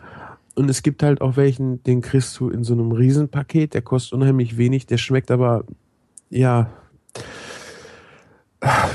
Und 0.56 0.68
es 0.68 0.82
gibt 0.82 1.04
halt 1.04 1.20
auch 1.20 1.36
welchen, 1.36 1.84
den 1.84 2.00
kriegst 2.00 2.40
du 2.40 2.48
in 2.48 2.64
so 2.64 2.72
einem 2.72 2.90
Riesenpaket, 2.90 3.74
der 3.74 3.82
kostet 3.82 4.14
unheimlich 4.14 4.56
wenig, 4.56 4.86
der 4.86 4.98
schmeckt 4.98 5.30
aber, 5.30 5.64
ja, 6.30 6.68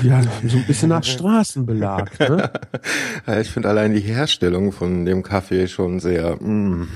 ja, 0.02 0.22
so 0.22 0.56
ein 0.58 0.66
bisschen 0.66 0.88
nach 0.88 1.04
Straßenbelag. 1.04 2.18
Ne? 2.18 2.50
Ich 3.40 3.50
finde 3.50 3.68
allein 3.68 3.94
die 3.94 4.00
Herstellung 4.00 4.72
von 4.72 5.04
dem 5.04 5.22
Kaffee 5.22 5.68
schon 5.68 6.00
sehr 6.00 6.36
mm, 6.36 6.88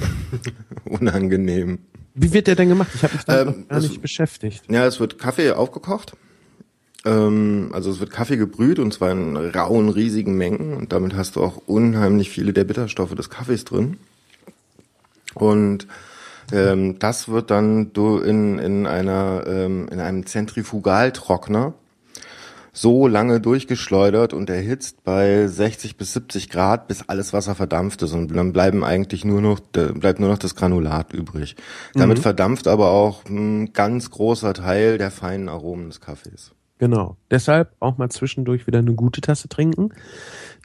unangenehm. 0.84 1.78
Wie 2.14 2.32
wird 2.32 2.49
der 2.49 2.57
denn 2.57 2.68
gemacht? 2.68 2.91
Ich 2.95 3.03
habe 3.03 3.14
mich 3.14 3.24
damit 3.24 3.55
Ähm, 3.55 3.61
noch 3.62 3.68
gar 3.68 3.80
nicht 3.80 4.03
beschäftigt. 4.03 4.64
Ja, 4.68 4.87
es 4.87 4.99
wird 4.99 5.18
Kaffee 5.18 5.53
aufgekocht. 5.53 6.16
Ähm, 7.05 7.70
also 7.72 7.91
es 7.91 8.01
wird 8.01 8.11
Kaffee 8.11 8.37
gebrüht 8.37 8.78
und 8.78 8.93
zwar 8.93 9.12
in 9.12 9.37
rauen, 9.37 9.89
riesigen 9.89 10.37
Mengen 10.37 10.74
und 10.74 10.93
damit 10.93 11.14
hast 11.14 11.37
du 11.37 11.43
auch 11.45 11.59
unheimlich 11.66 12.30
viele 12.30 12.53
der 12.53 12.64
Bitterstoffe 12.64 13.14
des 13.14 13.30
Kaffees 13.30 13.64
drin. 13.64 13.99
Und 15.34 15.87
ähm, 16.53 16.99
das 16.99 17.28
wird 17.28 17.51
dann 17.51 17.90
in, 17.94 18.59
in 18.59 18.86
einer 18.86 19.44
ähm, 19.47 19.88
in 19.90 20.01
einem 20.01 20.26
Zentrifugaltrockner 20.26 21.74
so 22.72 23.09
lange 23.09 23.40
durchgeschleudert 23.40 24.34
und 24.34 24.51
erhitzt 24.51 25.03
bei 25.03 25.47
60 25.47 25.97
bis 25.97 26.12
70 26.12 26.51
Grad, 26.51 26.88
bis 26.88 27.09
alles 27.09 27.32
Wasser 27.32 27.55
verdampft 27.55 28.03
ist 28.03 28.12
und 28.12 28.34
dann 28.36 28.53
bleiben 28.53 28.84
eigentlich 28.84 29.24
nur 29.24 29.40
noch 29.40 29.61
bleibt 29.61 30.20
nur 30.20 30.28
noch 30.28 30.38
das 30.38 30.55
Granulat 30.55 31.14
übrig. 31.14 31.57
Damit 31.94 32.18
verdampft 32.18 32.68
aber 32.68 32.90
auch 32.90 33.24
ein 33.24 33.72
ganz 33.72 34.11
großer 34.11 34.53
Teil 34.53 34.99
der 34.99 35.11
feinen 35.11 35.49
Aromen 35.49 35.88
des 35.88 36.03
Kaffees. 36.03 36.53
Genau. 36.78 37.16
Deshalb 37.30 37.72
auch 37.80 37.97
mal 37.97 38.11
zwischendurch 38.11 38.66
wieder 38.66 38.80
eine 38.80 38.92
gute 38.92 39.20
Tasse 39.20 39.49
trinken. 39.49 39.90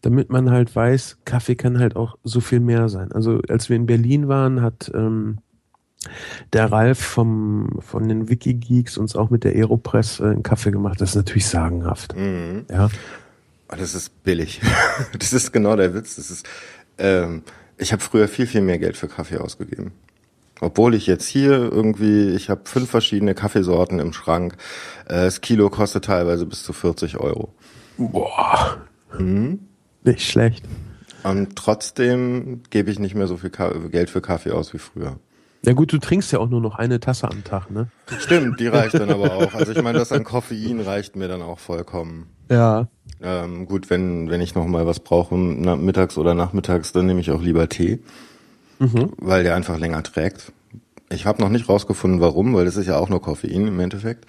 damit 0.02 0.32
man 0.32 0.50
halt 0.50 0.76
weiß, 0.76 1.20
Kaffee 1.26 1.56
kann 1.56 1.78
halt 1.80 1.96
auch 1.96 2.18
so 2.24 2.40
viel 2.40 2.60
mehr 2.60 2.90
sein. 2.90 3.12
Also 3.12 3.40
als 3.48 3.70
wir 3.70 3.76
in 3.76 3.86
Berlin 3.86 4.28
waren, 4.28 4.64
hat 4.64 4.92
ähm, 4.96 5.38
der 6.54 6.72
Ralf 6.72 7.00
vom, 7.00 7.80
von 7.80 8.08
den 8.08 8.30
Wikigeeks 8.30 8.98
uns 8.98 9.16
auch 9.16 9.30
mit 9.30 9.44
der 9.44 9.54
Aeropress 9.54 10.20
äh, 10.20 10.24
einen 10.24 10.44
Kaffee 10.44 10.72
gemacht. 10.72 11.00
Das 11.00 11.12
ist 11.12 11.16
natürlich 11.16 11.48
sagenhaft. 11.48 12.16
Mhm. 12.16 12.66
Ja. 12.70 12.90
Oh, 13.72 13.76
das 13.78 13.96
ist 13.96 14.24
billig. 14.24 14.62
das 15.20 15.34
ist 15.34 15.52
genau 15.52 15.76
der 15.76 15.94
Witz. 15.94 16.16
Das 16.16 16.32
ist, 16.32 16.46
ähm, 16.98 17.44
ich 17.78 17.94
habe 17.94 18.02
früher 18.02 18.28
viel, 18.28 18.48
viel 18.48 18.62
mehr 18.62 18.80
Geld 18.80 18.98
für 18.98 19.08
Kaffee 19.08 19.38
ausgegeben. 19.38 19.92
Obwohl 20.60 20.94
ich 20.94 21.08
jetzt 21.08 21.26
hier 21.26 21.54
irgendwie, 21.54 22.30
ich 22.30 22.50
habe 22.50 22.62
fünf 22.66 22.90
verschiedene 22.90 23.34
Kaffeesorten 23.34 24.00
im 24.00 24.14
Schrank. 24.14 24.56
Äh, 25.06 25.26
das 25.26 25.42
Kilo 25.42 25.70
kostet 25.70 26.06
teilweise 26.06 26.46
bis 26.46 26.64
zu 26.64 26.74
40 26.74 27.18
Euro. 27.18 27.54
Boah. 27.98 28.82
Nicht 30.04 30.22
schlecht. 30.22 30.66
Und 31.24 31.56
trotzdem 31.56 32.62
gebe 32.70 32.90
ich 32.90 33.00
nicht 33.00 33.16
mehr 33.16 33.28
so 33.28 33.38
viel 33.38 33.52
Geld 33.52 34.10
für 34.10 34.22
Kaffee 34.22 34.52
aus 34.52 34.74
wie 34.74 34.80
früher. 34.80 35.18
Ja 35.64 35.74
gut, 35.74 35.94
du 35.94 36.00
trinkst 36.00 36.32
ja 36.32 36.40
auch 36.40 36.50
nur 36.50 36.62
noch 36.62 36.76
eine 36.76 37.00
Tasse 37.00 37.30
am 37.30 37.44
Tag, 37.44 37.70
ne? 37.70 37.88
Stimmt, 38.20 38.60
die 38.60 38.68
reicht 38.68 38.96
dann 38.96 39.12
aber 39.12 39.34
auch. 39.36 39.54
Also 39.54 39.72
ich 39.74 39.82
meine, 39.82 40.00
das 40.00 40.12
an 40.12 40.24
Koffein 40.26 40.80
reicht 40.80 41.16
mir 41.16 41.28
dann 41.28 41.44
auch 41.44 41.60
vollkommen. 41.60 42.28
Ja. 42.50 42.88
Ähm, 43.22 43.68
gut, 43.68 43.90
wenn, 43.92 44.30
wenn 44.32 44.42
ich 44.42 44.56
noch 44.56 44.66
mal 44.66 44.88
was 44.88 45.00
brauche, 45.00 45.36
mittags 45.38 46.18
oder 46.18 46.34
nachmittags, 46.34 46.92
dann 46.94 47.06
nehme 47.06 47.20
ich 47.20 47.30
auch 47.30 47.42
lieber 47.42 47.70
Tee, 47.70 48.00
weil 49.18 49.44
der 49.44 49.56
einfach 49.56 49.78
länger 49.78 50.02
trägt. 50.02 50.52
Ich 51.10 51.26
habe 51.26 51.42
noch 51.42 51.50
nicht 51.50 51.70
rausgefunden, 51.70 52.22
warum, 52.22 52.56
weil 52.56 52.66
das 52.66 52.78
ist 52.78 52.88
ja 52.88 52.98
auch 52.98 53.10
nur 53.10 53.22
Koffein 53.22 53.68
im 53.68 53.80
Endeffekt. 53.80 54.26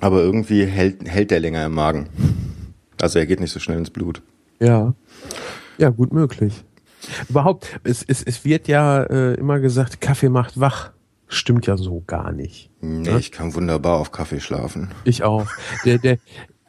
Aber 0.00 0.20
irgendwie 0.20 0.64
hält, 0.64 1.08
hält 1.08 1.32
der 1.32 1.40
länger 1.40 1.66
im 1.66 1.74
Magen. 1.74 2.08
Also 3.00 3.18
er 3.18 3.26
geht 3.26 3.40
nicht 3.40 3.52
so 3.52 3.58
schnell 3.58 3.78
ins 3.78 3.90
Blut. 3.90 4.22
Ja. 4.60 4.94
Ja, 5.78 5.90
gut 5.90 6.12
möglich. 6.12 6.64
Überhaupt, 7.28 7.80
es, 7.84 8.02
es, 8.02 8.22
es 8.22 8.44
wird 8.44 8.68
ja 8.68 9.02
äh, 9.02 9.34
immer 9.34 9.60
gesagt, 9.60 10.00
Kaffee 10.00 10.28
macht 10.28 10.60
wach. 10.60 10.90
Stimmt 11.28 11.66
ja 11.66 11.76
so 11.76 12.02
gar 12.06 12.32
nicht. 12.32 12.70
Nee, 12.80 13.16
ich 13.18 13.32
kann 13.32 13.54
wunderbar 13.54 13.98
auf 13.98 14.12
Kaffee 14.12 14.40
schlafen. 14.40 14.88
Ich 15.04 15.24
auch. 15.24 15.46
Der, 15.84 15.98
der 15.98 16.18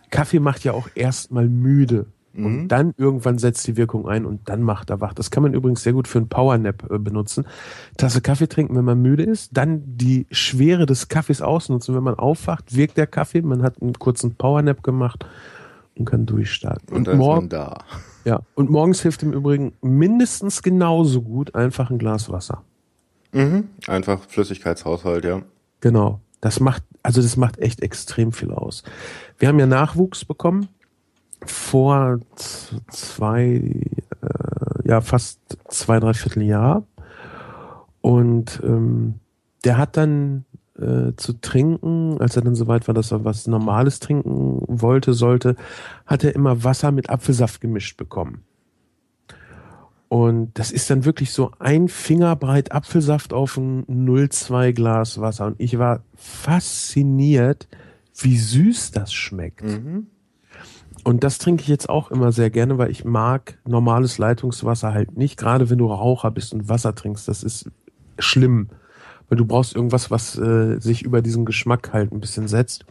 Kaffee 0.09 0.39
macht 0.39 0.63
ja 0.65 0.73
auch 0.73 0.89
erstmal 0.95 1.47
müde. 1.47 2.07
Und 2.39 2.67
dann 2.69 2.93
irgendwann 2.97 3.37
setzt 3.37 3.67
die 3.67 3.75
Wirkung 3.75 4.07
ein 4.07 4.25
und 4.25 4.47
dann 4.47 4.61
macht 4.61 4.89
er 4.89 5.01
wach. 5.01 5.13
Das 5.13 5.31
kann 5.31 5.43
man 5.43 5.53
übrigens 5.53 5.83
sehr 5.83 5.93
gut 5.93 6.07
für 6.07 6.19
einen 6.19 6.29
Powernap 6.29 6.89
äh, 6.89 6.97
benutzen. 6.97 7.45
Tasse 7.97 8.21
Kaffee 8.21 8.47
trinken, 8.47 8.75
wenn 8.75 8.85
man 8.85 9.01
müde 9.01 9.23
ist, 9.23 9.57
dann 9.57 9.83
die 9.85 10.27
Schwere 10.31 10.85
des 10.85 11.07
Kaffees 11.07 11.41
ausnutzen. 11.41 11.95
Wenn 11.95 12.03
man 12.03 12.15
aufwacht, 12.15 12.75
wirkt 12.75 12.97
der 12.97 13.07
Kaffee, 13.07 13.41
man 13.41 13.63
hat 13.63 13.81
einen 13.81 13.93
kurzen 13.93 14.35
Powernap 14.35 14.83
gemacht 14.83 15.25
und 15.95 16.05
kann 16.05 16.25
durchstarten. 16.25 16.95
Und 16.95 17.07
dann 17.07 17.15
ist 17.15 17.19
morgen, 17.19 17.49
da. 17.49 17.79
Ja, 18.25 18.41
und 18.55 18.69
morgens 18.69 19.01
hilft 19.01 19.23
im 19.23 19.33
Übrigen 19.33 19.73
mindestens 19.81 20.61
genauso 20.61 21.21
gut 21.21 21.55
einfach 21.55 21.89
ein 21.89 21.97
Glas 21.97 22.29
Wasser. 22.29 22.63
Mhm. 23.31 23.69
Einfach 23.87 24.21
Flüssigkeitshaushalt, 24.27 25.23
ja. 25.25 25.41
Genau. 25.81 26.19
Das 26.41 26.59
macht, 26.59 26.83
also 27.03 27.21
das 27.21 27.37
macht 27.37 27.59
echt 27.59 27.81
extrem 27.81 28.31
viel 28.31 28.51
aus. 28.51 28.83
Wir 29.37 29.49
haben 29.49 29.59
ja 29.59 29.65
Nachwuchs 29.65 30.25
bekommen 30.25 30.69
vor 31.45 32.19
zwei, 32.87 33.61
äh, 34.21 34.87
ja 34.87 35.01
fast 35.01 35.39
zwei, 35.67 35.99
drei 35.99 36.13
Vierteljahr. 36.13 36.83
Und 38.01 38.61
ähm, 38.63 39.15
der 39.65 39.77
hat 39.77 39.97
dann 39.97 40.45
äh, 40.79 41.15
zu 41.15 41.33
trinken, 41.33 42.17
als 42.19 42.35
er 42.35 42.41
dann 42.41 42.55
soweit 42.55 42.87
war, 42.87 42.93
dass 42.93 43.11
er 43.11 43.25
was 43.25 43.47
Normales 43.47 43.99
trinken 43.99 44.63
wollte, 44.67 45.13
sollte, 45.13 45.55
hat 46.05 46.23
er 46.23 46.35
immer 46.35 46.63
Wasser 46.63 46.91
mit 46.91 47.09
Apfelsaft 47.09 47.61
gemischt 47.61 47.97
bekommen. 47.97 48.43
Und 50.09 50.57
das 50.57 50.71
ist 50.71 50.89
dann 50.89 51.05
wirklich 51.05 51.31
so 51.31 51.51
ein 51.59 51.87
Fingerbreit 51.87 52.71
Apfelsaft 52.71 53.31
auf 53.31 53.57
ein 53.57 53.85
0,2 53.85 54.73
Glas 54.73 55.21
Wasser. 55.21 55.45
Und 55.45 55.55
ich 55.59 55.77
war 55.77 56.01
fasziniert, 56.15 57.67
wie 58.15 58.37
süß 58.37 58.91
das 58.91 59.13
schmeckt. 59.13 59.61
Und 61.03 61.23
das 61.23 61.37
trinke 61.37 61.61
ich 61.61 61.67
jetzt 61.67 61.89
auch 61.89 62.09
immer 62.11 62.31
sehr 62.31 62.49
gerne, 62.49 62.77
weil 62.77 62.89
ich 62.89 63.05
mag 63.05 63.59
normales 63.67 64.17
Leitungswasser 64.17 64.93
halt 64.93 65.15
nicht. 65.15 65.37
Gerade 65.37 65.69
wenn 65.69 65.77
du 65.77 65.85
Raucher 65.85 66.31
bist 66.31 66.53
und 66.53 66.67
Wasser 66.67 66.95
trinkst, 66.95 67.27
das 67.27 67.43
ist 67.43 67.69
schlimm. 68.17 68.69
Weil 69.29 69.37
du 69.37 69.45
brauchst 69.45 69.75
irgendwas, 69.75 70.11
was 70.11 70.37
äh, 70.37 70.79
sich 70.79 71.03
über 71.03 71.21
diesen 71.21 71.45
Geschmack 71.45 71.93
halt 71.93 72.11
ein 72.11 72.19
bisschen 72.19 72.47
setzt. 72.47 72.85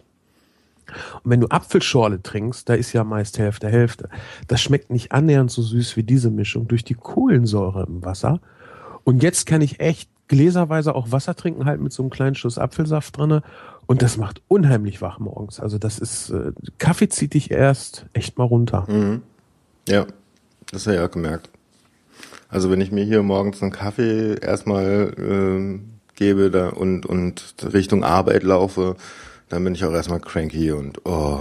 Und 1.23 1.31
wenn 1.31 1.41
du 1.41 1.49
Apfelschorle 1.49 2.23
trinkst, 2.23 2.69
da 2.69 2.75
ist 2.75 2.93
ja 2.93 3.05
meist 3.05 3.39
Hälfte 3.39 3.69
Hälfte. 3.69 4.09
Das 4.47 4.61
schmeckt 4.61 4.91
nicht 4.91 5.13
annähernd 5.13 5.51
so 5.51 5.63
süß 5.63 5.97
wie 5.97 6.03
diese 6.03 6.31
Mischung 6.31 6.69
durch 6.69 6.85
die 6.85 6.95
Kohlensäure 6.95 7.85
im 7.87 8.05
Wasser. 8.05 8.41
Und 9.05 9.23
jetzt 9.23 9.47
kann 9.47 9.61
ich 9.61 9.81
echt 9.81 10.11
gläserweise 10.29 10.95
auch 10.95 11.11
Wasser 11.11 11.35
trinken, 11.35 11.65
halt 11.65 11.81
mit 11.81 11.93
so 11.93 12.03
einem 12.03 12.11
kleinen 12.11 12.35
Schuss 12.35 12.59
Apfelsaft 12.59 13.17
drinne. 13.17 13.43
Und 13.87 14.03
das 14.03 14.19
macht 14.19 14.43
unheimlich 14.49 15.01
wach 15.01 15.19
morgens. 15.19 15.61
Also 15.61 15.79
das 15.79 15.99
ist, 15.99 16.31
äh, 16.31 16.53
Kaffee 16.77 17.09
zieht 17.09 17.35
dich 17.35 17.51
erst 17.51 18.07
echt 18.13 18.37
mal 18.37 18.45
runter. 18.45 18.87
Ja, 19.89 20.07
das 20.71 20.87
habe 20.87 20.97
ich 20.97 21.03
auch 21.03 21.11
gemerkt. 21.11 21.49
Also 22.51 22.71
wenn 22.71 22.81
ich 22.81 22.93
mir 22.93 23.05
hier 23.05 23.23
morgens 23.23 23.63
einen 23.63 23.73
Kaffee 23.73 24.35
erstmal 24.35 25.15
ähm, 25.19 25.98
gebe 26.19 26.51
da 26.51 26.69
und, 26.71 27.07
und 27.07 27.55
Richtung 27.73 28.05
Arbeit 28.05 28.43
laufe, 28.43 28.97
dann 29.49 29.65
bin 29.65 29.75
ich 29.75 29.85
auch 29.85 29.93
erstmal 29.93 30.21
cranky 30.21 30.73
und 30.73 31.07
oh, 31.07 31.41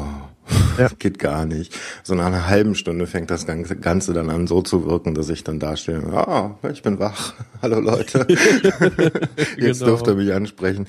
Ja. 0.77 0.87
geht 0.99 1.19
gar 1.19 1.45
nicht. 1.45 1.77
So 2.03 2.15
nach 2.15 2.27
einer 2.27 2.47
halben 2.47 2.75
Stunde 2.75 3.07
fängt 3.07 3.29
das 3.31 3.45
Ganze, 3.45 4.13
dann 4.13 4.29
an 4.29 4.47
so 4.47 4.61
zu 4.61 4.85
wirken, 4.85 5.13
dass 5.15 5.27
ich 5.29 5.43
dann 5.43 5.59
dastehe, 5.59 6.01
ah, 6.13 6.55
ich 6.71 6.83
bin 6.83 6.99
wach. 6.99 7.33
Hallo 7.61 7.79
Leute. 7.79 8.25
Jetzt 9.57 9.79
Genau. 9.79 9.85
dürft 9.91 10.07
ihr 10.07 10.15
mich 10.15 10.31
ansprechen. 10.33 10.87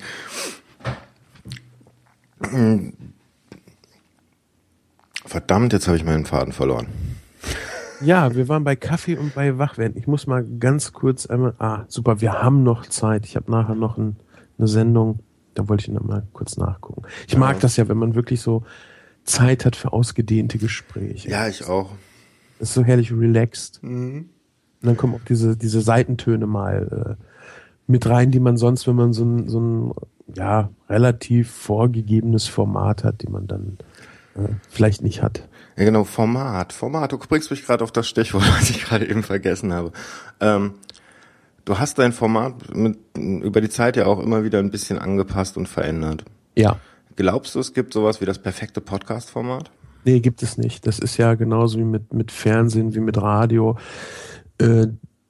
Verdammt, 5.25 5.73
jetzt 5.73 5.87
habe 5.87 5.97
ich 5.97 6.03
meinen 6.05 6.25
Faden 6.25 6.53
verloren. 6.53 6.87
Ja, 8.01 8.33
wir 8.33 8.47
waren 8.47 8.63
bei 8.63 8.75
Kaffee 8.75 9.17
und 9.17 9.35
bei 9.35 9.57
Wachwerden. 9.57 9.97
Ich 9.97 10.07
muss 10.07 10.25
mal 10.25 10.43
ganz 10.43 10.93
kurz 10.93 11.25
einmal. 11.25 11.53
Ah, 11.59 11.83
super, 11.87 12.21
wir 12.21 12.41
haben 12.41 12.63
noch 12.63 12.85
Zeit. 12.85 13.25
Ich 13.25 13.35
habe 13.35 13.51
nachher 13.51 13.75
noch 13.75 13.97
ein, 13.97 14.15
eine 14.57 14.67
Sendung. 14.67 15.19
Da 15.53 15.67
wollte 15.67 15.83
ich 15.83 15.89
noch 15.89 16.03
mal 16.03 16.25
kurz 16.31 16.57
nachgucken. 16.57 17.03
Ich 17.27 17.35
mag 17.35 17.59
das 17.59 17.75
ja, 17.75 17.89
wenn 17.89 17.97
man 17.97 18.15
wirklich 18.15 18.41
so 18.41 18.63
Zeit 19.25 19.65
hat 19.65 19.75
für 19.75 19.91
ausgedehnte 19.91 20.57
Gespräche. 20.57 21.29
Ja, 21.29 21.47
ich 21.47 21.65
auch. 21.67 21.91
Das 22.59 22.69
ist 22.69 22.75
so 22.75 22.83
herrlich 22.83 23.11
relaxed. 23.11 23.79
Und 23.83 24.29
dann 24.87 24.97
kommen 24.97 25.15
auch 25.15 25.25
diese, 25.27 25.57
diese 25.57 25.81
Seitentöne 25.81 26.47
mal 26.47 27.17
äh, 27.19 27.23
mit 27.87 28.07
rein, 28.07 28.31
die 28.31 28.39
man 28.39 28.55
sonst, 28.55 28.87
wenn 28.87 28.95
man 28.95 29.13
so 29.13 29.25
ein, 29.25 29.49
so 29.49 29.59
ein 29.59 29.93
ja, 30.35 30.69
relativ 30.89 31.51
vorgegebenes 31.51 32.47
Format 32.47 33.03
hat, 33.03 33.21
die 33.23 33.27
man 33.27 33.47
dann 33.47 33.77
vielleicht 34.69 35.01
nicht 35.01 35.21
hat. 35.21 35.47
Ja, 35.77 35.85
genau, 35.85 36.03
Format. 36.03 36.73
Format. 36.73 37.11
Du 37.11 37.17
bringst 37.17 37.51
mich 37.51 37.65
gerade 37.65 37.83
auf 37.83 37.91
das 37.91 38.07
Stichwort, 38.07 38.43
was 38.57 38.69
ich 38.69 38.83
gerade 38.83 39.09
eben 39.09 39.23
vergessen 39.23 39.73
habe. 39.73 39.91
Ähm, 40.39 40.73
du 41.65 41.79
hast 41.79 41.99
dein 41.99 42.11
Format 42.11 42.75
mit, 42.75 42.97
über 43.17 43.61
die 43.61 43.69
Zeit 43.69 43.95
ja 43.95 44.05
auch 44.05 44.19
immer 44.19 44.43
wieder 44.43 44.59
ein 44.59 44.71
bisschen 44.71 44.99
angepasst 44.99 45.57
und 45.57 45.67
verändert. 45.67 46.25
Ja. 46.55 46.77
Glaubst 47.15 47.55
du, 47.55 47.59
es 47.59 47.73
gibt 47.73 47.93
sowas 47.93 48.21
wie 48.21 48.25
das 48.25 48.39
perfekte 48.39 48.81
Podcast-Format? 48.81 49.71
Nee, 50.05 50.19
gibt 50.21 50.43
es 50.43 50.57
nicht. 50.57 50.87
Das 50.87 50.99
ist 50.99 51.17
ja 51.17 51.35
genauso 51.35 51.77
wie 51.79 51.83
mit, 51.83 52.13
mit 52.13 52.31
Fernsehen, 52.31 52.95
wie 52.95 52.99
mit 52.99 53.17
Radio. 53.17 53.77
Äh, 54.57 54.87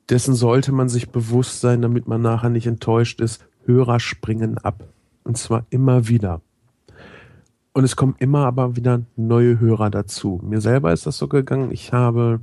dessen 0.10 0.36
sollte 0.36 0.72
man 0.72 0.90
sich 0.90 1.10
bewusst 1.10 1.61
sein, 1.61 1.81
damit 1.81 2.07
man 2.07 2.22
nachher 2.22 2.49
nicht 2.49 2.68
enttäuscht 2.68 3.22
ist. 3.22 3.45
Hörer 3.65 3.99
springen 3.99 4.57
ab. 4.57 4.84
Und 5.23 5.38
zwar 5.38 5.65
immer 5.69 6.07
wieder. 6.07 6.41
Und 7.80 7.85
es 7.85 7.95
kommen 7.95 8.15
immer 8.19 8.39
aber 8.45 8.76
wieder 8.76 9.03
neue 9.15 9.57
Hörer 9.61 9.89
dazu. 9.89 10.41
Mir 10.43 10.60
selber 10.60 10.91
ist 10.91 11.06
das 11.06 11.18
so 11.18 11.30
gegangen. 11.30 11.72
Ich 11.72 11.93
habe 11.93 12.41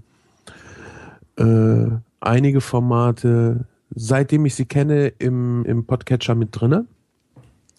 äh, 1.37 1.89
einige 2.21 2.63
Formate, 2.63 3.67
seitdem 3.95 4.47
ich 4.47 4.55
sie 4.55 4.65
kenne, 4.65 5.09
im, 5.09 5.63
im 5.67 5.85
Podcatcher 5.85 6.35
mit 6.35 6.59
drinne. 6.59 6.87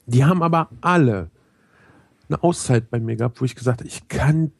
Die 0.05 0.23
haben 0.23 0.43
aber 0.43 0.69
alle 0.81 1.31
eine 2.29 2.43
Auszeit 2.43 2.91
bei 2.91 2.99
mir 2.99 3.15
gehabt, 3.15 3.41
wo 3.41 3.45
ich 3.45 3.55
gesagt 3.55 3.79
habe, 3.79 3.87
ich 3.87 4.07
kann 4.07 4.51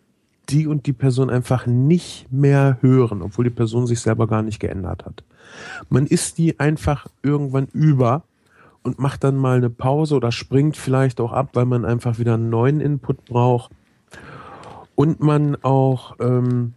die 0.50 0.66
und 0.66 0.88
die 0.88 0.94
Person 0.94 1.30
einfach 1.30 1.68
nicht 1.68 2.26
mehr 2.32 2.80
hören, 2.82 3.22
obwohl 3.22 3.44
die 3.46 3.52
Person 3.52 3.86
sich 3.86 4.00
selber 4.00 4.26
gar 4.26 4.42
nicht 4.42 4.60
geändert 4.60 5.06
hat. 5.06 5.24
Man 5.92 6.08
ist 6.08 6.40
die 6.40 6.60
einfach 6.60 7.06
irgendwann 7.22 7.68
über 7.74 8.24
und 8.84 9.00
macht 9.00 9.24
dann 9.24 9.36
mal 9.36 9.58
eine 9.58 9.70
Pause 9.70 10.16
oder 10.16 10.32
springt 10.32 10.78
vielleicht 10.78 11.20
auch 11.20 11.32
ab, 11.32 11.50
weil 11.54 11.66
man 11.66 11.86
einfach 11.86 12.20
wieder 12.20 12.36
einen 12.36 12.50
neuen 12.50 12.80
Input 12.80 13.26
braucht. 13.26 13.72
Und 14.96 15.20
man 15.20 15.56
auch, 15.64 16.16
ähm, 16.20 16.74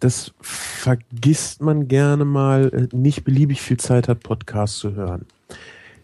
das 0.00 0.32
vergisst 0.40 1.62
man 1.62 1.88
gerne 1.88 2.24
mal, 2.24 2.88
äh, 2.92 2.96
nicht 2.96 3.24
beliebig 3.24 3.60
viel 3.60 3.76
Zeit 3.76 4.08
hat, 4.08 4.20
Podcasts 4.20 4.78
zu 4.78 4.94
hören. 4.94 5.26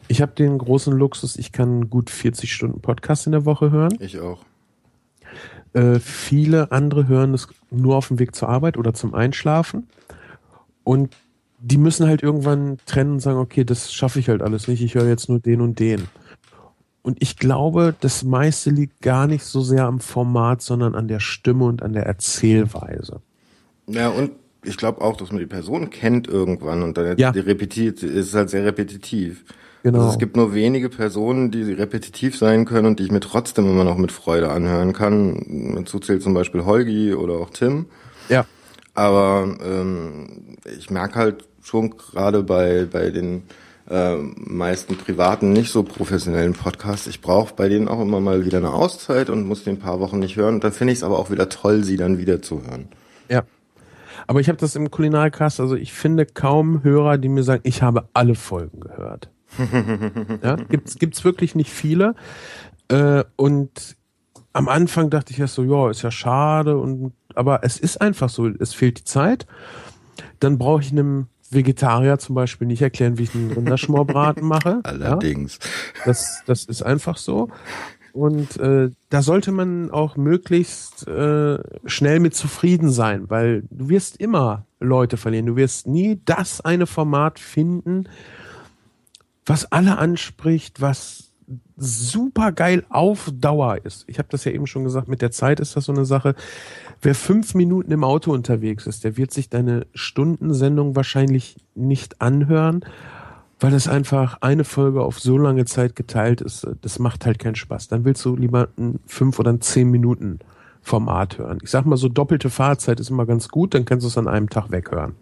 Ich 0.08 0.22
habe 0.22 0.32
den 0.32 0.58
großen 0.58 0.92
Luxus, 0.92 1.36
ich 1.36 1.50
kann 1.50 1.90
gut 1.90 2.10
40 2.10 2.52
Stunden 2.52 2.80
Podcast 2.80 3.26
in 3.26 3.32
der 3.32 3.44
Woche 3.44 3.70
hören. 3.70 3.96
Ich 3.98 4.20
auch. 4.20 4.44
Äh, 5.72 5.98
viele 5.98 6.70
andere 6.70 7.08
hören 7.08 7.34
es 7.34 7.48
nur 7.70 7.96
auf 7.96 8.08
dem 8.08 8.18
Weg 8.18 8.34
zur 8.34 8.48
Arbeit 8.48 8.76
oder 8.76 8.94
zum 8.94 9.14
Einschlafen. 9.14 9.88
Und 10.84 11.16
die 11.58 11.78
müssen 11.78 12.06
halt 12.06 12.22
irgendwann 12.22 12.78
trennen 12.86 13.12
und 13.12 13.20
sagen, 13.20 13.38
okay, 13.38 13.64
das 13.64 13.92
schaffe 13.92 14.18
ich 14.18 14.28
halt 14.28 14.42
alles 14.42 14.68
nicht, 14.68 14.82
ich 14.82 14.94
höre 14.94 15.08
jetzt 15.08 15.28
nur 15.28 15.40
den 15.40 15.60
und 15.60 15.78
den. 15.78 16.02
Und 17.02 17.22
ich 17.22 17.36
glaube, 17.36 17.94
das 18.00 18.24
meiste 18.24 18.70
liegt 18.70 19.00
gar 19.00 19.26
nicht 19.26 19.44
so 19.44 19.60
sehr 19.60 19.84
am 19.84 20.00
Format, 20.00 20.60
sondern 20.60 20.94
an 20.94 21.06
der 21.08 21.20
Stimme 21.20 21.64
und 21.64 21.82
an 21.82 21.92
der 21.92 22.04
Erzählweise. 22.04 23.20
Ja, 23.86 24.08
und 24.08 24.32
ich 24.64 24.76
glaube 24.76 25.00
auch, 25.00 25.16
dass 25.16 25.30
man 25.30 25.38
die 25.38 25.46
Person 25.46 25.90
kennt 25.90 26.26
irgendwann 26.26 26.82
und 26.82 26.98
dann 26.98 27.16
Ja. 27.16 27.30
die 27.30 27.38
repetiert, 27.38 28.02
ist 28.02 28.34
halt 28.34 28.50
sehr 28.50 28.64
repetitiv. 28.64 29.44
Genau. 29.84 29.98
Also 30.00 30.10
es 30.14 30.18
gibt 30.18 30.36
nur 30.36 30.52
wenige 30.52 30.88
Personen, 30.88 31.52
die 31.52 31.62
repetitiv 31.72 32.36
sein 32.36 32.64
können 32.64 32.88
und 32.88 32.98
die 32.98 33.04
ich 33.04 33.12
mir 33.12 33.20
trotzdem 33.20 33.70
immer 33.70 33.84
noch 33.84 33.96
mit 33.96 34.10
Freude 34.10 34.50
anhören 34.50 34.92
kann. 34.92 35.74
Dazu 35.76 36.00
zählt 36.00 36.22
zum 36.22 36.34
Beispiel 36.34 36.64
Holgi 36.64 37.14
oder 37.14 37.34
auch 37.34 37.50
Tim. 37.50 37.86
Ja. 38.28 38.44
Aber 38.96 39.56
ähm, 39.62 40.56
ich 40.78 40.90
merke 40.90 41.16
halt 41.16 41.44
schon 41.62 41.90
gerade 41.90 42.42
bei, 42.42 42.86
bei 42.90 43.10
den 43.10 43.42
äh, 43.88 44.16
meisten 44.16 44.96
privaten, 44.96 45.52
nicht 45.52 45.70
so 45.70 45.82
professionellen 45.82 46.54
Podcasts, 46.54 47.06
ich 47.06 47.20
brauche 47.20 47.54
bei 47.54 47.68
denen 47.68 47.88
auch 47.88 48.00
immer 48.00 48.20
mal 48.20 48.44
wieder 48.44 48.58
eine 48.58 48.72
Auszeit 48.72 49.30
und 49.30 49.46
muss 49.46 49.64
die 49.64 49.70
ein 49.70 49.78
paar 49.78 50.00
Wochen 50.00 50.18
nicht 50.18 50.36
hören. 50.36 50.54
Und 50.54 50.64
dann 50.64 50.72
finde 50.72 50.92
ich 50.92 51.00
es 51.00 51.02
aber 51.04 51.18
auch 51.18 51.30
wieder 51.30 51.48
toll, 51.48 51.84
sie 51.84 51.96
dann 51.96 52.18
wieder 52.18 52.42
zu 52.42 52.62
hören. 52.62 52.88
Ja. 53.28 53.44
Aber 54.26 54.40
ich 54.40 54.48
habe 54.48 54.58
das 54.58 54.74
im 54.74 54.90
Kulinarcast, 54.90 55.60
also 55.60 55.76
ich 55.76 55.92
finde 55.92 56.26
kaum 56.26 56.82
Hörer, 56.82 57.18
die 57.18 57.28
mir 57.28 57.44
sagen, 57.44 57.60
ich 57.64 57.82
habe 57.82 58.08
alle 58.12 58.34
Folgen 58.34 58.80
gehört. 58.80 59.30
ja, 60.42 60.56
gibt's, 60.56 60.98
gibt's 60.98 61.24
wirklich 61.24 61.54
nicht 61.54 61.70
viele. 61.70 62.14
Äh, 62.88 63.24
und 63.36 63.96
am 64.56 64.68
Anfang 64.68 65.10
dachte 65.10 65.34
ich 65.34 65.38
erst 65.38 65.54
so, 65.54 65.64
ja, 65.64 65.90
ist 65.90 66.00
ja 66.00 66.10
schade 66.10 66.78
und 66.78 67.12
aber 67.34 67.60
es 67.62 67.78
ist 67.78 68.00
einfach 68.00 68.30
so, 68.30 68.48
es 68.48 68.72
fehlt 68.72 69.00
die 69.00 69.04
Zeit. 69.04 69.46
Dann 70.40 70.56
brauche 70.56 70.80
ich 70.80 70.92
einem 70.92 71.26
Vegetarier 71.50 72.18
zum 72.18 72.34
Beispiel 72.34 72.66
nicht 72.66 72.80
erklären, 72.80 73.18
wie 73.18 73.24
ich 73.24 73.34
einen 73.34 73.52
Rinderschmorbraten 73.52 74.46
mache. 74.46 74.80
Ja? 74.86 74.90
Allerdings. 74.90 75.58
Das, 76.06 76.42
das 76.46 76.64
ist 76.64 76.82
einfach 76.82 77.18
so. 77.18 77.50
Und 78.14 78.56
äh, 78.56 78.88
da 79.10 79.20
sollte 79.20 79.52
man 79.52 79.90
auch 79.90 80.16
möglichst 80.16 81.06
äh, 81.06 81.58
schnell 81.84 82.20
mit 82.20 82.34
zufrieden 82.34 82.88
sein, 82.88 83.28
weil 83.28 83.62
du 83.68 83.90
wirst 83.90 84.16
immer 84.16 84.64
Leute 84.80 85.18
verlieren. 85.18 85.44
Du 85.44 85.56
wirst 85.56 85.86
nie 85.86 86.18
das 86.24 86.62
eine 86.62 86.86
Format 86.86 87.38
finden, 87.38 88.08
was 89.44 89.70
alle 89.70 89.98
anspricht, 89.98 90.80
was 90.80 91.25
super 91.76 92.52
geil 92.52 92.84
auf 92.88 93.30
Dauer 93.34 93.78
ist. 93.84 94.04
Ich 94.06 94.18
habe 94.18 94.28
das 94.30 94.44
ja 94.44 94.52
eben 94.52 94.66
schon 94.66 94.84
gesagt, 94.84 95.08
mit 95.08 95.22
der 95.22 95.30
Zeit 95.30 95.60
ist 95.60 95.76
das 95.76 95.84
so 95.84 95.92
eine 95.92 96.04
Sache. 96.04 96.34
Wer 97.02 97.14
fünf 97.14 97.54
Minuten 97.54 97.92
im 97.92 98.04
Auto 98.04 98.32
unterwegs 98.32 98.86
ist, 98.86 99.04
der 99.04 99.16
wird 99.16 99.32
sich 99.32 99.50
deine 99.50 99.86
Stundensendung 99.94 100.96
wahrscheinlich 100.96 101.56
nicht 101.74 102.20
anhören, 102.22 102.84
weil 103.60 103.74
es 103.74 103.88
einfach 103.88 104.38
eine 104.40 104.64
Folge 104.64 105.02
auf 105.02 105.20
so 105.20 105.36
lange 105.36 105.66
Zeit 105.66 105.96
geteilt 105.96 106.40
ist. 106.40 106.66
Das 106.80 106.98
macht 106.98 107.26
halt 107.26 107.38
keinen 107.38 107.56
Spaß. 107.56 107.88
Dann 107.88 108.04
willst 108.04 108.24
du 108.24 108.36
lieber 108.36 108.68
ein 108.78 109.00
fünf 109.06 109.38
oder 109.38 109.52
ein 109.52 109.60
zehn 109.60 109.90
Minuten 109.90 110.38
Format 110.80 111.38
hören. 111.38 111.58
Ich 111.62 111.70
sag 111.70 111.84
mal 111.84 111.96
so, 111.96 112.08
doppelte 112.08 112.48
Fahrzeit 112.48 113.00
ist 113.00 113.10
immer 113.10 113.26
ganz 113.26 113.48
gut, 113.48 113.74
dann 113.74 113.84
kannst 113.84 114.04
du 114.04 114.08
es 114.08 114.16
an 114.16 114.28
einem 114.28 114.48
Tag 114.48 114.70
weghören. 114.70 115.16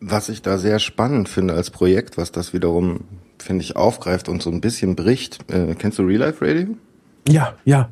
Was 0.00 0.28
ich 0.28 0.40
da 0.40 0.56
sehr 0.56 0.78
spannend 0.78 1.28
finde 1.28 1.54
als 1.54 1.70
Projekt, 1.70 2.16
was 2.16 2.30
das 2.30 2.52
wiederum, 2.52 3.00
finde 3.42 3.64
ich, 3.64 3.76
aufgreift 3.76 4.28
und 4.28 4.42
so 4.42 4.50
ein 4.50 4.60
bisschen 4.60 4.96
bricht. 4.96 5.38
Äh, 5.50 5.74
kennst 5.74 5.98
du 5.98 6.02
Real 6.04 6.20
Life 6.20 6.44
Radio? 6.44 6.76
Ja, 7.28 7.54
ja, 7.64 7.90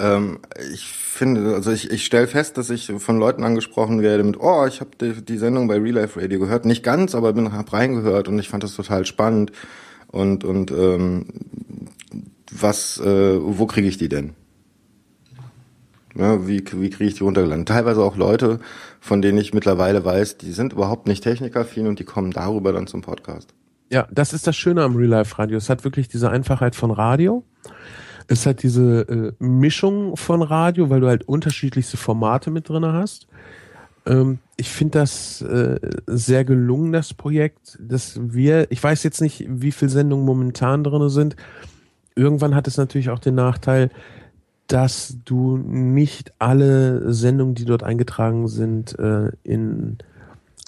Ähm, 0.00 0.38
ich 0.72 0.86
finde, 0.86 1.54
also 1.54 1.72
ich, 1.72 1.90
ich 1.90 2.04
stelle 2.04 2.28
fest, 2.28 2.56
dass 2.56 2.70
ich 2.70 2.92
von 2.98 3.18
Leuten 3.18 3.42
angesprochen 3.44 4.00
werde 4.02 4.22
mit, 4.22 4.38
oh, 4.40 4.64
ich 4.66 4.80
habe 4.80 4.90
die, 5.00 5.24
die 5.24 5.38
Sendung 5.38 5.66
bei 5.68 5.76
Real 5.78 5.96
Life 5.96 6.20
Radio 6.20 6.38
gehört. 6.38 6.64
Nicht 6.64 6.82
ganz, 6.84 7.14
aber 7.14 7.32
bin 7.32 7.52
hab 7.52 7.72
reingehört 7.72 8.28
und 8.28 8.38
ich 8.38 8.48
fand 8.48 8.62
das 8.62 8.76
total 8.76 9.04
spannend. 9.06 9.52
Und, 10.06 10.44
und 10.44 10.70
ähm, 10.70 11.26
was, 12.50 12.98
äh, 12.98 13.38
wo 13.40 13.66
kriege 13.66 13.88
ich 13.88 13.98
die 13.98 14.08
denn? 14.08 14.34
Ja, 16.14 16.46
wie 16.48 16.64
wie 16.72 16.90
kriege 16.90 17.04
ich 17.10 17.14
die 17.14 17.22
runtergeladen? 17.22 17.66
Teilweise 17.66 18.02
auch 18.02 18.16
Leute, 18.16 18.60
von 19.00 19.22
denen 19.22 19.38
ich 19.38 19.54
mittlerweile 19.54 20.04
weiß, 20.04 20.38
die 20.38 20.52
sind 20.52 20.72
überhaupt 20.72 21.06
nicht 21.06 21.22
technikaffin 21.22 21.86
und 21.86 21.98
die 21.98 22.04
kommen 22.04 22.30
darüber 22.30 22.72
dann 22.72 22.86
zum 22.86 23.02
Podcast. 23.02 23.54
Ja, 23.90 24.06
das 24.10 24.32
ist 24.32 24.46
das 24.46 24.56
Schöne 24.56 24.82
am 24.82 24.96
Real 24.96 25.08
Life 25.08 25.38
Radio. 25.38 25.56
Es 25.56 25.70
hat 25.70 25.84
wirklich 25.84 26.08
diese 26.08 26.30
Einfachheit 26.30 26.74
von 26.74 26.90
Radio. 26.90 27.44
Es 28.26 28.44
hat 28.44 28.62
diese 28.62 29.08
äh, 29.08 29.32
Mischung 29.42 30.16
von 30.16 30.42
Radio, 30.42 30.90
weil 30.90 31.00
du 31.00 31.08
halt 31.08 31.26
unterschiedlichste 31.26 31.96
Formate 31.96 32.50
mit 32.50 32.68
drinne 32.68 32.92
hast. 32.92 33.26
Ähm, 34.04 34.38
ich 34.56 34.68
finde 34.68 34.98
das 34.98 35.40
äh, 35.40 35.78
sehr 36.06 36.44
gelungen, 36.44 36.92
das 36.92 37.14
Projekt, 37.14 37.78
dass 37.80 38.20
wir, 38.20 38.70
ich 38.70 38.82
weiß 38.82 39.02
jetzt 39.04 39.22
nicht, 39.22 39.46
wie 39.48 39.72
viele 39.72 39.90
Sendungen 39.90 40.26
momentan 40.26 40.84
drinne 40.84 41.08
sind. 41.08 41.36
Irgendwann 42.14 42.54
hat 42.54 42.66
es 42.66 42.76
natürlich 42.76 43.08
auch 43.08 43.20
den 43.20 43.36
Nachteil, 43.36 43.88
dass 44.66 45.16
du 45.24 45.56
nicht 45.56 46.32
alle 46.38 47.10
Sendungen, 47.12 47.54
die 47.54 47.64
dort 47.64 47.82
eingetragen 47.82 48.48
sind, 48.48 48.98
äh, 48.98 49.30
in 49.42 49.96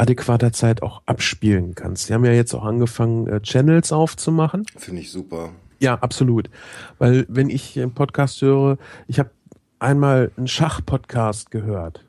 adäquater 0.01 0.53
Zeit 0.53 0.83
auch 0.83 1.03
abspielen 1.07 1.75
kannst. 1.75 2.07
Sie 2.07 2.15
haben 2.15 2.25
ja 2.25 2.33
jetzt 2.33 2.55
auch 2.55 2.65
angefangen, 2.65 3.27
äh, 3.27 3.41
Channels 3.43 3.93
aufzumachen. 3.93 4.65
Finde 4.77 5.03
ich 5.03 5.11
super. 5.11 5.51
Ja, 5.79 5.95
absolut. 5.95 6.51
Weil 6.99 7.27
wenn 7.29 7.51
ich 7.51 7.79
einen 7.79 7.93
Podcast 7.93 8.41
höre, 8.43 8.79
ich 9.07 9.19
habe 9.19 9.31
einmal 9.79 10.31
einen 10.37 10.49
Schach-Podcast 10.49 11.51
gehört. 11.51 12.05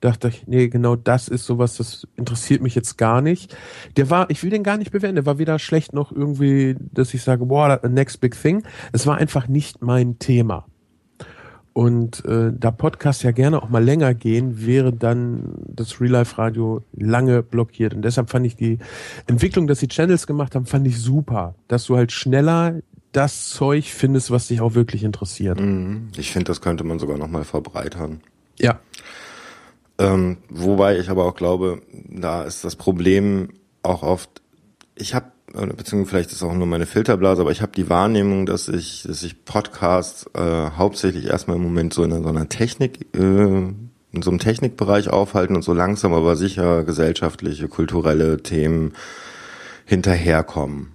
Dachte 0.00 0.28
ich, 0.28 0.46
nee, 0.46 0.68
genau 0.68 0.94
das 0.94 1.28
ist 1.28 1.46
sowas, 1.46 1.76
das 1.78 2.06
interessiert 2.16 2.62
mich 2.62 2.74
jetzt 2.74 2.96
gar 2.98 3.22
nicht. 3.22 3.56
Der 3.96 4.10
war, 4.10 4.30
ich 4.30 4.42
will 4.42 4.50
den 4.50 4.62
gar 4.62 4.76
nicht 4.76 4.92
bewerten, 4.92 5.14
der 5.16 5.26
war 5.26 5.38
weder 5.38 5.58
schlecht 5.58 5.94
noch 5.94 6.12
irgendwie, 6.12 6.76
dass 6.92 7.14
ich 7.14 7.22
sage, 7.22 7.46
boah, 7.46 7.80
next 7.88 8.20
big 8.20 8.40
thing. 8.40 8.62
Es 8.92 9.06
war 9.06 9.16
einfach 9.16 9.48
nicht 9.48 9.82
mein 9.82 10.18
Thema. 10.18 10.66
Und 11.76 12.24
äh, 12.24 12.52
da 12.58 12.70
Podcasts 12.70 13.22
ja 13.22 13.32
gerne 13.32 13.62
auch 13.62 13.68
mal 13.68 13.84
länger 13.84 14.14
gehen, 14.14 14.64
wäre 14.64 14.94
dann 14.94 15.56
das 15.66 16.00
Real 16.00 16.12
Life 16.12 16.38
Radio 16.38 16.82
lange 16.94 17.42
blockiert. 17.42 17.92
Und 17.92 18.00
deshalb 18.00 18.30
fand 18.30 18.46
ich 18.46 18.56
die 18.56 18.78
Entwicklung, 19.26 19.66
dass 19.66 19.80
sie 19.80 19.88
Channels 19.88 20.26
gemacht 20.26 20.54
haben, 20.54 20.64
fand 20.64 20.86
ich 20.86 20.98
super. 20.98 21.54
Dass 21.68 21.84
du 21.84 21.96
halt 21.96 22.12
schneller 22.12 22.80
das 23.12 23.50
Zeug 23.50 23.92
findest, 23.92 24.30
was 24.30 24.48
dich 24.48 24.62
auch 24.62 24.74
wirklich 24.74 25.04
interessiert. 25.04 25.60
Mhm. 25.60 26.08
Ich 26.16 26.30
finde, 26.30 26.46
das 26.46 26.62
könnte 26.62 26.82
man 26.82 26.98
sogar 26.98 27.18
noch 27.18 27.28
mal 27.28 27.44
verbreitern. 27.44 28.22
Ja. 28.58 28.80
Ähm, 29.98 30.38
wobei 30.48 30.98
ich 30.98 31.10
aber 31.10 31.26
auch 31.26 31.34
glaube, 31.34 31.82
da 32.08 32.44
ist 32.44 32.64
das 32.64 32.76
Problem 32.76 33.50
auch 33.82 34.02
oft, 34.02 34.40
ich 34.94 35.14
habe, 35.14 35.30
beziehungsweise 35.52 36.04
vielleicht 36.08 36.32
ist 36.32 36.42
auch 36.42 36.54
nur 36.54 36.66
meine 36.66 36.86
Filterblase, 36.86 37.42
aber 37.42 37.50
ich 37.50 37.62
habe 37.62 37.72
die 37.72 37.88
Wahrnehmung, 37.88 38.46
dass 38.46 38.68
ich, 38.68 39.04
dass 39.06 39.22
ich 39.22 39.44
Podcasts 39.44 40.26
äh, 40.34 40.70
hauptsächlich 40.76 41.26
erstmal 41.26 41.56
im 41.56 41.62
Moment 41.62 41.94
so 41.94 42.02
in 42.02 42.22
so 42.22 42.28
einer 42.28 42.48
Technik, 42.48 43.06
äh, 43.14 43.18
in 43.18 44.22
so 44.22 44.30
einem 44.30 44.38
Technikbereich 44.38 45.08
aufhalten 45.08 45.56
und 45.56 45.62
so 45.62 45.72
langsam 45.72 46.12
aber 46.12 46.36
sicher 46.36 46.84
gesellschaftliche, 46.84 47.68
kulturelle 47.68 48.42
Themen 48.42 48.92
hinterherkommen. 49.84 50.92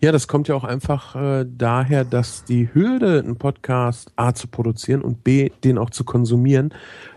Ja, 0.00 0.12
das 0.12 0.28
kommt 0.28 0.46
ja 0.48 0.54
auch 0.54 0.64
einfach 0.64 1.16
äh, 1.16 1.46
daher, 1.48 2.04
dass 2.04 2.44
die 2.44 2.72
Hürde, 2.72 3.18
einen 3.18 3.36
Podcast 3.36 4.12
A 4.16 4.34
zu 4.34 4.46
produzieren 4.46 5.02
und 5.02 5.24
B, 5.24 5.50
den 5.64 5.78
auch 5.78 5.90
zu 5.90 6.04
konsumieren, 6.04 6.72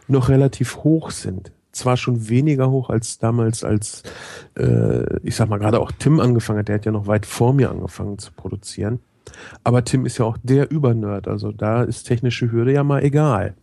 noch 0.08 0.30
relativ 0.30 0.78
hoch 0.78 1.12
sind. 1.12 1.52
Zwar 1.80 1.96
schon 1.96 2.28
weniger 2.28 2.70
hoch 2.70 2.90
als 2.90 3.20
damals, 3.20 3.64
als 3.64 4.04
äh, 4.58 5.20
ich 5.24 5.38
sag 5.38 5.48
mal 5.48 5.60
gerade 5.60 5.80
auch 5.80 5.94
Tim 5.98 6.20
angefangen 6.20 6.60
hat, 6.60 6.68
der 6.68 6.76
hat 6.76 6.86
ja 6.86 6.92
noch 6.92 7.08
weit 7.08 7.26
vor 7.26 7.54
mir 7.54 7.70
angefangen 7.70 8.20
zu 8.20 8.34
produzieren. 8.34 9.00
Aber 9.64 9.86
Tim 9.86 10.06
ist 10.06 10.18
ja 10.18 10.26
auch 10.26 10.38
der 10.44 10.72
Übernerd, 10.72 11.30
also 11.30 11.54
da 11.54 11.84
ist 11.84 12.04
technische 12.04 12.52
Hürde 12.52 12.74
ja 12.74 12.84
mal 12.84 13.02
egal. 13.02 13.54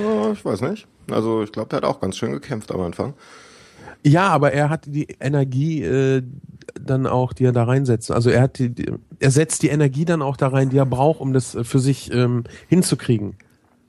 Ja, 0.00 0.32
ich 0.32 0.42
weiß 0.42 0.62
nicht. 0.62 0.86
Also 1.10 1.42
ich 1.42 1.52
glaube, 1.52 1.68
der 1.68 1.78
hat 1.78 1.84
auch 1.84 2.00
ganz 2.00 2.16
schön 2.16 2.32
gekämpft 2.32 2.72
am 2.72 2.80
Anfang. 2.80 3.12
Ja, 4.02 4.28
aber 4.28 4.52
er 4.52 4.70
hat 4.70 4.86
die 4.86 5.08
Energie 5.20 5.82
äh, 5.82 6.22
dann 6.80 7.06
auch, 7.06 7.34
die 7.34 7.44
er 7.44 7.52
da 7.52 7.64
reinsetzt. 7.64 8.10
Also 8.10 8.30
er 8.30 8.42
hat 8.42 8.58
die, 8.58 8.70
die, 8.70 8.86
er 9.18 9.30
setzt 9.30 9.62
die 9.62 9.68
Energie 9.68 10.06
dann 10.06 10.22
auch 10.22 10.38
da 10.38 10.48
rein, 10.48 10.70
die 10.70 10.78
er 10.78 10.86
braucht, 10.86 11.20
um 11.20 11.34
das 11.34 11.54
äh, 11.54 11.64
für 11.64 11.80
sich 11.80 12.10
ähm, 12.14 12.44
hinzukriegen. 12.68 13.36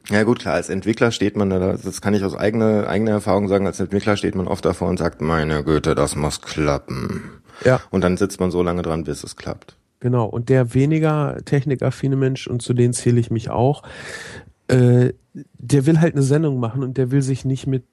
Ja 0.09 0.23
gut, 0.23 0.39
klar, 0.39 0.55
als 0.55 0.69
Entwickler 0.69 1.11
steht 1.11 1.37
man 1.37 1.49
da, 1.49 1.73
das 1.73 2.01
kann 2.01 2.13
ich 2.13 2.23
aus 2.23 2.35
eigener, 2.35 2.87
eigener 2.87 3.11
Erfahrung 3.11 3.47
sagen, 3.47 3.67
als 3.67 3.79
Entwickler 3.79 4.17
steht 4.17 4.35
man 4.35 4.47
oft 4.47 4.65
davor 4.65 4.89
und 4.89 4.97
sagt, 4.97 5.21
meine 5.21 5.63
Güte, 5.63 5.93
das 5.93 6.15
muss 6.15 6.41
klappen. 6.41 7.29
Ja. 7.63 7.79
Und 7.91 8.01
dann 8.01 8.17
sitzt 8.17 8.39
man 8.39 8.51
so 8.51 8.63
lange 8.63 8.81
dran, 8.81 9.03
bis 9.03 9.23
es 9.23 9.35
klappt. 9.35 9.75
Genau. 9.99 10.25
Und 10.25 10.49
der 10.49 10.73
weniger 10.73 11.37
technikaffine 11.45 12.15
Mensch, 12.15 12.47
und 12.47 12.61
zu 12.61 12.73
denen 12.73 12.93
zähle 12.93 13.19
ich 13.19 13.29
mich 13.29 13.49
auch, 13.49 13.83
äh, 14.67 15.13
der 15.33 15.85
will 15.85 15.99
halt 15.99 16.15
eine 16.15 16.23
Sendung 16.23 16.59
machen 16.59 16.83
und 16.83 16.97
der 16.97 17.11
will 17.11 17.21
sich 17.21 17.45
nicht 17.45 17.67
mit 17.67 17.85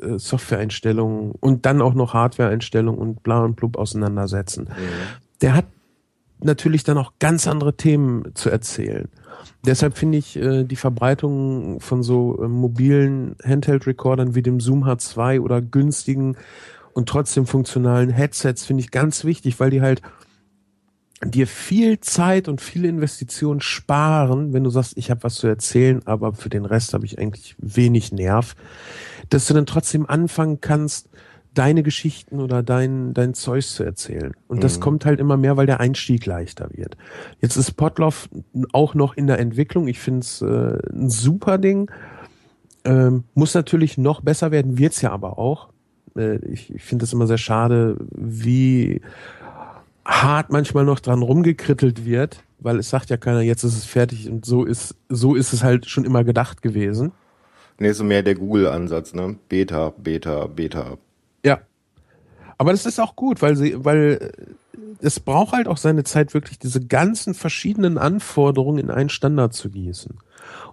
äh, 0.00 0.18
Software-Einstellungen 0.18 1.32
und 1.32 1.64
dann 1.64 1.80
auch 1.80 1.94
noch 1.94 2.14
Hardware-Einstellungen 2.14 3.00
und 3.00 3.22
bla 3.22 3.44
und 3.44 3.56
blub 3.56 3.76
auseinandersetzen. 3.76 4.68
Der 5.40 5.54
hat 5.54 5.66
natürlich 6.40 6.84
dann 6.84 6.98
auch 6.98 7.12
ganz 7.18 7.46
andere 7.46 7.76
Themen 7.76 8.34
zu 8.34 8.50
erzählen. 8.50 9.08
Deshalb 9.64 9.96
finde 9.96 10.18
ich 10.18 10.36
äh, 10.36 10.64
die 10.64 10.76
Verbreitung 10.76 11.80
von 11.80 12.02
so 12.02 12.42
äh, 12.42 12.48
mobilen 12.48 13.36
Handheld-Recordern 13.44 14.34
wie 14.34 14.42
dem 14.42 14.60
Zoom 14.60 14.84
H2 14.84 15.40
oder 15.40 15.60
günstigen 15.60 16.36
und 16.92 17.08
trotzdem 17.08 17.46
funktionalen 17.46 18.10
Headsets 18.10 18.64
finde 18.64 18.82
ich 18.82 18.90
ganz 18.90 19.24
wichtig, 19.24 19.60
weil 19.60 19.70
die 19.70 19.80
halt 19.80 20.02
dir 21.24 21.46
viel 21.46 22.00
Zeit 22.00 22.48
und 22.48 22.60
viele 22.60 22.88
Investitionen 22.88 23.60
sparen, 23.60 24.52
wenn 24.52 24.64
du 24.64 24.70
sagst, 24.70 24.96
ich 24.96 25.10
habe 25.10 25.22
was 25.22 25.36
zu 25.36 25.46
erzählen, 25.46 26.02
aber 26.04 26.32
für 26.34 26.48
den 26.48 26.64
Rest 26.64 26.94
habe 26.94 27.06
ich 27.06 27.18
eigentlich 27.18 27.54
wenig 27.58 28.12
Nerv, 28.12 28.56
dass 29.28 29.46
du 29.46 29.54
dann 29.54 29.66
trotzdem 29.66 30.06
anfangen 30.08 30.60
kannst, 30.60 31.08
deine 31.54 31.82
Geschichten 31.82 32.40
oder 32.40 32.62
dein, 32.62 33.12
dein 33.14 33.34
Zeugs 33.34 33.74
zu 33.74 33.84
erzählen. 33.84 34.32
Und 34.48 34.64
das 34.64 34.76
Mhm. 34.78 34.80
kommt 34.82 35.04
halt 35.04 35.20
immer 35.20 35.36
mehr, 35.36 35.56
weil 35.56 35.66
der 35.66 35.80
Einstieg 35.80 36.24
leichter 36.26 36.68
wird. 36.72 36.96
Jetzt 37.40 37.56
ist 37.56 37.72
Potloff 37.72 38.28
auch 38.72 38.94
noch 38.94 39.14
in 39.16 39.26
der 39.26 39.38
Entwicklung. 39.38 39.86
Ich 39.88 39.98
finde 39.98 40.20
es 40.20 40.40
äh, 40.42 40.78
ein 40.92 41.10
super 41.10 41.58
Ding. 41.58 41.90
Ähm, 42.84 43.24
muss 43.34 43.54
natürlich 43.54 43.98
noch 43.98 44.22
besser 44.22 44.50
werden, 44.50 44.78
wird's 44.78 45.02
ja 45.02 45.10
aber 45.12 45.38
auch. 45.38 45.68
Äh, 46.16 46.36
ich 46.46 46.74
ich 46.74 46.82
finde 46.82 47.04
es 47.04 47.12
immer 47.12 47.26
sehr 47.26 47.38
schade, 47.38 47.96
wie 48.10 49.00
hart 50.04 50.50
manchmal 50.50 50.84
noch 50.84 50.98
dran 51.00 51.22
rumgekrittelt 51.22 52.04
wird, 52.04 52.42
weil 52.58 52.78
es 52.78 52.90
sagt 52.90 53.10
ja 53.10 53.16
keiner, 53.16 53.40
jetzt 53.40 53.62
ist 53.62 53.76
es 53.76 53.84
fertig 53.84 54.28
und 54.28 54.44
so 54.44 54.64
ist, 54.64 54.96
so 55.08 55.34
ist 55.36 55.52
es 55.52 55.62
halt 55.62 55.86
schon 55.86 56.04
immer 56.04 56.24
gedacht 56.24 56.60
gewesen. 56.62 57.12
Nee, 57.78 57.92
so 57.92 58.04
mehr 58.04 58.22
der 58.22 58.34
Google-Ansatz, 58.34 59.14
ne? 59.14 59.36
Beta, 59.48 59.92
Beta, 59.96 60.46
Beta. 60.46 60.98
Aber 62.62 62.70
das 62.70 62.86
ist 62.86 63.00
auch 63.00 63.16
gut, 63.16 63.42
weil 63.42 63.56
sie, 63.56 63.84
weil 63.84 64.32
äh, 64.72 64.76
es 65.00 65.18
braucht 65.18 65.52
halt 65.52 65.66
auch 65.66 65.78
seine 65.78 66.04
Zeit, 66.04 66.32
wirklich 66.32 66.60
diese 66.60 66.80
ganzen 66.80 67.34
verschiedenen 67.34 67.98
Anforderungen 67.98 68.78
in 68.78 68.88
einen 68.88 69.08
Standard 69.08 69.52
zu 69.52 69.68
gießen. 69.68 70.16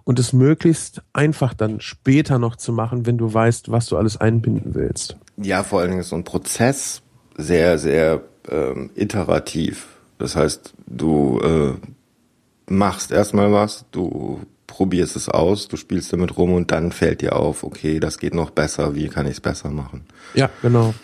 Und 0.04 0.20
es 0.20 0.32
möglichst 0.32 1.02
einfach 1.12 1.52
dann 1.52 1.80
später 1.80 2.38
noch 2.38 2.54
zu 2.54 2.72
machen, 2.72 3.06
wenn 3.06 3.18
du 3.18 3.34
weißt, 3.34 3.72
was 3.72 3.86
du 3.86 3.96
alles 3.96 4.16
einbinden 4.18 4.76
willst. 4.76 5.16
Ja, 5.36 5.64
vor 5.64 5.80
allen 5.80 5.90
Dingen 5.90 6.02
ist 6.02 6.10
so 6.10 6.14
ein 6.16 6.22
Prozess 6.22 7.02
sehr, 7.36 7.76
sehr 7.76 8.22
ähm, 8.48 8.90
iterativ. 8.94 9.88
Das 10.18 10.36
heißt, 10.36 10.74
du 10.86 11.40
äh, 11.40 12.72
machst 12.72 13.10
erstmal 13.10 13.50
was, 13.50 13.84
du 13.90 14.42
probierst 14.68 15.16
es 15.16 15.28
aus, 15.28 15.66
du 15.66 15.76
spielst 15.76 16.12
damit 16.12 16.38
rum 16.38 16.52
und 16.52 16.70
dann 16.70 16.92
fällt 16.92 17.20
dir 17.20 17.34
auf, 17.34 17.64
okay, 17.64 17.98
das 17.98 18.18
geht 18.18 18.34
noch 18.34 18.50
besser, 18.50 18.94
wie 18.94 19.08
kann 19.08 19.26
ich 19.26 19.32
es 19.32 19.40
besser 19.40 19.70
machen? 19.70 20.04
Ja, 20.34 20.50
genau. 20.62 20.94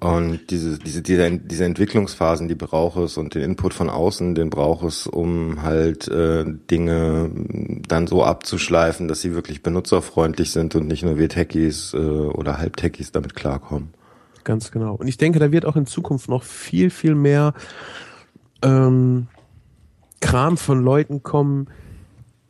Und 0.00 0.50
diese, 0.50 0.78
diese, 0.78 1.02
diese, 1.02 1.38
diese 1.38 1.64
Entwicklungsphasen, 1.64 2.46
die 2.46 2.54
braucht 2.54 2.98
es 2.98 3.16
und 3.16 3.34
den 3.34 3.42
Input 3.42 3.74
von 3.74 3.90
außen, 3.90 4.36
den 4.36 4.48
braucht 4.48 4.84
es, 4.84 5.08
um 5.08 5.62
halt 5.62 6.06
äh, 6.06 6.44
Dinge 6.70 7.30
dann 7.88 8.06
so 8.06 8.22
abzuschleifen, 8.22 9.08
dass 9.08 9.20
sie 9.20 9.34
wirklich 9.34 9.62
benutzerfreundlich 9.62 10.52
sind 10.52 10.76
und 10.76 10.86
nicht 10.86 11.02
nur 11.02 11.18
wir 11.18 11.28
Techies 11.28 11.94
äh, 11.94 11.98
oder 11.98 12.58
Halbtechies 12.58 13.10
damit 13.10 13.34
klarkommen. 13.34 13.88
Ganz 14.44 14.70
genau. 14.70 14.94
Und 14.94 15.08
ich 15.08 15.16
denke, 15.16 15.40
da 15.40 15.50
wird 15.50 15.66
auch 15.66 15.76
in 15.76 15.86
Zukunft 15.86 16.28
noch 16.28 16.44
viel, 16.44 16.90
viel 16.90 17.16
mehr 17.16 17.54
ähm, 18.62 19.26
Kram 20.20 20.56
von 20.56 20.82
Leuten 20.82 21.24
kommen, 21.24 21.68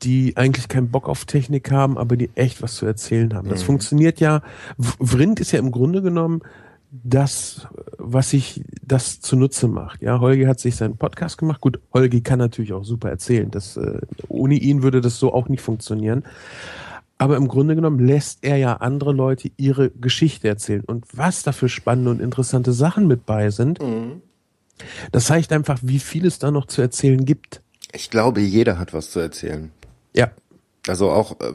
die 0.02 0.36
eigentlich 0.36 0.68
keinen 0.68 0.90
Bock 0.90 1.08
auf 1.08 1.24
Technik 1.24 1.70
haben, 1.70 1.98
aber 1.98 2.16
die 2.16 2.30
echt 2.34 2.62
was 2.62 2.76
zu 2.76 2.86
erzählen 2.86 3.34
haben. 3.34 3.48
Das 3.48 3.62
funktioniert 3.62 4.20
ja. 4.20 4.42
Vrind 4.78 5.40
ist 5.40 5.52
ja 5.52 5.58
im 5.58 5.72
Grunde 5.72 6.02
genommen 6.02 6.42
das, 6.90 7.66
was 7.98 8.30
sich 8.30 8.62
das 8.82 9.20
zunutze 9.20 9.68
macht. 9.68 10.02
Ja, 10.02 10.20
Holgi 10.20 10.44
hat 10.44 10.60
sich 10.60 10.76
seinen 10.76 10.96
Podcast 10.96 11.38
gemacht. 11.38 11.60
Gut, 11.60 11.80
Holgi 11.92 12.22
kann 12.22 12.38
natürlich 12.38 12.72
auch 12.72 12.84
super 12.84 13.10
erzählen. 13.10 13.50
Das, 13.50 13.76
äh, 13.76 14.00
ohne 14.28 14.54
ihn 14.54 14.82
würde 14.82 15.00
das 15.00 15.18
so 15.18 15.32
auch 15.34 15.48
nicht 15.48 15.60
funktionieren. 15.60 16.24
Aber 17.18 17.36
im 17.36 17.48
Grunde 17.48 17.74
genommen 17.74 18.06
lässt 18.06 18.44
er 18.44 18.56
ja 18.56 18.74
andere 18.74 19.12
Leute 19.12 19.50
ihre 19.56 19.90
Geschichte 19.90 20.48
erzählen. 20.48 20.84
Und 20.84 21.04
was 21.12 21.42
da 21.42 21.52
für 21.52 21.68
spannende 21.68 22.10
und 22.10 22.20
interessante 22.20 22.72
Sachen 22.72 23.08
mit 23.08 23.26
bei 23.26 23.50
sind, 23.50 23.80
das 25.10 25.26
zeigt 25.26 25.52
einfach, 25.52 25.80
wie 25.82 25.98
viel 25.98 26.24
es 26.24 26.38
da 26.38 26.52
noch 26.52 26.66
zu 26.66 26.80
erzählen 26.80 27.24
gibt. 27.24 27.60
Ich 27.92 28.10
glaube, 28.10 28.40
jeder 28.40 28.78
hat 28.78 28.94
was 28.94 29.10
zu 29.10 29.18
erzählen. 29.18 29.72
Ja, 30.14 30.30
Also 30.86 31.10
auch 31.10 31.40
äh, 31.40 31.52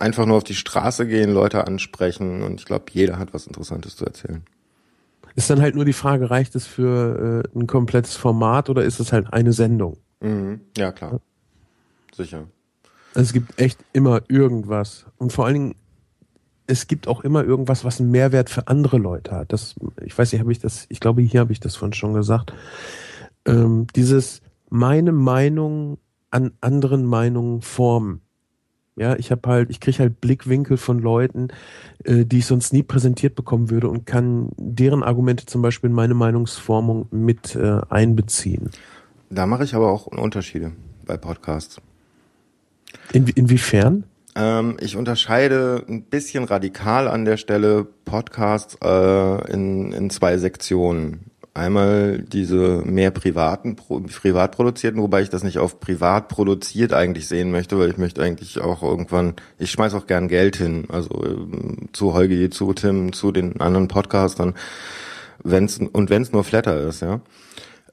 einfach 0.00 0.26
nur 0.26 0.38
auf 0.38 0.44
die 0.44 0.54
Straße 0.54 1.06
gehen, 1.06 1.32
Leute 1.32 1.66
ansprechen 1.66 2.42
und 2.42 2.60
ich 2.60 2.64
glaube, 2.64 2.86
jeder 2.90 3.18
hat 3.18 3.34
was 3.34 3.46
Interessantes 3.46 3.96
zu 3.96 4.04
erzählen. 4.06 4.42
Ist 5.34 5.50
dann 5.50 5.60
halt 5.60 5.74
nur 5.74 5.84
die 5.84 5.92
Frage, 5.92 6.30
reicht 6.30 6.54
es 6.54 6.66
für 6.66 7.44
äh, 7.54 7.58
ein 7.58 7.66
komplettes 7.66 8.16
Format 8.16 8.70
oder 8.70 8.84
ist 8.84 9.00
es 9.00 9.12
halt 9.12 9.32
eine 9.32 9.52
Sendung? 9.52 9.98
Mhm. 10.20 10.60
Ja, 10.76 10.92
klar. 10.92 11.20
Sicher. 12.14 12.46
Also 13.14 13.26
es 13.28 13.32
gibt 13.32 13.60
echt 13.60 13.78
immer 13.92 14.22
irgendwas. 14.28 15.06
Und 15.18 15.32
vor 15.32 15.46
allen 15.46 15.54
Dingen, 15.54 15.74
es 16.66 16.86
gibt 16.86 17.08
auch 17.08 17.22
immer 17.22 17.44
irgendwas, 17.44 17.84
was 17.84 18.00
einen 18.00 18.10
Mehrwert 18.10 18.48
für 18.50 18.68
andere 18.68 18.98
Leute 18.98 19.32
hat. 19.32 19.52
Das, 19.52 19.74
ich 20.02 20.16
weiß 20.16 20.32
nicht, 20.32 20.40
habe 20.40 20.52
ich 20.52 20.60
das, 20.60 20.86
ich 20.88 21.00
glaube, 21.00 21.22
hier 21.22 21.40
habe 21.40 21.52
ich 21.52 21.60
das 21.60 21.76
von 21.76 21.92
schon 21.92 22.14
gesagt. 22.14 22.52
Ähm, 23.44 23.86
dieses 23.94 24.40
meine 24.70 25.12
Meinung 25.12 25.98
an 26.30 26.52
anderen 26.60 27.04
Meinungen 27.04 27.60
formen. 27.62 28.22
Ja, 28.96 29.16
ich 29.16 29.32
habe 29.32 29.48
halt, 29.48 29.70
ich 29.70 29.80
kriege 29.80 29.98
halt 29.98 30.20
Blickwinkel 30.20 30.76
von 30.76 31.00
Leuten, 31.00 31.48
äh, 32.04 32.24
die 32.24 32.38
ich 32.38 32.46
sonst 32.46 32.72
nie 32.72 32.84
präsentiert 32.84 33.34
bekommen 33.34 33.70
würde 33.70 33.88
und 33.88 34.06
kann 34.06 34.50
deren 34.56 35.02
Argumente 35.02 35.46
zum 35.46 35.62
Beispiel 35.62 35.90
in 35.90 35.96
meine 35.96 36.14
Meinungsformung 36.14 37.08
mit 37.10 37.56
äh, 37.56 37.80
einbeziehen. 37.88 38.70
Da 39.30 39.46
mache 39.46 39.64
ich 39.64 39.74
aber 39.74 39.90
auch 39.90 40.06
Unterschiede 40.06 40.72
bei 41.06 41.16
Podcasts. 41.16 41.80
In, 43.12 43.26
inwiefern? 43.26 44.04
Ähm, 44.36 44.76
ich 44.80 44.96
unterscheide 44.96 45.84
ein 45.88 46.02
bisschen 46.04 46.44
radikal 46.44 47.08
an 47.08 47.24
der 47.24 47.36
Stelle 47.36 47.86
Podcasts 48.04 48.76
äh, 48.80 49.52
in, 49.52 49.92
in 49.92 50.10
zwei 50.10 50.38
Sektionen. 50.38 51.30
Einmal 51.56 52.18
diese 52.18 52.82
mehr 52.84 53.12
privaten, 53.12 53.76
privat 53.76 54.56
produzierten, 54.56 55.00
wobei 55.00 55.22
ich 55.22 55.30
das 55.30 55.44
nicht 55.44 55.58
auf 55.58 55.78
privat 55.78 56.26
produziert 56.26 56.92
eigentlich 56.92 57.28
sehen 57.28 57.52
möchte, 57.52 57.78
weil 57.78 57.90
ich 57.90 57.96
möchte 57.96 58.22
eigentlich 58.22 58.60
auch 58.60 58.82
irgendwann, 58.82 59.34
ich 59.58 59.70
schmeiß 59.70 59.94
auch 59.94 60.08
gern 60.08 60.26
Geld 60.26 60.56
hin, 60.56 60.86
also 60.88 61.24
ähm, 61.24 61.90
zu 61.92 62.12
Holgi, 62.12 62.50
zu 62.50 62.72
Tim, 62.72 63.12
zu 63.12 63.30
den 63.30 63.60
anderen 63.60 63.86
Podcastern, 63.86 64.54
wenn's, 65.44 65.78
und 65.78 66.10
wenn 66.10 66.22
es 66.22 66.32
nur 66.32 66.42
Flatter 66.42 66.80
ist, 66.80 67.02
ja. 67.02 67.20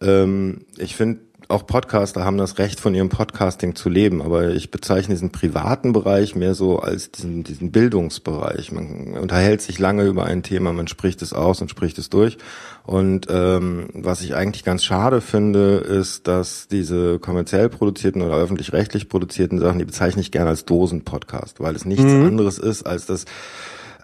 Ähm, 0.02 0.66
ich 0.80 0.96
finde, 0.96 1.22
auch 1.52 1.68
Podcaster 1.68 2.26
haben 2.26 2.38
das 2.38 2.58
Recht, 2.58 2.80
von 2.80 2.96
ihrem 2.96 3.10
Podcasting 3.10 3.76
zu 3.76 3.90
leben, 3.90 4.22
aber 4.22 4.50
ich 4.50 4.72
bezeichne 4.72 5.14
diesen 5.14 5.32
privaten 5.32 5.94
Bereich 5.94 6.36
mehr 6.36 6.56
so 6.56 6.80
als 6.80 7.12
diesen, 7.12 7.44
diesen 7.44 7.72
Bildungsbereich. 7.72 8.72
Man 8.72 9.18
unterhält 9.18 9.62
sich 9.62 9.78
lange 9.78 10.06
über 10.06 10.26
ein 10.26 10.42
Thema, 10.44 10.74
man 10.74 10.88
spricht 10.88 11.22
es 11.22 11.34
aus 11.34 11.62
und 11.62 11.70
spricht 11.70 11.98
es 11.98 12.10
durch. 12.10 12.38
Und 12.84 13.28
ähm, 13.30 13.90
was 13.94 14.22
ich 14.22 14.34
eigentlich 14.36 14.64
ganz 14.64 14.84
schade 14.84 15.22
finde, 15.22 15.76
ist, 15.78 16.28
dass 16.28 16.68
diese 16.68 17.20
kommerziell 17.20 17.70
produzierten 17.70 18.22
oder 18.24 18.38
öffentlich-rechtlich 18.38 19.08
produzierten 19.10 19.60
Sachen, 19.60 19.78
die 19.80 19.86
bezeichne 19.86 20.22
ich 20.22 20.32
gerne 20.32 20.50
als 20.50 20.66
Dosen-Podcast, 20.66 21.60
weil 21.60 21.76
es 21.76 21.86
nichts 21.86 22.04
anderes 22.06 22.58
ist 22.58 22.84
als 22.84 23.06
das 23.06 23.26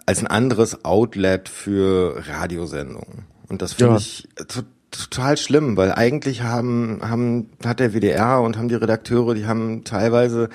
als 0.06 0.20
ein 0.20 0.26
anderes 0.26 0.86
Outlet 0.86 1.50
für 1.50 2.22
Radiosendungen. 2.28 3.26
Und 3.48 3.60
das 3.60 3.74
finde 3.74 3.92
Ja. 3.92 3.98
ich 3.98 4.26
to- 4.48 4.62
total 4.90 5.36
schlimm, 5.36 5.76
weil 5.76 5.92
eigentlich 5.92 6.42
haben, 6.42 7.00
haben, 7.02 7.50
hat 7.64 7.80
der 7.80 7.92
WDR 7.92 8.40
und 8.40 8.56
haben 8.56 8.68
die 8.68 8.74
Redakteure, 8.74 9.34
die 9.34 9.46
haben 9.46 9.84
teilweise 9.84 10.48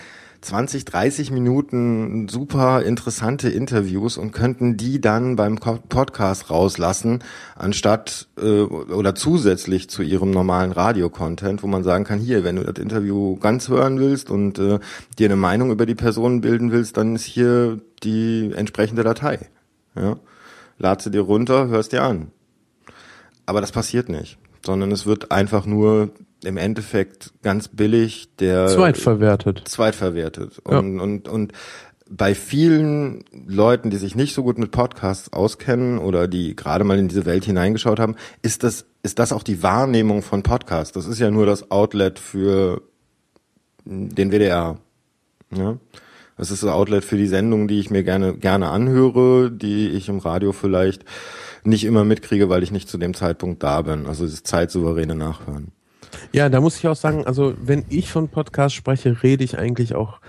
20, 0.43 0.83
30 0.83 1.31
Minuten 1.31 2.27
super 2.27 2.83
interessante 2.83 3.49
Interviews 3.49 4.17
und 4.17 4.31
könnten 4.33 4.75
die 4.75 4.99
dann 4.99 5.37
beim 5.37 5.57
Podcast 5.57 6.49
rauslassen, 6.49 7.19
anstatt 7.55 8.27
äh, 8.37 8.61
oder 8.61 9.15
zusätzlich 9.15 9.89
zu 9.89 10.03
ihrem 10.03 10.31
normalen 10.31 10.73
Radio-Content, 10.73 11.63
wo 11.63 11.67
man 11.67 11.83
sagen 11.83 12.03
kann, 12.03 12.19
hier, 12.19 12.43
wenn 12.43 12.57
du 12.57 12.63
das 12.63 12.81
Interview 12.81 13.37
ganz 13.37 13.69
hören 13.69 13.99
willst 13.99 14.29
und 14.29 14.59
äh, 14.59 14.79
dir 15.17 15.27
eine 15.27 15.37
Meinung 15.37 15.71
über 15.71 15.85
die 15.85 15.95
Person 15.95 16.41
bilden 16.41 16.71
willst, 16.71 16.97
dann 16.97 17.15
ist 17.15 17.23
hier 17.23 17.79
die 18.03 18.51
entsprechende 18.53 19.03
Datei. 19.03 19.47
Ja? 19.95 20.17
Lad 20.77 21.01
sie 21.01 21.11
dir 21.11 21.21
runter, 21.21 21.67
hörst 21.67 21.93
dir 21.93 22.03
an. 22.03 22.31
Aber 23.45 23.61
das 23.61 23.71
passiert 23.71 24.09
nicht, 24.09 24.37
sondern 24.65 24.91
es 24.91 25.05
wird 25.05 25.31
einfach 25.31 25.65
nur 25.65 26.11
im 26.43 26.57
Endeffekt 26.57 27.31
ganz 27.41 27.67
billig 27.67 28.29
der 28.37 28.67
Zweitverwertet. 28.67 29.63
zweitverwertet. 29.67 30.61
Ja. 30.69 30.79
Und, 30.79 30.99
und, 30.99 31.27
und 31.27 31.53
bei 32.09 32.35
vielen 32.35 33.23
Leuten, 33.47 33.89
die 33.89 33.97
sich 33.97 34.15
nicht 34.15 34.35
so 34.35 34.43
gut 34.43 34.57
mit 34.57 34.71
Podcasts 34.71 35.31
auskennen 35.31 35.97
oder 35.97 36.27
die 36.27 36.55
gerade 36.55 36.83
mal 36.83 36.99
in 36.99 37.07
diese 37.07 37.25
Welt 37.25 37.45
hineingeschaut 37.45 37.99
haben, 37.99 38.15
ist 38.41 38.63
das, 38.63 38.85
ist 39.03 39.19
das 39.19 39.31
auch 39.31 39.43
die 39.43 39.63
Wahrnehmung 39.63 40.21
von 40.21 40.43
Podcasts. 40.43 40.93
Das 40.93 41.07
ist 41.07 41.19
ja 41.19 41.31
nur 41.31 41.45
das 41.45 41.71
Outlet 41.71 42.19
für 42.19 42.81
den 43.85 44.31
WDR. 44.31 44.77
Ja? 45.55 45.77
Das 46.37 46.51
ist 46.51 46.63
das 46.63 46.69
Outlet 46.69 47.03
für 47.03 47.17
die 47.17 47.27
Sendungen, 47.27 47.67
die 47.67 47.79
ich 47.79 47.89
mir 47.89 48.03
gerne, 48.03 48.35
gerne 48.35 48.69
anhöre, 48.69 49.51
die 49.51 49.89
ich 49.89 50.09
im 50.09 50.19
Radio 50.19 50.51
vielleicht 50.51 51.05
nicht 51.65 51.83
immer 51.83 52.03
mitkriege, 52.03 52.49
weil 52.49 52.63
ich 52.63 52.71
nicht 52.71 52.89
zu 52.89 52.97
dem 52.97 53.13
Zeitpunkt 53.13 53.63
da 53.63 53.81
bin. 53.81 54.05
Also 54.05 54.25
das 54.25 54.43
zeitsouveräne 54.43 55.15
Nachhören. 55.15 55.71
Ja, 56.31 56.49
da 56.49 56.61
muss 56.61 56.77
ich 56.77 56.87
auch 56.87 56.95
sagen, 56.95 57.25
also 57.25 57.53
wenn 57.61 57.85
ich 57.89 58.11
von 58.11 58.29
Podcast 58.29 58.75
spreche, 58.75 59.23
rede 59.23 59.43
ich 59.43 59.57
eigentlich 59.57 59.95
auch 59.95 60.19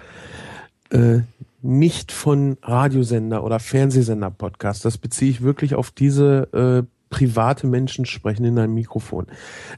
äh, 0.90 1.20
nicht 1.62 2.12
von 2.12 2.59
Radiosender 2.62 3.43
oder 3.43 3.59
Fernsehsender-Podcast. 3.59 4.85
Das 4.85 4.98
beziehe 4.98 5.31
ich 5.31 5.43
wirklich 5.43 5.74
auf 5.74 5.90
diese 5.90 6.48
äh, 6.52 6.86
private 7.11 7.66
Menschen 7.66 8.06
sprechen 8.06 8.44
in 8.44 8.59
einem 8.59 8.74
Mikrofon. 8.74 9.27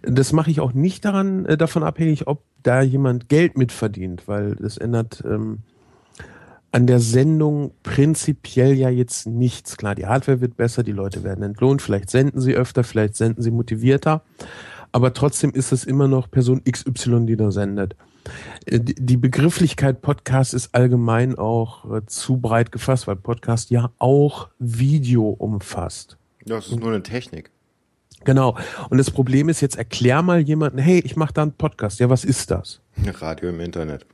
Das 0.03 0.33
mache 0.33 0.51
ich 0.51 0.61
auch 0.61 0.73
nicht 0.73 1.05
daran, 1.05 1.47
äh, 1.47 1.57
davon 1.57 1.83
abhängig, 1.83 2.27
ob 2.27 2.43
da 2.63 2.83
jemand 2.83 3.29
Geld 3.29 3.57
mitverdient, 3.57 4.27
weil 4.27 4.57
das 4.57 4.79
ändert 4.79 5.23
ähm, 5.25 5.59
an 6.77 6.87
der 6.87 7.01
Sendung 7.01 7.73
prinzipiell 7.83 8.75
ja 8.75 8.91
jetzt 8.91 9.27
nichts. 9.27 9.79
Klar, 9.79 9.95
die 9.95 10.05
Hardware 10.05 10.43
wird 10.43 10.59
besser, 10.59 10.83
die 10.83 10.93
Leute 10.93 11.25
werden 11.25 11.43
entlohnt, 11.43 11.81
vielleicht 11.81 12.11
senden 12.11 12.39
sie 12.39 12.55
öfter, 12.55 12.85
vielleicht 12.85 13.17
senden 13.17 13.43
sie 13.43 13.51
motivierter, 13.51 14.21
aber 14.93 15.15
trotzdem 15.15 15.53
ist 15.53 15.73
es 15.73 15.85
immer 15.85 16.07
noch 16.07 16.31
Person 16.31 16.63
XY, 16.71 17.25
die 17.25 17.39
da 17.39 17.51
sendet. 17.51 17.97
Äh, 18.67 18.81
die 18.81 19.17
Begrifflichkeit 19.17 20.03
Podcast 20.03 20.53
ist 20.53 20.75
allgemein 20.75 21.39
auch 21.39 21.91
äh, 21.91 22.05
zu 22.05 22.37
breit 22.37 22.73
gefasst, 22.73 23.07
weil 23.07 23.17
Podcast 23.17 23.71
ja 23.71 23.91
auch 23.97 24.51
Video 24.59 25.31
umfasst. 25.31 26.19
Ja, 26.45 26.59
es 26.59 26.69
ist 26.69 26.79
nur 26.79 26.91
eine 26.91 27.03
Technik. 27.03 27.53
Genau. 28.25 28.55
Und 28.91 28.99
das 28.99 29.11
Problem 29.11 29.49
ist, 29.49 29.63
jetzt 29.63 29.79
erklär 29.79 30.21
mal 30.21 30.41
jemanden, 30.41 30.77
hey, 30.77 30.99
ich 30.99 31.17
mache 31.17 31.33
da 31.33 31.41
einen 31.41 31.53
Podcast. 31.53 32.01
Ja, 32.01 32.11
was 32.11 32.23
ist 32.23 32.51
das? 32.51 32.83
Radio 33.21 33.49
im 33.49 33.61
Internet. 33.61 34.05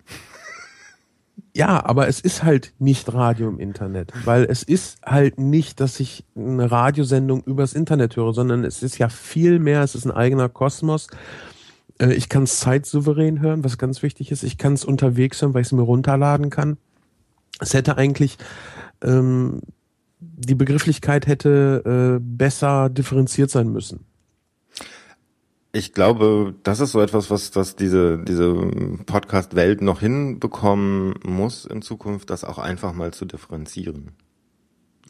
Ja, 1.54 1.84
aber 1.84 2.08
es 2.08 2.20
ist 2.20 2.44
halt 2.44 2.72
nicht 2.78 3.12
Radio 3.12 3.48
im 3.48 3.58
Internet, 3.58 4.12
weil 4.24 4.44
es 4.44 4.62
ist 4.62 5.02
halt 5.04 5.38
nicht, 5.38 5.80
dass 5.80 6.00
ich 6.00 6.24
eine 6.34 6.70
Radiosendung 6.70 7.42
übers 7.44 7.74
Internet 7.74 8.16
höre, 8.16 8.32
sondern 8.32 8.64
es 8.64 8.82
ist 8.82 8.96
ja 8.98 9.10
viel 9.10 9.58
mehr, 9.58 9.82
es 9.82 9.94
ist 9.94 10.06
ein 10.06 10.12
eigener 10.12 10.48
Kosmos. 10.48 11.08
Äh, 11.98 12.14
ich 12.14 12.30
kann 12.30 12.44
es 12.44 12.60
zeitsouverän 12.60 13.40
hören, 13.40 13.64
was 13.64 13.76
ganz 13.76 14.02
wichtig 14.02 14.30
ist. 14.30 14.44
Ich 14.44 14.56
kann 14.56 14.72
es 14.72 14.84
unterwegs 14.84 15.42
hören, 15.42 15.52
weil 15.52 15.60
ich 15.60 15.68
es 15.68 15.72
mir 15.72 15.82
runterladen 15.82 16.48
kann. 16.48 16.78
Es 17.60 17.74
hätte 17.74 17.98
eigentlich 17.98 18.38
ähm, 19.02 19.60
die 20.20 20.54
Begrifflichkeit 20.54 21.26
hätte 21.26 22.18
äh, 22.18 22.20
besser 22.22 22.88
differenziert 22.88 23.50
sein 23.50 23.68
müssen. 23.68 24.06
Ich 25.74 25.94
glaube, 25.94 26.54
das 26.62 26.80
ist 26.80 26.92
so 26.92 27.00
etwas, 27.00 27.30
was 27.30 27.50
das 27.50 27.76
diese 27.76 28.18
diese 28.18 28.52
Podcast-Welt 29.06 29.80
noch 29.80 30.00
hinbekommen 30.00 31.14
muss 31.24 31.64
in 31.64 31.80
Zukunft, 31.80 32.28
das 32.28 32.44
auch 32.44 32.58
einfach 32.58 32.92
mal 32.92 33.14
zu 33.14 33.24
differenzieren. 33.24 34.12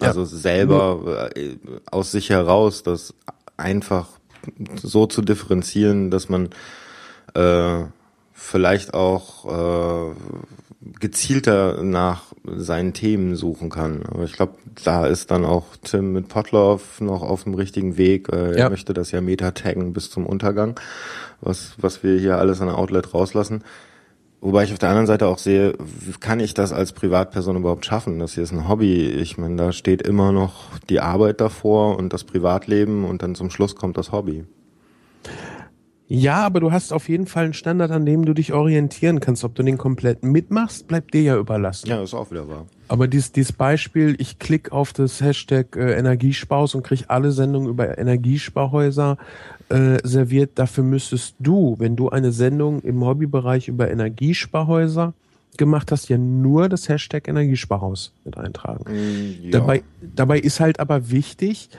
Ja. 0.01 0.09
Also 0.09 0.25
selber 0.25 1.31
äh, 1.37 1.57
aus 1.91 2.13
sich 2.13 2.31
heraus, 2.31 2.85
das 2.85 3.15
einfach 3.57 4.09
so 4.77 5.07
zu 5.07 5.23
differenzieren, 5.23 6.11
dass 6.11 6.29
man 6.29 6.51
äh, 7.35 7.85
vielleicht 8.33 8.95
auch 8.95 10.11
äh, 10.11 10.15
gezielter 11.01 11.83
nach 11.83 12.33
seinen 12.45 12.93
Themen 12.93 13.37
suchen 13.37 13.71
kann. 13.71 14.03
Aber 14.07 14.25
ich 14.25 14.33
glaube, 14.33 14.55
da 14.85 15.07
ist 15.07 15.31
dann 15.31 15.45
auch 15.45 15.67
Tim 15.83 16.13
mit 16.13 16.29
Potloff 16.29 17.01
noch 17.01 17.23
auf 17.23 17.45
dem 17.45 17.55
richtigen 17.55 17.97
Weg. 17.97 18.29
Äh, 18.33 18.51
ja. 18.51 18.65
Er 18.65 18.71
möchte 18.71 18.93
das 18.93 19.11
ja 19.13 19.21
meta-taggen 19.21 19.93
bis 19.93 20.11
zum 20.11 20.27
Untergang, 20.27 20.79
was, 21.41 21.75
was 21.79 22.03
wir 22.03 22.19
hier 22.19 22.39
alles 22.39 22.61
an 22.61 22.69
Outlet 22.69 23.15
rauslassen. 23.15 23.63
Wobei 24.41 24.65
ich 24.65 24.73
auf 24.73 24.79
der 24.81 24.89
anderen 24.89 25.07
Seite 25.07 25.29
auch 25.29 25.39
sehe, 25.39 25.75
kann 26.19 26.41
ich 26.41 26.53
das 26.53 26.73
als 26.73 26.93
Privatperson 26.93 27.55
überhaupt 27.57 27.87
schaffen? 27.87 28.19
Das 28.19 28.35
hier 28.35 28.43
ist 28.43 28.51
ein 28.51 28.69
Hobby. 28.69 29.07
Ich 29.07 29.39
meine, 29.39 29.55
da 29.55 29.71
steht 29.71 30.03
immer 30.03 30.33
noch 30.33 30.77
die 30.91 30.99
Arbeit 30.99 31.41
davor 31.41 31.97
und 31.97 32.13
das 32.13 32.25
Privatleben 32.25 33.05
und 33.05 33.23
dann 33.23 33.37
zum 33.37 33.51
Schluss 33.51 33.77
kommt 33.77 33.97
das 33.97 34.11
Hobby. 34.11 34.45
Ja, 36.15 36.45
aber 36.45 36.61
du 36.61 36.73
hast 36.73 36.93
auf 36.93 37.09
jeden 37.09 37.27
Fall 37.27 37.45
einen 37.45 37.55
Standard, 37.55 37.91
an 37.91 38.05
dem 38.05 38.27
du 38.27 38.35
dich 38.35 38.53
orientieren 38.53 39.21
kannst. 39.21 39.45
Ob 39.45 39.55
du 39.55 39.63
den 39.63 39.79
komplett 39.79 40.23
mitmachst, 40.23 40.87
bleibt 40.87 41.15
dir 41.15 41.23
ja 41.23 41.39
überlassen. 41.39 41.89
Ja, 41.89 42.03
ist 42.03 42.13
auch 42.13 42.31
wieder 42.31 42.47
wahr. 42.49 42.67
Aber 42.89 43.09
dieses, 43.09 43.33
dieses 43.33 43.53
Beispiel, 43.53 44.17
ich 44.19 44.39
klicke 44.39 44.73
auf 44.73 44.93
das 44.93 45.23
Hashtag 45.23 45.75
äh, 45.75 45.99
Energiespaus 45.99 46.75
und 46.75 46.83
krieg 46.83 47.05
alle 47.09 47.33
Sendungen 47.33 47.69
über 47.69 47.97
Energiesparhäuser 47.97 49.17
äh, 49.71 49.99
serviert. 50.03 50.51
Dafür 50.57 50.85
müsstest 50.85 51.37
du, 51.39 51.77
wenn 51.79 51.97
du 51.97 52.11
eine 52.11 52.33
Sendung 52.33 52.83
im 52.83 53.03
Hobbybereich 53.03 53.69
über 53.69 53.91
Energiesparhäuser 53.91 55.15
gemacht 55.57 55.91
hast, 55.93 56.11
ja 56.11 56.19
nur 56.19 56.69
das 56.69 56.91
Hashtag 56.91 57.29
Energiesparhaus 57.29 58.13
mit 58.25 58.37
eintragen. 58.37 58.85
Mm, 58.85 59.45
ja. 59.45 59.51
dabei, 59.51 59.83
dabei 60.03 60.39
ist 60.39 60.61
halt 60.61 60.79
aber 60.79 61.11
wichtig, 61.11 61.71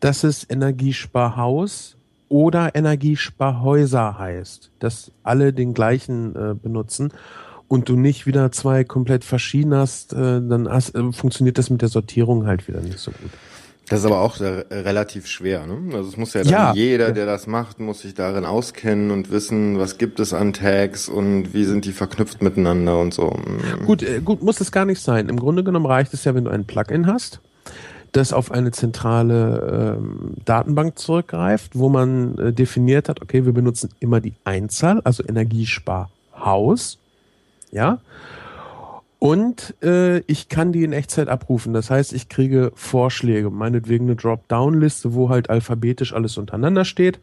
dass 0.00 0.24
es 0.24 0.46
Energiesparhaus 0.48 1.97
oder 2.28 2.74
Energiesparhäuser 2.74 4.18
heißt, 4.18 4.70
dass 4.78 5.12
alle 5.22 5.52
den 5.52 5.74
gleichen 5.74 6.34
äh, 6.34 6.54
benutzen 6.54 7.12
und 7.68 7.88
du 7.88 7.96
nicht 7.96 8.26
wieder 8.26 8.50
zwei 8.52 8.84
komplett 8.84 9.24
verschieden 9.24 9.74
hast, 9.74 10.12
äh, 10.12 10.16
dann 10.16 10.68
hast, 10.68 10.94
äh, 10.94 11.12
funktioniert 11.12 11.58
das 11.58 11.70
mit 11.70 11.82
der 11.82 11.88
Sortierung 11.88 12.46
halt 12.46 12.68
wieder 12.68 12.80
nicht 12.80 12.98
so 12.98 13.10
gut. 13.10 13.30
Das 13.88 14.00
ist 14.00 14.06
aber 14.06 14.20
auch 14.20 14.38
relativ 14.38 15.26
schwer, 15.26 15.66
ne? 15.66 15.96
Also 15.96 16.10
es 16.10 16.18
muss 16.18 16.34
ja, 16.34 16.42
ja 16.42 16.72
jeder, 16.74 17.10
der 17.12 17.24
das 17.24 17.46
macht, 17.46 17.80
muss 17.80 18.00
sich 18.00 18.12
darin 18.12 18.44
auskennen 18.44 19.10
und 19.10 19.30
wissen, 19.30 19.78
was 19.78 19.96
gibt 19.96 20.20
es 20.20 20.34
an 20.34 20.52
Tags 20.52 21.08
und 21.08 21.54
wie 21.54 21.64
sind 21.64 21.86
die 21.86 21.92
verknüpft 21.92 22.42
miteinander 22.42 23.00
und 23.00 23.14
so. 23.14 23.34
Gut, 23.86 24.02
äh, 24.02 24.20
gut, 24.20 24.42
muss 24.42 24.60
es 24.60 24.72
gar 24.72 24.84
nicht 24.84 25.00
sein. 25.00 25.30
Im 25.30 25.40
Grunde 25.40 25.64
genommen 25.64 25.86
reicht 25.86 26.12
es 26.12 26.24
ja, 26.24 26.34
wenn 26.34 26.44
du 26.44 26.50
ein 26.50 26.66
Plugin 26.66 27.06
hast 27.06 27.40
das 28.12 28.32
auf 28.32 28.50
eine 28.50 28.70
zentrale 28.70 29.96
ähm, 29.98 30.34
Datenbank 30.44 30.98
zurückgreift, 30.98 31.78
wo 31.78 31.88
man 31.88 32.38
äh, 32.38 32.52
definiert 32.52 33.08
hat, 33.08 33.22
okay, 33.22 33.44
wir 33.44 33.52
benutzen 33.52 33.90
immer 34.00 34.20
die 34.20 34.34
Einzahl, 34.44 35.00
also 35.02 35.24
Energiesparhaus, 35.26 36.98
ja, 37.70 37.98
und 39.18 39.74
äh, 39.82 40.20
ich 40.20 40.48
kann 40.48 40.72
die 40.72 40.84
in 40.84 40.92
Echtzeit 40.92 41.28
abrufen. 41.28 41.72
Das 41.72 41.90
heißt, 41.90 42.12
ich 42.12 42.28
kriege 42.28 42.70
Vorschläge, 42.76 43.50
meinetwegen 43.50 44.04
eine 44.06 44.14
Dropdown-Liste, 44.14 45.12
wo 45.12 45.28
halt 45.28 45.50
alphabetisch 45.50 46.12
alles 46.12 46.38
untereinander 46.38 46.84
steht 46.84 47.18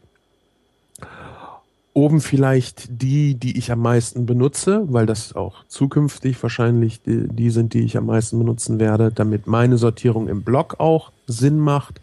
oben 1.96 2.20
vielleicht 2.20 3.02
die, 3.02 3.36
die 3.36 3.56
ich 3.56 3.72
am 3.72 3.80
meisten 3.80 4.26
benutze, 4.26 4.84
weil 4.88 5.06
das 5.06 5.34
auch 5.34 5.64
zukünftig 5.66 6.40
wahrscheinlich 6.42 7.00
die, 7.00 7.26
die, 7.26 7.48
sind, 7.48 7.72
die 7.72 7.80
ich 7.80 7.96
am 7.96 8.04
meisten 8.04 8.38
benutzen 8.38 8.78
werde, 8.78 9.10
damit 9.10 9.46
meine 9.46 9.78
Sortierung 9.78 10.28
im 10.28 10.42
Blog 10.42 10.78
auch 10.78 11.10
Sinn 11.26 11.58
macht. 11.58 12.02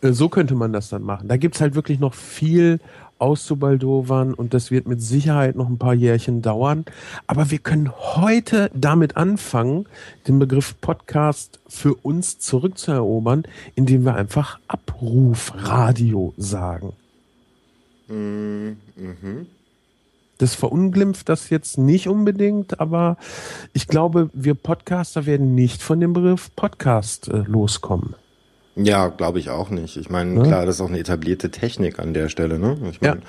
Äh, 0.00 0.12
so 0.12 0.28
könnte 0.28 0.54
man 0.54 0.72
das 0.72 0.90
dann 0.90 1.02
machen. 1.02 1.26
Da 1.26 1.36
gibt's 1.36 1.60
halt 1.60 1.74
wirklich 1.74 1.98
noch 1.98 2.14
viel 2.14 2.78
auszubaldowern 3.18 4.32
und 4.32 4.54
das 4.54 4.70
wird 4.70 4.86
mit 4.86 5.02
Sicherheit 5.02 5.56
noch 5.56 5.68
ein 5.68 5.78
paar 5.78 5.94
Jährchen 5.94 6.40
dauern. 6.40 6.84
Aber 7.26 7.50
wir 7.50 7.58
können 7.58 7.90
heute 7.90 8.70
damit 8.74 9.16
anfangen, 9.16 9.86
den 10.28 10.38
Begriff 10.38 10.80
Podcast 10.80 11.58
für 11.66 11.94
uns 11.94 12.38
zurückzuerobern, 12.38 13.42
indem 13.74 14.04
wir 14.04 14.14
einfach 14.14 14.60
Abrufradio 14.68 16.32
sagen. 16.36 16.92
Mhm. 18.08 18.76
Das 20.38 20.54
verunglimpft 20.54 21.28
das 21.28 21.48
jetzt 21.50 21.78
nicht 21.78 22.08
unbedingt, 22.08 22.80
aber 22.80 23.16
ich 23.72 23.86
glaube, 23.86 24.30
wir 24.32 24.54
Podcaster 24.54 25.26
werden 25.26 25.54
nicht 25.54 25.82
von 25.82 26.00
dem 26.00 26.12
Begriff 26.12 26.50
Podcast 26.56 27.28
äh, 27.28 27.44
loskommen. 27.46 28.16
Ja, 28.76 29.06
glaube 29.06 29.38
ich 29.38 29.50
auch 29.50 29.70
nicht. 29.70 29.96
Ich 29.96 30.10
meine, 30.10 30.34
ja? 30.34 30.42
klar, 30.42 30.66
das 30.66 30.76
ist 30.76 30.80
auch 30.80 30.88
eine 30.88 30.98
etablierte 30.98 31.50
Technik 31.50 32.00
an 32.00 32.12
der 32.12 32.28
Stelle. 32.28 32.58
Ne? 32.58 32.76
Ich 32.90 33.00
meine, 33.00 33.20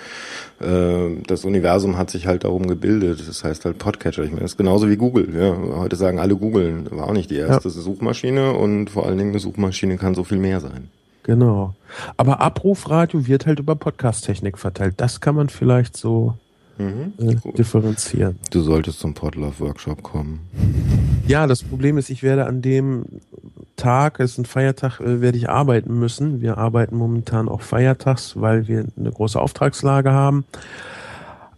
ja. 0.59 1.05
äh, 1.05 1.21
das 1.27 1.45
Universum 1.45 1.97
hat 1.97 2.09
sich 2.09 2.25
halt 2.25 2.43
darum 2.43 2.65
gebildet. 2.65 3.23
Das 3.27 3.43
heißt 3.43 3.65
halt 3.65 3.77
Podcatcher. 3.77 4.23
Ich 4.23 4.31
meine, 4.31 4.41
das 4.41 4.53
ist 4.53 4.57
genauso 4.57 4.89
wie 4.89 4.97
Google. 4.97 5.35
Ja? 5.35 5.55
Heute 5.77 5.97
sagen 5.97 6.19
alle 6.19 6.35
googeln. 6.35 6.89
War 6.89 7.07
auch 7.07 7.13
nicht 7.13 7.29
die 7.29 7.37
erste 7.37 7.69
ja. 7.69 7.75
Suchmaschine 7.75 8.53
und 8.53 8.89
vor 8.89 9.05
allen 9.05 9.19
Dingen 9.19 9.29
eine 9.29 9.39
Suchmaschine 9.39 9.97
kann 9.97 10.15
so 10.15 10.23
viel 10.23 10.39
mehr 10.39 10.61
sein. 10.61 10.89
Genau. 11.25 11.73
Aber 12.17 12.39
Abrufradio 12.39 13.25
wird 13.25 13.47
halt 13.47 13.57
über 13.57 13.75
Podcast-Technik 13.75 14.59
verteilt. 14.59 14.93
Das 14.97 15.21
kann 15.21 15.33
man 15.33 15.49
vielleicht 15.49 15.97
so 15.97 16.35
mhm. 16.77 17.13
äh, 17.17 17.35
differenzieren. 17.57 18.37
Du 18.51 18.61
solltest 18.61 18.99
zum 18.99 19.15
Podlove-Workshop 19.15 20.03
kommen. 20.03 20.41
Ja, 21.27 21.47
das 21.47 21.63
Problem 21.63 21.97
ist, 21.97 22.11
ich 22.11 22.21
werde 22.21 22.45
an 22.45 22.61
dem 22.61 23.05
Tag, 23.75 24.19
es 24.19 24.33
ist 24.33 24.37
ein 24.37 24.45
Feiertag, 24.45 24.99
äh, 24.99 25.19
werde 25.19 25.39
ich 25.39 25.49
arbeiten 25.49 25.97
müssen. 25.97 26.41
Wir 26.41 26.59
arbeiten 26.59 26.95
momentan 26.95 27.49
auch 27.49 27.61
feiertags, 27.61 28.39
weil 28.39 28.67
wir 28.67 28.85
eine 28.95 29.11
große 29.11 29.41
Auftragslage 29.41 30.11
haben. 30.11 30.45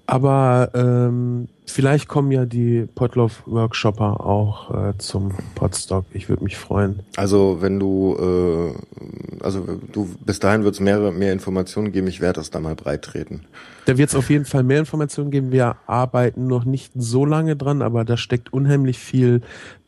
Aber 0.07 0.71
ähm, 0.73 1.49
vielleicht 1.65 2.07
kommen 2.07 2.31
ja 2.31 2.45
die 2.45 2.87
Potloff-Workshopper 2.95 4.25
auch 4.25 4.73
äh, 4.73 4.97
zum 4.97 5.33
Podstock. 5.53 6.05
Ich 6.13 6.29
würde 6.29 6.45
mich 6.45 6.55
freuen. 6.55 7.01
Also 7.17 7.57
wenn 7.59 7.77
du, 7.77 8.15
äh, 8.17 9.43
also 9.43 9.79
du 9.91 10.09
bis 10.25 10.39
dahin 10.39 10.63
wird 10.63 10.75
es 10.75 10.79
mehr, 10.79 11.11
mehr 11.11 11.33
Informationen 11.33 11.91
geben. 11.91 12.07
Ich 12.07 12.21
werde 12.21 12.39
das 12.39 12.51
da 12.51 12.61
mal 12.61 12.73
breit 12.73 13.01
treten. 13.01 13.41
Da 13.85 13.97
wird 13.97 14.09
es 14.09 14.15
auf 14.15 14.29
jeden 14.29 14.45
Fall 14.45 14.63
mehr 14.63 14.79
Informationen 14.79 15.29
geben. 15.29 15.51
Wir 15.51 15.75
arbeiten 15.87 16.47
noch 16.47 16.63
nicht 16.63 16.93
so 16.95 17.25
lange 17.25 17.57
dran, 17.57 17.81
aber 17.81 18.05
da 18.05 18.15
steckt 18.15 18.53
unheimlich 18.53 18.99
viel 18.99 19.41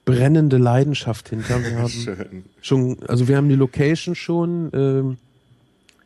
brennende 0.04 0.58
Leidenschaft 0.58 1.30
hinter. 1.30 1.64
Wir 1.64 1.78
haben 1.82 1.90
Schön. 1.90 2.44
schon, 2.62 2.98
also 3.08 3.30
wir 3.30 3.38
haben 3.38 3.48
die 3.48 3.56
Location 3.56 4.16
schon. 4.16 4.74
Äh, 4.74 5.29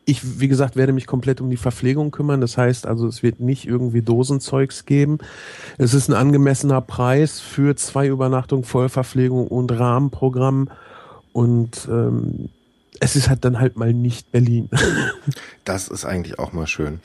Ich, 0.06 0.40
wie 0.40 0.48
gesagt, 0.48 0.76
werde 0.76 0.92
mich 0.92 1.06
komplett 1.06 1.40
um 1.40 1.48
die 1.48 1.56
Verpflegung 1.56 2.10
kümmern. 2.10 2.40
Das 2.40 2.58
heißt 2.58 2.86
also, 2.86 3.06
es 3.06 3.22
wird 3.22 3.40
nicht 3.40 3.66
irgendwie 3.66 4.02
Dosenzeugs 4.02 4.84
geben. 4.84 5.18
Es 5.78 5.94
ist 5.94 6.08
ein 6.08 6.14
angemessener 6.14 6.80
Preis 6.80 7.40
für 7.40 7.74
zwei 7.76 8.08
Übernachtungen, 8.08 8.64
Vollverpflegung 8.64 9.46
und 9.48 9.72
Rahmenprogramm. 9.72 10.68
Und 11.32 11.88
ähm, 11.90 12.50
es 13.00 13.16
ist 13.16 13.28
halt 13.28 13.44
dann 13.44 13.58
halt 13.58 13.76
mal 13.76 13.92
nicht 13.92 14.30
Berlin. 14.32 14.68
Das 15.64 15.88
ist 15.88 16.04
eigentlich 16.04 16.38
auch 16.38 16.52
mal 16.52 16.66
schön. 16.66 17.00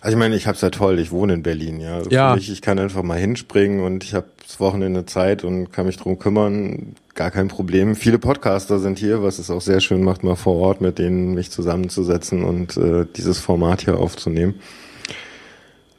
Also 0.00 0.16
ich 0.16 0.18
meine, 0.18 0.34
ich 0.34 0.46
hab's 0.46 0.62
ja 0.62 0.70
toll, 0.70 0.98
ich 0.98 1.10
wohne 1.10 1.34
in 1.34 1.42
Berlin, 1.42 1.78
ja. 1.78 2.00
Ja. 2.08 2.30
Für 2.30 2.36
mich, 2.36 2.50
ich 2.50 2.62
kann 2.62 2.78
einfach 2.78 3.02
mal 3.02 3.18
hinspringen 3.18 3.80
und 3.82 4.02
ich 4.02 4.14
habe 4.14 4.26
das 4.42 4.60
Wochenende 4.60 5.04
Zeit 5.04 5.44
und 5.44 5.72
kann 5.72 5.84
mich 5.84 5.98
drum 5.98 6.18
kümmern, 6.18 6.94
gar 7.14 7.30
kein 7.30 7.48
Problem. 7.48 7.94
Viele 7.96 8.18
Podcaster 8.18 8.78
sind 8.78 8.98
hier, 8.98 9.22
was 9.22 9.38
es 9.38 9.50
auch 9.50 9.60
sehr 9.60 9.80
schön 9.80 10.02
macht, 10.02 10.24
mal 10.24 10.36
vor 10.36 10.56
Ort 10.56 10.80
mit 10.80 10.98
denen 10.98 11.34
mich 11.34 11.50
zusammenzusetzen 11.50 12.44
und 12.44 12.76
äh, 12.76 13.06
dieses 13.16 13.38
Format 13.38 13.82
hier 13.82 13.98
aufzunehmen. 13.98 14.54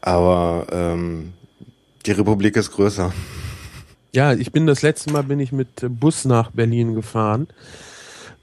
Aber 0.01 0.67
ähm, 0.71 1.33
die 2.05 2.11
Republik 2.11 2.55
ist 2.57 2.71
größer. 2.71 3.11
Ja, 4.13 4.33
ich 4.33 4.51
bin 4.51 4.67
das 4.67 4.81
letzte 4.81 5.11
Mal 5.11 5.23
bin 5.23 5.39
ich 5.39 5.51
mit 5.51 5.85
Bus 5.99 6.25
nach 6.25 6.51
Berlin 6.51 6.93
gefahren. 6.95 7.47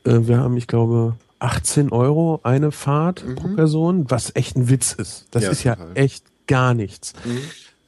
Äh, 0.05 0.21
wir 0.23 0.39
haben, 0.39 0.57
ich 0.57 0.67
glaube, 0.67 1.17
18 1.39 1.91
Euro 1.93 2.41
eine 2.43 2.73
Fahrt 2.73 3.25
pro 3.37 3.49
Person, 3.49 4.07
was 4.11 4.33
echt 4.35 4.57
ein 4.57 4.69
Witz 4.69 4.93
ist. 4.93 5.27
Das 5.31 5.45
Ja, 5.45 5.51
ist 5.51 5.65
ja 5.65 5.77
total. 5.77 5.93
echt 5.97 6.25
gar 6.47 6.75
nichts. 6.75 7.15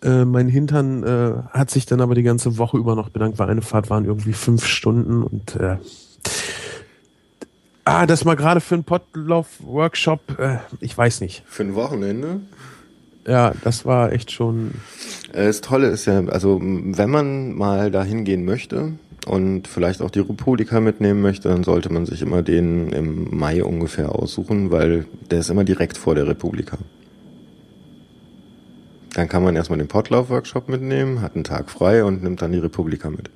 Äh, 0.04 0.26
mein 0.26 0.48
Hintern 0.48 1.02
äh, 1.02 1.32
hat 1.50 1.70
sich 1.70 1.86
dann 1.86 2.02
aber 2.02 2.14
die 2.14 2.22
ganze 2.22 2.58
Woche 2.58 2.76
über 2.76 2.94
noch 2.94 3.08
bedankt, 3.08 3.38
weil 3.38 3.48
eine 3.48 3.62
Fahrt 3.62 3.88
waren 3.88 4.04
irgendwie 4.04 4.34
fünf 4.34 4.66
Stunden 4.66 5.22
und 5.22 5.56
äh, 5.56 5.78
ah, 7.84 8.06
das 8.06 8.24
mal 8.24 8.36
gerade 8.36 8.60
für 8.60 8.74
einen 8.74 8.84
Potlauf-Workshop, 8.84 10.38
äh, 10.38 10.58
ich 10.80 10.96
weiß 10.96 11.22
nicht. 11.22 11.42
Für 11.46 11.62
ein 11.62 11.74
Wochenende? 11.74 12.40
Ja, 13.26 13.54
das 13.64 13.86
war 13.86 14.12
echt 14.12 14.30
schon. 14.30 14.72
Äh, 15.32 15.46
Das 15.46 15.62
Tolle 15.62 15.88
ist 15.88 16.04
ja, 16.04 16.22
also 16.26 16.60
wenn 16.62 17.10
man 17.10 17.54
mal 17.54 17.90
dahin 17.90 18.24
gehen 18.24 18.44
möchte 18.44 18.92
und 19.26 19.68
vielleicht 19.68 20.02
auch 20.02 20.10
die 20.10 20.20
Republika 20.20 20.80
mitnehmen 20.80 21.22
möchte, 21.22 21.48
dann 21.48 21.64
sollte 21.64 21.90
man 21.90 22.04
sich 22.04 22.20
immer 22.20 22.42
den 22.42 22.92
im 22.92 23.34
Mai 23.34 23.64
ungefähr 23.64 24.14
aussuchen, 24.14 24.70
weil 24.70 25.06
der 25.30 25.38
ist 25.40 25.48
immer 25.48 25.64
direkt 25.64 25.96
vor 25.96 26.14
der 26.14 26.26
Republika. 26.26 26.76
Dann 29.14 29.28
kann 29.28 29.42
man 29.44 29.54
erstmal 29.56 29.78
den 29.78 29.88
Potlauf-Workshop 29.88 30.68
mitnehmen, 30.68 31.20
hat 31.20 31.34
einen 31.34 31.44
Tag 31.44 31.70
frei 31.70 32.04
und 32.04 32.22
nimmt 32.22 32.42
dann 32.42 32.52
die 32.52 32.58
Republika 32.58 33.10
mit. 33.10 33.30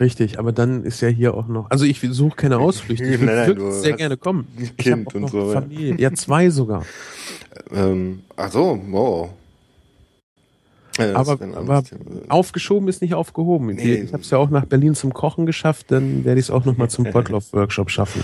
Richtig, 0.00 0.38
aber 0.38 0.52
dann 0.52 0.84
ist 0.84 1.00
ja 1.00 1.08
hier 1.08 1.34
auch 1.34 1.48
noch. 1.48 1.70
Also 1.70 1.84
ich 1.84 2.00
suche 2.00 2.36
keine 2.36 2.58
Ausflüchte. 2.58 3.04
Ich 3.08 3.20
Nein, 3.20 3.28
würde 3.28 3.36
nein, 3.36 3.56
du 3.56 3.72
sehr 3.72 3.94
gerne 3.94 4.16
kommen. 4.16 4.46
Kind 4.76 5.12
und 5.14 5.28
so, 5.30 5.52
ja. 5.52 5.60
Familie. 5.60 5.96
Ja, 5.98 6.12
zwei 6.14 6.50
sogar. 6.50 6.84
Ähm, 7.74 8.20
ach 8.36 8.52
so, 8.52 8.80
wow. 8.88 9.30
Das 10.96 11.14
Aber, 11.14 11.38
aber 11.56 11.82
aufgeschoben 12.28 12.88
ist 12.88 13.02
nicht 13.02 13.14
aufgehoben. 13.14 13.66
Nee. 13.74 13.94
Ich 13.94 14.12
habe 14.12 14.22
es 14.22 14.30
ja 14.30 14.38
auch 14.38 14.50
nach 14.50 14.64
Berlin 14.64 14.94
zum 14.94 15.12
Kochen 15.12 15.44
geschafft, 15.44 15.86
dann 15.90 16.24
werde 16.24 16.38
ich 16.38 16.46
es 16.46 16.50
auch 16.50 16.64
noch 16.64 16.76
mal 16.76 16.88
zum 16.88 17.04
Potlauf-Workshop 17.10 17.90
schaffen. 17.90 18.22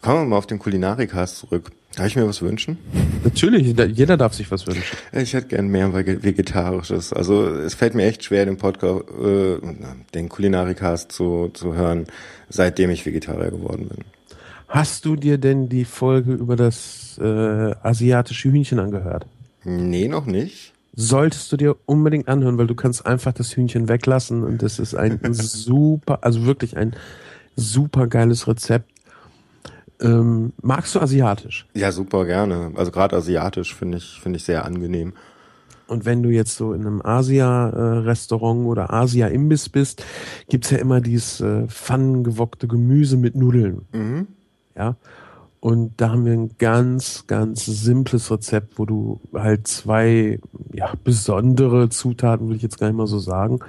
Kommen 0.00 0.22
wir 0.22 0.26
mal 0.26 0.38
auf 0.38 0.46
den 0.46 0.58
Kulinarikast 0.58 1.36
zurück. 1.38 1.70
Darf 1.96 2.06
ich 2.06 2.16
mir 2.16 2.26
was 2.26 2.40
wünschen? 2.40 2.78
Natürlich, 3.22 3.76
jeder 3.96 4.16
darf 4.16 4.32
sich 4.32 4.50
was 4.50 4.66
wünschen. 4.66 4.82
Ich 5.12 5.34
hätte 5.34 5.48
gern 5.48 5.68
mehr 5.68 5.88
Vege- 5.88 6.22
Vegetarisches. 6.22 7.12
Also 7.12 7.46
es 7.48 7.74
fällt 7.74 7.94
mir 7.94 8.04
echt 8.06 8.24
schwer, 8.24 8.46
den 8.46 8.56
Podcast, 8.56 9.04
äh, 9.22 9.58
den 10.14 10.28
Kulinarikast 10.30 11.12
zu, 11.12 11.50
zu 11.52 11.74
hören, 11.74 12.06
seitdem 12.48 12.88
ich 12.90 13.04
Vegetarier 13.04 13.50
geworden 13.50 13.88
bin. 13.88 13.98
Hast 14.68 15.04
du 15.04 15.16
dir 15.16 15.36
denn 15.36 15.68
die 15.68 15.84
Folge 15.84 16.32
über 16.32 16.56
das 16.56 17.18
äh, 17.22 17.24
asiatische 17.82 18.50
Hühnchen 18.50 18.78
angehört? 18.78 19.26
Nee, 19.64 20.08
noch 20.08 20.24
nicht. 20.24 20.72
Solltest 20.94 21.52
du 21.52 21.58
dir 21.58 21.76
unbedingt 21.84 22.26
anhören, 22.28 22.56
weil 22.56 22.66
du 22.66 22.74
kannst 22.74 23.04
einfach 23.04 23.32
das 23.34 23.54
Hühnchen 23.54 23.88
weglassen 23.88 24.44
und 24.44 24.62
das 24.62 24.78
ist 24.78 24.94
ein 24.94 25.20
super, 25.32 26.20
also 26.22 26.46
wirklich 26.46 26.76
ein 26.76 26.94
super 27.54 28.06
geiles 28.06 28.48
Rezept. 28.48 28.90
Ähm, 30.02 30.52
magst 30.60 30.94
du 30.94 31.00
asiatisch? 31.00 31.66
Ja, 31.74 31.92
super 31.92 32.24
gerne. 32.24 32.72
Also 32.74 32.90
gerade 32.90 33.16
asiatisch 33.16 33.74
finde 33.74 33.98
ich 33.98 34.20
finde 34.20 34.38
ich 34.38 34.44
sehr 34.44 34.64
angenehm. 34.64 35.14
Und 35.86 36.06
wenn 36.06 36.22
du 36.22 36.30
jetzt 36.30 36.56
so 36.56 36.72
in 36.72 36.82
einem 36.82 37.02
Asia-Restaurant 37.02 38.66
oder 38.66 38.92
Asia-Imbiss 38.92 39.68
bist, 39.68 40.04
gibt's 40.48 40.70
ja 40.70 40.78
immer 40.78 41.00
dieses 41.00 41.40
äh, 41.40 41.66
pfannengewockte 41.68 42.66
Gemüse 42.66 43.16
mit 43.16 43.36
Nudeln. 43.36 43.82
Mhm. 43.92 44.26
Ja. 44.74 44.96
Und 45.60 45.92
da 45.98 46.10
haben 46.10 46.24
wir 46.24 46.32
ein 46.32 46.56
ganz, 46.58 47.26
ganz 47.26 47.66
simples 47.66 48.30
Rezept, 48.30 48.78
wo 48.78 48.86
du 48.86 49.20
halt 49.34 49.68
zwei 49.68 50.40
ja, 50.72 50.92
besondere 51.04 51.88
Zutaten, 51.88 52.48
will 52.48 52.56
ich 52.56 52.62
jetzt 52.62 52.80
gar 52.80 52.88
nicht 52.88 52.96
mal 52.96 53.06
so 53.06 53.18
sagen, 53.18 53.60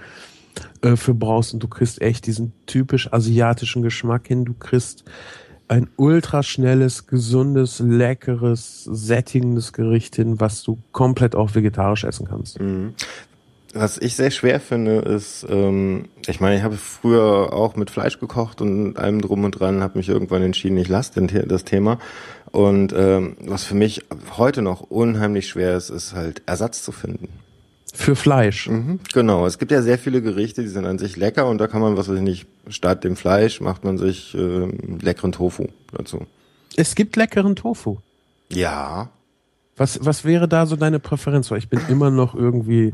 äh, 0.81 0.95
für 0.95 1.13
brauchst. 1.13 1.53
Und 1.53 1.61
du 1.61 1.67
kriegst 1.67 2.01
echt 2.01 2.25
diesen 2.25 2.53
typisch 2.65 3.11
asiatischen 3.11 3.83
Geschmack 3.83 4.27
hin. 4.27 4.45
Du 4.45 4.53
kriegst 4.53 5.03
ein 5.73 5.89
ultraschnelles, 5.97 7.07
gesundes, 7.07 7.79
leckeres, 7.79 8.83
sättigendes 8.83 9.73
Gericht 9.73 10.15
hin, 10.15 10.39
was 10.39 10.61
du 10.61 10.77
komplett 10.91 11.35
auch 11.35 11.55
vegetarisch 11.55 12.03
essen 12.03 12.27
kannst. 12.27 12.59
Was 13.73 13.97
ich 13.97 14.15
sehr 14.15 14.29
schwer 14.29 14.59
finde, 14.59 14.99
ist, 14.99 15.47
ähm, 15.49 16.05
ich 16.27 16.39
meine, 16.39 16.57
ich 16.57 16.61
habe 16.61 16.75
früher 16.75 17.53
auch 17.53 17.75
mit 17.75 17.89
Fleisch 17.89 18.19
gekocht 18.19 18.61
und 18.61 18.99
allem 18.99 19.19
drum 19.19 19.45
und 19.45 19.59
dran, 19.59 19.81
habe 19.81 19.97
mich 19.97 20.09
irgendwann 20.09 20.43
entschieden, 20.43 20.77
ich 20.77 20.89
lasse 20.89 21.19
das 21.47 21.63
Thema. 21.63 21.97
Und 22.51 22.93
ähm, 22.95 23.35
was 23.39 23.63
für 23.63 23.73
mich 23.73 24.05
heute 24.37 24.61
noch 24.61 24.81
unheimlich 24.81 25.47
schwer 25.47 25.75
ist, 25.75 25.89
ist 25.89 26.13
halt 26.13 26.43
Ersatz 26.45 26.83
zu 26.83 26.91
finden. 26.91 27.29
Für 27.95 28.15
Fleisch. 28.15 28.67
Mhm, 28.67 28.99
genau, 29.13 29.45
es 29.45 29.59
gibt 29.59 29.71
ja 29.71 29.81
sehr 29.83 29.99
viele 29.99 30.21
Gerichte, 30.21 30.63
die 30.63 30.67
sind 30.67 30.85
an 30.85 30.97
sich 30.97 31.15
lecker 31.15 31.47
und 31.47 31.59
da 31.59 31.67
kann 31.67 31.79
man, 31.79 31.95
was 31.95 32.09
weiß 32.09 32.15
ich 32.17 32.23
nicht, 32.23 32.47
statt 32.67 33.03
dem 33.03 33.15
Fleisch 33.15 33.61
macht 33.61 33.83
man 33.83 33.97
sich 33.99 34.33
ähm, 34.33 34.99
leckeren 35.01 35.31
Tofu 35.31 35.67
dazu. 35.91 36.25
Es 36.75 36.95
gibt 36.95 37.15
leckeren 37.15 37.55
Tofu. 37.55 37.97
Ja, 38.49 39.09
Was, 39.77 39.99
was 40.03 40.25
wäre 40.25 40.47
da 40.47 40.65
so 40.65 40.75
deine 40.75 40.99
Präferenz? 40.99 41.49
Weil 41.51 41.59
ich 41.59 41.69
bin 41.69 41.81
immer 41.87 42.09
noch 42.11 42.33
irgendwie, 42.35 42.93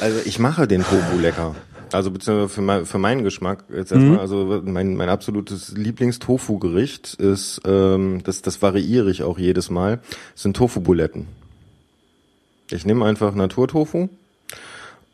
also 0.00 0.18
ich 0.24 0.38
mache 0.38 0.66
den 0.66 0.82
Tofu 0.82 1.18
lecker. 1.18 1.54
Also 1.92 2.10
beziehungsweise 2.10 2.48
für, 2.48 2.62
mein, 2.62 2.86
für 2.86 2.98
meinen 2.98 3.22
Geschmack 3.22 3.64
jetzt 3.74 3.92
erstmal, 3.92 4.18
also 4.18 4.62
mein, 4.64 4.94
mein 4.94 5.10
absolutes 5.10 5.72
Lieblings-Tofu-Gericht 5.76 7.14
ist, 7.14 7.60
ähm, 7.66 8.20
das, 8.24 8.40
das 8.40 8.62
variiere 8.62 9.10
ich 9.10 9.22
auch 9.22 9.38
jedes 9.38 9.68
Mal, 9.68 10.00
sind 10.34 10.56
Tofu-Buletten. 10.56 11.26
Ich 12.72 12.86
nehme 12.86 13.04
einfach 13.04 13.34
Naturtofu, 13.34 14.08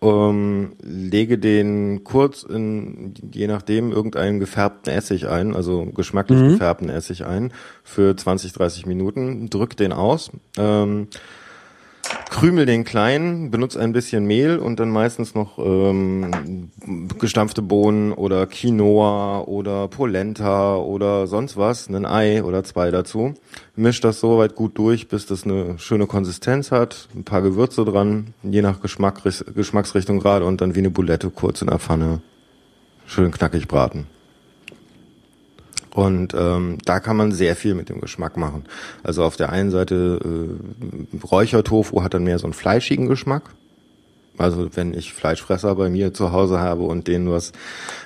ähm, 0.01 0.73
lege 0.81 1.39
den 1.39 2.05
kurz 2.05 2.43
in, 2.45 3.15
je 3.33 3.47
nachdem, 3.47 3.91
irgendeinen 3.91 4.39
gefärbten 4.39 4.93
Essig 4.93 5.29
ein, 5.29 5.55
also 5.55 5.87
geschmacklich 5.87 6.41
gefärbten 6.41 6.89
Essig 6.89 7.25
ein, 7.25 7.53
für 7.83 8.17
20, 8.17 8.53
30 8.53 8.87
Minuten, 8.87 9.51
drück 9.51 9.77
den 9.77 9.93
aus, 9.93 10.31
ähm, 10.57 11.09
krümel 12.31 12.67
den 12.67 12.85
klein, 12.85 13.51
benutze 13.51 13.81
ein 13.81 13.93
bisschen 13.93 14.25
Mehl 14.25 14.59
und 14.59 14.79
dann 14.79 14.91
meistens 14.91 15.35
noch 15.35 15.59
ähm, 15.59 16.71
gestampfte 17.19 17.63
Bohnen 17.63 18.13
oder 18.13 18.47
Quinoa 18.47 19.41
oder 19.41 19.89
Polenta 19.89 20.77
oder 20.77 21.27
sonst 21.27 21.57
was, 21.57 21.89
ein 21.89 22.07
Ei 22.07 22.45
oder 22.45 22.63
zwei 22.65 22.91
dazu. 22.91 23.35
Misch 23.75 24.01
das 24.01 24.21
so 24.21 24.39
weit 24.39 24.55
gut 24.55 24.79
durch, 24.79 25.09
bis 25.09 25.27
das 25.27 25.45
eine 25.45 25.79
schöne 25.79 26.07
Konsistenz 26.07 26.71
hat, 26.71 27.09
ein 27.15 27.25
paar 27.25 27.43
Gewürze 27.43 27.85
dran, 27.85 28.35
je 28.43 28.63
nach 28.63 28.81
Geschmack, 28.81 29.23
Geschmacksrichtung 29.55 30.21
gerade 30.21 30.45
und 30.45 30.61
dann 30.61 30.75
wie 30.75 30.81
eine 30.81 30.91
Boulette 30.91 31.31
kurz 31.31 31.61
in 31.61 31.69
der 31.69 31.79
Pfanne 31.79 32.21
schön 33.07 33.31
knackig 33.33 33.67
braten. 33.67 34.07
Und 35.99 36.33
ähm, 36.35 36.79
da 36.85 37.01
kann 37.01 37.17
man 37.17 37.33
sehr 37.33 37.57
viel 37.57 37.75
mit 37.75 37.89
dem 37.89 38.01
Geschmack 38.01 38.37
machen. 38.37 38.65
Also 39.03 39.25
auf 39.25 39.37
der 39.37 39.51
einen 39.51 39.71
Seite 39.73 40.21
äh, 40.25 41.17
Räuchertofu 41.27 42.03
hat 42.05 42.15
dann 42.15 42.23
mehr 42.23 42.39
so 42.39 42.47
einen 42.47 42.53
fleischigen 42.53 43.09
Geschmack. 43.09 43.43
Also 44.37 44.69
wenn 44.77 44.95
ich 44.95 45.13
Fleischfresser 45.13 45.75
bei 45.75 45.91
mir 45.91 46.15
zu 46.15 46.31
Hause 46.31 46.61
habe 46.61 46.83
und 46.83 47.09
denen 47.09 47.29
was 47.29 47.51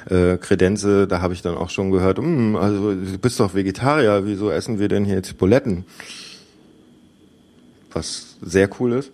äh, 0.09 0.39
kredenze, 0.39 1.06
da 1.06 1.20
habe 1.20 1.35
ich 1.35 1.43
dann 1.43 1.55
auch 1.55 1.69
schon 1.69 1.90
gehört, 1.90 2.16
"Hm, 2.16 2.56
also 2.56 2.94
du 2.94 3.19
bist 3.19 3.39
doch 3.39 3.52
Vegetarier, 3.55 4.23
wieso 4.24 4.51
essen 4.51 4.78
wir 4.78 4.89
denn 4.89 5.05
hier 5.05 5.16
jetzt 5.16 5.36
Buletten? 5.36 5.85
Was 7.93 8.39
sehr 8.40 8.70
cool 8.81 8.93
ist. 8.93 9.12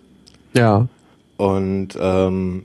ja, 0.53 0.87
Und 1.35 1.97
ähm, 1.99 2.63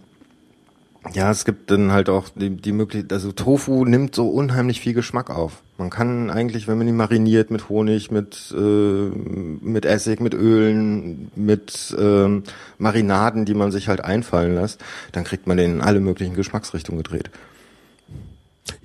ja, 1.13 1.33
es 1.33 1.45
gibt 1.45 1.73
dann 1.73 1.91
halt 1.91 2.09
auch 2.09 2.29
die, 2.37 2.51
die 2.51 2.71
Möglichkeit, 2.71 3.13
also 3.13 3.33
Tofu 3.33 3.85
nimmt 3.85 4.15
so 4.15 4.29
unheimlich 4.29 4.79
viel 4.81 4.95
Geschmack 4.95 5.29
auf. 5.29 5.64
Man 5.77 5.91
kann 5.91 6.31
eigentlich, 6.31 6.69
wenn 6.69 6.79
man 6.79 6.87
ihn 6.87 6.97
mariniert 6.97 7.51
mit 7.51 7.69
Honig, 7.69 8.13
mit, 8.13 8.55
äh, 8.57 9.09
mit 9.11 9.85
Essig, 9.85 10.21
mit 10.21 10.33
Ölen, 10.33 11.33
mit 11.35 11.95
ähm, 11.99 12.45
Marinaden, 12.79 13.45
die 13.45 13.55
man 13.55 13.73
sich 13.73 13.89
halt 13.89 14.05
einfallen 14.05 14.55
lässt, 14.55 14.81
dann 15.11 15.25
kriegt 15.25 15.49
man 15.49 15.57
den 15.57 15.73
in 15.73 15.81
alle 15.81 15.99
möglichen 15.99 16.35
Geschmacksrichtungen 16.35 17.03
gedreht. 17.03 17.31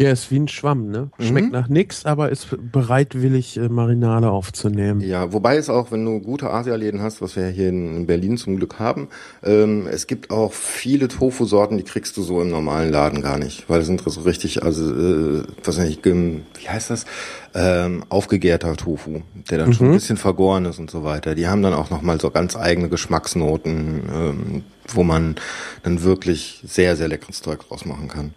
Ja, 0.02 0.12
ist 0.12 0.32
wie 0.32 0.40
ein 0.40 0.48
Schwamm, 0.48 0.90
ne? 0.92 1.10
Schmeckt 1.20 1.48
Mhm. 1.48 1.52
nach 1.52 1.68
nix, 1.68 2.06
aber 2.06 2.30
ist 2.30 2.48
bereitwillig, 2.72 3.58
äh, 3.58 3.68
Marinade 3.68 4.32
aufzunehmen. 4.32 5.02
Ja, 5.02 5.34
wobei 5.34 5.58
es 5.58 5.70
auch, 5.70 5.92
wenn 5.92 6.06
du 6.06 6.22
gute 6.22 6.50
Asialäden 6.52 7.02
hast, 7.02 7.22
was 7.22 7.36
wir 7.36 7.48
hier 7.48 7.68
in 7.68 8.08
Berlin 8.08 8.38
zum 8.38 8.56
Glück 8.56 8.80
haben, 8.80 9.10
ähm, 9.44 9.88
es 9.92 10.08
gibt 10.08 10.32
auch 10.32 10.54
viele 10.54 11.10
Tofu-Sorten, 11.10 11.78
die 11.78 11.84
kriegst 11.84 12.16
du 12.16 12.22
so 12.22 12.42
im 12.42 12.50
normalen 12.50 12.92
Laden 12.94 13.22
gar 13.22 13.38
nicht, 13.38 13.70
weil 13.70 13.82
es 13.82 13.88
sind 13.88 14.02
so 14.06 14.22
richtig, 14.22 14.64
also 14.64 14.90
äh, 14.90 15.44
was 15.66 15.78
gem- 16.02 16.44
wie 16.58 16.70
heißt 16.70 16.92
das, 16.92 17.06
ähm, 17.54 18.04
aufgegärter 18.08 18.78
Tofu, 18.78 19.22
der 19.50 19.58
dann 19.58 19.74
schon 19.74 19.88
ein 19.88 19.94
bisschen 19.94 20.16
vergoren 20.16 20.64
ist 20.64 20.80
und 20.80 20.90
so 20.90 21.04
weiter. 21.04 21.36
Die 21.36 21.48
haben 21.48 21.62
dann 21.62 21.74
auch 21.74 21.90
noch 21.90 22.02
mal 22.02 22.22
so 22.22 22.30
ganz 22.30 22.56
eigene 22.56 22.88
Geschmacksnoten, 22.88 24.02
ähm, 24.16 24.64
wo 24.88 25.04
man 25.04 25.36
dann 25.84 26.04
wirklich 26.04 26.62
sehr, 26.66 26.96
sehr 26.96 27.08
leckeres 27.08 27.42
Zeug 27.42 27.68
draus 27.68 27.86
machen 27.86 28.08
kann. 28.08 28.34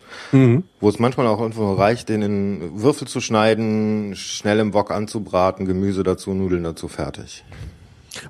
Wo 0.81 0.89
es 0.89 0.99
manchmal 0.99 1.27
auch 1.27 1.41
einfach 1.41 1.61
nur 1.61 1.79
reicht, 1.79 2.09
den 2.09 2.23
in 2.23 2.83
Würfel 2.83 3.07
zu 3.07 3.21
schneiden, 3.21 4.15
schnell 4.17 4.59
im 4.59 4.75
Wok 4.75 4.91
anzubraten, 4.91 5.67
Gemüse 5.67 6.03
dazu, 6.03 6.35
Nudeln 6.35 6.65
dazu, 6.65 6.89
fertig. 6.89 7.45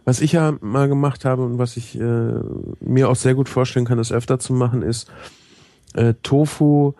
Was 0.04 0.20
ich 0.20 0.32
ja 0.32 0.54
mal 0.60 0.88
gemacht 0.88 1.24
habe 1.24 1.44
und 1.44 1.58
was 1.58 1.76
ich 1.76 1.98
äh, 1.98 2.34
mir 2.80 3.08
auch 3.08 3.16
sehr 3.16 3.34
gut 3.34 3.48
vorstellen 3.48 3.84
kann, 3.84 3.98
das 3.98 4.12
öfter 4.12 4.38
zu 4.38 4.52
machen, 4.52 4.82
ist 4.82 5.10
äh, 5.94 6.14
Tofu 6.22 6.94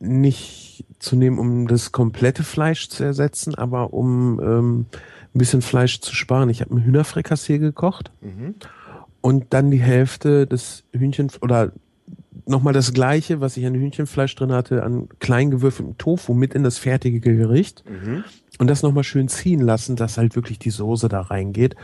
nicht 0.00 0.84
zu 0.98 1.16
nehmen, 1.16 1.38
um 1.38 1.68
das 1.68 1.92
komplette 1.92 2.42
Fleisch 2.42 2.88
zu 2.88 3.04
ersetzen, 3.04 3.54
aber 3.54 3.92
um 3.92 4.40
ähm, 4.40 4.86
ein 5.34 5.38
bisschen 5.38 5.62
Fleisch 5.62 6.00
zu 6.00 6.14
sparen. 6.14 6.48
Ich 6.48 6.60
habe 6.60 6.74
ein 6.74 6.84
Hühnerfrikassee 6.84 7.58
gekocht 7.58 8.10
und 9.22 9.46
dann 9.50 9.70
die 9.70 9.80
Hälfte 9.80 10.46
des 10.46 10.84
Hühnchen 10.92 11.30
oder 11.40 11.72
nochmal 12.44 12.74
das 12.74 12.92
gleiche, 12.92 13.40
was 13.40 13.56
ich 13.56 13.64
an 13.64 13.74
Hühnchenfleisch 13.74 14.34
drin 14.34 14.52
hatte, 14.52 14.82
an 14.82 15.08
klein 15.20 15.50
gewürfeltem 15.50 15.96
Tofu 15.96 16.34
mit 16.34 16.54
in 16.54 16.62
das 16.62 16.76
fertige 16.76 17.20
Gericht 17.20 17.84
und 18.58 18.68
das 18.68 18.82
nochmal 18.82 19.04
schön 19.04 19.28
ziehen 19.28 19.60
lassen, 19.60 19.96
dass 19.96 20.18
halt 20.18 20.34
wirklich 20.36 20.58
die 20.58 20.70
Soße 20.70 21.08
da 21.08 21.20
reingeht. 21.20 21.76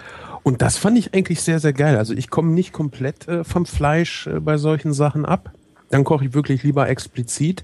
Und 0.43 0.61
das 0.61 0.77
fand 0.77 0.99
ich 0.99 1.15
eigentlich 1.15 1.41
sehr, 1.41 1.61
sehr 1.61 1.73
geil. 1.73 1.97
Also 1.97 2.13
ich 2.13 2.29
komme 2.29 2.53
nicht 2.53 2.73
komplett 2.73 3.29
äh, 3.29 3.45
vom 3.45 3.67
Fleisch 3.67 4.27
äh, 4.27 4.41
bei 4.41 4.59
solchen 4.59 4.93
Sachen 4.93 5.25
ab. 5.25 5.53
Dann 5.91 6.05
koche 6.05 6.27
ich 6.27 6.35
wirklich 6.35 6.63
lieber 6.63 6.89
explizit 6.89 7.63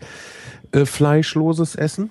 äh, 0.72 0.86
fleischloses 0.86 1.74
Essen 1.74 2.10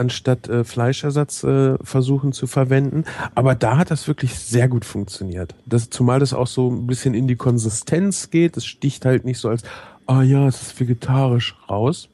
anstatt 0.00 0.48
äh, 0.48 0.64
Fleischersatz 0.64 1.44
äh, 1.44 1.76
versuchen 1.82 2.32
zu 2.32 2.46
verwenden. 2.46 3.04
Aber 3.34 3.54
da 3.54 3.76
hat 3.76 3.90
das 3.90 4.08
wirklich 4.08 4.38
sehr 4.38 4.68
gut 4.68 4.84
funktioniert. 4.84 5.54
Das, 5.66 5.90
zumal 5.90 6.18
das 6.18 6.32
auch 6.32 6.46
so 6.46 6.70
ein 6.70 6.86
bisschen 6.86 7.14
in 7.14 7.28
die 7.28 7.36
Konsistenz 7.36 8.30
geht. 8.30 8.56
Es 8.56 8.66
sticht 8.66 9.04
halt 9.04 9.24
nicht 9.24 9.38
so 9.38 9.50
als, 9.50 9.62
ah 10.06 10.22
ja, 10.22 10.48
es 10.48 10.62
ist 10.62 10.80
vegetarisch 10.80 11.54
raus. 11.68 12.08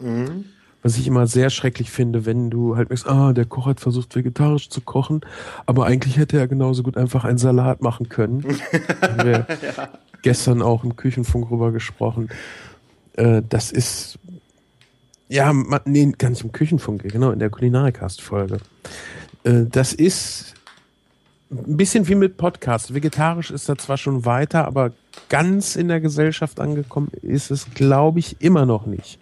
Was 0.82 0.98
ich 0.98 1.06
immer 1.06 1.26
sehr 1.26 1.50
schrecklich 1.50 1.90
finde, 1.90 2.26
wenn 2.26 2.50
du 2.50 2.76
halt 2.76 2.90
merkst, 2.90 3.08
ah, 3.08 3.32
der 3.32 3.44
Koch 3.44 3.66
hat 3.66 3.80
versucht, 3.80 4.14
vegetarisch 4.14 4.68
zu 4.68 4.80
kochen, 4.80 5.22
aber 5.64 5.86
eigentlich 5.86 6.16
hätte 6.16 6.38
er 6.38 6.46
genauso 6.46 6.84
gut 6.84 6.96
einfach 6.96 7.24
einen 7.24 7.38
Salat 7.38 7.82
machen 7.82 8.08
können. 8.08 8.44
Haben 9.02 9.24
wir 9.24 9.46
gestern 10.22 10.62
auch 10.62 10.84
im 10.84 10.94
Küchenfunk 10.94 11.50
rüber 11.50 11.72
gesprochen. 11.72 12.28
Äh, 13.14 13.42
das 13.48 13.72
ist, 13.72 14.18
ja, 15.28 15.52
ma- 15.52 15.80
nee, 15.84 16.12
gar 16.16 16.30
nicht 16.30 16.42
im 16.42 16.52
Küchenfunk, 16.52 17.02
genau, 17.02 17.30
in 17.30 17.38
der 17.38 17.50
Kulinarikast-Folge. 17.50 18.58
Äh, 19.44 19.64
das 19.70 19.92
ist 19.92 20.54
ein 21.50 21.76
bisschen 21.76 22.08
wie 22.08 22.14
mit 22.14 22.36
Podcasts. 22.36 22.92
Vegetarisch 22.92 23.50
ist 23.50 23.68
da 23.68 23.76
zwar 23.76 23.96
schon 23.96 24.24
weiter, 24.24 24.66
aber 24.66 24.92
ganz 25.28 25.76
in 25.76 25.88
der 25.88 26.00
Gesellschaft 26.00 26.60
angekommen 26.60 27.08
ist 27.22 27.50
es, 27.50 27.66
glaube 27.74 28.18
ich, 28.18 28.40
immer 28.40 28.66
noch 28.66 28.86
nicht. 28.86 29.18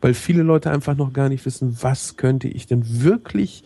Weil 0.00 0.14
viele 0.14 0.42
Leute 0.42 0.70
einfach 0.70 0.96
noch 0.96 1.12
gar 1.12 1.28
nicht 1.28 1.44
wissen, 1.44 1.76
was 1.82 2.16
könnte 2.16 2.48
ich 2.48 2.66
denn 2.66 3.02
wirklich 3.02 3.62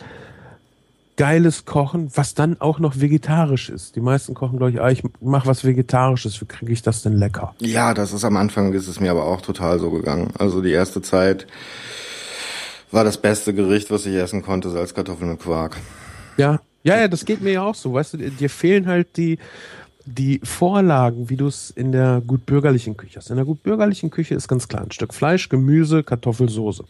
geiles 1.21 1.67
kochen, 1.67 2.11
was 2.15 2.33
dann 2.33 2.59
auch 2.63 2.79
noch 2.79 2.99
vegetarisch 2.99 3.69
ist. 3.69 3.95
Die 3.95 4.01
meisten 4.01 4.33
kochen, 4.33 4.57
glaube 4.57 4.71
ich, 4.71 4.81
ah, 4.81 4.89
ich 4.89 5.03
mache 5.21 5.47
was 5.47 5.67
Vegetarisches, 5.67 6.41
wie 6.41 6.47
kriege 6.47 6.73
ich 6.73 6.81
das 6.81 7.03
denn 7.03 7.13
lecker? 7.13 7.55
Ja, 7.59 7.93
das 7.93 8.15
ist 8.15 8.25
am 8.25 8.39
Anfang, 8.39 8.73
ist 8.73 8.89
es 8.89 9.01
mir 9.01 9.11
aber 9.11 9.27
auch 9.27 9.43
total 9.43 9.79
so 9.79 9.91
gegangen. 9.91 10.33
Also 10.39 10.63
die 10.63 10.71
erste 10.71 11.03
Zeit 11.03 11.47
war 12.91 13.05
das 13.05 13.19
beste 13.19 13.53
Gericht, 13.53 13.91
was 13.91 14.07
ich 14.07 14.15
essen 14.15 14.41
konnte, 14.41 14.71
Salzkartoffeln 14.71 15.33
und 15.33 15.41
Quark. 15.41 15.77
Ja, 16.39 16.61
ja, 16.85 16.99
ja, 16.99 17.07
das 17.07 17.27
geht 17.27 17.43
mir 17.43 17.53
ja 17.53 17.65
auch 17.65 17.75
so. 17.75 17.93
Weißt 17.93 18.15
du, 18.15 18.17
dir 18.17 18.49
fehlen 18.49 18.87
halt 18.87 19.19
die, 19.19 19.39
die 20.07 20.41
Vorlagen, 20.43 21.29
wie 21.29 21.37
du 21.37 21.49
es 21.49 21.69
in 21.69 21.93
der 21.93 22.23
gut 22.27 22.47
bürgerlichen 22.47 22.97
Küche 22.97 23.19
hast. 23.19 23.29
In 23.29 23.37
der 23.37 23.45
gut 23.45 23.63
bürgerlichen 23.63 24.09
Küche 24.09 24.37
ist 24.37 24.49
ganz 24.49 24.69
klar 24.69 24.85
ein 24.85 24.91
Stück 24.91 25.13
Fleisch, 25.13 25.51
Gemüse, 25.51 26.03
Kartoffelsoße. 26.03 26.85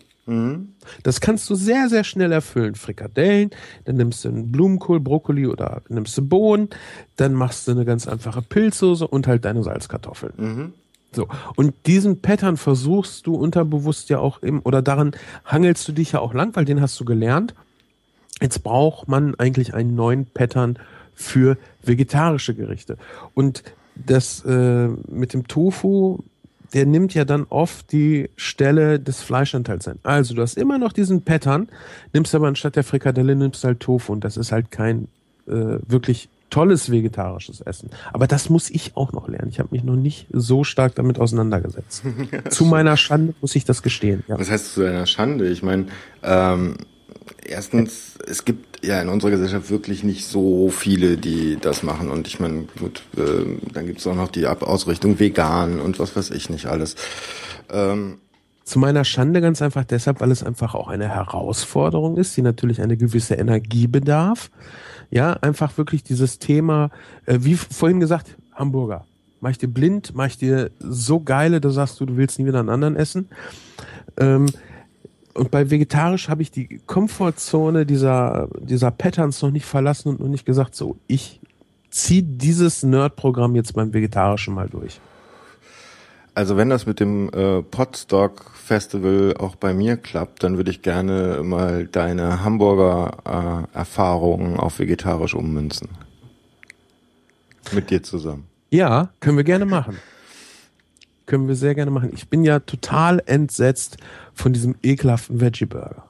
Das 1.03 1.21
kannst 1.21 1.49
du 1.51 1.55
sehr, 1.55 1.89
sehr 1.89 2.05
schnell 2.05 2.33
erfüllen. 2.33 2.75
Frikadellen, 2.75 3.51
dann 3.85 3.97
nimmst 3.97 4.25
du 4.25 4.29
einen 4.29 4.53
Blumenkohl, 4.53 5.01
Brokkoli 5.01 5.47
oder 5.47 5.83
nimmst 5.89 6.17
du 6.19 6.27
Bohnen, 6.27 6.69
dann 7.17 7.35
machst 7.35 7.67
du 7.67 7.73
eine 7.73 7.85
ganz 7.85 8.07
einfache 8.07 8.43
Pilzsoße 8.43 9.07
und 9.07 9.27
halt 9.27 9.45
deine 9.45 9.63
Salzkartoffeln. 9.63 10.33
So. 11.13 11.27
Und 11.57 11.75
diesen 11.87 12.21
Pattern 12.23 12.57
versuchst 12.57 13.27
du 13.27 13.35
unterbewusst 13.35 14.09
ja 14.11 14.19
auch 14.21 14.43
im, 14.43 14.61
oder 14.63 14.83
daran 14.83 15.13
hangelst 15.45 15.87
du 15.89 15.93
dich 15.93 16.13
ja 16.13 16.21
auch 16.21 16.35
lang, 16.35 16.55
weil 16.55 16.65
den 16.65 16.81
hast 16.81 16.99
du 17.01 17.05
gelernt. 17.05 17.55
Jetzt 18.41 18.63
braucht 18.63 19.09
man 19.09 19.35
eigentlich 19.35 19.75
einen 19.75 19.95
neuen 19.95 20.27
Pattern 20.27 20.79
für 21.15 21.59
vegetarische 21.83 22.55
Gerichte. 22.55 22.97
Und 23.35 23.63
das 23.95 24.45
äh, 24.45 24.89
mit 25.09 25.35
dem 25.35 25.47
Tofu, 25.47 26.21
der 26.73 26.87
nimmt 26.87 27.15
ja 27.15 27.25
dann 27.25 27.47
oft 27.49 27.93
die 27.93 28.31
Stelle 28.37 29.01
des 29.01 29.23
Fleischanteils 29.23 29.89
ein. 29.89 29.99
Also 30.03 30.35
du 30.35 30.43
hast 30.43 30.57
immer 30.57 30.79
noch 30.79 30.93
diesen 30.93 31.23
Pattern, 31.23 31.69
nimmst 32.13 32.35
aber 32.35 32.49
anstatt 32.49 32.77
der 32.77 32.85
Frikadelle 32.85 33.35
nimmst 33.35 33.65
halt 33.65 33.81
Tofu 33.81 34.13
und 34.13 34.25
das 34.25 34.37
ist 34.37 34.53
halt 34.53 34.71
kein 34.71 35.09
äh, 35.47 35.79
wirklich 35.87 36.29
tolles 36.51 36.91
vegetarisches 36.91 37.61
Essen. 37.61 37.91
Aber 38.13 38.27
das 38.27 38.51
muss 38.51 38.71
ich 38.71 38.97
auch 38.97 39.13
noch 39.13 39.29
lernen. 39.29 39.49
Ich 39.49 39.59
habe 39.59 39.71
mich 39.73 39.85
noch 39.85 39.97
nicht 39.97 40.27
so 40.33 40.65
stark 40.65 40.95
damit 40.97 41.19
auseinandergesetzt. 41.19 42.03
Zu 42.51 42.65
meiner 42.65 42.97
Schande 42.97 43.35
muss 43.41 43.55
ich 43.57 43.65
das 43.65 43.83
gestehen. 43.83 44.25
Ja. 44.27 44.39
Was 44.39 44.51
heißt 44.51 44.75
zu 44.75 44.85
einer 44.85 45.07
Schande? 45.07 45.49
Ich 45.49 45.63
meine, 45.63 45.87
ähm, 46.23 46.77
erstens, 47.45 48.19
es 48.27 48.45
gibt 48.45 48.70
ja 48.83 49.01
in 49.01 49.09
unserer 49.09 49.31
Gesellschaft 49.31 49.71
wirklich 49.71 50.05
nicht 50.05 50.27
so 50.27 50.71
viele, 50.71 51.17
die 51.17 51.59
das 51.61 51.83
machen. 51.83 52.11
Und 52.11 52.27
ich 52.27 52.41
meine, 52.41 52.65
gut, 52.79 53.03
äh, 53.17 53.45
dann 53.73 53.87
gibt 53.87 54.01
es 54.01 54.07
auch 54.07 54.15
noch 54.15 54.29
die 54.29 54.47
Ab 54.47 54.63
Ausrichtung 54.63 55.19
vegan 55.19 55.81
und 55.81 55.99
was 55.99 56.17
weiß 56.17 56.31
ich 56.31 56.51
nicht 56.51 56.67
alles. 56.67 56.97
Ähm, 57.71 58.19
Zu 58.65 58.79
meiner 58.79 59.05
Schande 59.05 59.41
ganz 59.41 59.63
einfach 59.63 59.85
deshalb, 59.85 60.21
weil 60.21 60.31
es 60.31 60.43
einfach 60.43 60.75
auch 60.75 60.89
eine 60.89 61.09
Herausforderung 61.09 62.17
ist, 62.17 62.37
die 62.37 62.43
natürlich 62.43 62.81
eine 62.81 62.97
gewisse 62.97 63.35
Energie 63.35 63.87
bedarf. 63.87 64.51
Ja, 65.11 65.33
einfach 65.33 65.77
wirklich 65.77 66.05
dieses 66.05 66.39
Thema, 66.39 66.91
äh, 67.27 67.39
wie 67.41 67.57
vorhin 67.57 68.01
gesagt, 68.01 68.37
Hamburger. 68.55 69.07
Mach 69.41 69.51
ich 69.51 69.59
dir 69.59 69.69
blind, 69.69 70.13
mach 70.15 70.27
ich 70.27 70.39
dir 70.39 70.71
so 70.79 71.21
geile, 71.21 71.61
da 71.61 71.71
sagst 71.71 71.99
du, 71.99 72.07
du 72.07 72.17
willst 72.17 72.39
nie 72.39 72.47
wieder 72.47 72.61
einen 72.61 72.69
anderen 72.69 72.95
essen. 72.95 73.29
Ähm, 74.19 74.47
und 75.35 75.51
bei 75.51 75.71
vegetarisch 75.71 76.29
habe 76.29 76.43
ich 76.43 76.51
die 76.51 76.81
Komfortzone 76.87 77.87
dieser, 77.87 78.49
dieser 78.59 78.91
Patterns 78.91 79.43
noch 79.43 79.51
nicht 79.51 79.67
verlassen 79.67 80.09
und 80.09 80.21
noch 80.21 80.29
nicht 80.29 80.45
gesagt, 80.45 80.75
so, 80.75 80.97
ich 81.07 81.41
zieh 81.91 82.23
dieses 82.23 82.83
Nerd-Programm 82.83 83.55
jetzt 83.57 83.75
beim 83.75 83.93
Vegetarischen 83.93 84.55
mal 84.55 84.69
durch. 84.69 85.01
Also 86.35 86.57
wenn 86.57 86.71
das 86.71 86.87
mit 86.87 87.01
dem 87.01 87.29
äh, 87.31 87.63
Podstock 87.63 88.53
Festival 88.55 89.35
auch 89.39 89.57
bei 89.57 89.75
mir 89.75 89.97
klappt, 89.97 90.43
dann 90.43 90.57
würde 90.57 90.71
ich 90.71 90.83
gerne 90.83 91.43
mal 91.43 91.87
deine 91.87 92.45
Hamburger 92.45 93.67
äh, 93.75 93.77
Erfahrungen 93.77 94.57
auf 94.57 94.79
vegetarisch 94.79 95.35
ummünzen. 95.35 95.89
Mit 97.73 97.91
dir 97.91 98.03
zusammen. 98.03 98.47
Ja, 98.71 99.11
können 99.21 99.37
wir 99.37 99.45
gerne 99.45 99.67
machen. 99.67 99.99
Können 101.27 101.47
wir 101.47 101.57
sehr 101.57 101.75
gerne 101.75 101.91
machen. 101.91 102.11
Ich 102.15 102.29
bin 102.29 102.45
ja 102.45 102.61
total 102.61 103.23
entsetzt 103.27 103.99
von 104.41 104.53
diesem 104.53 104.75
ekelhaften 104.83 105.41
Veggie 105.41 105.67
Burger. 105.67 106.09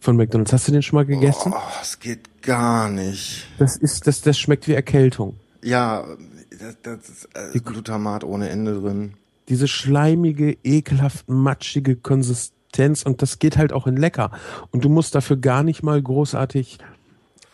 Von 0.00 0.16
McDonalds. 0.16 0.52
Hast 0.52 0.68
du 0.68 0.72
den 0.72 0.82
schon 0.82 0.96
mal 0.96 1.06
gegessen? 1.06 1.52
Oh, 1.54 1.60
es 1.82 1.98
geht 1.98 2.42
gar 2.42 2.88
nicht. 2.88 3.46
Das 3.58 3.76
ist, 3.76 4.06
das, 4.06 4.20
das 4.22 4.38
schmeckt 4.38 4.68
wie 4.68 4.72
Erkältung. 4.72 5.36
Ja, 5.62 6.04
das, 6.50 6.76
das 6.82 7.08
ist 7.08 7.28
äh, 7.34 7.58
Glutamat 7.58 8.24
ohne 8.24 8.48
Ende 8.48 8.80
drin. 8.80 9.14
Diese 9.48 9.66
schleimige, 9.66 10.56
ekelhaft 10.62 11.28
matschige 11.28 11.96
Konsistenz 11.96 13.02
und 13.02 13.22
das 13.22 13.38
geht 13.38 13.56
halt 13.56 13.72
auch 13.72 13.86
in 13.86 13.96
lecker. 13.96 14.30
Und 14.70 14.84
du 14.84 14.88
musst 14.88 15.14
dafür 15.14 15.36
gar 15.36 15.62
nicht 15.62 15.82
mal 15.82 16.00
großartig 16.00 16.78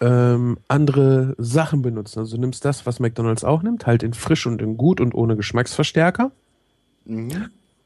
ähm, 0.01 0.59
andere 0.69 1.35
Sachen 1.39 1.83
benutzen. 1.83 2.19
Also 2.19 2.37
du 2.37 2.41
nimmst 2.43 2.65
das, 2.65 2.85
was 2.85 3.01
McDonalds 3.01 3.45
auch 3.45 3.63
nimmt, 3.63 3.87
halt 3.87 4.03
in 4.03 4.13
frisch 4.13 4.47
und 4.47 4.61
in 4.61 4.77
gut 4.77 5.01
und 5.01 5.15
ohne 5.15 5.37
Geschmacksverstärker 5.37 6.31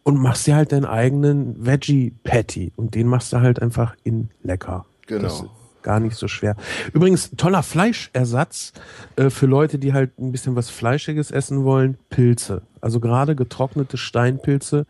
und 0.08 0.16
machst 0.16 0.46
dir 0.46 0.56
halt 0.56 0.72
deinen 0.72 0.86
eigenen 0.86 1.66
Veggie 1.66 2.14
Patty 2.24 2.72
und 2.76 2.94
den 2.94 3.08
machst 3.08 3.34
du 3.34 3.42
halt 3.42 3.60
einfach 3.60 3.94
in 4.04 4.30
lecker. 4.42 4.86
Genau. 5.06 5.20
Das 5.20 5.40
ist 5.40 5.44
gar 5.82 6.00
nicht 6.00 6.16
so 6.16 6.28
schwer. 6.28 6.56
Übrigens, 6.94 7.32
toller 7.36 7.62
Fleischersatz 7.62 8.72
äh, 9.16 9.28
für 9.28 9.44
Leute, 9.44 9.78
die 9.78 9.92
halt 9.92 10.18
ein 10.18 10.32
bisschen 10.32 10.56
was 10.56 10.70
Fleischiges 10.70 11.30
essen 11.30 11.62
wollen, 11.62 11.98
Pilze. 12.08 12.62
Also 12.80 13.00
gerade 13.00 13.36
getrocknete 13.36 13.98
Steinpilze 13.98 14.86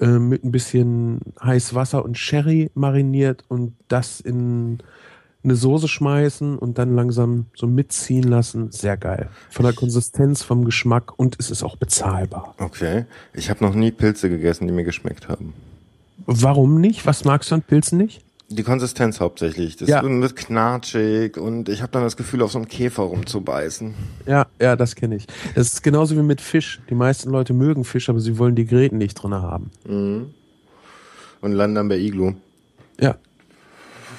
äh, 0.00 0.18
mit 0.18 0.42
ein 0.42 0.50
bisschen 0.50 1.20
heiß 1.40 1.76
Wasser 1.76 2.04
und 2.04 2.18
Sherry 2.18 2.72
mariniert 2.74 3.44
und 3.46 3.76
das 3.86 4.18
in 4.18 4.78
eine 5.42 5.54
Soße 5.56 5.88
schmeißen 5.88 6.58
und 6.58 6.76
dann 6.78 6.94
langsam 6.94 7.46
so 7.54 7.66
mitziehen 7.66 8.24
lassen. 8.24 8.70
Sehr 8.72 8.96
geil. 8.96 9.28
Von 9.50 9.64
der 9.64 9.72
Konsistenz, 9.72 10.42
vom 10.42 10.64
Geschmack 10.64 11.18
und 11.18 11.36
es 11.38 11.50
ist 11.50 11.62
auch 11.62 11.76
bezahlbar. 11.76 12.54
Okay. 12.58 13.06
Ich 13.32 13.48
habe 13.50 13.64
noch 13.64 13.74
nie 13.74 13.90
Pilze 13.90 14.28
gegessen, 14.28 14.66
die 14.66 14.72
mir 14.72 14.84
geschmeckt 14.84 15.28
haben. 15.28 15.54
Warum 16.26 16.80
nicht? 16.80 17.06
Was 17.06 17.24
magst 17.24 17.50
du 17.50 17.54
an 17.54 17.62
Pilzen 17.62 17.96
nicht? 17.98 18.22
Die 18.52 18.64
Konsistenz 18.64 19.20
hauptsächlich. 19.20 19.76
Das 19.76 19.88
Ja. 19.88 20.02
wird 20.02 20.36
knatschig 20.36 21.36
und 21.38 21.68
ich 21.68 21.82
habe 21.82 21.92
dann 21.92 22.02
das 22.02 22.16
Gefühl, 22.16 22.42
auf 22.42 22.50
so 22.52 22.58
einem 22.58 22.66
Käfer 22.68 23.04
rumzubeißen. 23.04 23.94
Ja, 24.26 24.46
ja, 24.60 24.74
das 24.76 24.96
kenne 24.96 25.14
ich. 25.16 25.26
Das 25.54 25.72
ist 25.72 25.82
genauso 25.82 26.16
wie 26.16 26.22
mit 26.22 26.40
Fisch. 26.40 26.80
Die 26.90 26.94
meisten 26.96 27.30
Leute 27.30 27.54
mögen 27.54 27.84
Fisch, 27.84 28.08
aber 28.10 28.18
sie 28.20 28.38
wollen 28.38 28.56
die 28.56 28.66
Gräten 28.66 28.98
nicht 28.98 29.14
drin 29.14 29.34
haben. 29.34 29.70
Und 29.86 31.52
landen 31.52 31.76
dann 31.76 31.88
bei 31.88 31.98
Iglu. 31.98 32.34
Ja. 33.00 33.16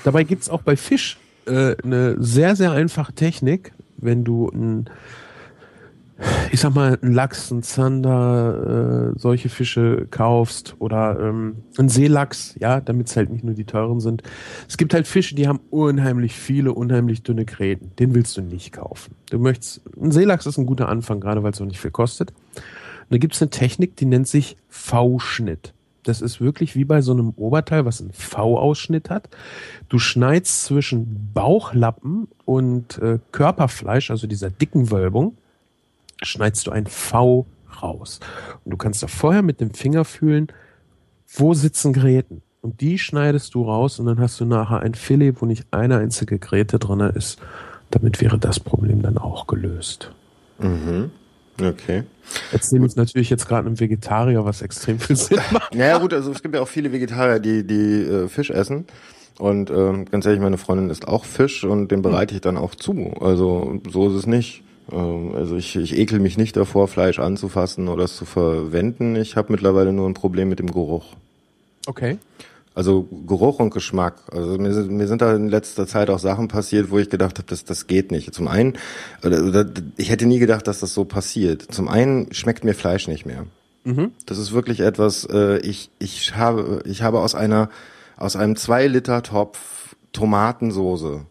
Dabei 0.03 0.23
gibt's 0.23 0.49
auch 0.49 0.61
bei 0.61 0.75
Fisch 0.75 1.17
äh, 1.45 1.75
eine 1.83 2.15
sehr, 2.19 2.55
sehr 2.55 2.71
einfache 2.71 3.13
Technik, 3.13 3.73
wenn 3.97 4.23
du 4.23 4.49
ein, 4.49 4.89
ich 6.51 6.59
sag 6.59 6.73
mal, 6.73 6.97
einen 7.01 7.13
Lachs, 7.13 7.51
einen 7.51 7.63
Zander, 7.63 9.11
äh, 9.15 9.19
solche 9.19 9.49
Fische 9.49 10.07
kaufst 10.09 10.75
oder 10.79 11.19
ähm, 11.19 11.57
einen 11.77 11.89
Seelachs, 11.89 12.55
ja, 12.59 12.81
damit 12.81 13.07
es 13.07 13.15
halt 13.15 13.29
nicht 13.29 13.43
nur 13.43 13.53
die 13.53 13.65
teuren 13.65 13.99
sind. 13.99 14.23
Es 14.67 14.77
gibt 14.77 14.93
halt 14.93 15.07
Fische, 15.07 15.35
die 15.35 15.47
haben 15.47 15.59
unheimlich 15.69 16.35
viele, 16.35 16.73
unheimlich 16.73 17.23
dünne 17.23 17.45
Gräten. 17.45 17.91
Den 17.97 18.15
willst 18.15 18.37
du 18.37 18.41
nicht 18.41 18.71
kaufen. 18.71 19.15
Du 19.29 19.39
möchtest, 19.39 19.81
ein 19.99 20.11
Seelachs 20.11 20.45
ist 20.45 20.57
ein 20.57 20.65
guter 20.65 20.89
Anfang, 20.89 21.19
gerade 21.19 21.43
weil 21.43 21.51
es 21.51 21.61
auch 21.61 21.65
nicht 21.65 21.79
viel 21.79 21.91
kostet. 21.91 22.31
Und 22.31 23.15
da 23.15 23.17
gibt's 23.17 23.41
eine 23.41 23.49
Technik, 23.49 23.95
die 23.97 24.05
nennt 24.05 24.27
sich 24.27 24.57
V-Schnitt. 24.69 25.73
Das 26.03 26.21
ist 26.21 26.41
wirklich 26.41 26.75
wie 26.75 26.85
bei 26.85 27.01
so 27.01 27.11
einem 27.11 27.31
Oberteil, 27.35 27.85
was 27.85 28.01
einen 28.01 28.11
V-Ausschnitt 28.11 29.09
hat. 29.09 29.29
Du 29.89 29.99
schneidest 29.99 30.65
zwischen 30.65 31.31
Bauchlappen 31.33 32.27
und 32.45 32.97
äh, 32.97 33.19
Körperfleisch, 33.31 34.09
also 34.09 34.27
dieser 34.27 34.49
dicken 34.49 34.91
Wölbung, 34.91 35.37
schneidest 36.23 36.67
du 36.67 36.71
ein 36.71 36.87
V 36.87 37.45
raus. 37.81 38.19
Und 38.65 38.71
du 38.71 38.77
kannst 38.77 39.03
da 39.03 39.07
vorher 39.07 39.41
mit 39.41 39.61
dem 39.61 39.73
Finger 39.73 40.05
fühlen, 40.05 40.47
wo 41.27 41.53
sitzen 41.53 41.93
Gräten. 41.93 42.41
Und 42.61 42.81
die 42.81 42.99
schneidest 42.99 43.55
du 43.55 43.63
raus 43.63 43.99
und 43.99 44.05
dann 44.05 44.19
hast 44.19 44.39
du 44.39 44.45
nachher 44.45 44.81
ein 44.81 44.93
Filet, 44.93 45.33
wo 45.39 45.45
nicht 45.45 45.65
eine 45.71 45.97
einzige 45.97 46.37
Gräte 46.37 46.77
drinne 46.77 47.09
ist. 47.09 47.39
Damit 47.89 48.21
wäre 48.21 48.37
das 48.37 48.59
Problem 48.59 49.01
dann 49.01 49.17
auch 49.17 49.47
gelöst. 49.47 50.11
Okay. 51.61 52.03
Erzähle 52.51 52.85
ich 52.85 52.95
natürlich 52.95 53.29
jetzt 53.29 53.47
gerade 53.47 53.67
einem 53.67 53.79
Vegetarier, 53.79 54.45
was 54.45 54.61
extrem 54.61 54.99
viel 54.99 55.15
Sinn 55.15 55.39
macht. 55.51 55.75
Naja 55.75 55.97
gut, 55.97 56.13
also 56.13 56.31
es 56.31 56.41
gibt 56.41 56.55
ja 56.55 56.61
auch 56.61 56.67
viele 56.67 56.91
Vegetarier, 56.91 57.39
die, 57.39 57.65
die 57.65 58.03
äh, 58.03 58.27
Fisch 58.27 58.49
essen. 58.49 58.85
Und 59.37 59.69
ähm, 59.71 60.05
ganz 60.05 60.25
ehrlich, 60.25 60.41
meine 60.41 60.57
Freundin 60.57 60.89
isst 60.89 61.07
auch 61.07 61.25
Fisch 61.25 61.63
und 61.63 61.89
den 61.89 62.01
bereite 62.01 62.35
ich 62.35 62.41
dann 62.41 62.57
auch 62.57 62.75
zu. 62.75 63.13
Also 63.19 63.79
so 63.89 64.09
ist 64.09 64.15
es 64.15 64.27
nicht. 64.27 64.63
Ähm, 64.91 65.33
also 65.35 65.55
ich, 65.55 65.75
ich 65.75 65.97
ekel 65.97 66.19
mich 66.19 66.37
nicht 66.37 66.55
davor, 66.55 66.87
Fleisch 66.87 67.19
anzufassen 67.19 67.87
oder 67.87 68.03
es 68.03 68.15
zu 68.15 68.25
verwenden. 68.25 69.15
Ich 69.15 69.35
habe 69.35 69.51
mittlerweile 69.51 69.93
nur 69.93 70.07
ein 70.07 70.13
Problem 70.13 70.49
mit 70.49 70.59
dem 70.59 70.71
Geruch. 70.71 71.15
Okay. 71.87 72.17
Also 72.73 73.03
Geruch 73.27 73.59
und 73.59 73.71
Geschmack. 73.71 74.15
Also 74.31 74.57
mir 74.57 74.73
sind, 74.73 74.91
mir 74.91 75.07
sind 75.07 75.21
da 75.21 75.35
in 75.35 75.49
letzter 75.49 75.87
Zeit 75.87 76.09
auch 76.09 76.19
Sachen 76.19 76.47
passiert, 76.47 76.89
wo 76.89 76.99
ich 76.99 77.09
gedacht 77.09 77.37
habe, 77.37 77.47
das, 77.47 77.65
das 77.65 77.87
geht 77.87 78.11
nicht. 78.11 78.33
Zum 78.33 78.47
einen, 78.47 78.77
ich 79.97 80.09
hätte 80.09 80.25
nie 80.25 80.39
gedacht, 80.39 80.67
dass 80.67 80.79
das 80.79 80.93
so 80.93 81.03
passiert. 81.03 81.63
Zum 81.73 81.89
einen 81.89 82.33
schmeckt 82.33 82.63
mir 82.63 82.73
Fleisch 82.73 83.07
nicht 83.07 83.25
mehr. 83.25 83.45
Das 84.25 84.37
ist 84.37 84.53
wirklich 84.53 84.79
etwas, 84.79 85.25
äh, 85.25 85.57
ich, 85.59 85.89
ich 85.99 86.35
habe, 86.35 86.81
ich 86.85 87.01
habe 87.01 87.19
aus 87.19 87.35
einer, 87.35 87.69
aus 88.15 88.35
einem 88.35 88.55
zwei 88.55 88.87
Liter 88.87 89.21
Topf 89.23 89.95
Tomatensoße 90.13 91.25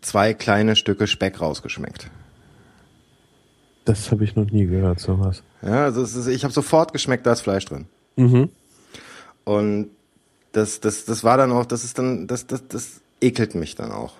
zwei 0.00 0.34
kleine 0.34 0.76
Stücke 0.76 1.06
Speck 1.06 1.40
rausgeschmeckt. 1.40 2.10
Das 3.84 4.10
habe 4.10 4.24
ich 4.24 4.36
noch 4.36 4.50
nie 4.50 4.66
gehört, 4.66 5.00
sowas. 5.00 5.42
Ja, 5.62 5.84
also 5.84 6.02
ist, 6.02 6.26
ich 6.26 6.44
habe 6.44 6.54
sofort 6.54 6.92
geschmeckt, 6.92 7.26
da 7.26 7.32
ist 7.32 7.42
Fleisch 7.42 7.64
drin. 7.64 7.86
Mhm. 8.16 8.50
Und 9.44 9.90
das, 10.56 10.80
das, 10.80 11.04
das 11.04 11.22
war 11.22 11.36
dann 11.36 11.52
auch, 11.52 11.66
das 11.66 11.84
ist 11.84 11.98
dann, 11.98 12.26
das, 12.26 12.46
das, 12.46 12.66
das 12.68 13.00
ekelt 13.20 13.54
mich 13.54 13.74
dann 13.74 13.92
auch. 13.92 14.14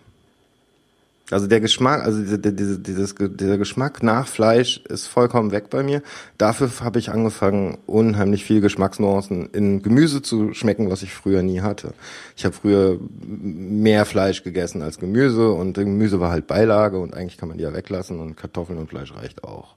Also 1.31 1.49
der 1.49 1.61
Geschmack, 1.61 2.05
also 2.05 2.21
diese, 2.21 2.39
diese, 2.39 2.79
dieses, 2.79 3.15
dieser 3.17 3.59
Geschmack 3.59 4.03
nach 4.03 4.29
Fleisch 4.29 4.81
ist 4.89 5.09
vollkommen 5.09 5.51
weg 5.51 5.71
bei 5.71 5.83
mir. 5.83 6.03
Dafür 6.39 6.71
habe 6.81 7.01
ich 7.01 7.11
angefangen, 7.11 7.79
unheimlich 7.87 8.45
viel 8.45 8.61
Geschmacksnuancen 8.61 9.51
in 9.51 9.83
Gemüse 9.83 10.23
zu 10.23 10.55
schmecken, 10.55 10.89
was 10.89 11.03
ich 11.03 11.13
früher 11.13 11.43
nie 11.43 11.63
hatte. 11.63 11.95
Ich 12.37 12.45
habe 12.45 12.55
früher 12.55 13.01
mehr 13.27 14.05
Fleisch 14.05 14.45
gegessen 14.45 14.83
als 14.83 14.99
Gemüse 14.99 15.51
und 15.51 15.75
Gemüse 15.75 16.21
war 16.21 16.31
halt 16.31 16.47
Beilage 16.47 16.99
und 16.99 17.15
eigentlich 17.15 17.39
kann 17.39 17.49
man 17.49 17.59
die 17.59 17.65
ja 17.65 17.75
weglassen 17.75 18.21
und 18.21 18.37
Kartoffeln 18.37 18.79
und 18.79 18.89
Fleisch 18.89 19.13
reicht 19.13 19.43
auch. 19.43 19.75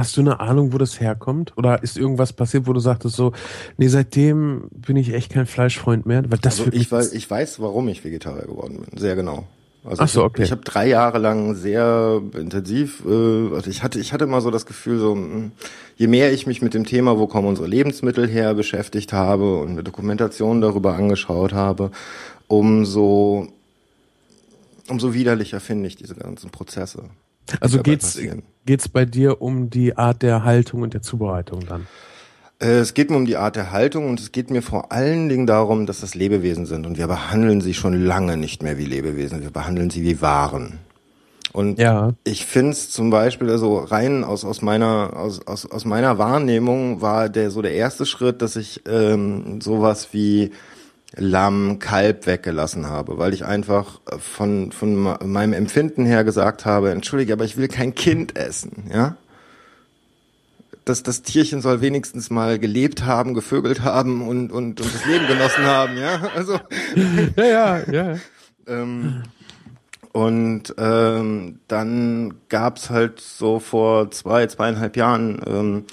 Hast 0.00 0.16
du 0.16 0.22
eine 0.22 0.40
Ahnung, 0.40 0.72
wo 0.72 0.78
das 0.78 0.98
herkommt? 0.98 1.52
Oder 1.58 1.82
ist 1.82 1.98
irgendwas 1.98 2.32
passiert, 2.32 2.66
wo 2.66 2.72
du 2.72 2.80
sagtest 2.80 3.16
so, 3.16 3.32
nee, 3.76 3.88
seitdem 3.88 4.68
bin 4.72 4.96
ich 4.96 5.12
echt 5.12 5.30
kein 5.30 5.44
Fleischfreund 5.44 6.06
mehr? 6.06 6.22
Weil 6.30 6.38
das 6.38 6.58
Also 6.58 6.72
ich, 6.72 6.90
weiß, 6.90 7.12
ich 7.12 7.30
weiß, 7.30 7.60
warum 7.60 7.86
ich 7.88 8.02
Vegetarier 8.02 8.46
geworden 8.46 8.80
bin. 8.80 8.98
Sehr 8.98 9.14
genau. 9.14 9.44
Also 9.84 10.02
Ach 10.02 10.08
so, 10.08 10.20
ich, 10.20 10.26
okay. 10.26 10.42
Ich 10.44 10.52
habe 10.52 10.62
drei 10.62 10.88
Jahre 10.88 11.18
lang 11.18 11.54
sehr 11.54 12.22
intensiv, 12.34 13.04
äh, 13.06 13.54
also 13.54 13.68
ich 13.68 13.82
hatte, 13.82 14.00
ich 14.00 14.14
hatte 14.14 14.24
immer 14.24 14.40
so 14.40 14.50
das 14.50 14.64
Gefühl, 14.64 14.98
so 14.98 15.14
mh, 15.14 15.50
je 15.96 16.06
mehr 16.06 16.32
ich 16.32 16.46
mich 16.46 16.62
mit 16.62 16.72
dem 16.72 16.86
Thema, 16.86 17.18
wo 17.18 17.26
kommen 17.26 17.48
unsere 17.48 17.68
Lebensmittel 17.68 18.26
her, 18.26 18.54
beschäftigt 18.54 19.12
habe 19.12 19.58
und 19.58 19.72
eine 19.72 19.82
Dokumentation 19.82 20.62
darüber 20.62 20.94
angeschaut 20.94 21.52
habe, 21.52 21.90
umso 22.48 23.48
umso 24.88 25.12
widerlicher 25.12 25.60
finde 25.60 25.88
ich 25.88 25.96
diese 25.96 26.14
ganzen 26.14 26.48
Prozesse. 26.50 27.04
Also 27.60 27.82
geht's, 27.82 28.14
passieren. 28.14 28.42
geht's 28.66 28.88
bei 28.88 29.04
dir 29.04 29.40
um 29.42 29.70
die 29.70 29.96
Art 29.96 30.22
der 30.22 30.44
Haltung 30.44 30.82
und 30.82 30.94
der 30.94 31.02
Zubereitung 31.02 31.66
dann? 31.66 31.86
Äh, 32.60 32.78
Es 32.78 32.94
geht 32.94 33.10
mir 33.10 33.16
um 33.16 33.26
die 33.26 33.36
Art 33.36 33.56
der 33.56 33.72
Haltung 33.72 34.08
und 34.08 34.20
es 34.20 34.32
geht 34.32 34.50
mir 34.50 34.62
vor 34.62 34.92
allen 34.92 35.28
Dingen 35.28 35.46
darum, 35.46 35.86
dass 35.86 36.00
das 36.00 36.14
Lebewesen 36.14 36.66
sind 36.66 36.86
und 36.86 36.98
wir 36.98 37.06
behandeln 37.06 37.60
sie 37.60 37.74
schon 37.74 38.04
lange 38.04 38.36
nicht 38.36 38.62
mehr 38.62 38.78
wie 38.78 38.84
Lebewesen, 38.84 39.42
wir 39.42 39.50
behandeln 39.50 39.90
sie 39.90 40.02
wie 40.02 40.20
Waren. 40.20 40.78
Und 41.52 41.80
Ja. 41.80 42.12
ich 42.22 42.46
finde 42.46 42.70
es 42.72 42.90
zum 42.90 43.10
Beispiel, 43.10 43.50
also 43.50 43.78
rein 43.78 44.22
aus, 44.22 44.44
aus 44.44 44.62
meiner 44.62 45.16
aus, 45.16 45.44
aus, 45.48 45.66
aus 45.66 45.84
meiner 45.84 46.16
Wahrnehmung 46.16 47.00
war 47.00 47.28
der 47.28 47.50
so 47.50 47.60
der 47.60 47.72
erste 47.74 48.06
Schritt, 48.06 48.40
dass 48.40 48.54
ich 48.54 48.82
ähm, 48.86 49.60
sowas 49.60 50.10
wie 50.12 50.52
Lamm, 51.16 51.78
Kalb 51.80 52.26
weggelassen 52.26 52.86
habe, 52.86 53.18
weil 53.18 53.34
ich 53.34 53.44
einfach 53.44 54.00
von 54.18 54.70
von 54.72 54.94
ma- 54.96 55.18
meinem 55.24 55.52
Empfinden 55.52 56.06
her 56.06 56.22
gesagt 56.24 56.64
habe, 56.64 56.90
entschuldige, 56.90 57.32
aber 57.32 57.44
ich 57.44 57.56
will 57.56 57.68
kein 57.68 57.94
Kind 57.94 58.36
essen, 58.36 58.84
ja 58.92 59.16
das, 60.84 61.02
das 61.02 61.22
Tierchen 61.22 61.60
soll 61.60 61.82
wenigstens 61.82 62.30
mal 62.30 62.58
gelebt 62.58 63.04
haben, 63.04 63.34
gevögelt 63.34 63.82
haben 63.82 64.26
und, 64.26 64.50
und, 64.50 64.80
und 64.80 64.94
das 64.94 65.04
Leben 65.04 65.26
genossen 65.26 65.64
haben, 65.64 65.96
ja. 65.96 66.20
Also 66.34 66.58
Ja, 67.36 67.44
ja, 67.44 67.92
ja. 67.92 68.16
ähm, 68.66 69.22
und 70.12 70.74
ähm, 70.78 71.60
dann 71.68 72.34
gab's 72.48 72.90
halt 72.90 73.20
so 73.20 73.60
vor 73.60 74.10
zwei, 74.10 74.46
zweieinhalb 74.48 74.96
Jahren 74.96 75.40
ähm, 75.46 75.84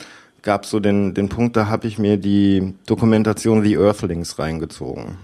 gab's 0.48 0.70
so 0.70 0.80
den, 0.80 1.14
den 1.14 1.28
Punkt, 1.28 1.58
da 1.58 1.68
habe 1.68 1.88
ich 1.88 2.00
mir 2.00 2.16
die 2.16 2.74
Dokumentation 2.86 3.66
The 3.66 3.76
Earthlings 3.76 4.40
reingezogen. 4.40 5.18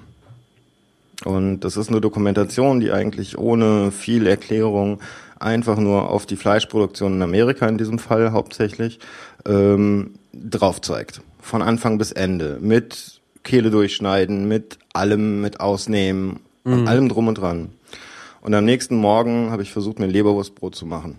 Und 1.23 1.61
das 1.61 1.77
ist 1.77 1.87
eine 1.87 2.01
Dokumentation, 2.01 2.81
die 2.81 2.91
eigentlich 2.91 3.37
ohne 3.37 3.91
viel 3.91 4.27
Erklärung 4.27 4.99
einfach 5.39 5.77
nur 5.77 6.09
auf 6.09 6.25
die 6.25 6.35
Fleischproduktion 6.35 7.13
in 7.13 7.21
Amerika 7.21 7.65
in 7.69 7.77
diesem 7.77 7.99
Fall 7.99 8.33
hauptsächlich 8.33 8.99
ähm, 9.45 10.15
drauf 10.33 10.81
zeigt. 10.81 11.21
Von 11.39 11.61
Anfang 11.61 11.97
bis 11.97 12.11
Ende. 12.11 12.57
Mit 12.59 13.21
Kehle 13.43 13.71
durchschneiden, 13.71 14.49
mit 14.49 14.77
allem, 14.91 15.39
mit 15.39 15.61
Ausnehmen, 15.61 16.41
und 16.65 16.87
allem 16.87 17.07
drum 17.07 17.29
und 17.29 17.37
dran. 17.37 17.69
Und 18.41 18.53
am 18.53 18.65
nächsten 18.65 18.97
Morgen 18.97 19.51
habe 19.51 19.63
ich 19.63 19.71
versucht, 19.71 19.99
mir 19.99 20.05
ein 20.05 20.11
Leberwurstbrot 20.11 20.75
zu 20.75 20.85
machen. 20.85 21.15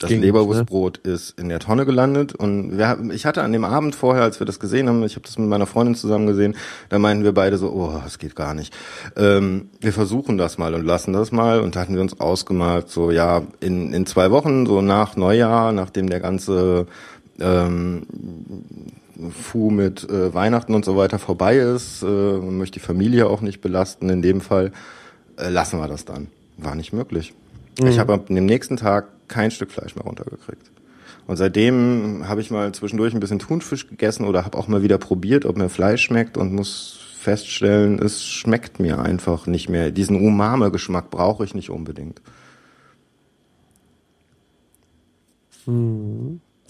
Das 0.00 0.08
nicht, 0.08 0.20
ne? 0.20 0.26
Leberwurstbrot 0.26 0.96
ist 0.98 1.38
in 1.38 1.50
der 1.50 1.58
Tonne 1.58 1.84
gelandet 1.84 2.34
und 2.34 2.78
wir, 2.78 2.98
ich 3.12 3.26
hatte 3.26 3.42
an 3.42 3.52
dem 3.52 3.64
Abend 3.64 3.94
vorher, 3.94 4.22
als 4.22 4.40
wir 4.40 4.46
das 4.46 4.58
gesehen 4.58 4.88
haben, 4.88 5.04
ich 5.04 5.14
habe 5.14 5.26
das 5.26 5.38
mit 5.38 5.46
meiner 5.46 5.66
Freundin 5.66 5.94
zusammen 5.94 6.26
gesehen, 6.26 6.56
da 6.88 6.98
meinten 6.98 7.22
wir 7.22 7.32
beide 7.32 7.58
so, 7.58 7.70
oh, 7.70 8.00
das 8.02 8.18
geht 8.18 8.34
gar 8.34 8.54
nicht. 8.54 8.74
Ähm, 9.16 9.68
wir 9.78 9.92
versuchen 9.92 10.38
das 10.38 10.56
mal 10.56 10.74
und 10.74 10.86
lassen 10.86 11.12
das 11.12 11.32
mal 11.32 11.60
und 11.60 11.76
da 11.76 11.80
hatten 11.80 11.94
wir 11.94 12.00
uns 12.00 12.18
ausgemalt, 12.18 12.88
so 12.88 13.10
ja, 13.10 13.42
in, 13.60 13.92
in 13.92 14.06
zwei 14.06 14.30
Wochen, 14.30 14.64
so 14.64 14.80
nach 14.80 15.16
Neujahr, 15.16 15.72
nachdem 15.72 16.08
der 16.08 16.20
ganze 16.20 16.86
ähm, 17.38 18.06
Fu 19.30 19.68
mit 19.68 20.08
äh, 20.08 20.32
Weihnachten 20.32 20.74
und 20.74 20.86
so 20.86 20.96
weiter 20.96 21.18
vorbei 21.18 21.58
ist, 21.58 22.02
äh, 22.02 22.06
man 22.06 22.56
möchte 22.56 22.80
die 22.80 22.84
Familie 22.86 23.26
auch 23.28 23.42
nicht 23.42 23.60
belasten 23.60 24.08
in 24.08 24.22
dem 24.22 24.40
Fall, 24.40 24.72
äh, 25.36 25.50
lassen 25.50 25.78
wir 25.78 25.88
das 25.88 26.06
dann. 26.06 26.28
War 26.56 26.74
nicht 26.74 26.94
möglich. 26.94 27.34
Ich 27.82 27.98
habe 27.98 28.14
ab 28.14 28.26
dem 28.26 28.46
nächsten 28.46 28.76
Tag 28.76 29.08
kein 29.30 29.50
Stück 29.50 29.70
Fleisch 29.70 29.96
mehr 29.96 30.04
runtergekriegt. 30.04 30.70
Und 31.26 31.36
seitdem 31.36 32.28
habe 32.28 32.40
ich 32.40 32.50
mal 32.50 32.72
zwischendurch 32.72 33.14
ein 33.14 33.20
bisschen 33.20 33.38
Thunfisch 33.38 33.88
gegessen 33.88 34.24
oder 34.24 34.44
habe 34.44 34.58
auch 34.58 34.68
mal 34.68 34.82
wieder 34.82 34.98
probiert, 34.98 35.46
ob 35.46 35.56
mir 35.56 35.68
Fleisch 35.68 36.02
schmeckt 36.02 36.36
und 36.36 36.52
muss 36.52 36.98
feststellen, 37.14 37.98
es 37.98 38.26
schmeckt 38.26 38.80
mir 38.80 38.98
einfach 38.98 39.46
nicht 39.46 39.68
mehr. 39.68 39.90
Diesen 39.90 40.16
Umame-Geschmack 40.16 41.10
brauche 41.10 41.44
ich 41.44 41.54
nicht 41.54 41.70
unbedingt. 41.70 42.20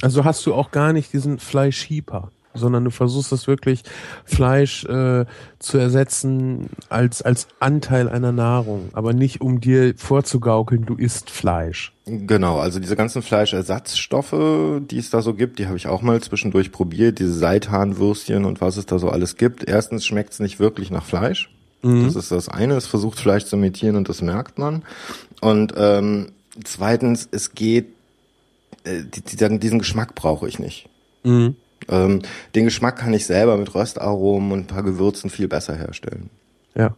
Also 0.02 0.24
hast 0.24 0.44
du 0.44 0.54
auch 0.54 0.70
gar 0.70 0.92
nicht 0.92 1.12
diesen 1.12 1.38
Fleischhieper, 1.38 2.32
sondern 2.54 2.84
du 2.84 2.90
versuchst 2.90 3.32
das 3.32 3.46
wirklich 3.46 3.82
Fleisch 4.24 4.84
äh, 4.84 5.24
zu 5.58 5.78
ersetzen 5.78 6.70
als 6.88 7.22
als 7.22 7.48
Anteil 7.60 8.08
einer 8.08 8.32
Nahrung, 8.32 8.90
aber 8.92 9.12
nicht 9.12 9.40
um 9.40 9.60
dir 9.60 9.94
vorzugaukeln, 9.96 10.84
du 10.86 10.94
isst 10.94 11.30
Fleisch. 11.30 11.92
Genau, 12.06 12.58
also 12.58 12.80
diese 12.80 12.96
ganzen 12.96 13.22
Fleischersatzstoffe, 13.22 14.80
die 14.80 14.98
es 14.98 15.10
da 15.10 15.22
so 15.22 15.34
gibt, 15.34 15.58
die 15.58 15.66
habe 15.66 15.76
ich 15.76 15.86
auch 15.86 16.02
mal 16.02 16.20
zwischendurch 16.20 16.72
probiert, 16.72 17.18
diese 17.18 17.34
Seitanwürstchen 17.34 18.44
und 18.44 18.60
was 18.60 18.76
es 18.76 18.86
da 18.86 18.98
so 18.98 19.10
alles 19.10 19.36
gibt. 19.36 19.68
Erstens 19.68 20.04
schmeckt 20.04 20.32
es 20.32 20.40
nicht 20.40 20.58
wirklich 20.58 20.90
nach 20.90 21.04
Fleisch. 21.04 21.50
Das 21.82 22.14
ist 22.14 22.30
das 22.30 22.48
eine, 22.48 22.74
es 22.74 22.86
versucht 22.86 23.18
Fleisch 23.18 23.46
zu 23.46 23.56
imitieren 23.56 23.96
und 23.96 24.08
das 24.08 24.20
merkt 24.20 24.58
man. 24.58 24.82
Und 25.40 25.72
ähm, 25.76 26.32
zweitens, 26.62 27.26
es 27.30 27.54
geht, 27.54 27.86
äh, 28.84 29.02
die, 29.02 29.22
die, 29.22 29.58
diesen 29.58 29.78
Geschmack 29.78 30.14
brauche 30.14 30.46
ich 30.46 30.58
nicht. 30.58 30.88
Mhm. 31.22 31.56
Ähm, 31.88 32.22
den 32.54 32.64
Geschmack 32.64 32.96
kann 32.98 33.12
ich 33.14 33.26
selber 33.26 33.56
mit 33.56 33.74
Röstaromen 33.74 34.52
und 34.52 34.58
ein 34.60 34.66
paar 34.66 34.82
Gewürzen 34.82 35.30
viel 35.30 35.48
besser 35.48 35.76
herstellen. 35.76 36.30
Ja. 36.74 36.94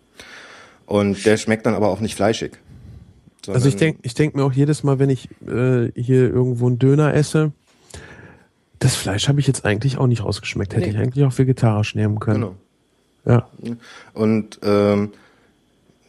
Und 0.87 1.25
der 1.25 1.37
schmeckt 1.37 1.65
dann 1.67 1.75
aber 1.75 1.89
auch 1.89 2.01
nicht 2.01 2.15
fleischig. 2.15 2.53
Also 3.49 3.69
ich 3.69 3.77
denke 3.77 4.01
ich 4.03 4.15
denk 4.15 4.37
mir 4.37 4.45
auch 4.45 4.53
jedes 4.53 4.85
Mal, 4.85 4.99
wenn 4.99 5.11
ich 5.11 5.29
äh, 5.47 5.91
hier 5.95 6.31
irgendwo 6.31 6.67
einen 6.67 6.79
Döner 6.79 7.15
esse, 7.15 7.53
das 8.79 8.95
Fleisch 8.95 9.29
habe 9.29 9.41
ich 9.41 9.47
jetzt 9.47 9.65
eigentlich 9.65 9.99
auch 9.99 10.07
nicht 10.07 10.25
rausgeschmeckt. 10.25 10.75
Hätte 10.75 10.87
Nee. 10.87 10.93
ich 10.93 10.99
eigentlich 10.99 11.25
auch 11.25 11.37
vegetarisch 11.37 11.95
nehmen 11.95 12.21
können. 12.21 12.41
Genau. 12.41 12.57
Ja. 13.25 13.49
Und 14.15 14.59
ähm, 14.63 15.13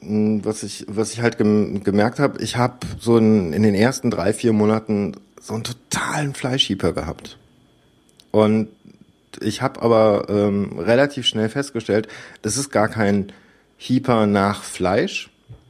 was 0.01 0.63
ich 0.63 0.85
was 0.89 1.13
ich 1.13 1.21
halt 1.21 1.37
gem 1.37 1.83
gemerkt 1.83 2.19
habe, 2.19 2.41
ich 2.41 2.57
habe 2.57 2.75
so 2.99 3.17
in, 3.17 3.53
in 3.53 3.63
den 3.63 3.75
ersten 3.75 4.11
drei 4.11 4.33
vier 4.33 4.53
Monaten 4.53 5.13
so 5.39 5.53
einen 5.53 5.63
totalen 5.63 6.33
Fleischhieper 6.33 6.93
gehabt. 6.93 7.37
Und 8.33 8.69
ich 9.39 9.61
habe 9.61 9.83
aber 9.83 10.25
ähm, 10.27 10.79
relativ 10.79 11.27
schnell 11.27 11.49
festgestellt, 11.49 12.07
es 12.41 12.57
ist 12.57 12.71
gar 12.71 12.87
kein 12.87 13.31
Hieper 13.77 14.25
nach 14.25 14.63
Fleisch, 14.63 15.29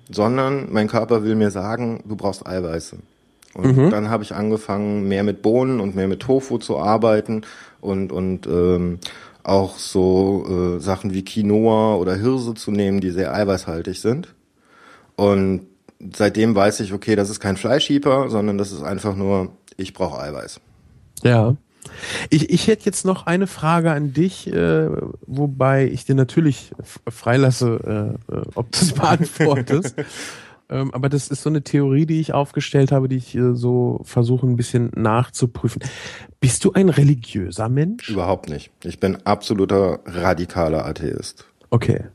sondern 0.09 0.71
mein 0.71 0.87
Körper 0.87 1.23
will 1.23 1.35
mir 1.35 1.51
sagen, 1.51 2.01
du 2.07 2.15
brauchst 2.15 2.47
Eiweiße. 2.47 2.99
Und 3.53 3.91
dann 3.91 4.09
habe 4.09 4.23
ich 4.23 4.33
angefangen, 4.33 5.07
mehr 5.09 5.23
mit 5.23 5.41
Bohnen 5.41 5.81
und 5.81 5.93
mehr 5.93 6.07
mit 6.07 6.21
Tofu 6.21 6.57
zu 6.57 6.79
arbeiten 6.79 7.41
und 7.81 8.11
und 8.11 8.47
ähm, 8.47 8.99
auch 9.43 9.77
so 9.77 10.77
äh, 10.77 10.79
Sachen 10.79 11.13
wie 11.13 11.25
Quinoa 11.25 11.97
oder 11.97 12.15
Hirse 12.15 12.53
zu 12.53 12.71
nehmen, 12.71 13.01
die 13.01 13.11
sehr 13.11 13.35
eiweißhaltig 13.35 13.99
sind. 13.99 14.33
Und 15.17 15.67
seitdem 16.15 16.55
weiß 16.55 16.79
ich, 16.79 16.93
okay, 16.93 17.15
das 17.15 17.29
ist 17.29 17.41
kein 17.41 17.57
Fleischhieper, 17.57 18.29
sondern 18.29 18.57
das 18.57 18.71
ist 18.71 18.83
einfach 18.83 19.15
nur, 19.15 19.49
ich 19.75 19.93
brauche 19.93 20.19
Eiweiß. 20.19 20.61
Ja. 21.23 21.55
Ich, 22.29 22.49
ich 22.49 22.67
hätte 22.67 22.85
jetzt 22.85 23.05
noch 23.05 23.25
eine 23.25 23.47
Frage 23.47 23.91
an 23.91 24.13
dich, 24.13 24.51
äh, 24.51 24.89
wobei 25.25 25.87
ich 25.87 26.05
dir 26.05 26.15
natürlich 26.15 26.71
freilasse, 27.07 28.17
äh, 28.29 28.33
äh, 28.33 28.41
ob 28.55 28.71
du 28.71 28.79
es 28.79 28.93
beantwortest. 28.93 29.95
ähm, 30.69 30.93
aber 30.93 31.09
das 31.09 31.27
ist 31.27 31.43
so 31.43 31.49
eine 31.49 31.63
Theorie, 31.63 32.05
die 32.05 32.19
ich 32.19 32.33
aufgestellt 32.33 32.91
habe, 32.91 33.07
die 33.07 33.17
ich 33.17 33.35
äh, 33.35 33.53
so 33.53 34.01
versuche 34.03 34.47
ein 34.47 34.55
bisschen 34.55 34.91
nachzuprüfen. 34.95 35.81
Bist 36.39 36.65
du 36.65 36.73
ein 36.73 36.89
religiöser 36.89 37.69
Mensch? 37.69 38.09
Überhaupt 38.09 38.49
nicht. 38.49 38.71
Ich 38.83 38.99
bin 38.99 39.17
absoluter 39.25 39.99
radikaler 40.05 40.85
Atheist. 40.85 41.45
Okay. 41.69 42.05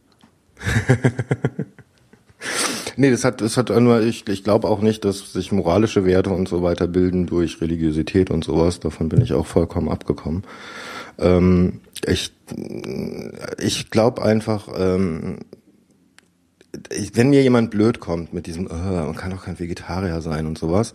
Nee, 3.00 3.12
das 3.12 3.24
hat, 3.24 3.40
das 3.40 3.56
hat 3.56 3.70
nur, 3.70 4.02
ich, 4.02 4.26
ich 4.26 4.42
glaube 4.42 4.66
auch 4.66 4.80
nicht, 4.80 5.04
dass 5.04 5.32
sich 5.32 5.52
moralische 5.52 6.04
Werte 6.04 6.30
und 6.30 6.48
so 6.48 6.64
weiter 6.64 6.88
bilden 6.88 7.26
durch 7.26 7.60
Religiosität 7.60 8.28
und 8.28 8.42
sowas. 8.42 8.80
Davon 8.80 9.08
bin 9.08 9.20
ich 9.20 9.34
auch 9.34 9.46
vollkommen 9.46 9.88
abgekommen. 9.88 10.42
Ähm, 11.16 11.80
ich 12.04 12.32
ich 13.60 13.90
glaube 13.90 14.22
einfach, 14.22 14.68
ähm, 14.76 15.38
ich, 16.90 17.14
wenn 17.14 17.30
mir 17.30 17.40
jemand 17.40 17.70
blöd 17.70 18.00
kommt 18.00 18.32
mit 18.32 18.48
diesem, 18.48 18.66
äh, 18.66 18.70
man 18.72 19.14
kann 19.14 19.30
doch 19.30 19.44
kein 19.44 19.60
Vegetarier 19.60 20.20
sein 20.20 20.46
und 20.46 20.58
sowas, 20.58 20.92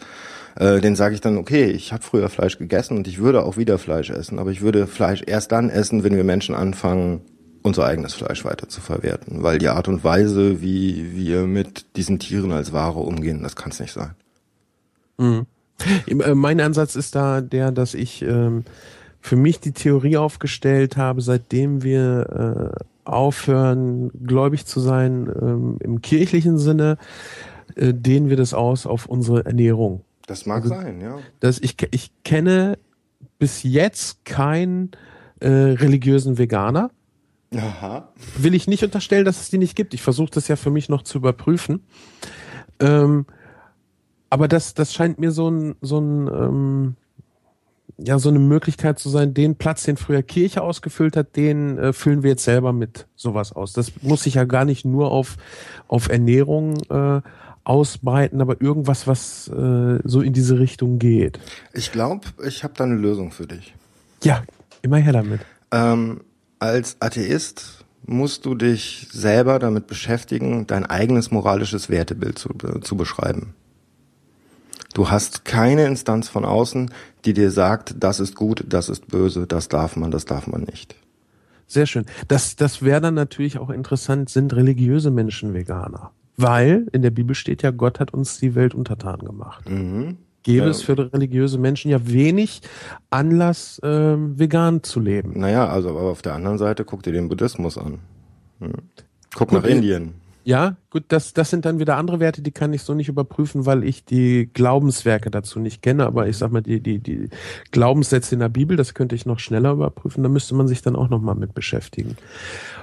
äh, 0.58 0.82
den 0.82 0.98
sage 0.98 1.16
ich 1.16 1.22
dann, 1.22 1.38
okay, 1.38 1.68
ich 1.68 1.94
habe 1.94 2.04
früher 2.04 2.28
Fleisch 2.28 2.58
gegessen 2.58 2.98
und 2.98 3.08
ich 3.08 3.20
würde 3.20 3.46
auch 3.46 3.56
wieder 3.56 3.78
Fleisch 3.78 4.10
essen, 4.10 4.40
aber 4.40 4.52
ich 4.52 4.60
würde 4.60 4.88
Fleisch 4.88 5.24
erst 5.26 5.54
dann 5.54 5.70
essen, 5.70 6.04
wenn 6.04 6.18
wir 6.18 6.26
Menschen 6.26 6.54
anfangen, 6.54 7.22
unser 7.64 7.85
eigenes 7.85 8.14
Fleisch 8.14 8.45
weiter 8.45 8.69
zu 8.69 8.81
verwerten. 8.81 9.41
Weil 9.41 9.57
die 9.57 9.69
Art 9.69 9.88
und 9.88 10.03
Weise, 10.03 10.61
wie 10.61 11.15
wir 11.15 11.44
mit 11.44 11.85
diesen 11.95 12.19
Tieren 12.19 12.52
als 12.52 12.73
Ware 12.73 12.99
umgehen, 12.99 13.41
das 13.41 13.56
kann 13.56 13.72
es 13.72 13.80
nicht 13.80 13.94
sein. 13.94 14.14
Äh, 16.07 16.35
Mein 16.35 16.60
Ansatz 16.60 16.95
ist 16.95 17.15
da 17.15 17.41
der, 17.41 17.72
dass 17.72 17.94
ich 17.94 18.22
ähm, 18.22 18.64
für 19.22 19.35
mich 19.35 19.60
die 19.60 19.72
Theorie 19.72 20.18
aufgestellt 20.18 20.98
habe, 20.98 21.22
seitdem 21.22 21.84
wir 21.84 22.73
äh, 22.76 22.84
aufhören, 23.06 24.11
gläubig 24.26 24.65
zu 24.65 24.80
sein 24.80 25.31
ähm, 25.41 25.77
im 25.80 26.02
kirchlichen 26.02 26.57
Sinne, 26.57 26.98
äh, 27.76 27.94
dehnen 27.94 28.30
wir 28.30 28.38
das 28.38 28.53
aus 28.53 28.85
auf 28.85 29.06
unsere 29.06 29.45
Ernährung. 29.45 30.02
Das 30.27 30.45
mag 30.45 30.65
sein, 30.65 31.02
ja. 31.02 31.18
dass 31.40 31.60
ich, 31.60 31.76
ich 31.91 32.11
kenne 32.23 32.77
bis 33.40 33.64
jetzt 33.64 34.23
keinen 34.23 34.91
äh, 35.40 35.49
religiösen 35.49 36.38
Veganer. 36.38 36.91
Aha. 37.56 38.10
Will 38.38 38.54
ich 38.54 38.68
nicht 38.68 38.84
unterstellen, 38.84 39.26
dass 39.26 39.42
es 39.42 39.50
die 39.50 39.58
nicht 39.58 39.76
gibt. 39.76 39.94
Ich 39.94 40.02
versuche 40.02 40.32
das 40.32 40.48
ja 40.48 40.56
für 40.56 40.72
mich 40.72 40.90
noch 40.90 41.04
zu 41.04 41.18
überprüfen. 41.18 41.84
Ähm, 42.80 43.26
aber 44.30 44.48
das, 44.48 44.74
das 44.74 44.94
scheint 44.94 45.20
mir 45.20 45.32
so 45.32 45.50
ein, 45.50 45.76
so 45.82 46.00
ein, 46.00 46.28
ähm, 46.28 46.96
ja, 47.98 48.18
so 48.18 48.30
eine 48.30 48.40
Möglichkeit 48.40 48.98
zu 48.98 49.10
sein, 49.10 49.34
den 49.34 49.56
Platz, 49.56 49.84
den 49.84 49.98
früher 49.98 50.24
Kirche 50.24 50.64
ausgefüllt 50.64 51.16
hat, 51.16 51.36
den 51.36 51.78
äh, 51.78 51.94
füllen 51.94 52.24
wir 52.24 52.32
jetzt 52.32 52.44
selber 52.44 52.74
mit 52.74 53.08
sowas 53.16 53.54
aus. 53.54 53.74
Das 53.74 53.92
muss 54.02 54.24
sich 54.24 54.36
ja 54.36 54.46
gar 54.46 54.66
nicht 54.66 54.86
nur 54.86 55.12
auf, 55.12 55.38
auf 55.88 56.10
Ernährung 56.10 56.82
äh, 56.90 57.22
ausbreiten, 57.64 58.42
aber 58.42 58.62
irgendwas, 58.62 59.08
was 59.08 59.48
äh, 59.50 60.00
so 60.04 60.22
in 60.22 60.34
diese 60.34 60.60
Richtung 60.60 61.00
geht. 61.00 61.40
Ich 61.74 61.92
glaube, 61.92 62.28
ich 62.46 62.64
habe 62.64 62.74
da 62.76 62.84
eine 62.84 62.96
Lösung 62.96 63.32
für 63.32 63.48
dich. 63.48 63.76
Ja, 64.24 64.44
immer 64.82 64.98
her 64.98 65.14
damit. 65.14 65.42
Ähm, 65.72 66.22
als 66.64 66.95
Atheist 67.02 67.84
musst 68.06 68.45
du 68.45 68.56
dich 68.56 69.10
selber 69.11 69.60
damit 69.60 69.85
beschäftigen, 69.85 70.65
dein 70.65 70.85
eigenes 70.85 71.30
moralisches 71.30 71.90
Wertebild 71.90 72.40
zu, 72.40 72.49
zu 72.81 72.95
beschreiben. 72.95 73.53
Du 74.94 75.10
hast 75.10 75.44
keine 75.44 75.85
Instanz 75.85 76.30
von 76.30 76.45
außen, 76.45 76.90
die 77.26 77.34
dir 77.34 77.52
sagt, 77.52 77.95
das 77.99 78.22
ist 78.22 78.35
gut, 78.35 78.64
das 78.65 78.88
ist 78.88 79.07
böse, 79.07 79.45
das 79.45 79.68
darf 79.68 79.98
man, 79.98 80.10
das 80.10 80.23
darf 80.23 80.48
man 80.48 80.61
nicht. 80.61 80.95
Sehr 81.68 81.85
schön. 81.85 82.06
Das, 82.30 82.56
das 82.56 82.81
wäre 82.81 83.02
dann 83.02 83.15
natürlich 83.15 83.57
auch 83.57 83.69
interessant, 83.69 84.30
sind 84.30 84.53
religiöse 84.56 85.11
Menschen 85.11 85.53
Veganer? 85.53 86.11
Weil 86.38 86.88
in 86.94 87.02
der 87.02 87.11
Bibel 87.11 87.35
steht 87.35 87.61
ja, 87.61 87.72
Gott 87.72 87.99
hat 87.99 88.14
uns 88.14 88.40
die 88.40 88.56
Welt 88.56 88.73
untertan 88.73 89.19
gemacht. 89.19 89.69
Mhm. 89.69 90.18
Gäbe 90.44 90.65
Ja. 90.65 90.72
es 90.72 90.82
für 90.82 90.98
religiöse 91.14 91.57
Menschen 91.57 91.90
ja 91.90 92.06
wenig 92.07 92.61
Anlass, 93.10 93.80
ähm, 93.84 94.38
vegan 94.38 94.84
zu 94.84 94.99
leben. 94.99 95.40
Naja, 95.40 95.68
also 95.68 95.90
aber 95.90 96.02
auf 96.02 96.22
der 96.22 96.34
anderen 96.36 96.57
Seite 96.57 96.86
guck 96.86 97.03
dir 97.03 97.14
den 97.14 97.30
Buddhismus 97.30 97.78
an. 97.78 97.99
Hm. 98.60 98.74
Guck 99.36 99.49
Gut, 99.49 99.60
nach 99.64 99.68
äh, 99.68 99.72
Indien. 99.72 100.14
Ja, 100.45 100.76
gut, 100.90 101.06
das, 101.07 101.32
das 101.34 101.49
sind 101.49 101.64
dann 101.64 101.80
wieder 101.80 101.95
andere 101.95 102.20
Werte, 102.20 102.41
die 102.41 102.52
kann 102.52 102.74
ich 102.74 102.82
so 102.82 102.94
nicht 102.94 103.07
überprüfen, 103.07 103.65
weil 103.65 103.86
ich 103.86 104.03
die 104.03 104.49
Glaubenswerke 104.53 105.32
dazu 105.32 105.57
nicht 105.61 105.82
kenne. 105.82 106.06
Aber 106.06 106.28
ich 106.28 106.38
sag 106.38 106.52
mal, 106.52 106.61
die, 106.61 106.82
die, 106.82 106.99
die 106.99 107.30
Glaubenssätze 107.72 108.36
in 108.36 108.40
der 108.41 108.49
Bibel, 108.49 108.76
das 108.76 108.94
könnte 108.94 109.15
ich 109.15 109.26
noch 109.26 109.40
schneller 109.40 109.72
überprüfen. 109.72 110.22
Da 110.22 110.28
müsste 110.28 110.53
man 110.53 110.68
sich 110.68 110.82
dann 110.82 110.98
auch 110.98 111.10
noch 111.10 111.22
mal 111.22 111.36
mit 111.36 111.53
beschäftigen. 111.53 112.18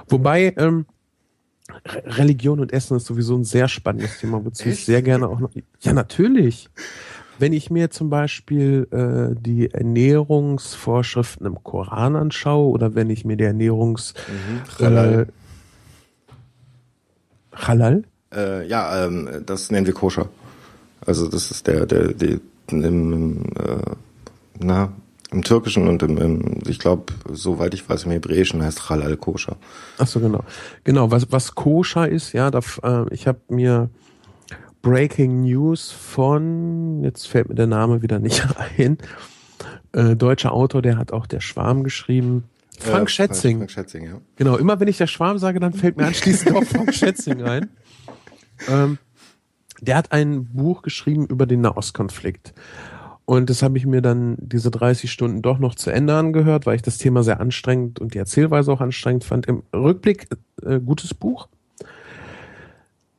Wobei, 0.09 0.55
ähm, 0.57 0.87
Re- 1.85 2.17
Religion 2.17 2.59
und 2.59 2.73
Essen 2.73 2.97
ist 2.97 3.05
sowieso 3.05 3.35
ein 3.37 3.43
sehr 3.43 3.67
spannendes 3.67 4.17
Thema, 4.19 4.43
wozu 4.43 4.67
ich 4.69 4.83
sehr 4.83 5.03
gerne 5.03 5.29
auch 5.29 5.39
noch. 5.39 5.51
Ja, 5.81 5.93
natürlich. 5.93 6.67
Wenn 7.41 7.53
ich 7.53 7.71
mir 7.71 7.89
zum 7.89 8.11
Beispiel 8.11 8.87
äh, 8.91 9.35
die 9.35 9.71
Ernährungsvorschriften 9.71 11.47
im 11.47 11.63
Koran 11.63 12.15
anschaue 12.15 12.69
oder 12.69 12.93
wenn 12.93 13.09
ich 13.09 13.25
mir 13.25 13.35
die 13.35 13.45
Ernährungs 13.45 14.13
Halal. 14.77 15.27
Äh, 17.51 17.55
Halal? 17.55 18.03
Äh, 18.31 18.67
ja, 18.67 19.05
ähm, 19.05 19.27
das 19.43 19.71
nennen 19.71 19.87
wir 19.87 19.93
koscher. 19.95 20.29
Also 21.03 21.27
das 21.27 21.49
ist 21.49 21.65
der, 21.65 21.87
der, 21.87 22.13
der 22.13 22.39
im, 22.69 22.83
im, 22.83 23.43
äh, 23.57 23.91
na, 24.59 24.93
im 25.31 25.43
Türkischen 25.43 25.87
und 25.87 26.03
im, 26.03 26.19
im 26.19 26.59
ich 26.67 26.77
glaube, 26.77 27.11
soweit 27.31 27.73
ich 27.73 27.89
weiß, 27.89 28.03
im 28.03 28.11
Hebräischen 28.11 28.61
heißt 28.61 28.87
Halal 28.87 29.17
koscher. 29.17 29.57
Ach 29.97 30.05
so, 30.05 30.19
genau. 30.19 30.43
Genau, 30.83 31.09
was, 31.09 31.31
was 31.31 31.55
koscher 31.55 32.07
ist, 32.07 32.33
ja, 32.33 32.51
da, 32.51 32.59
äh, 32.83 33.11
ich 33.11 33.25
habe 33.25 33.39
mir 33.49 33.89
Breaking 34.81 35.41
News 35.41 35.91
von, 35.91 37.03
jetzt 37.03 37.27
fällt 37.27 37.49
mir 37.49 37.55
der 37.55 37.67
Name 37.67 38.01
wieder 38.01 38.19
nicht 38.19 38.45
ein, 38.77 38.97
Äh, 39.93 40.15
deutscher 40.15 40.53
Autor, 40.53 40.81
der 40.81 40.97
hat 40.97 41.11
auch 41.11 41.27
Der 41.27 41.39
Schwarm 41.41 41.83
geschrieben. 41.83 42.45
Frank 42.79 43.09
Äh, 43.09 43.11
Schätzing. 43.11 43.57
Frank 43.57 43.71
Schätzing, 43.71 44.05
ja. 44.05 44.21
Genau, 44.37 44.55
immer 44.57 44.79
wenn 44.79 44.87
ich 44.87 44.97
der 44.97 45.07
Schwarm 45.07 45.37
sage, 45.37 45.59
dann 45.59 45.73
fällt 45.73 45.97
mir 45.97 46.05
anschließend 46.07 46.55
auch 46.55 46.63
Frank 46.63 46.93
Schätzing 46.95 47.43
ein. 47.43 47.69
Ähm, 48.67 48.97
der 49.81 49.97
hat 49.97 50.11
ein 50.11 50.45
Buch 50.45 50.81
geschrieben 50.81 51.27
über 51.27 51.45
den 51.45 51.61
Nahostkonflikt. 51.61 52.53
Und 53.25 53.49
das 53.49 53.61
habe 53.61 53.77
ich 53.77 53.85
mir 53.85 54.01
dann 54.01 54.35
diese 54.39 54.71
30 54.71 55.11
Stunden 55.11 55.41
doch 55.41 55.59
noch 55.59 55.75
zu 55.75 55.89
Ende 55.89 56.15
angehört, 56.15 56.65
weil 56.65 56.75
ich 56.75 56.81
das 56.81 56.97
Thema 56.97 57.23
sehr 57.23 57.39
anstrengend 57.39 57.99
und 57.99 58.13
die 58.13 58.17
Erzählweise 58.17 58.71
auch 58.71 58.81
anstrengend 58.81 59.23
fand. 59.23 59.45
Im 59.45 59.63
Rückblick 59.73 60.27
äh, 60.63 60.79
gutes 60.79 61.13
Buch. 61.13 61.47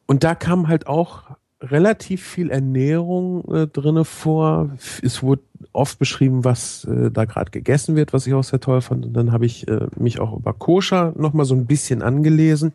Und 0.07 0.25
da 0.25 0.35
kam 0.35 0.69
halt 0.69 0.87
auch 0.87 1.23
relativ 1.63 2.23
viel 2.23 2.51
Ernährung 2.51 3.45
äh, 3.53 3.67
drinne 3.67 4.05
vor. 4.05 4.71
Es 5.03 5.23
wurde 5.23 5.43
oft 5.73 5.99
beschrieben, 5.99 6.45
was 6.45 6.85
äh, 6.85 7.11
da 7.11 7.25
gerade 7.25 7.51
gegessen 7.51 7.97
wird, 7.97 8.13
was 8.13 8.27
ich 8.27 8.35
auch 8.35 8.45
sehr 8.45 8.61
toll 8.61 8.81
fand. 8.81 9.07
Und 9.07 9.13
dann 9.15 9.33
habe 9.33 9.47
ich 9.47 9.69
äh, 9.69 9.87
mich 9.97 10.21
auch 10.21 10.37
über 10.37 10.53
Koscher 10.53 11.13
noch 11.17 11.33
mal 11.33 11.45
so 11.45 11.55
ein 11.55 11.67
bisschen 11.67 12.03
angelesen. 12.03 12.75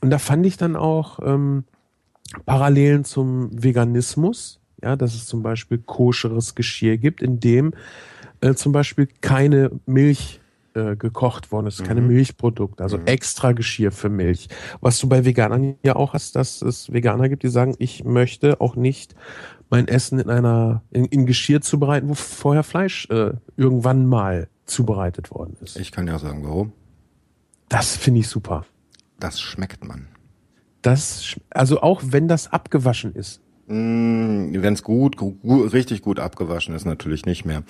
Und 0.00 0.10
da 0.10 0.18
fand 0.18 0.44
ich 0.46 0.56
dann 0.56 0.76
auch 0.76 1.20
ähm, 1.22 1.64
Parallelen 2.44 3.04
zum 3.04 3.50
Veganismus. 3.52 4.60
Ja, 4.82 4.94
dass 4.94 5.14
es 5.14 5.26
zum 5.26 5.42
Beispiel 5.42 5.78
koscheres 5.78 6.54
Geschirr 6.54 6.98
gibt, 6.98 7.22
in 7.22 7.40
dem 7.40 7.72
äh, 8.42 8.52
zum 8.54 8.72
Beispiel 8.72 9.08
keine 9.22 9.70
Milch 9.86 10.40
äh, 10.76 10.96
gekocht 10.96 11.50
worden 11.50 11.66
ist, 11.66 11.82
keine 11.84 12.00
Milchprodukte, 12.00 12.82
also 12.82 12.98
extra 13.06 13.52
Geschirr 13.52 13.92
für 13.92 14.08
Milch. 14.08 14.48
Was 14.80 14.98
du 14.98 15.08
bei 15.08 15.24
Veganern 15.24 15.76
ja 15.82 15.96
auch 15.96 16.12
hast, 16.12 16.36
dass 16.36 16.62
es 16.62 16.92
Veganer 16.92 17.28
gibt, 17.28 17.42
die 17.42 17.48
sagen, 17.48 17.74
ich 17.78 18.04
möchte 18.04 18.60
auch 18.60 18.76
nicht 18.76 19.14
mein 19.70 19.88
Essen 19.88 20.18
in 20.18 20.30
einer 20.30 20.82
in, 20.90 21.06
in 21.06 21.26
Geschirr 21.26 21.60
zubereiten, 21.60 22.08
wo 22.08 22.14
vorher 22.14 22.62
Fleisch 22.62 23.08
äh, 23.10 23.32
irgendwann 23.56 24.06
mal 24.06 24.48
zubereitet 24.66 25.30
worden 25.30 25.56
ist. 25.62 25.78
Ich 25.78 25.92
kann 25.92 26.06
ja 26.06 26.18
sagen, 26.18 26.44
warum. 26.44 26.72
Das 27.68 27.96
finde 27.96 28.20
ich 28.20 28.28
super. 28.28 28.64
Das 29.18 29.40
schmeckt 29.40 29.84
man. 29.84 30.08
Das, 30.82 31.36
also 31.50 31.80
auch 31.80 32.02
wenn 32.04 32.28
das 32.28 32.52
abgewaschen 32.52 33.14
ist. 33.14 33.40
Mm, 33.68 34.52
Wenn 34.62 34.74
es 34.74 34.82
gut, 34.84 35.16
gu 35.16 35.32
gu 35.42 35.62
richtig 35.66 36.02
gut 36.02 36.20
abgewaschen 36.20 36.74
ist, 36.74 36.84
natürlich 36.84 37.26
nicht 37.26 37.44
mehr. 37.44 37.62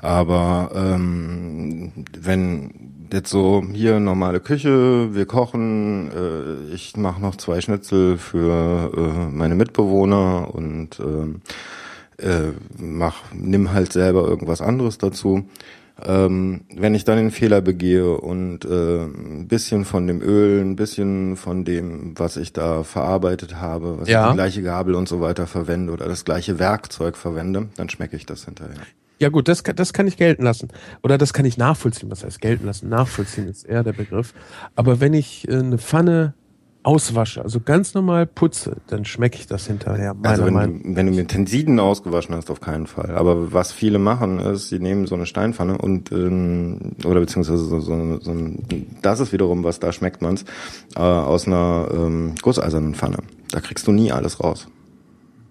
Aber 0.00 0.70
ähm, 0.74 1.92
wenn 2.18 3.08
jetzt 3.12 3.30
so 3.30 3.64
hier 3.72 3.98
normale 3.98 4.38
Küche, 4.40 5.12
wir 5.14 5.26
kochen, 5.26 6.10
äh, 6.12 6.74
ich 6.74 6.96
mache 6.96 7.20
noch 7.20 7.34
zwei 7.36 7.60
Schnitzel 7.60 8.16
für 8.16 8.92
äh, 8.96 9.34
meine 9.36 9.56
Mitbewohner 9.56 10.54
und 10.54 11.00
ähm, 11.00 11.40
äh, 12.18 12.52
mach, 12.78 13.16
nimm 13.34 13.72
halt 13.72 13.92
selber 13.92 14.28
irgendwas 14.28 14.60
anderes 14.60 14.98
dazu. 14.98 15.44
Ähm, 16.06 16.62
wenn 16.76 16.94
ich 16.94 17.04
dann 17.04 17.16
den 17.18 17.30
Fehler 17.30 17.60
begehe 17.60 18.10
und 18.16 18.64
äh, 18.64 19.04
ein 19.04 19.46
bisschen 19.48 19.84
von 19.84 20.06
dem 20.06 20.20
Öl, 20.22 20.60
ein 20.60 20.76
bisschen 20.76 21.36
von 21.36 21.64
dem, 21.64 22.14
was 22.18 22.36
ich 22.36 22.52
da 22.52 22.82
verarbeitet 22.84 23.56
habe, 23.56 24.00
was 24.00 24.08
Ja. 24.08 24.24
ich 24.26 24.30
die 24.30 24.36
gleiche 24.36 24.62
Gabel 24.62 24.94
und 24.94 25.08
so 25.08 25.20
weiter 25.20 25.46
verwende 25.46 25.92
oder 25.92 26.06
das 26.06 26.24
gleiche 26.24 26.58
Werkzeug 26.58 27.16
verwende, 27.16 27.68
dann 27.76 27.88
schmecke 27.88 28.16
ich 28.16 28.26
das 28.26 28.44
hinterher. 28.44 28.74
Ja 29.18 29.28
gut, 29.28 29.48
das, 29.48 29.62
kann- 29.64 29.76
das 29.76 29.92
kann 29.92 30.06
ich 30.06 30.16
gelten 30.16 30.42
lassen. 30.44 30.68
Oder 31.02 31.18
das 31.18 31.34
kann 31.34 31.44
ich 31.44 31.58
nachvollziehen. 31.58 32.10
Was 32.10 32.24
heißt 32.24 32.40
gelten 32.40 32.64
lassen? 32.64 32.88
Nachvollziehen 32.88 33.48
ist 33.48 33.64
eher 33.66 33.84
der 33.84 33.92
Begriff. 33.92 34.32
Aber 34.76 35.00
wenn 35.00 35.12
ich 35.12 35.46
äh, 35.46 35.56
eine 35.56 35.76
Pfanne 35.76 36.32
auswasche, 36.82 37.42
also 37.42 37.60
ganz 37.60 37.94
normal 37.94 38.26
putze, 38.26 38.76
dann 38.86 39.04
schmecke 39.04 39.38
ich 39.38 39.46
das 39.46 39.66
hinterher. 39.66 40.14
Also 40.22 40.46
wenn 40.46 40.54
Meinung 40.54 40.82
du, 40.82 40.96
wenn 40.96 41.06
du 41.06 41.12
mit 41.12 41.28
Tensiden 41.28 41.78
ausgewaschen 41.78 42.34
hast, 42.34 42.50
auf 42.50 42.60
keinen 42.60 42.86
Fall. 42.86 43.16
Aber 43.16 43.52
was 43.52 43.72
viele 43.72 43.98
machen, 43.98 44.38
ist, 44.38 44.68
sie 44.68 44.78
nehmen 44.78 45.06
so 45.06 45.14
eine 45.14 45.26
Steinpfanne 45.26 45.78
und 45.78 46.10
ähm, 46.12 46.92
oder 47.04 47.20
beziehungsweise 47.20 47.64
so, 47.64 47.80
so, 47.80 48.18
so 48.20 48.30
ein, 48.30 48.86
das 49.02 49.20
ist 49.20 49.32
wiederum, 49.32 49.64
was 49.64 49.80
da 49.80 49.92
schmeckt 49.92 50.22
man's, 50.22 50.44
äh, 50.96 51.00
aus 51.00 51.46
einer 51.46 51.88
ähm, 51.92 52.34
gusseisernen 52.40 52.94
Pfanne. 52.94 53.18
Da 53.50 53.60
kriegst 53.60 53.86
du 53.86 53.92
nie 53.92 54.12
alles 54.12 54.42
raus. 54.42 54.68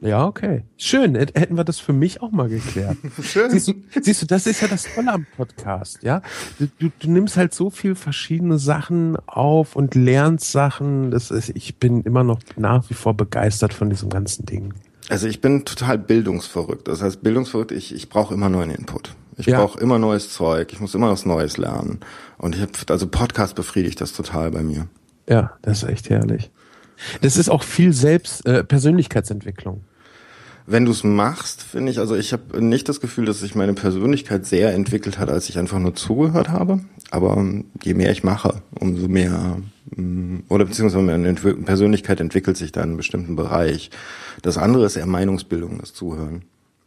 Ja, 0.01 0.25
okay. 0.25 0.63
Schön. 0.77 1.15
Hät- 1.15 1.37
Hätten 1.37 1.57
wir 1.57 1.63
das 1.65 1.79
für 1.79 1.91
mich 1.93 2.21
auch 2.21 2.31
mal 2.31 2.47
geklärt. 2.47 2.97
Schön. 3.21 3.51
Siehst 3.51 3.67
du, 3.67 3.73
siehst 4.01 4.21
du, 4.21 4.25
das 4.25 4.47
ist 4.47 4.61
ja 4.61 4.67
das 4.67 4.85
Tolle 4.95 5.11
am 5.11 5.25
Podcast, 5.35 6.03
ja. 6.03 6.21
Du, 6.57 6.89
du, 6.99 7.09
nimmst 7.11 7.35
halt 7.35 7.53
so 7.53 7.69
viel 7.69 7.95
verschiedene 7.95 8.59
Sachen 8.59 9.17
auf 9.27 9.75
und 9.75 9.95
lernst 9.95 10.51
Sachen. 10.51 11.11
Das 11.11 11.31
ist, 11.31 11.49
ich 11.49 11.77
bin 11.77 12.01
immer 12.03 12.23
noch 12.23 12.39
nach 12.55 12.89
wie 12.89 12.93
vor 12.93 13.13
begeistert 13.15 13.73
von 13.73 13.89
diesem 13.89 14.09
ganzen 14.09 14.45
Ding. 14.45 14.73
Also 15.09 15.27
ich 15.27 15.41
bin 15.41 15.65
total 15.65 15.97
bildungsverrückt. 15.97 16.87
Das 16.87 17.01
heißt, 17.01 17.21
bildungsverrückt, 17.21 17.71
ich, 17.71 17.93
ich 17.93 18.07
brauche 18.09 18.33
immer 18.33 18.47
neuen 18.47 18.69
Input. 18.71 19.15
Ich 19.37 19.47
Ja. 19.47 19.59
brauche 19.59 19.79
immer 19.79 19.99
neues 19.99 20.31
Zeug. 20.33 20.71
Ich 20.71 20.79
muss 20.79 20.95
immer 20.95 21.09
was 21.11 21.25
Neues 21.25 21.57
lernen. 21.57 21.99
Und 22.37 22.55
ich 22.55 22.61
hab, 22.61 22.69
also 22.89 23.07
Podcast 23.07 23.55
befriedigt 23.55 23.99
das 24.01 24.13
total 24.13 24.51
bei 24.51 24.61
mir. 24.63 24.87
Ja, 25.27 25.53
das 25.61 25.83
ist 25.83 25.89
echt 25.89 26.09
herrlich. 26.09 26.51
Das 27.21 27.37
ist 27.37 27.49
auch 27.49 27.63
viel 27.63 27.93
Selbst, 27.93 28.45
äh, 28.45 28.63
Persönlichkeitsentwicklung. 28.63 29.81
Wenn 30.71 30.85
du 30.85 30.91
es 30.91 31.03
machst, 31.03 31.63
finde 31.63 31.91
ich, 31.91 31.97
also 31.97 32.15
ich 32.15 32.31
habe 32.31 32.63
nicht 32.63 32.87
das 32.87 33.01
Gefühl, 33.01 33.25
dass 33.25 33.39
sich 33.39 33.55
meine 33.55 33.73
Persönlichkeit 33.73 34.45
sehr 34.45 34.71
entwickelt 34.73 35.17
hat, 35.17 35.29
als 35.29 35.49
ich 35.49 35.57
einfach 35.57 35.79
nur 35.79 35.95
zugehört 35.95 36.49
habe. 36.49 36.81
Aber 37.09 37.37
ähm, 37.37 37.65
je 37.81 37.95
mehr 37.95 38.11
ich 38.11 38.23
mache, 38.23 38.61
umso 38.79 39.07
mehr 39.07 39.57
ähm, 39.97 40.43
oder 40.47 40.65
beziehungsweise 40.65 41.03
meine 41.03 41.33
Persönlichkeit 41.33 42.19
entwickelt 42.19 42.55
sich 42.55 42.71
da 42.71 42.81
in 42.81 42.89
einem 42.89 42.97
bestimmten 42.97 43.35
Bereich. 43.35 43.89
Das 44.43 44.59
andere 44.59 44.85
ist 44.85 44.95
eher 44.95 45.07
Meinungsbildung, 45.07 45.79
das 45.79 45.95
Zuhören. 45.95 46.43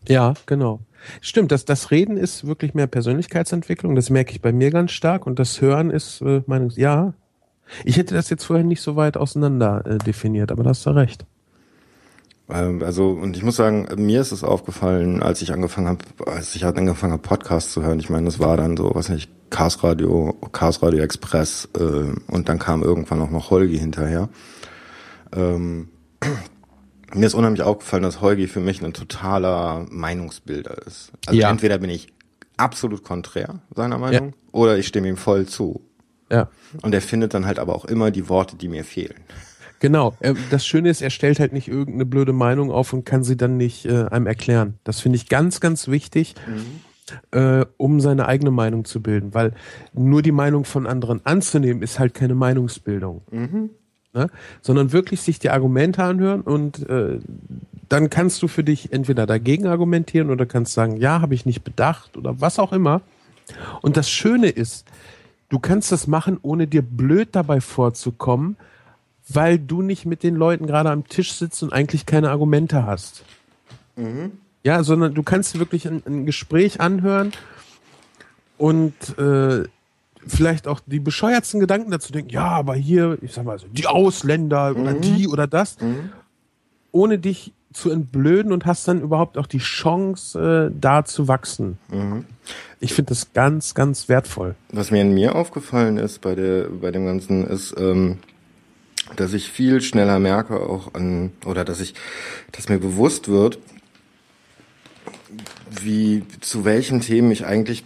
Ja, 0.06 0.34
genau. 0.46 0.80
Stimmt, 1.20 1.50
das, 1.50 1.64
das 1.64 1.90
Reden 1.90 2.16
ist 2.16 2.46
wirklich 2.46 2.74
mehr 2.74 2.86
Persönlichkeitsentwicklung. 2.86 3.96
Das 3.96 4.10
merke 4.10 4.30
ich 4.30 4.40
bei 4.40 4.52
mir 4.52 4.70
ganz 4.70 4.92
stark. 4.92 5.26
Und 5.26 5.40
das 5.40 5.60
Hören 5.60 5.90
ist 5.90 6.20
äh, 6.22 6.42
Meinungs... 6.46 6.76
Ja, 6.76 7.14
ich 7.84 7.96
hätte 7.96 8.14
das 8.14 8.30
jetzt 8.30 8.44
vorher 8.44 8.64
nicht 8.64 8.82
so 8.82 8.94
weit 8.94 9.16
auseinander 9.16 9.84
äh, 9.86 9.98
definiert, 9.98 10.52
aber 10.52 10.62
da 10.62 10.70
hast 10.70 10.86
du 10.86 10.90
recht. 10.90 11.26
Also, 12.48 13.10
und 13.10 13.36
ich 13.36 13.42
muss 13.42 13.56
sagen, 13.56 13.88
mir 13.96 14.20
ist 14.20 14.32
es 14.32 14.44
aufgefallen, 14.44 15.22
als 15.22 15.40
ich 15.42 15.52
angefangen 15.52 15.86
habe, 15.88 16.04
als 16.30 16.54
ich 16.54 16.64
halt 16.64 16.76
angefangen 16.76 17.12
habe, 17.12 17.22
Podcasts 17.22 17.72
zu 17.72 17.82
hören. 17.82 17.98
Ich 17.98 18.10
meine, 18.10 18.26
das 18.26 18.40
war 18.40 18.56
dann 18.56 18.76
so, 18.76 18.90
was 18.94 19.08
nicht, 19.08 19.30
Cars 19.50 19.82
Radio, 19.82 20.32
Cars 20.52 20.82
Radio 20.82 21.02
Express, 21.02 21.68
äh, 21.78 21.80
und 22.30 22.48
dann 22.48 22.58
kam 22.58 22.82
irgendwann 22.82 23.20
auch 23.22 23.30
noch 23.30 23.50
Holgi 23.50 23.78
hinterher. 23.78 24.28
Ähm, 25.34 25.88
mir 27.14 27.26
ist 27.26 27.34
unheimlich 27.34 27.62
aufgefallen, 27.62 28.02
dass 28.02 28.20
Holgi 28.20 28.48
für 28.48 28.60
mich 28.60 28.82
ein 28.82 28.92
totaler 28.92 29.86
Meinungsbilder 29.90 30.86
ist. 30.86 31.12
Also 31.26 31.38
Ja. 31.38 31.50
entweder 31.50 31.78
bin 31.78 31.90
ich 31.90 32.12
absolut 32.56 33.02
konträr 33.02 33.60
seiner 33.74 33.98
Meinung 33.98 34.34
oder 34.52 34.76
ich 34.78 34.86
stimme 34.86 35.08
ihm 35.08 35.16
voll 35.16 35.46
zu. 35.46 35.80
Ja. 36.30 36.48
Und 36.82 36.94
er 36.94 37.02
findet 37.02 37.34
dann 37.34 37.46
halt 37.46 37.58
aber 37.58 37.74
auch 37.74 37.84
immer 37.84 38.10
die 38.10 38.28
Worte, 38.28 38.56
die 38.56 38.68
mir 38.68 38.84
fehlen. 38.84 39.20
Genau. 39.82 40.14
Äh, 40.20 40.34
Das 40.50 40.64
Schöne 40.64 40.88
ist, 40.88 41.02
er 41.02 41.10
stellt 41.10 41.40
halt 41.40 41.52
nicht 41.52 41.66
irgendeine 41.66 42.06
blöde 42.06 42.32
Meinung 42.32 42.70
auf 42.70 42.92
und 42.92 43.04
kann 43.04 43.24
sie 43.24 43.36
dann 43.36 43.56
nicht 43.56 43.84
äh, 43.84 44.04
einem 44.04 44.28
erklären. 44.28 44.78
Das 44.84 45.00
finde 45.00 45.16
ich 45.16 45.28
ganz, 45.28 45.58
ganz 45.58 45.88
wichtig, 45.88 46.36
äh, 47.32 47.66
um 47.78 47.98
seine 48.00 48.26
eigene 48.26 48.52
Meinung 48.52 48.84
zu 48.84 49.02
bilden. 49.02 49.34
Weil 49.34 49.54
nur 49.92 50.22
die 50.22 50.30
Meinung 50.30 50.64
von 50.64 50.86
anderen 50.86 51.20
anzunehmen, 51.26 51.82
ist 51.82 51.98
halt 51.98 52.14
keine 52.14 52.36
Meinungsbildung. 52.36 53.22
Ne? 54.14 54.28
Sondern 54.60 54.92
wirklich 54.92 55.20
sich 55.20 55.40
die 55.40 55.50
Argumente 55.50 56.04
anhören 56.04 56.42
und 56.42 56.88
äh, 56.88 57.18
dann 57.88 58.08
kannst 58.08 58.40
du 58.40 58.46
für 58.46 58.62
dich 58.62 58.92
entweder 58.92 59.26
dagegen 59.26 59.66
argumentieren 59.66 60.30
oder 60.30 60.46
kannst 60.46 60.74
sagen, 60.74 60.96
ja, 60.96 61.20
habe 61.20 61.34
ich 61.34 61.44
nicht 61.44 61.64
bedacht 61.64 62.16
oder 62.16 62.40
was 62.40 62.60
auch 62.60 62.72
immer. 62.72 63.00
Und 63.80 63.96
das 63.96 64.08
Schöne 64.08 64.48
ist, 64.48 64.86
du 65.48 65.58
kannst 65.58 65.90
das 65.90 66.06
machen, 66.06 66.38
ohne 66.40 66.68
dir 66.68 66.82
blöd 66.82 67.30
dabei 67.32 67.60
vorzukommen, 67.60 68.56
weil 69.28 69.58
du 69.58 69.82
nicht 69.82 70.06
mit 70.06 70.22
den 70.22 70.34
Leuten 70.34 70.66
gerade 70.66 70.90
am 70.90 71.06
Tisch 71.08 71.32
sitzt 71.32 71.62
und 71.62 71.72
eigentlich 71.72 72.06
keine 72.06 72.30
Argumente 72.30 72.86
hast. 72.86 73.24
Ja, 74.64 74.82
sondern 74.82 75.14
du 75.14 75.22
kannst 75.22 75.58
wirklich 75.58 75.86
ein, 75.88 76.02
ein 76.06 76.26
Gespräch 76.26 76.80
anhören 76.80 77.32
und 78.58 78.94
äh, 79.18 79.64
vielleicht 80.26 80.68
auch 80.68 80.80
die 80.86 81.00
bescheuertsten 81.00 81.60
Gedanken 81.60 81.90
dazu 81.90 82.12
denken, 82.12 82.30
ja, 82.30 82.46
aber 82.46 82.74
hier, 82.74 83.18
ich 83.22 83.32
sag 83.32 83.44
mal 83.44 83.58
so, 83.58 83.66
die 83.68 83.86
Ausländer 83.86 84.76
oder 84.76 84.94
die 84.94 85.26
oder 85.28 85.46
das, 85.46 85.76
ohne 86.92 87.18
dich 87.18 87.52
zu 87.72 87.90
entblöden 87.90 88.52
und 88.52 88.66
hast 88.66 88.86
dann 88.86 89.00
überhaupt 89.00 89.38
auch 89.38 89.46
die 89.46 89.58
Chance, 89.58 90.70
äh, 90.70 90.76
da 90.78 91.04
zu 91.04 91.26
wachsen. 91.26 91.78
Ich 92.80 92.92
finde 92.92 93.10
das 93.10 93.32
ganz, 93.32 93.74
ganz 93.74 94.08
wertvoll. 94.08 94.54
Was 94.70 94.90
mir 94.90 95.00
in 95.00 95.14
mir 95.14 95.34
aufgefallen 95.34 95.96
ist 95.96 96.20
bei 96.20 96.34
der 96.34 96.68
bei 96.68 96.90
dem 96.90 97.06
Ganzen 97.06 97.46
ist, 97.46 97.74
ähm, 97.78 98.18
dass 99.16 99.32
ich 99.32 99.50
viel 99.50 99.80
schneller 99.80 100.18
merke 100.18 100.60
auch 100.60 100.94
an 100.94 101.32
oder 101.44 101.64
dass 101.64 101.80
ich, 101.80 101.94
dass 102.52 102.68
mir 102.68 102.78
bewusst 102.78 103.28
wird, 103.28 103.58
wie 105.82 106.24
zu 106.40 106.64
welchen 106.64 107.00
Themen 107.00 107.30
ich 107.30 107.46
eigentlich 107.46 107.84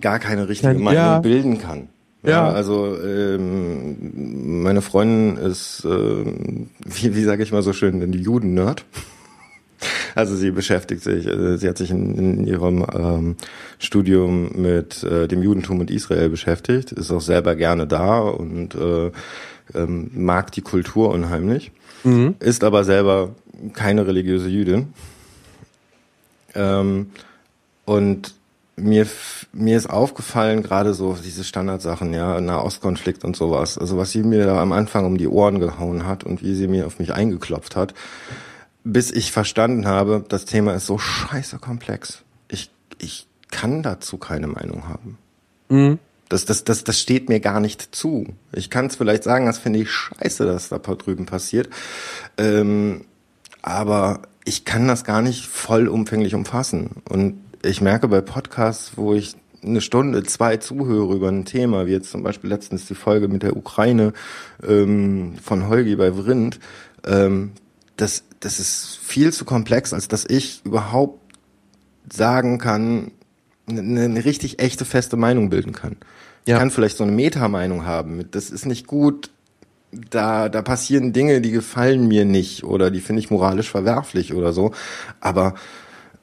gar 0.00 0.18
keine 0.18 0.48
richtige 0.48 0.74
Meinung 0.74 0.94
ja. 0.94 1.18
bilden 1.20 1.58
kann. 1.58 1.88
Ja. 2.22 2.48
also 2.50 2.96
ähm, 3.02 4.62
meine 4.62 4.80
Freundin 4.80 5.36
ist, 5.36 5.82
ähm, 5.84 6.70
wie, 6.84 7.14
wie 7.14 7.22
sage 7.22 7.42
ich 7.42 7.52
mal 7.52 7.62
so 7.62 7.72
schön, 7.72 8.10
die 8.12 8.20
Juden-Nerd. 8.20 8.84
Also 10.14 10.36
sie 10.36 10.52
beschäftigt 10.52 11.02
sich, 11.02 11.26
äh, 11.26 11.58
sie 11.58 11.68
hat 11.68 11.76
sich 11.76 11.90
in, 11.90 12.14
in 12.16 12.46
ihrem 12.46 12.86
ähm, 12.94 13.36
Studium 13.78 14.50
mit 14.54 15.02
äh, 15.02 15.28
dem 15.28 15.42
Judentum 15.42 15.80
und 15.80 15.90
Israel 15.90 16.30
beschäftigt, 16.30 16.92
ist 16.92 17.10
auch 17.10 17.20
selber 17.20 17.56
gerne 17.56 17.86
da 17.86 18.20
und 18.20 18.76
äh, 18.76 19.10
ähm, 19.74 20.10
mag 20.14 20.52
die 20.52 20.62
Kultur 20.62 21.10
unheimlich, 21.10 21.72
Mhm. 22.02 22.34
ist 22.40 22.64
aber 22.64 22.84
selber 22.84 23.30
keine 23.72 24.06
religiöse 24.06 24.48
Jüdin. 24.48 24.92
Ähm, 26.54 27.10
und 27.84 28.34
mir, 28.76 29.06
mir 29.52 29.76
ist 29.76 29.88
aufgefallen, 29.88 30.62
gerade 30.62 30.94
so 30.94 31.16
diese 31.22 31.44
Standardsachen, 31.44 32.12
ja, 32.12 32.40
Nahostkonflikt 32.40 33.24
und 33.24 33.36
sowas, 33.36 33.78
also 33.78 33.96
was 33.96 34.10
sie 34.10 34.22
mir 34.22 34.46
da 34.46 34.60
am 34.60 34.72
Anfang 34.72 35.06
um 35.06 35.16
die 35.16 35.28
Ohren 35.28 35.60
gehauen 35.60 36.06
hat 36.06 36.24
und 36.24 36.42
wie 36.42 36.54
sie 36.54 36.66
mir 36.66 36.86
auf 36.86 36.98
mich 36.98 37.12
eingeklopft 37.12 37.76
hat, 37.76 37.94
bis 38.82 39.10
ich 39.10 39.32
verstanden 39.32 39.86
habe, 39.86 40.24
das 40.28 40.44
Thema 40.44 40.74
ist 40.74 40.86
so 40.86 40.98
scheiße 40.98 41.58
komplex. 41.58 42.22
Ich, 42.48 42.70
ich 42.98 43.26
kann 43.50 43.82
dazu 43.82 44.18
keine 44.18 44.48
Meinung 44.48 44.88
haben. 44.88 45.18
Mhm. 45.68 45.98
Das, 46.34 46.44
das, 46.46 46.64
das, 46.64 46.82
das 46.82 46.98
steht 46.98 47.28
mir 47.28 47.38
gar 47.38 47.60
nicht 47.60 47.94
zu. 47.94 48.26
Ich 48.52 48.68
kann 48.68 48.86
es 48.86 48.96
vielleicht 48.96 49.22
sagen, 49.22 49.46
das 49.46 49.58
finde 49.58 49.78
ich 49.78 49.92
scheiße, 49.92 50.44
dass 50.44 50.68
da 50.68 50.78
drüben 50.78 51.26
passiert. 51.26 51.70
Ähm, 52.36 53.04
aber 53.62 54.22
ich 54.44 54.64
kann 54.64 54.88
das 54.88 55.04
gar 55.04 55.22
nicht 55.22 55.46
vollumfänglich 55.46 56.34
umfassen. 56.34 57.02
Und 57.08 57.40
ich 57.62 57.80
merke 57.80 58.08
bei 58.08 58.20
Podcasts, 58.20 58.94
wo 58.96 59.14
ich 59.14 59.36
eine 59.62 59.80
Stunde, 59.80 60.24
zwei 60.24 60.56
zuhöre 60.56 61.14
über 61.14 61.28
ein 61.28 61.44
Thema, 61.44 61.86
wie 61.86 61.92
jetzt 61.92 62.10
zum 62.10 62.24
Beispiel 62.24 62.50
letztens 62.50 62.86
die 62.86 62.96
Folge 62.96 63.28
mit 63.28 63.44
der 63.44 63.56
Ukraine 63.56 64.12
ähm, 64.66 65.36
von 65.40 65.68
Holgi 65.68 65.94
bei 65.94 66.12
Vrindt, 66.14 66.58
ähm, 67.06 67.52
das, 67.96 68.24
das 68.40 68.58
ist 68.58 68.98
viel 69.00 69.32
zu 69.32 69.44
komplex, 69.44 69.92
als 69.92 70.08
dass 70.08 70.24
ich 70.24 70.62
überhaupt 70.64 71.20
sagen 72.12 72.58
kann, 72.58 73.12
eine, 73.68 74.02
eine 74.02 74.24
richtig 74.24 74.58
echte 74.58 74.84
feste 74.84 75.16
Meinung 75.16 75.48
bilden 75.48 75.72
kann. 75.72 75.96
Ja. 76.46 76.58
Kann 76.58 76.70
vielleicht 76.70 76.96
so 76.96 77.04
eine 77.04 77.12
Metameinung 77.12 77.86
haben, 77.86 78.30
das 78.30 78.50
ist 78.50 78.66
nicht 78.66 78.86
gut, 78.86 79.30
da, 80.10 80.48
da 80.48 80.62
passieren 80.62 81.12
Dinge, 81.12 81.40
die 81.40 81.50
gefallen 81.50 82.06
mir 82.08 82.24
nicht 82.24 82.64
oder 82.64 82.90
die 82.90 83.00
finde 83.00 83.20
ich 83.20 83.30
moralisch 83.30 83.70
verwerflich 83.70 84.34
oder 84.34 84.52
so. 84.52 84.72
Aber 85.20 85.54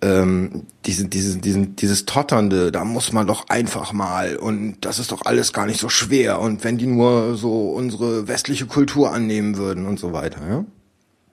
ähm, 0.02 0.66
diese, 0.86 1.08
diese, 1.08 1.38
diesen, 1.38 1.76
dieses 1.76 2.06
Totternde, 2.06 2.72
da 2.72 2.84
muss 2.84 3.12
man 3.14 3.28
doch 3.28 3.50
einfach 3.50 3.94
mal 3.94 4.36
und 4.36 4.78
das 4.82 5.00
ist 5.00 5.12
doch 5.12 5.26
alles 5.26 5.54
gar 5.54 5.66
nicht 5.66 5.80
so 5.80 5.90
schwer 5.90 6.40
und 6.40 6.64
wenn 6.64 6.78
die 6.78 6.88
nur 6.88 7.36
so 7.36 7.72
unsere 7.72 8.28
westliche 8.28 8.66
Kultur 8.66 9.14
annehmen 9.14 9.58
würden 9.58 9.86
und 9.86 10.00
so 10.00 10.12
weiter, 10.14 10.42
ja. 10.48 10.66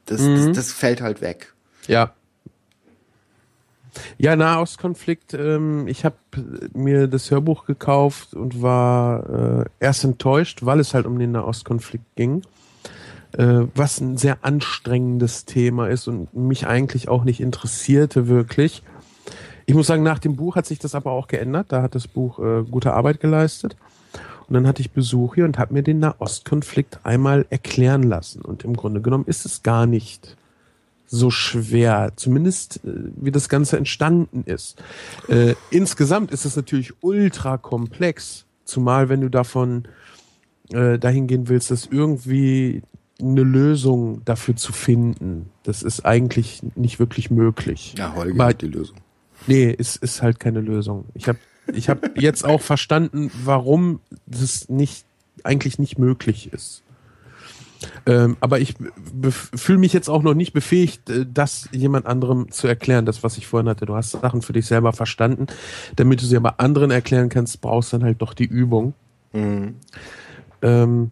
Das, 0.04 0.22
das, 0.22 0.52
das 0.52 0.72
fällt 0.72 1.02
halt 1.02 1.20
weg. 1.20 1.52
Ja. 1.86 2.14
Ja, 4.18 4.36
Nahostkonflikt. 4.36 5.34
Ähm, 5.34 5.88
ich 5.88 6.04
habe 6.04 6.16
mir 6.74 7.06
das 7.06 7.30
Hörbuch 7.30 7.66
gekauft 7.66 8.34
und 8.34 8.62
war 8.62 9.60
äh, 9.60 9.64
erst 9.80 10.04
enttäuscht, 10.04 10.64
weil 10.64 10.80
es 10.80 10.94
halt 10.94 11.06
um 11.06 11.18
den 11.18 11.32
Nahostkonflikt 11.32 12.16
ging. 12.16 12.42
Äh, 13.32 13.66
was 13.74 14.00
ein 14.00 14.16
sehr 14.16 14.38
anstrengendes 14.42 15.44
Thema 15.44 15.88
ist 15.88 16.08
und 16.08 16.34
mich 16.34 16.66
eigentlich 16.66 17.08
auch 17.08 17.24
nicht 17.24 17.40
interessierte 17.40 18.28
wirklich. 18.28 18.82
Ich 19.66 19.74
muss 19.74 19.86
sagen, 19.86 20.02
nach 20.02 20.18
dem 20.18 20.36
Buch 20.36 20.56
hat 20.56 20.64
sich 20.64 20.78
das 20.78 20.94
aber 20.94 21.10
auch 21.12 21.28
geändert. 21.28 21.66
Da 21.68 21.82
hat 21.82 21.94
das 21.94 22.08
Buch 22.08 22.38
äh, 22.38 22.62
gute 22.62 22.94
Arbeit 22.94 23.20
geleistet. 23.20 23.76
Und 24.48 24.54
dann 24.54 24.66
hatte 24.66 24.80
ich 24.80 24.92
Besuch 24.92 25.34
hier 25.34 25.44
und 25.44 25.58
habe 25.58 25.74
mir 25.74 25.82
den 25.82 25.98
Nahostkonflikt 25.98 27.00
einmal 27.04 27.44
erklären 27.50 28.02
lassen. 28.02 28.40
Und 28.40 28.64
im 28.64 28.74
Grunde 28.74 29.02
genommen 29.02 29.26
ist 29.26 29.44
es 29.44 29.62
gar 29.62 29.84
nicht 29.84 30.38
so 31.10 31.30
schwer, 31.30 32.12
zumindest 32.16 32.76
äh, 32.84 32.90
wie 33.16 33.30
das 33.32 33.48
Ganze 33.48 33.76
entstanden 33.78 34.44
ist. 34.44 34.80
Äh, 35.28 35.54
insgesamt 35.70 36.30
ist 36.30 36.44
es 36.44 36.54
natürlich 36.54 36.92
ultra 37.02 37.56
komplex, 37.56 38.44
zumal 38.64 39.08
wenn 39.08 39.22
du 39.22 39.28
davon 39.30 39.88
äh, 40.70 40.98
dahin 40.98 41.26
gehen 41.26 41.48
willst, 41.48 41.70
dass 41.70 41.86
irgendwie 41.86 42.82
eine 43.20 43.42
Lösung 43.42 44.22
dafür 44.24 44.54
zu 44.54 44.72
finden. 44.72 45.48
Das 45.64 45.82
ist 45.82 46.04
eigentlich 46.04 46.60
nicht 46.76 46.98
wirklich 47.00 47.30
möglich. 47.30 47.94
Ja, 47.98 48.14
Holger 48.14 48.34
Aber- 48.34 48.46
hat 48.46 48.62
die 48.62 48.68
Lösung. 48.68 48.96
Nee, 49.46 49.74
es 49.76 49.96
ist 49.96 50.20
halt 50.22 50.38
keine 50.38 50.60
Lösung. 50.60 51.06
Ich 51.14 51.26
habe 51.28 51.38
ich 51.72 51.88
hab 51.88 52.18
jetzt 52.20 52.44
auch 52.44 52.60
verstanden, 52.60 53.30
warum 53.44 54.00
das 54.26 54.68
nicht 54.68 55.04
eigentlich 55.44 55.78
nicht 55.78 55.98
möglich 55.98 56.52
ist. 56.52 56.82
Ähm, 58.06 58.36
aber 58.40 58.60
ich 58.60 58.74
fühle 59.30 59.78
mich 59.78 59.92
jetzt 59.92 60.08
auch 60.08 60.22
noch 60.22 60.34
nicht 60.34 60.52
befähigt, 60.52 61.10
äh, 61.10 61.26
das 61.32 61.68
jemand 61.72 62.06
anderem 62.06 62.50
zu 62.50 62.66
erklären, 62.66 63.06
das, 63.06 63.22
was 63.22 63.38
ich 63.38 63.46
vorhin 63.46 63.68
hatte. 63.68 63.86
Du 63.86 63.94
hast 63.94 64.12
Sachen 64.12 64.42
für 64.42 64.52
dich 64.52 64.66
selber 64.66 64.92
verstanden. 64.92 65.46
Damit 65.96 66.22
du 66.22 66.26
sie 66.26 66.36
aber 66.36 66.60
anderen 66.60 66.90
erklären 66.90 67.28
kannst, 67.28 67.60
brauchst 67.60 67.92
dann 67.92 68.04
halt 68.04 68.20
doch 68.22 68.34
die 68.34 68.46
Übung. 68.46 68.94
Mhm. 69.32 69.76
Ähm, 70.62 71.10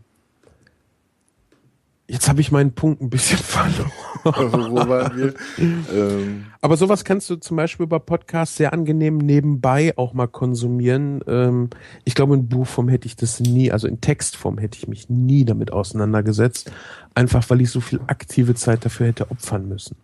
jetzt 2.09 2.29
habe 2.29 2.41
ich 2.41 2.53
meinen 2.53 2.73
Punkt 2.73 3.03
ein 3.03 3.11
bisschen 3.11 3.39
verloren. 3.43 3.91
Also, 4.25 4.71
wo 4.71 4.89
waren 4.89 5.17
wir? 5.17 5.35
ähm, 5.59 6.47
Aber 6.61 6.77
sowas 6.77 7.05
kannst 7.05 7.31
du 7.31 7.37
zum 7.37 7.57
Beispiel 7.57 7.87
bei 7.87 7.99
Podcasts 7.99 8.57
sehr 8.57 8.73
angenehm 8.73 9.19
nebenbei 9.19 9.93
auch 9.97 10.15
mal 10.15 10.27
konsumieren. 10.27 11.21
Ähm, 11.27 11.71
ich 12.05 12.15
glaube, 12.15 12.35
in 12.35 12.49
Buchform 12.49 12.89
hätte 12.89 13.07
ich 13.07 13.17
das 13.17 13.39
nie, 13.41 13.71
also 13.71 13.87
in 13.87 14.01
Textform 14.01 14.59
hätte 14.59 14.79
ich 14.79 14.89
mich 14.89 15.09
nie 15.09 15.45
damit 15.45 15.73
auseinandergesetzt. 15.73 16.73
Einfach 17.15 17.49
weil 17.51 17.61
ich 17.61 17.71
so 17.71 17.81
viel 17.81 18.01
aktive 18.09 18.55
Zeit 18.55 18.85
dafür 18.85 19.07
hätte 19.07 19.31
opfern 19.31 19.69
müssen. 19.69 19.97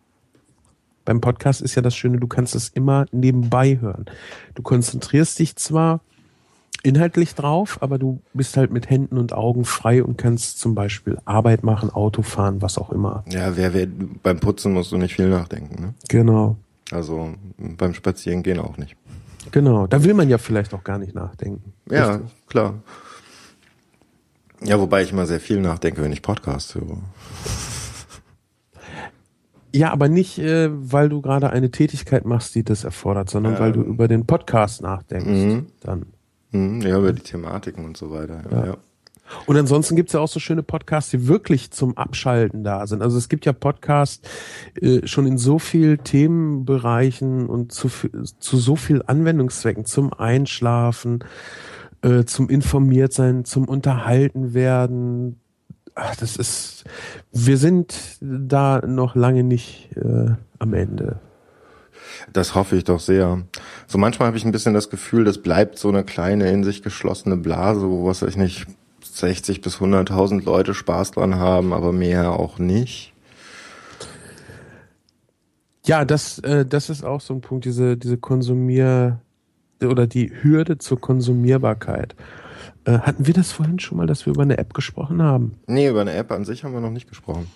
Beim 1.04 1.20
Podcast 1.20 1.60
ist 1.60 1.74
ja 1.74 1.82
das 1.82 1.96
Schöne, 1.96 2.18
du 2.18 2.28
kannst 2.28 2.54
es 2.54 2.68
immer 2.68 3.06
nebenbei 3.10 3.78
hören. 3.80 4.06
Du 4.54 4.62
konzentrierst 4.62 5.38
dich 5.38 5.56
zwar 5.56 6.00
inhaltlich 6.82 7.34
drauf, 7.34 7.78
aber 7.80 7.98
du 7.98 8.20
bist 8.34 8.56
halt 8.56 8.72
mit 8.72 8.90
Händen 8.90 9.18
und 9.18 9.32
Augen 9.32 9.64
frei 9.64 10.02
und 10.02 10.18
kannst 10.18 10.58
zum 10.58 10.74
Beispiel 10.74 11.18
Arbeit 11.24 11.62
machen, 11.62 11.90
Auto 11.90 12.22
fahren, 12.22 12.60
was 12.60 12.78
auch 12.78 12.90
immer. 12.90 13.24
ja, 13.30 13.56
wer, 13.56 13.74
wer, 13.74 13.86
beim 14.22 14.40
Putzen 14.40 14.72
musst 14.72 14.92
du 14.92 14.96
nicht 14.96 15.14
viel 15.14 15.28
nachdenken. 15.28 15.82
Ne? 15.82 15.94
Genau. 16.08 16.56
Also 16.90 17.34
beim 17.58 17.94
Spazierengehen 17.94 18.58
auch 18.58 18.76
nicht. 18.76 18.96
Genau, 19.50 19.86
da 19.86 20.04
will 20.04 20.14
man 20.14 20.28
ja 20.28 20.38
vielleicht 20.38 20.74
auch 20.74 20.84
gar 20.84 20.98
nicht 20.98 21.14
nachdenken. 21.14 21.72
Ja, 21.90 22.14
Richtig. 22.14 22.30
klar. 22.46 22.74
Ja, 24.62 24.78
wobei 24.78 25.02
ich 25.02 25.10
immer 25.12 25.26
sehr 25.26 25.40
viel 25.40 25.60
nachdenke, 25.60 26.02
wenn 26.02 26.12
ich 26.12 26.22
Podcast 26.22 26.74
höre. 26.74 26.98
Ja, 29.74 29.90
aber 29.90 30.08
nicht, 30.08 30.38
äh, 30.38 30.68
weil 30.70 31.08
du 31.08 31.22
gerade 31.22 31.50
eine 31.50 31.70
Tätigkeit 31.70 32.24
machst, 32.26 32.54
die 32.54 32.62
das 32.62 32.84
erfordert, 32.84 33.30
sondern 33.30 33.58
weil 33.58 33.72
du 33.72 33.80
über 33.82 34.06
den 34.06 34.26
Podcast 34.26 34.82
nachdenkst. 34.82 35.26
Mhm. 35.26 35.66
Dann. 35.80 36.06
Mhm, 36.52 36.82
ja, 36.82 36.98
über 36.98 37.12
die 37.12 37.22
Thematiken 37.22 37.84
und 37.84 37.96
so 37.96 38.10
weiter. 38.10 38.42
Ja. 38.50 38.66
ja. 38.66 38.76
Und 39.46 39.56
ansonsten 39.56 39.96
gibt's 39.96 40.12
ja 40.12 40.20
auch 40.20 40.28
so 40.28 40.40
schöne 40.40 40.62
Podcasts, 40.62 41.10
die 41.10 41.26
wirklich 41.26 41.70
zum 41.70 41.96
Abschalten 41.96 42.64
da 42.64 42.86
sind. 42.86 43.02
Also 43.02 43.18
es 43.18 43.28
gibt 43.28 43.46
ja 43.46 43.52
Podcasts 43.52 44.28
äh, 44.80 45.06
schon 45.06 45.26
in 45.26 45.38
so 45.38 45.58
viel 45.58 45.98
Themenbereichen 45.98 47.46
und 47.46 47.72
zu, 47.72 47.88
zu 47.88 48.56
so 48.56 48.76
viel 48.76 49.02
Anwendungszwecken, 49.06 49.84
zum 49.84 50.12
Einschlafen, 50.12 51.24
äh, 52.02 52.24
zum 52.24 52.48
Informiertsein, 52.48 53.44
zum 53.44 53.68
Unterhalten 53.68 54.54
werden. 54.54 55.40
Ach, 55.94 56.16
das 56.16 56.36
ist, 56.36 56.84
wir 57.32 57.56
sind 57.56 58.18
da 58.20 58.82
noch 58.86 59.14
lange 59.14 59.44
nicht 59.44 59.90
äh, 59.96 60.34
am 60.58 60.74
Ende. 60.74 61.20
Das 62.32 62.54
hoffe 62.54 62.76
ich 62.76 62.84
doch 62.84 63.00
sehr. 63.00 63.42
So 63.86 63.98
manchmal 63.98 64.28
habe 64.28 64.36
ich 64.36 64.44
ein 64.44 64.52
bisschen 64.52 64.74
das 64.74 64.90
Gefühl, 64.90 65.24
das 65.24 65.38
bleibt 65.38 65.78
so 65.78 65.88
eine 65.88 66.04
kleine 66.04 66.50
in 66.50 66.64
sich 66.64 66.82
geschlossene 66.82 67.36
Blase, 67.36 67.88
wo 67.88 68.06
was 68.06 68.22
weiß 68.22 68.30
ich 68.30 68.36
nicht 68.36 68.66
60 69.02 69.60
bis 69.60 69.76
100.000 69.76 70.44
Leute 70.44 70.74
Spaß 70.74 71.12
dran 71.12 71.36
haben, 71.36 71.72
aber 71.72 71.92
mehr 71.92 72.32
auch 72.32 72.58
nicht. 72.58 73.12
Ja, 75.84 76.04
das, 76.04 76.38
äh, 76.40 76.64
das 76.64 76.90
ist 76.90 77.04
auch 77.04 77.20
so 77.20 77.34
ein 77.34 77.40
Punkt, 77.40 77.64
diese, 77.64 77.96
diese 77.96 78.16
Konsumier- 78.16 79.20
oder 79.82 80.06
die 80.06 80.32
Hürde 80.42 80.78
zur 80.78 81.00
Konsumierbarkeit. 81.00 82.14
Äh, 82.84 82.98
hatten 82.98 83.26
wir 83.26 83.34
das 83.34 83.52
vorhin 83.52 83.80
schon 83.80 83.98
mal, 83.98 84.06
dass 84.06 84.26
wir 84.26 84.32
über 84.32 84.42
eine 84.42 84.58
App 84.58 84.74
gesprochen 84.74 85.22
haben? 85.22 85.54
Nee, 85.66 85.88
über 85.88 86.00
eine 86.00 86.12
App 86.12 86.30
an 86.30 86.44
sich 86.44 86.62
haben 86.62 86.72
wir 86.72 86.80
noch 86.80 86.90
nicht 86.90 87.08
gesprochen. 87.08 87.48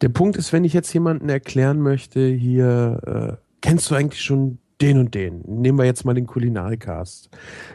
Der 0.00 0.10
Punkt 0.10 0.36
ist, 0.36 0.52
wenn 0.52 0.64
ich 0.64 0.74
jetzt 0.74 0.92
jemanden 0.92 1.28
erklären 1.28 1.80
möchte, 1.80 2.26
hier, 2.26 3.38
äh, 3.40 3.47
kennst 3.60 3.90
du 3.90 3.94
eigentlich 3.94 4.22
schon 4.22 4.58
den 4.80 4.98
und 4.98 5.14
den? 5.14 5.42
Nehmen 5.46 5.78
wir 5.78 5.84
jetzt 5.84 6.04
mal 6.04 6.14
den 6.14 6.26
Kulinarikast. 6.26 7.30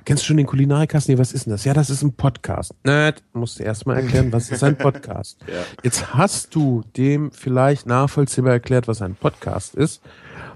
Kennst 0.06 0.24
du 0.24 0.28
schon 0.28 0.38
den 0.38 0.46
Kulinarikast? 0.46 1.10
Nee, 1.10 1.18
was 1.18 1.34
ist 1.34 1.46
denn 1.46 1.52
das? 1.52 1.66
Ja, 1.66 1.74
das 1.74 1.90
ist 1.90 2.02
ein 2.02 2.14
Podcast. 2.14 2.74
Nett, 2.84 3.24
musst 3.34 3.60
du 3.60 3.64
erstmal 3.64 3.98
erklären, 3.98 4.32
was 4.32 4.50
ist 4.50 4.64
ein 4.64 4.78
Podcast? 4.78 5.40
Jetzt 5.84 6.14
hast 6.14 6.56
du 6.56 6.84
dem 6.96 7.32
vielleicht 7.32 7.86
nachvollziehbar 7.88 8.54
erklärt, 8.54 8.88
was 8.88 9.02
ein 9.02 9.16
Podcast 9.16 9.76
ist. 9.76 10.02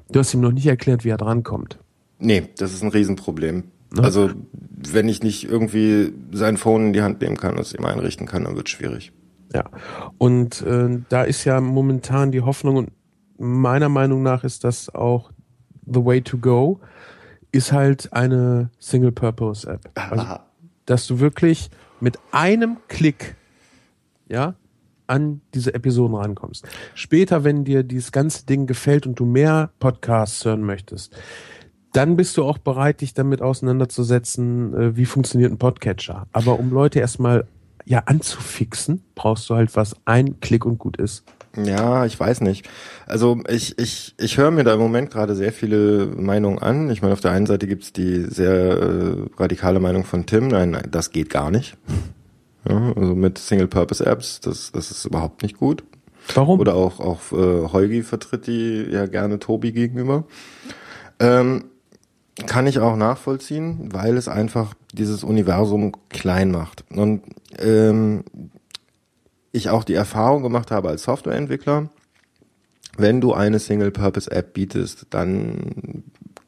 Du 0.09 0.19
hast 0.19 0.33
ihm 0.33 0.41
noch 0.41 0.53
nicht 0.53 0.67
erklärt, 0.67 1.03
wie 1.03 1.09
er 1.09 1.17
drankommt. 1.17 1.79
Nee, 2.19 2.49
das 2.57 2.73
ist 2.73 2.81
ein 2.81 2.89
Riesenproblem. 2.89 3.65
Also, 3.97 4.31
wenn 4.71 5.07
ich 5.07 5.23
nicht 5.23 5.45
irgendwie 5.45 6.13
sein 6.31 6.57
Phone 6.57 6.87
in 6.87 6.93
die 6.93 7.01
Hand 7.01 7.21
nehmen 7.21 7.37
kann 7.37 7.55
und 7.55 7.61
es 7.61 7.73
ihm 7.73 7.85
einrichten 7.85 8.27
kann, 8.27 8.43
dann 8.43 8.55
wird 8.55 8.69
schwierig. 8.69 9.11
Ja. 9.53 9.65
Und 10.17 10.61
äh, 10.63 10.99
da 11.09 11.23
ist 11.23 11.45
ja 11.45 11.61
momentan 11.61 12.31
die 12.31 12.41
Hoffnung, 12.41 12.75
und 12.77 12.91
meiner 13.37 13.89
Meinung 13.89 14.23
nach 14.23 14.43
ist 14.43 14.63
das 14.63 14.93
auch 14.93 15.31
the 15.85 16.03
way 16.03 16.21
to 16.21 16.37
go, 16.37 16.79
ist 17.51 17.71
halt 17.71 18.11
eine 18.13 18.69
Single-Purpose-App. 18.79 19.91
Also, 19.95 20.39
dass 20.85 21.07
du 21.07 21.19
wirklich 21.19 21.69
mit 21.99 22.19
einem 22.31 22.77
Klick, 22.87 23.35
ja, 24.27 24.55
an 25.07 25.41
diese 25.53 25.73
Episoden 25.73 26.15
rankommst. 26.15 26.67
Später, 26.93 27.43
wenn 27.43 27.63
dir 27.63 27.83
dieses 27.83 28.11
ganze 28.11 28.45
Ding 28.45 28.67
gefällt 28.67 29.07
und 29.07 29.19
du 29.19 29.25
mehr 29.25 29.71
Podcasts 29.79 30.43
hören 30.43 30.61
möchtest, 30.61 31.15
dann 31.93 32.17
bist 32.17 32.37
du 32.37 32.43
auch 32.43 32.57
bereit, 32.57 33.01
dich 33.01 33.13
damit 33.13 33.41
auseinanderzusetzen, 33.41 34.73
äh, 34.73 34.97
wie 34.97 35.05
funktioniert 35.05 35.51
ein 35.51 35.57
Podcatcher. 35.57 36.27
Aber 36.33 36.59
um 36.59 36.71
Leute 36.71 36.99
erstmal 36.99 37.47
ja 37.85 37.99
anzufixen, 38.05 39.03
brauchst 39.15 39.49
du 39.49 39.55
halt 39.55 39.75
was 39.75 39.95
ein 40.05 40.39
Klick 40.41 40.65
und 40.65 40.77
gut 40.77 40.97
ist. 40.97 41.23
Ja, 41.63 42.05
ich 42.05 42.19
weiß 42.19 42.41
nicht. 42.41 42.69
Also 43.07 43.39
ich, 43.49 43.79
ich, 43.79 44.13
ich 44.17 44.37
höre 44.37 44.51
mir 44.51 44.63
da 44.63 44.73
im 44.73 44.79
Moment 44.79 45.09
gerade 45.09 45.35
sehr 45.35 45.51
viele 45.51 46.05
Meinungen 46.05 46.59
an. 46.59 46.89
Ich 46.89 47.01
meine, 47.01 47.13
auf 47.13 47.21
der 47.21 47.31
einen 47.31 47.47
Seite 47.47 47.67
gibt's 47.67 47.93
die 47.93 48.21
sehr 48.21 48.51
äh, 48.51 49.15
radikale 49.37 49.79
Meinung 49.79 50.03
von 50.03 50.25
Tim, 50.25 50.49
nein, 50.49 50.71
nein, 50.71 50.87
das 50.91 51.11
geht 51.11 51.29
gar 51.29 51.49
nicht. 51.49 51.75
Ja, 52.69 52.93
also 52.95 53.15
mit 53.15 53.37
Single-Purpose-Apps, 53.37 54.41
das, 54.41 54.71
das 54.71 54.91
ist 54.91 55.05
überhaupt 55.05 55.41
nicht 55.41 55.57
gut. 55.57 55.83
Warum? 56.35 56.59
Oder 56.59 56.75
auch, 56.75 56.99
auch 56.99 57.31
äh, 57.31 57.71
Heugi 57.71 58.03
vertritt 58.03 58.47
die 58.47 58.85
ja 58.91 59.05
gerne 59.05 59.39
Tobi 59.39 59.71
gegenüber. 59.71 60.25
Ähm, 61.19 61.65
kann 62.45 62.67
ich 62.67 62.79
auch 62.79 62.95
nachvollziehen, 62.95 63.89
weil 63.93 64.15
es 64.15 64.27
einfach 64.27 64.75
dieses 64.93 65.23
Universum 65.23 65.93
klein 66.09 66.51
macht. 66.51 66.83
Und 66.91 67.23
ähm, 67.57 68.23
ich 69.57 69.69
auch 69.69 69.83
die 69.83 69.93
Erfahrung 69.93 70.43
gemacht 70.43 70.71
habe 70.71 70.89
als 70.89 71.03
Softwareentwickler, 71.03 71.89
wenn 72.97 73.21
du 73.21 73.33
eine 73.33 73.59
Single-Purpose-App 73.59 74.53
bietest, 74.53 75.07
dann 75.09 76.03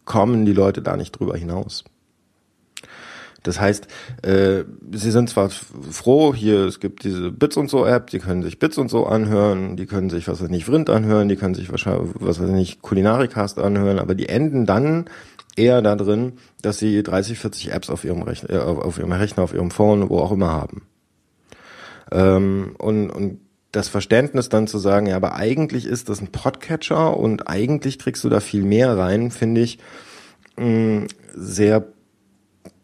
kommen 0.06 0.46
die 0.46 0.54
Leute 0.54 0.82
da 0.82 0.98
nicht 0.98 1.12
drüber 1.12 1.38
hinaus. 1.38 1.84
Das 3.44 3.60
heißt, 3.60 3.88
äh, 4.24 4.64
sie 4.92 5.12
sind 5.12 5.30
zwar 5.30 5.50
froh, 5.50 6.34
hier, 6.34 6.66
es 6.66 6.80
gibt 6.80 7.04
diese 7.04 7.32
Bits 7.32 7.56
und 7.56 7.70
so 7.70 7.86
App, 7.86 8.10
die 8.10 8.20
können 8.20 8.44
sich 8.44 8.60
Bits 8.60 8.78
und 8.78 8.90
so 8.90 9.06
anhören, 9.06 9.78
die 9.78 9.86
können 9.86 10.10
sich, 10.10 10.28
was 10.28 10.40
weiß 10.40 10.48
ich 10.48 10.52
nicht, 10.52 10.66
Vrind 10.66 10.90
anhören, 10.90 11.30
die 11.30 11.36
können 11.36 11.56
sich 11.56 11.70
wahrscheinlich, 11.72 12.12
was 12.16 12.42
weiß 12.42 12.50
ich 12.50 12.56
nicht, 12.56 12.82
Kulinarikast 12.82 13.60
anhören, 13.60 14.00
aber 14.00 14.16
die 14.16 14.28
enden 14.28 14.66
dann 14.66 15.06
eher 15.56 15.82
da 15.82 15.96
drin, 15.96 16.34
dass 16.62 16.80
sie 16.80 17.02
30, 17.02 17.40
40 17.40 17.72
Apps 17.72 17.90
auf 17.90 18.04
ihrem 18.04 18.24
Rechner, 18.24 18.50
äh, 18.50 18.58
auf 18.58 18.98
ihrem 18.98 19.12
Rechner, 19.12 19.44
auf 19.44 19.54
ihrem 19.54 19.72
Phone, 19.72 20.10
wo 20.10 20.20
auch 20.20 20.32
immer 20.32 20.52
haben. 20.52 20.82
Ähm, 22.12 22.76
und, 22.78 23.10
und 23.10 23.40
das 23.72 23.88
Verständnis 23.88 24.50
dann 24.50 24.68
zu 24.68 24.80
sagen, 24.80 25.06
ja, 25.06 25.16
aber 25.16 25.36
eigentlich 25.36 25.86
ist 25.86 26.10
das 26.10 26.22
ein 26.22 26.32
Podcatcher 26.32 27.16
und 27.16 27.48
eigentlich 27.48 28.00
kriegst 28.00 28.24
du 28.24 28.30
da 28.30 28.40
viel 28.40 28.64
mehr 28.64 28.98
rein, 28.98 29.32
finde 29.32 29.62
ich 29.62 29.80
mh, 30.58 31.08
sehr 31.36 31.88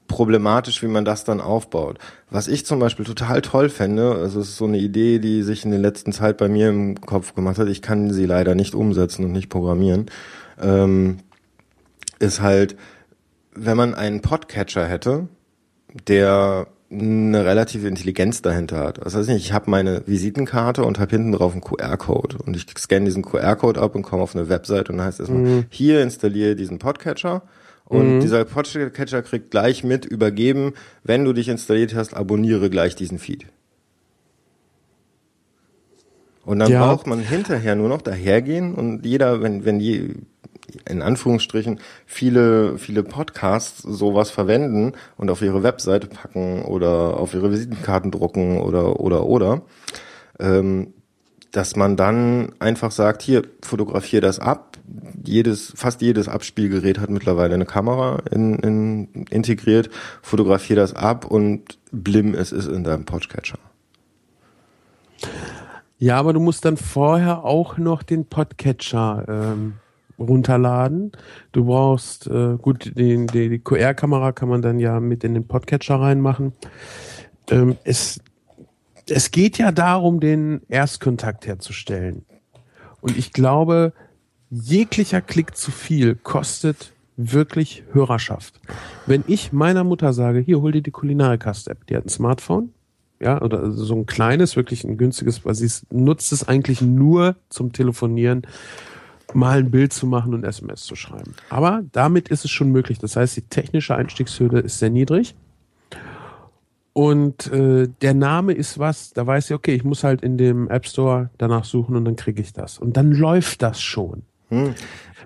problematisch, 0.08 0.84
wie 0.84 0.88
man 0.88 1.04
das 1.04 1.24
dann 1.24 1.42
aufbaut. 1.42 1.98
Was 2.30 2.48
ich 2.48 2.66
zum 2.66 2.80
Beispiel 2.80 3.06
total 3.06 3.42
toll 3.42 3.70
fände, 3.70 4.14
also 4.14 4.40
es 4.40 4.50
ist 4.50 4.58
so 4.58 4.66
eine 4.66 4.78
Idee, 4.78 5.20
die 5.20 5.42
sich 5.42 5.66
in 5.66 5.72
der 5.72 5.80
letzten 5.80 6.12
Zeit 6.12 6.38
bei 6.38 6.48
mir 6.48 6.70
im 6.70 7.02
Kopf 7.02 7.34
gemacht 7.34 7.58
hat, 7.58 7.68
ich 7.68 7.82
kann 7.82 8.12
sie 8.12 8.26
leider 8.26 8.54
nicht 8.54 8.76
umsetzen 8.76 9.26
und 9.26 9.32
nicht 9.32 9.50
programmieren, 9.50 10.06
ähm, 10.62 11.18
ist 12.20 12.42
halt, 12.42 12.78
wenn 13.54 13.78
man 13.78 13.96
einen 13.96 14.22
Podcatcher 14.22 14.86
hätte, 14.86 15.28
der 16.08 16.68
eine 17.00 17.46
relative 17.46 17.88
Intelligenz 17.88 18.42
dahinter 18.42 18.80
hat. 18.80 19.06
Das 19.06 19.16
heißt 19.16 19.30
nicht, 19.30 19.46
ich 19.46 19.54
habe 19.54 19.70
meine 19.70 20.04
Visitenkarte 20.06 20.84
und 20.84 21.00
habe 21.00 21.12
hinten 21.12 21.32
drauf 21.32 21.54
einen 21.54 21.62
QR-Code 21.62 22.38
und 22.46 22.56
ich 22.56 22.66
scanne 22.78 23.06
diesen 23.06 23.24
QR-Code 23.24 23.80
ab 23.82 23.96
und 23.96 24.04
komme 24.04 24.24
auf 24.24 24.36
eine 24.36 24.50
Website 24.50 24.90
und 24.90 24.98
dann 24.98 25.08
heißt 25.08 25.20
erstmal, 25.20 25.42
mhm. 25.42 25.66
hier 25.70 26.02
installiere 26.02 26.56
diesen 26.56 26.80
Podcatcher 26.80 27.44
und 27.86 28.16
mhm. 28.16 28.20
dieser 28.22 28.46
Podcatcher 28.46 29.22
kriegt 29.22 29.52
gleich 29.52 29.84
mit 29.84 30.06
übergeben, 30.06 30.74
wenn 31.04 31.24
du 31.24 31.34
dich 31.34 31.50
installiert 31.50 31.94
hast, 31.94 32.16
abonniere 32.16 32.70
gleich 32.70 32.96
diesen 32.96 33.20
Feed. 33.20 33.46
Und 36.46 36.60
dann 36.60 36.72
ja. 36.72 36.86
braucht 36.86 37.08
man 37.08 37.20
hinterher 37.20 37.76
nur 37.76 37.90
noch 37.90 38.02
dahergehen 38.02 38.76
und 38.76 39.06
jeder, 39.06 39.42
wenn, 39.42 39.66
wenn 39.66 39.80
je, 39.80 40.10
in 40.88 41.02
Anführungsstrichen 41.02 41.80
viele, 42.06 42.78
viele 42.78 43.04
Podcasts 43.04 43.82
sowas 43.82 44.32
verwenden 44.32 44.94
und 45.18 45.30
auf 45.30 45.42
ihre 45.42 45.64
Webseite 45.64 46.08
packen 46.08 46.64
oder 46.64 47.18
auf 47.20 47.34
ihre 47.34 47.52
Visitenkarten 47.52 48.12
drucken 48.12 48.60
oder, 48.60 49.00
oder, 49.00 49.26
oder, 49.26 49.62
ähm, 50.40 50.94
dass 51.52 51.76
man 51.76 51.96
dann 51.96 52.52
einfach 52.60 52.92
sagt, 52.92 53.22
hier, 53.22 53.44
fotografier 53.62 54.20
das 54.20 54.40
ab. 54.40 54.78
Jedes, 55.24 55.72
fast 55.76 56.02
jedes 56.02 56.28
Abspielgerät 56.28 57.00
hat 57.00 57.10
mittlerweile 57.10 57.54
eine 57.54 57.66
Kamera 57.66 58.22
in, 58.30 58.60
in, 58.60 59.26
integriert. 59.30 59.90
Fotografier 60.22 60.76
das 60.76 60.94
ab 60.94 61.26
und 61.26 61.80
blim, 61.92 62.36
es 62.36 62.52
ist 62.52 62.68
in 62.68 62.84
deinem 62.84 63.06
Podcatcher. 63.06 63.58
Ja, 65.98 66.18
aber 66.18 66.34
du 66.34 66.42
musst 66.42 66.66
dann 66.66 66.76
vorher 66.76 67.46
auch 67.46 67.78
noch 67.78 68.04
den 68.04 68.26
Podcatcher 68.26 69.26
ähm, 69.28 69.76
runterladen. 70.20 71.12
Du 71.52 71.66
brauchst, 71.66 72.28
äh, 72.28 72.58
gut, 72.58 72.92
die, 72.96 73.26
die, 73.26 73.50
die 73.50 73.60
QR-Kamera 73.60 74.32
kann 74.32 74.50
man 74.50 74.62
dann 74.62 74.80
ja 74.80 75.00
mit 75.00 75.24
in 75.24 75.34
den 75.34 75.48
Podcatcher 75.48 75.96
reinmachen. 75.96 76.54
Ähm, 77.50 77.78
es 77.84 78.20
es 79.10 79.32
geht 79.32 79.58
ja 79.58 79.72
darum, 79.72 80.20
den 80.20 80.62
Erstkontakt 80.68 81.46
herzustellen. 81.46 82.26
Und 83.02 83.18
ich 83.18 83.34
glaube, 83.34 83.94
jeglicher 84.50 85.22
Klick 85.22 85.56
zu 85.56 85.72
viel 85.72 86.16
kostet 86.16 86.94
wirklich 87.18 87.84
Hörerschaft. 87.92 88.60
Wenn 89.06 89.24
ich 89.28 89.54
meiner 89.54 89.84
Mutter 89.84 90.12
sage, 90.14 90.40
hier, 90.40 90.62
hol 90.62 90.72
dir 90.72 90.82
die 90.82 90.92
Kulinarikast-App, 90.92 91.86
die 91.88 91.96
hat 91.96 92.06
ein 92.06 92.10
Smartphone, 92.10 92.74
ja, 93.22 93.42
oder 93.42 93.72
so 93.72 93.96
ein 93.96 94.06
kleines, 94.06 94.56
wirklich 94.56 94.84
ein 94.84 94.98
günstiges, 94.98 95.46
weil 95.46 95.56
sie 95.56 95.70
nutzt 95.92 96.34
es 96.34 96.48
eigentlich 96.48 96.82
nur 96.82 97.36
zum 97.50 97.72
Telefonieren, 97.72 98.46
mal 99.34 99.60
ein 99.60 99.72
Bild 99.72 99.94
zu 99.94 100.08
machen 100.08 100.34
und 100.34 100.44
SMS 100.44 100.84
zu 100.84 100.96
schreiben. 100.96 101.34
Aber 101.50 101.84
damit 101.92 102.30
ist 102.30 102.46
es 102.46 102.52
schon 102.52 102.72
möglich. 102.72 103.00
Das 103.00 103.16
heißt, 103.16 103.36
die 103.38 103.42
technische 103.42 103.96
Einstiegshürde 103.96 104.60
ist 104.60 104.80
sehr 104.80 104.90
niedrig. 104.90 105.36
Und 106.94 107.52
äh, 107.52 107.90
der 108.02 108.14
Name 108.14 108.54
ist 108.54 108.80
was, 108.80 109.12
da 109.12 109.28
weiß 109.28 109.50
ich, 109.50 109.54
okay, 109.54 109.74
ich 109.74 109.84
muss 109.84 110.06
halt 110.06 110.22
in 110.22 110.38
dem 110.38 110.70
App 110.70 110.88
Store 110.88 111.30
danach 111.38 111.66
suchen 111.66 111.98
und 111.98 112.06
dann 112.06 112.16
kriege 112.16 112.42
ich 112.42 112.54
das. 112.54 112.80
Und 112.80 112.96
dann 112.96 113.12
läuft 113.12 113.62
das 113.62 113.82
schon. 113.82 114.24
Hm. 114.48 114.76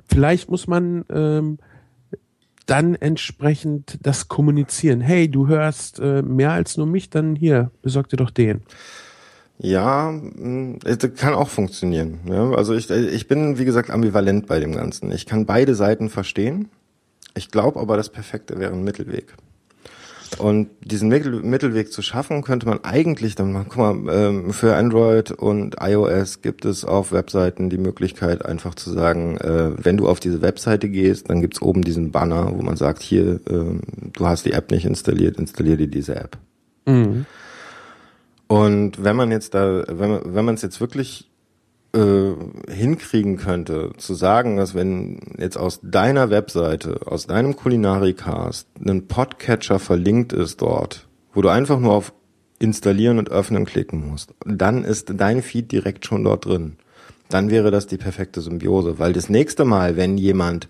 Vielleicht 0.07 0.49
muss 0.49 0.65
man 0.65 1.05
ähm, 1.11 1.59
dann 2.65 2.95
entsprechend 2.95 3.99
das 4.01 4.27
kommunizieren. 4.27 5.01
Hey, 5.01 5.30
du 5.30 5.47
hörst 5.47 5.99
äh, 5.99 6.23
mehr 6.23 6.51
als 6.51 6.77
nur 6.77 6.88
mich, 6.88 7.11
dann 7.11 7.35
hier, 7.35 7.69
besorg 7.84 8.09
dir 8.09 8.17
doch 8.17 8.31
den. 8.31 8.61
Ja, 9.61 10.10
hm, 10.10 10.80
kann 11.18 11.34
auch 11.34 11.49
funktionieren. 11.49 12.19
Ja? 12.26 12.52
Also 12.52 12.73
ich, 12.73 12.90
ich 12.90 13.27
bin, 13.27 13.57
wie 13.60 13.65
gesagt, 13.65 13.90
ambivalent 13.90 14.48
bei 14.48 14.60
dem 14.60 14.73
Ganzen. 14.73 15.11
Ich 15.11 15.26
kann 15.26 15.45
beide 15.45 15.76
Seiten 15.76 16.10
verstehen. 16.10 16.69
Ich 17.36 17.52
glaube 17.52 17.80
aber, 17.80 17.98
das 17.98 18.10
Perfekte 18.10 18.57
wäre 18.60 18.73
ein 18.73 18.84
Mittelweg. 18.84 19.36
Und 20.38 20.69
diesen 20.81 21.10
Mittel, 21.10 21.41
Mittelweg 21.41 21.91
zu 21.91 22.02
schaffen, 22.02 22.44
könnte 22.44 22.68
man 22.68 22.84
eigentlich 22.84 23.36
dann 23.36 23.52
mal, 23.52 23.65
guck 23.68 23.77
mal, 23.77 24.14
ähm, 24.14 24.53
für 24.53 24.76
Android 24.76 25.31
und 25.31 25.77
iOS 25.81 26.41
gibt 26.41 26.65
es 26.65 26.86
auf 26.86 27.11
Webseiten 27.11 27.69
die 27.69 27.80
Möglichkeit, 27.80 28.45
einfach 28.45 28.76
zu 28.76 28.91
sagen, 28.91 29.38
äh, 29.38 29.72
wenn 29.84 29.98
du 29.98 30.07
auf 30.07 30.19
diese 30.19 30.41
Webseite 30.41 30.88
gehst, 30.88 31.30
dann 31.30 31.41
gibt's 31.41 31.61
oben 31.61 31.81
diesen 31.81 32.11
Banner, 32.11 32.52
wo 32.56 32.61
man 32.61 32.77
sagt, 32.77 33.02
hier, 33.02 33.40
äh, 33.49 33.80
du 34.14 34.27
hast 34.27 34.45
die 34.45 34.53
App 34.53 34.72
nicht 34.72 34.86
installiert, 34.86 35.38
installier 35.38 35.77
dir 35.77 35.88
diese 35.88 36.15
App. 36.15 36.38
Mhm. 36.86 37.26
Und 38.49 39.03
wenn 39.03 39.15
man 39.15 39.31
jetzt 39.31 39.53
da, 39.53 39.84
wenn 39.88 40.09
man, 40.09 40.21
wenn 40.26 40.43
man 40.43 40.55
es 40.55 40.63
jetzt 40.63 40.81
wirklich 40.81 41.30
äh, 41.93 42.31
hinkriegen 42.67 43.38
könnte, 43.38 43.91
zu 43.97 44.15
sagen, 44.15 44.57
dass 44.57 44.73
wenn 44.73 45.19
jetzt 45.38 45.55
aus 45.55 45.80
deiner 45.84 46.31
Webseite, 46.31 47.01
aus 47.05 47.27
deinem 47.27 47.55
Kulinarikast 47.55 48.67
ein 48.84 49.07
Podcatcher 49.07 49.77
verlinkt 49.77 50.34
ist 50.34 50.63
dort, 50.63 51.07
wo 51.31 51.43
du 51.43 51.49
einfach 51.49 51.80
nur 51.80 51.93
auf 51.93 52.11
installieren 52.57 53.19
und 53.19 53.30
öffnen 53.30 53.65
klicken 53.65 54.09
musst, 54.09 54.34
dann 54.45 54.84
ist 54.84 55.13
dein 55.15 55.43
Feed 55.43 55.71
direkt 55.71 56.07
schon 56.07 56.23
dort 56.23 56.45
drin. 56.45 56.77
Dann 57.30 57.51
wäre 57.51 57.69
das 57.69 57.85
die 57.85 57.97
perfekte 57.97 58.41
Symbiose, 58.41 58.97
weil 58.97 59.13
das 59.13 59.30
nächste 59.30 59.63
Mal, 59.63 59.95
wenn 59.95 60.17
jemand 60.17 60.67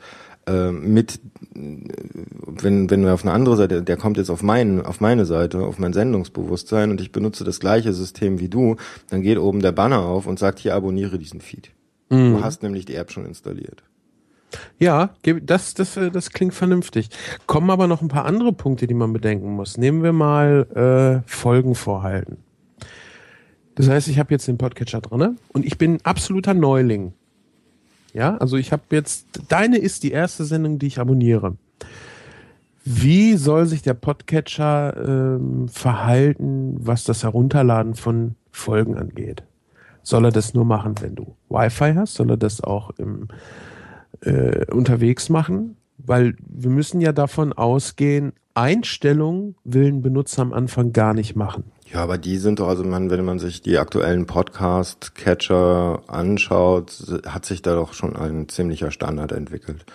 äh, 0.49 0.71
mit, 0.71 1.19
wenn, 1.53 2.89
wenn 2.89 3.03
wir 3.03 3.13
auf 3.13 3.23
eine 3.23 3.33
andere 3.33 3.55
Seite, 3.55 3.83
der 3.83 3.97
kommt 3.97 4.17
jetzt 4.17 4.29
auf 4.29 4.41
meinen, 4.41 4.81
auf 4.81 4.99
meine 4.99 5.25
Seite, 5.25 5.59
auf 5.59 5.77
mein 5.77 5.93
Sendungsbewusstsein 5.93 6.89
und 6.91 6.99
ich 7.01 7.11
benutze 7.11 7.43
das 7.43 7.59
gleiche 7.59 7.93
System 7.93 8.39
wie 8.39 8.49
du, 8.49 8.75
dann 9.09 9.21
geht 9.21 9.37
oben 9.37 9.61
der 9.61 9.71
Banner 9.71 9.99
auf 9.99 10.25
und 10.25 10.39
sagt, 10.39 10.59
hier 10.59 10.75
abonniere 10.75 11.19
diesen 11.19 11.41
Feed. 11.41 11.71
Mhm. 12.09 12.33
Du 12.33 12.43
hast 12.43 12.63
nämlich 12.63 12.85
die 12.85 12.95
App 12.95 13.11
schon 13.11 13.25
installiert. 13.25 13.83
Ja, 14.79 15.11
das, 15.43 15.75
das, 15.75 15.95
äh, 15.97 16.09
das 16.09 16.31
klingt 16.31 16.55
vernünftig. 16.55 17.09
Kommen 17.45 17.69
aber 17.69 17.85
noch 17.85 18.01
ein 18.01 18.07
paar 18.07 18.25
andere 18.25 18.51
Punkte, 18.51 18.87
die 18.87 18.95
man 18.95 19.13
bedenken 19.13 19.51
muss. 19.51 19.77
Nehmen 19.77 20.01
wir 20.01 20.13
mal 20.13 21.23
äh, 21.25 21.29
Folgen 21.29 21.75
vorhalten. 21.75 22.37
Das 23.75 23.87
heißt, 23.87 24.07
ich 24.07 24.17
habe 24.17 24.31
jetzt 24.33 24.47
den 24.47 24.57
Podcatcher 24.57 25.01
drinne 25.01 25.35
und 25.53 25.65
ich 25.65 25.77
bin 25.77 25.99
absoluter 26.03 26.53
Neuling. 26.53 27.13
Ja, 28.13 28.37
also 28.37 28.57
ich 28.57 28.71
habe 28.71 28.83
jetzt, 28.91 29.27
deine 29.49 29.77
ist 29.77 30.03
die 30.03 30.11
erste 30.11 30.45
Sendung, 30.45 30.79
die 30.79 30.87
ich 30.87 30.99
abonniere. 30.99 31.55
Wie 32.83 33.35
soll 33.35 33.65
sich 33.65 33.81
der 33.81 33.93
Podcatcher 33.93 34.95
ähm, 34.97 35.67
verhalten, 35.67 36.75
was 36.79 37.03
das 37.03 37.23
Herunterladen 37.23 37.93
von 37.93 38.35
Folgen 38.51 38.97
angeht? 38.97 39.43
Soll 40.01 40.25
er 40.25 40.31
das 40.31 40.53
nur 40.53 40.65
machen, 40.65 40.95
wenn 41.01 41.15
du 41.15 41.35
Wi-Fi 41.49 41.93
hast? 41.95 42.15
Soll 42.15 42.31
er 42.31 42.37
das 42.37 42.61
auch 42.61 42.91
im, 42.97 43.27
äh, 44.21 44.65
unterwegs 44.73 45.29
machen? 45.29 45.75
Weil 45.97 46.35
wir 46.47 46.71
müssen 46.71 47.01
ja 47.01 47.11
davon 47.11 47.53
ausgehen, 47.53 48.31
Einstellungen 48.55 49.55
will 49.63 49.87
ein 49.87 50.01
Benutzer 50.01 50.41
am 50.41 50.53
Anfang 50.53 50.91
gar 50.93 51.13
nicht 51.13 51.35
machen. 51.35 51.65
Ja, 51.91 52.03
aber 52.03 52.17
die 52.19 52.37
sind 52.37 52.59
doch, 52.59 52.67
also 52.67 52.83
man, 52.83 53.09
wenn 53.09 53.25
man 53.25 53.39
sich 53.39 53.61
die 53.61 53.77
aktuellen 53.79 54.25
Podcast-Catcher 54.27 56.01
anschaut, 56.07 56.91
hat 57.25 57.45
sich 57.45 57.61
da 57.61 57.75
doch 57.75 57.93
schon 57.93 58.15
ein 58.15 58.47
ziemlicher 58.49 58.91
Standard 58.91 59.31
entwickelt. 59.31 59.85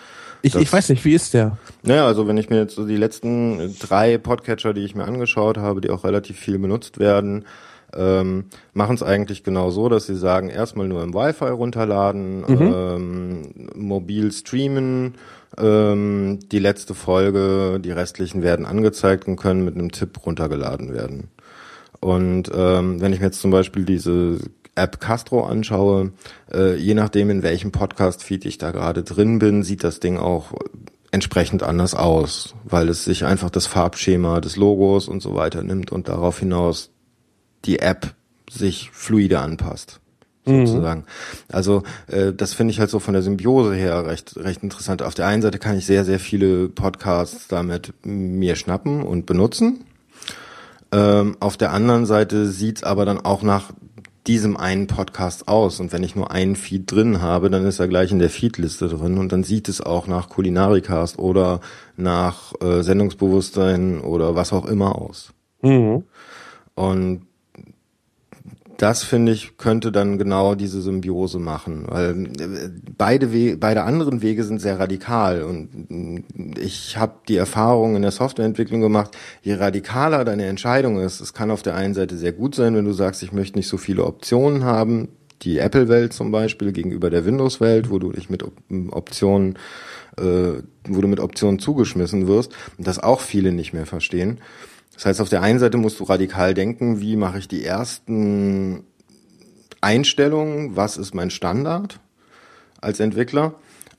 Ich, 0.43 0.53
Das- 0.53 0.62
ich 0.62 0.73
weiß 0.73 0.89
nicht, 0.91 1.05
wie 1.05 1.15
ist 1.15 1.35
der? 1.35 1.57
Naja, 1.83 2.07
also 2.07 2.27
wenn 2.27 2.37
ich 2.37 2.51
mir 2.51 2.59
jetzt 2.59 2.75
so 2.75 2.85
die 2.87 2.97
letzten 2.97 3.75
drei 3.79 4.19
Podcatcher, 4.19 4.75
die 4.75 4.83
ich 4.85 4.95
mir 4.95 5.05
angeschaut 5.05 5.57
habe, 5.59 5.81
die 5.81 5.91
auch 5.91 6.05
relativ 6.05 6.39
viel 6.39 6.59
benutzt 6.59 6.99
werden, 6.99 7.45
ähm, 7.97 8.47
machen 8.73 8.97
es 8.97 9.03
eigentlich 9.05 9.45
genau 9.45 9.71
so, 9.71 9.89
dass 9.89 10.07
sie 10.07 10.16
sagen, 10.16 10.49
erstmal 10.49 10.89
nur 10.89 11.03
im 11.05 11.15
Wi-Fi 11.15 11.45
runterladen, 11.51 12.45
ähm, 12.49 13.43
mobil 13.77 14.33
streamen, 14.33 15.15
ähm, 15.57 16.41
die 16.51 16.59
letzte 16.59 16.95
Folge, 16.95 17.79
die 17.81 17.93
restlichen 17.93 18.43
werden 18.43 18.66
angezeigt 18.66 19.29
und 19.29 19.37
können 19.37 19.65
mit 19.65 19.77
einem 19.77 19.93
Tipp 19.93 20.27
runtergeladen 20.27 20.93
werden. 20.93 21.29
Und 22.05 22.51
ähm, 22.55 23.01
wenn 23.01 23.14
ich 23.14 23.20
mir 23.20 23.26
jetzt 23.26 23.40
zum 23.40 23.51
Beispiel 23.51 23.86
diese 23.86 24.39
App 24.74 25.01
Castro 25.01 25.47
anschaue, 25.47 26.12
äh, 26.52 26.76
je 26.76 26.93
nachdem 26.93 27.31
in 27.31 27.43
welchem 27.43 27.72
Podcast-Feed 27.72 28.44
ich 28.44 28.59
da 28.59 28.72
gerade 28.72 29.02
drin 29.02 29.39
bin, 29.39 29.62
sieht 29.62 29.82
das 29.82 30.01
Ding 30.01 30.18
auch 30.18 30.52
entsprechend 31.12 31.62
anders 31.62 31.94
aus, 31.94 32.55
weil 32.64 32.90
es 32.90 33.05
sich 33.05 33.24
einfach 33.24 33.48
das 33.48 33.66
Farbschema 33.66 34.43
des 34.43 34.56
Logos 34.56 35.09
und 35.09 35.22
so 35.22 35.35
weiter 35.35 35.62
nimmt 35.62 35.93
und 35.93 36.09
darauf 36.09 36.40
hinaus 36.40 36.90
die 37.64 37.78
App 37.78 38.12
sich 38.51 38.90
fluide 38.93 39.39
anpasst 39.39 40.01
sozusagen. 40.44 41.05
Also 41.51 41.85
äh, 42.09 42.35
das 42.35 42.52
finde 42.52 42.72
ich 42.72 42.81
halt 42.81 42.90
so 42.90 42.98
von 42.98 43.14
der 43.14 43.22
Symbiose 43.22 43.74
her 43.74 44.05
recht 44.05 44.36
recht 44.36 44.62
interessant. 44.62 45.01
Auf 45.01 45.14
der 45.14 45.26
einen 45.26 45.40
Seite 45.40 45.59
kann 45.59 45.78
ich 45.78 45.86
sehr 45.86 46.05
sehr 46.05 46.18
viele 46.18 46.68
Podcasts 46.68 47.48
damit 47.48 47.94
mir 48.05 48.56
schnappen 48.56 49.02
und 49.02 49.24
benutzen. 49.24 49.86
Ähm, 50.95 51.37
auf 51.41 51.57
der 51.57 51.73
anderen 51.73 52.07
Seite 52.07 52.47
sieht's 52.47 52.85
aber 52.85 53.05
dann 53.05 53.19
auch 53.19 53.43
nach 53.43 53.73
diesem 54.29 54.57
einen 54.57 54.87
Podcast 54.87 55.49
aus. 55.49 55.81
Und 55.81 55.93
wenn 55.93 56.05
ich 56.05 56.15
nur 56.15 56.31
einen 56.31 56.55
Feed 56.55 56.91
drin 56.91 57.21
habe, 57.21 57.51
dann 57.51 57.66
ist 57.66 57.81
er 57.81 57.89
gleich 57.89 58.12
in 58.12 58.21
der 58.21 58.31
Feedliste 58.31 58.87
drin 58.89 59.19
und 59.19 59.33
dann 59.33 59.43
sieht 59.43 59.69
es 59.69 59.81
auch 59.81 60.07
nach 60.07 60.29
Kulinarikast 60.29 61.19
oder 61.19 61.61
nach 61.97 62.53
äh, 62.61 62.83
Sendungsbewusstsein 62.83 64.01
oder 64.01 64.37
was 64.37 64.53
auch 64.53 64.66
immer 64.66 64.97
aus. 64.97 65.33
Und 66.77 67.27
das 68.78 69.02
finde 69.02 69.32
ich 69.32 69.56
könnte 69.56 69.92
dann 69.92 70.18
genau 70.18 70.55
diese 70.55 70.80
Symbiose 70.80 71.38
machen, 71.38 71.84
weil 71.88 72.26
äh, 72.40 72.70
beide 72.96 73.32
We 73.32 73.56
beide 73.56 73.82
anderen 73.84 74.22
Wege 74.22 74.44
sind 74.44 74.60
sehr 74.60 74.78
radikal 74.78 75.42
und 75.42 75.90
mm, 75.90 76.55
ich 76.59 76.96
habe 76.96 77.14
die 77.28 77.36
Erfahrung 77.36 77.96
in 77.96 78.02
der 78.02 78.10
Softwareentwicklung 78.10 78.80
gemacht, 78.80 79.16
je 79.42 79.55
radikaler 79.55 80.24
deine 80.24 80.46
Entscheidung 80.46 81.01
ist, 81.01 81.20
es 81.20 81.32
kann 81.32 81.51
auf 81.51 81.62
der 81.62 81.74
einen 81.74 81.94
Seite 81.94 82.16
sehr 82.16 82.32
gut 82.32 82.55
sein, 82.55 82.74
wenn 82.74 82.84
du 82.84 82.92
sagst, 82.92 83.22
ich 83.22 83.32
möchte 83.32 83.59
nicht 83.59 83.68
so 83.68 83.76
viele 83.76 84.05
Optionen 84.05 84.64
haben, 84.64 85.09
die 85.42 85.59
Apple-Welt 85.59 86.12
zum 86.12 86.30
Beispiel 86.30 86.72
gegenüber 86.72 87.10
der 87.10 87.24
Windows-Welt, 87.24 87.90
wo 87.90 87.98
du 87.98 88.12
dich 88.12 88.30
mit 88.30 88.42
Op 88.42 88.55
Optionen 88.90 89.59
äh, 90.16 90.62
wo 90.88 91.01
du 91.01 91.09
mit 91.09 91.20
Optionen 91.20 91.59
zugeschmissen 91.59 92.28
wirst 92.28 92.52
und 92.78 92.86
das 92.86 92.98
auch 92.98 93.20
viele 93.20 93.52
nicht 93.52 93.72
mehr 93.72 93.86
verstehen. 93.86 94.38
Das 94.95 95.07
heißt, 95.07 95.21
auf 95.21 95.29
der 95.29 95.43
einen 95.43 95.59
Seite 95.59 95.77
musst 95.77 96.01
du 96.01 96.05
radikal 96.05 96.55
denken, 96.55 97.01
wie 97.01 97.16
mache 97.16 97.39
ich 97.39 97.49
die 97.49 97.65
ersten 97.65 98.85
Einstellungen, 99.81 100.77
was 100.77 100.97
ist 100.97 101.15
mein 101.15 101.31
Standard 101.31 102.01
als 102.81 103.01
Entwickler. 103.01 103.55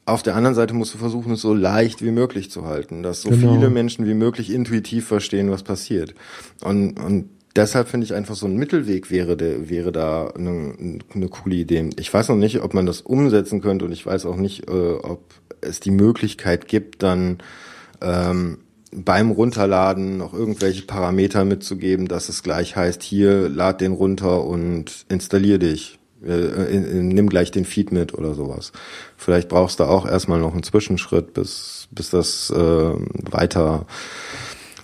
Auf 0.06 0.24
der 0.24 0.36
anderen 0.36 0.56
Seite 0.56 0.74
musst 0.74 0.94
du 0.94 0.98
versuchen, 0.98 1.34
es 1.34 1.42
so 1.42 1.54
leicht 1.54 2.04
wie 2.04 2.12
möglich 2.12 2.52
zu 2.52 2.66
halten, 2.66 3.02
dass 3.04 3.22
so 3.22 3.30
Genau. 3.30 3.54
viele 3.54 3.70
Menschen 3.70 4.06
wie 4.06 4.14
möglich 4.14 4.52
intuitiv 4.52 5.08
verstehen, 5.08 5.50
was 5.50 5.64
passiert. 5.64 6.14
Und, 6.62 7.00
und 7.00 7.30
deshalb 7.56 7.88
finde 7.88 8.06
ich 8.06 8.14
einfach 8.14 8.36
so 8.36 8.46
ein 8.46 8.56
Mittelweg 8.56 9.10
wäre, 9.10 9.38
wäre 9.70 9.92
da 9.92 10.28
eine, 10.28 11.00
eine 11.14 11.28
coole 11.30 11.56
Idee. 11.56 11.90
Ich 11.98 12.14
weiß 12.14 12.30
noch 12.30 12.36
nicht, 12.36 12.62
ob 12.62 12.74
man 12.76 12.86
das 12.86 13.02
umsetzen 13.02 13.62
könnte 13.62 13.86
und 13.86 13.92
ich 13.92 14.06
weiß 14.06 14.28
auch 14.28 14.36
nicht, 14.38 14.70
äh, 14.70 14.94
ob 14.94 15.24
es 15.62 15.80
die 15.80 15.92
Möglichkeit 15.92 16.68
gibt, 16.68 17.02
dann 17.02 17.40
ähm, 18.02 18.60
beim 18.96 19.32
Runterladen 19.32 20.18
noch 20.18 20.34
irgendwelche 20.34 20.84
Parameter 20.84 21.46
mitzugeben, 21.46 22.08
dass 22.08 22.30
es 22.30 22.44
gleich 22.44 22.76
heißt, 22.76 23.04
hier 23.04 23.50
lad 23.50 23.82
den 23.82 23.94
runter 23.94 24.44
und 24.44 25.06
installier 25.10 25.58
dich. 25.58 26.00
Äh, 26.26 26.80
nimm 26.80 27.30
gleich 27.30 27.52
den 27.52 27.66
Feed 27.66 27.92
mit 27.92 28.14
oder 28.14 28.34
sowas. 28.34 28.72
Vielleicht 29.18 29.50
brauchst 29.50 29.80
du 29.80 29.84
auch 29.84 30.08
erstmal 30.08 30.40
noch 30.40 30.54
einen 30.54 30.64
Zwischenschritt, 30.64 31.34
bis, 31.34 31.88
bis 31.92 32.10
das 32.10 32.50
äh, 32.50 32.56
weiter, 32.56 33.86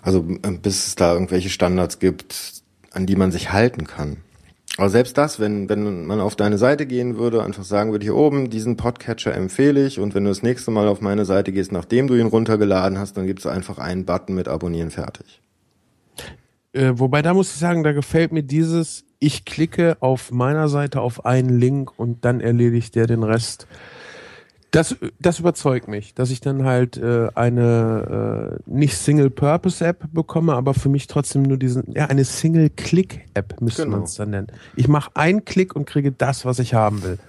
also 0.01 0.25
äh, 0.43 0.51
bis 0.51 0.87
es 0.87 0.95
da 0.95 1.13
irgendwelche 1.13 1.49
Standards 1.49 1.99
gibt, 1.99 2.63
an 2.91 3.05
die 3.05 3.15
man 3.15 3.31
sich 3.31 3.51
halten 3.51 3.87
kann. 3.87 4.17
Aber 4.77 4.89
selbst 4.89 5.17
das, 5.17 5.39
wenn, 5.39 5.67
wenn 5.67 6.05
man 6.05 6.21
auf 6.21 6.35
deine 6.35 6.57
Seite 6.57 6.85
gehen 6.85 7.17
würde, 7.17 7.43
einfach 7.43 7.63
sagen 7.63 7.91
würde, 7.91 8.05
hier 8.05 8.15
oben, 8.15 8.49
diesen 8.49 8.77
Podcatcher 8.77 9.35
empfehle 9.35 9.85
ich 9.85 9.99
und 9.99 10.15
wenn 10.15 10.23
du 10.23 10.29
das 10.29 10.43
nächste 10.43 10.71
Mal 10.71 10.87
auf 10.87 11.01
meine 11.01 11.25
Seite 11.25 11.51
gehst, 11.51 11.71
nachdem 11.71 12.07
du 12.07 12.15
ihn 12.15 12.27
runtergeladen 12.27 12.97
hast, 12.97 13.17
dann 13.17 13.27
gibst 13.27 13.45
du 13.45 13.49
einfach 13.49 13.79
einen 13.79 14.05
Button 14.05 14.33
mit 14.33 14.47
Abonnieren 14.47 14.89
fertig. 14.89 15.41
Äh, 16.73 16.93
wobei 16.95 17.21
da 17.21 17.33
muss 17.33 17.53
ich 17.53 17.59
sagen, 17.59 17.83
da 17.83 17.91
gefällt 17.91 18.31
mir 18.31 18.43
dieses, 18.43 19.03
ich 19.19 19.43
klicke 19.43 19.97
auf 19.99 20.31
meiner 20.31 20.69
Seite 20.69 21.01
auf 21.01 21.25
einen 21.25 21.59
Link 21.59 21.99
und 21.99 22.23
dann 22.23 22.39
erledigt 22.39 22.95
der 22.95 23.07
den 23.07 23.23
Rest. 23.23 23.67
Das, 24.71 24.95
das 25.19 25.39
überzeugt 25.39 25.89
mich, 25.89 26.13
dass 26.13 26.31
ich 26.31 26.39
dann 26.39 26.63
halt 26.63 26.95
äh, 26.95 27.27
eine 27.35 28.57
äh, 28.65 28.71
nicht 28.71 28.95
Single-Purpose-App 28.97 30.05
bekomme, 30.13 30.53
aber 30.53 30.73
für 30.73 30.87
mich 30.87 31.07
trotzdem 31.07 31.43
nur 31.43 31.57
diesen, 31.57 31.91
ja, 31.91 32.05
eine 32.05 32.23
Single-Click-App 32.23 33.59
müsste 33.59 33.83
Genau. 33.83 33.97
man 33.97 34.05
es 34.05 34.15
dann 34.15 34.29
nennen. 34.29 34.47
Ich 34.77 34.87
mache 34.87 35.11
einen 35.15 35.43
Klick 35.43 35.75
und 35.75 35.85
kriege 35.85 36.13
das, 36.13 36.45
was 36.45 36.59
ich 36.59 36.73
haben 36.73 37.03
will. 37.03 37.19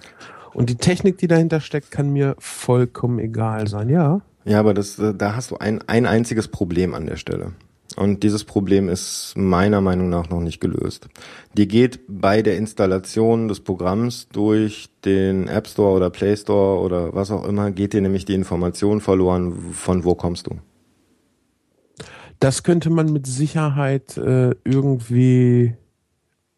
Und 0.53 0.69
die 0.69 0.75
Technik, 0.75 1.17
die 1.17 1.27
dahinter 1.27 1.59
steckt, 1.59 1.91
kann 1.91 2.13
mir 2.13 2.35
vollkommen 2.39 3.19
egal 3.19 3.67
sein, 3.67 3.89
ja. 3.89 4.21
Ja, 4.45 4.59
aber 4.59 4.73
das, 4.73 4.97
äh, 4.99 5.13
da 5.13 5.35
hast 5.35 5.51
du 5.51 5.57
ein, 5.57 5.81
ein 5.87 6.05
einziges 6.05 6.47
Problem 6.47 6.93
an 6.93 7.05
der 7.07 7.17
Stelle. 7.17 7.51
Und 7.95 8.23
dieses 8.23 8.43
Problem 8.43 8.89
ist 8.89 9.33
meiner 9.35 9.81
Meinung 9.81 10.09
nach 10.09 10.29
noch 10.29 10.41
nicht 10.41 10.59
gelöst. 10.59 11.07
Dir 11.53 11.67
geht 11.67 11.99
bei 12.07 12.41
der 12.41 12.57
Installation 12.57 13.47
des 13.47 13.59
Programms 13.59 14.27
durch 14.29 14.89
den 15.05 15.47
App 15.47 15.67
Store 15.67 15.95
oder 15.95 16.09
Play 16.09 16.35
Store 16.35 16.79
oder 16.79 17.13
was 17.13 17.31
auch 17.31 17.45
immer, 17.45 17.71
geht 17.71 17.93
dir 17.93 18.01
nämlich 18.01 18.25
die 18.25 18.33
Information 18.33 19.01
verloren, 19.01 19.73
von 19.73 20.03
wo 20.03 20.15
kommst 20.15 20.47
du. 20.47 20.55
Das 22.39 22.63
könnte 22.63 22.89
man 22.89 23.13
mit 23.13 23.25
Sicherheit 23.25 24.17
äh, 24.17 24.55
irgendwie 24.65 25.75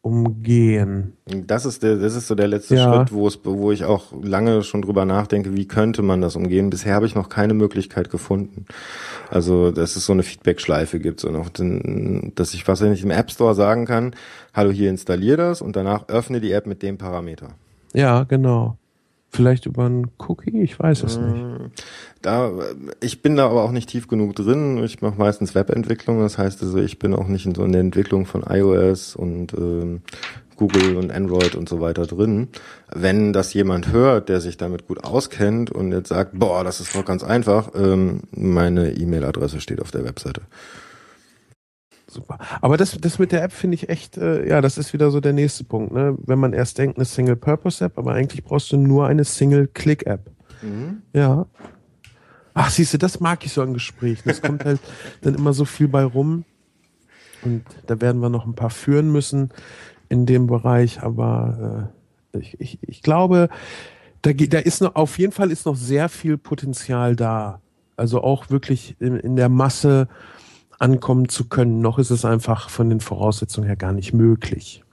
umgehen. 0.06 1.14
Das 1.26 1.66
ist 1.66 1.82
der, 1.82 1.96
das 1.96 2.16
ist 2.16 2.28
so 2.28 2.36
der 2.36 2.48
letzte 2.48 2.76
Ja. 2.76 2.94
Schritt, 2.94 3.12
wo 3.12 3.28
es, 3.28 3.40
wo 3.44 3.72
ich 3.72 3.86
auch 3.86 4.14
lange 4.22 4.62
schon 4.62 4.84
drüber 4.84 5.04
nachdenke, 5.04 5.58
wie 5.58 5.68
könnte 5.68 6.04
man 6.04 6.22
das 6.22 6.36
umgehen. 6.36 6.70
Bisher 6.70 6.94
habe 6.94 7.08
ich 7.08 7.16
noch 7.16 7.28
keine 7.28 7.56
Möglichkeit 7.56 8.12
gefunden. 8.12 8.66
Also, 9.32 9.72
dass 9.72 9.96
es 9.96 10.06
so 10.06 10.14
eine 10.14 10.22
Feedback-Schleife 10.22 11.00
gibt, 11.00 11.22
so 11.22 11.32
noch, 11.32 11.50
dass 11.50 12.54
ich 12.54 12.68
was, 12.68 12.82
ich 12.82 13.04
im 13.04 13.10
App 13.10 13.32
Store 13.32 13.56
sagen 13.56 13.86
kann, 13.86 14.16
hallo, 14.54 14.70
hier 14.70 14.92
installier 14.92 15.38
das 15.38 15.60
und 15.62 15.76
danach 15.76 16.08
öffne 16.08 16.40
die 16.40 16.52
App 16.52 16.68
mit 16.68 16.84
dem 16.84 17.00
Parameter. 17.00 17.56
Ja, 17.94 18.26
genau. 18.26 18.78
Vielleicht 19.32 19.66
über 19.66 19.86
einen 19.86 20.12
Cookie, 20.18 20.62
ich 20.62 20.80
weiß 20.80 21.04
es 21.04 21.18
nicht. 21.18 21.46
Da, 22.22 22.52
ich 23.02 23.22
bin 23.22 23.36
da 23.36 23.48
aber 23.48 23.64
auch 23.64 23.72
nicht 23.72 23.90
tief 23.90 24.08
genug 24.08 24.36
drin. 24.36 24.82
Ich 24.84 25.02
mache 25.02 25.18
meistens 25.18 25.54
Webentwicklung, 25.56 26.20
das 26.20 26.38
heißt 26.38 26.64
also, 26.64 26.78
ich 26.78 27.00
bin 27.00 27.14
auch 27.14 27.28
nicht 27.28 27.46
in 27.46 27.54
so 27.54 27.64
in 27.66 27.74
der 27.74 27.82
Entwicklung 27.82 28.26
von 28.26 28.44
iOS 28.44 29.16
und 29.16 29.54
ähm, 29.54 30.02
Google 30.56 30.98
und 30.98 31.12
Android 31.12 31.56
und 31.56 31.68
so 31.68 31.82
weiter 31.82 32.06
drin. 32.06 32.48
Wenn 32.94 33.34
das 33.34 33.54
jemand 33.54 33.92
hört, 33.92 34.30
der 34.30 34.42
sich 34.42 34.58
damit 34.58 34.88
gut 34.88 35.04
auskennt 35.04 35.72
und 35.72 35.92
jetzt 35.92 36.10
sagt, 36.10 36.32
boah, 36.40 36.64
das 36.64 36.80
ist 36.80 36.96
doch 36.96 37.06
ganz 37.06 37.24
einfach, 37.24 37.72
ähm, 37.76 38.22
meine 38.32 38.94
E-Mail-Adresse 38.94 39.60
steht 39.60 39.82
auf 39.82 39.92
der 39.92 40.06
Webseite. 40.06 40.42
Super. 42.16 42.38
Aber 42.62 42.78
das, 42.78 42.98
das 43.00 43.20
mit 43.20 43.32
der 43.34 43.44
App 43.44 43.52
finde 43.52 43.76
ich 43.76 43.90
echt, 43.90 44.18
äh, 44.18 44.48
ja, 44.48 44.62
das 44.62 44.78
ist 44.78 44.94
wieder 44.94 45.12
so 45.12 45.20
der 45.20 45.34
nächste 45.34 45.66
Punkt. 45.66 45.92
Ne? 45.94 46.16
Wenn 46.26 46.40
man 46.40 46.54
erst 46.54 46.78
denkt, 46.78 46.98
eine 46.98 47.04
Single-Purpose-App, 47.06 47.98
aber 47.98 48.14
eigentlich 48.14 48.44
brauchst 48.44 48.72
du 48.72 48.78
nur 48.78 49.08
eine 49.08 49.24
Single-Click-App. 49.26 50.32
Ja. 51.14 51.46
Ach, 52.54 52.70
siehst 52.70 52.94
du, 52.94 52.98
das 52.98 53.20
mag 53.20 53.46
ich 53.46 53.52
so 53.52 53.62
an 53.62 53.74
Gesprächen. 53.74 54.30
Es 54.30 54.42
kommt 54.42 54.64
halt 54.64 54.80
dann 55.22 55.36
immer 55.36 55.52
so 55.54 55.66
viel 55.66 55.88
bei 55.90 56.04
rum. 56.06 56.46
Und 57.44 57.64
da 57.86 58.00
werden 58.02 58.22
wir 58.22 58.30
noch 58.30 58.46
ein 58.46 58.56
paar 58.56 58.70
führen 58.72 59.12
müssen 59.12 59.50
in 60.10 60.26
dem 60.26 60.48
Bereich. 60.48 61.04
Aber 61.04 61.92
äh, 62.34 62.40
ich, 62.40 62.60
ich, 62.62 62.80
ich 62.82 63.02
glaube, 63.02 63.50
Da, 64.22 64.32
geht- 64.34 64.54
da 64.54 64.60
ist 64.60 64.82
noch, 64.82 64.96
auf 64.96 65.20
jeden 65.20 65.34
Fall 65.34 65.52
ist 65.52 65.66
noch 65.66 65.76
sehr 65.76 66.08
viel 66.10 66.38
Potenzial 66.38 67.16
da. 67.16 67.60
Also 67.98 68.24
auch 68.24 68.50
wirklich 68.50 68.96
in, 69.00 69.18
in 69.18 69.36
der 69.36 69.50
Masse 69.50 70.08
ankommen 70.80 71.30
zu 71.30 71.46
können. 71.46 71.82
Noch 71.82 72.00
ist 72.00 72.10
es 72.10 72.26
einfach 72.26 72.70
von 72.70 72.90
den 72.90 73.00
Voraussetzungen 73.00 73.68
her 73.68 73.76
gar 73.76 73.94
nicht 73.94 74.14
möglich. 74.14 74.84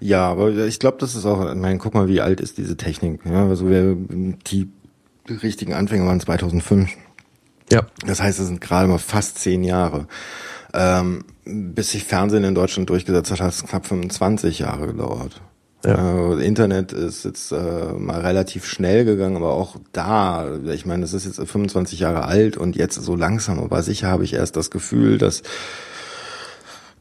Ja, 0.00 0.30
aber 0.30 0.50
ich 0.50 0.78
glaube, 0.78 0.98
das 0.98 1.14
ist 1.14 1.26
auch, 1.26 1.48
ich 1.48 1.56
meine, 1.56 1.78
guck 1.78 1.94
mal, 1.94 2.08
wie 2.08 2.20
alt 2.20 2.40
ist 2.40 2.58
diese 2.58 2.76
Technik. 2.76 3.20
Ja, 3.24 3.46
also 3.46 3.68
wir, 3.68 3.96
die 4.46 4.68
richtigen 5.28 5.74
Anfänge 5.74 6.06
waren 6.06 6.20
2005. 6.20 6.90
Ja. 7.70 7.86
Das 8.06 8.20
heißt, 8.20 8.38
es 8.40 8.46
sind 8.46 8.60
gerade 8.60 8.88
mal 8.88 8.98
fast 8.98 9.38
zehn 9.38 9.64
Jahre. 9.64 10.06
Ähm, 10.72 11.24
bis 11.44 11.92
sich 11.92 12.04
Fernsehen 12.04 12.44
in 12.44 12.54
Deutschland 12.54 12.90
durchgesetzt 12.90 13.30
hat, 13.30 13.40
hat 13.40 13.52
es 13.52 13.64
knapp 13.64 13.86
25 13.86 14.60
Jahre 14.60 14.88
gedauert. 14.88 15.40
Ja. 15.84 16.32
Äh, 16.32 16.46
Internet 16.46 16.92
ist 16.92 17.24
jetzt 17.24 17.52
äh, 17.52 17.92
mal 17.96 18.20
relativ 18.20 18.66
schnell 18.66 19.04
gegangen, 19.04 19.36
aber 19.36 19.52
auch 19.52 19.76
da, 19.92 20.56
ich 20.72 20.86
meine, 20.86 21.02
das 21.02 21.12
ist 21.12 21.26
jetzt 21.26 21.36
25 21.36 22.00
Jahre 22.00 22.24
alt 22.24 22.56
und 22.56 22.76
jetzt 22.76 22.94
so 22.94 23.14
langsam, 23.16 23.58
aber 23.60 23.82
sicher 23.82 24.08
habe 24.08 24.24
ich 24.24 24.34
erst 24.34 24.56
das 24.56 24.70
Gefühl, 24.70 25.18
dass 25.18 25.42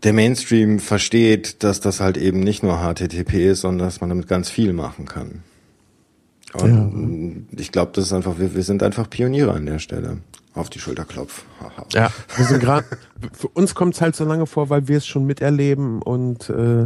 der 0.03 0.13
Mainstream 0.13 0.79
versteht, 0.79 1.63
dass 1.63 1.79
das 1.79 2.01
halt 2.01 2.17
eben 2.17 2.41
nicht 2.41 2.61
nur 2.61 2.79
HTTP 2.79 3.51
ist, 3.51 3.61
sondern 3.61 3.87
dass 3.87 4.01
man 4.01 4.09
damit 4.09 4.27
ganz 4.27 4.49
viel 4.49 4.73
machen 4.73 5.05
kann. 5.05 5.43
Und 6.53 7.47
ich 7.57 7.71
glaube, 7.71 7.93
das 7.95 8.05
ist 8.05 8.13
einfach, 8.13 8.37
wir, 8.37 8.53
wir 8.53 8.63
sind 8.63 8.83
einfach 8.83 9.09
Pioniere 9.09 9.53
an 9.53 9.65
der 9.65 9.79
Stelle. 9.79 10.17
Auf 10.53 10.69
die 10.69 10.77
Schulter 10.77 11.03
klopf. 11.03 11.45
Ja, 11.93 12.11
wir 12.35 12.45
sind 12.45 12.59
gerade, 12.59 12.85
für 13.31 13.47
uns 13.47 13.73
kommt 13.73 13.95
es 13.95 14.01
halt 14.01 14.15
so 14.15 14.23
lange 14.23 14.45
vor, 14.45 14.69
weil 14.69 14.87
wir 14.87 14.97
es 14.97 15.07
schon 15.07 15.25
miterleben 15.25 16.01
und 16.01 16.49
äh, 16.49 16.85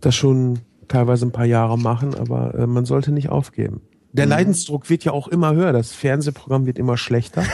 das 0.00 0.14
schon 0.14 0.60
teilweise 0.90 1.26
ein 1.26 1.32
paar 1.32 1.46
Jahre 1.46 1.78
machen, 1.78 2.14
aber 2.14 2.54
äh, 2.54 2.66
man 2.66 2.84
sollte 2.84 3.12
nicht 3.12 3.30
aufgeben. 3.30 3.80
Der 4.12 4.26
Leidensdruck 4.26 4.90
wird 4.90 5.04
ja 5.04 5.12
auch 5.12 5.28
immer 5.28 5.54
höher, 5.54 5.72
das 5.72 5.92
Fernsehprogramm 5.92 6.66
wird 6.66 6.78
immer 6.78 6.96
schlechter. 6.96 7.44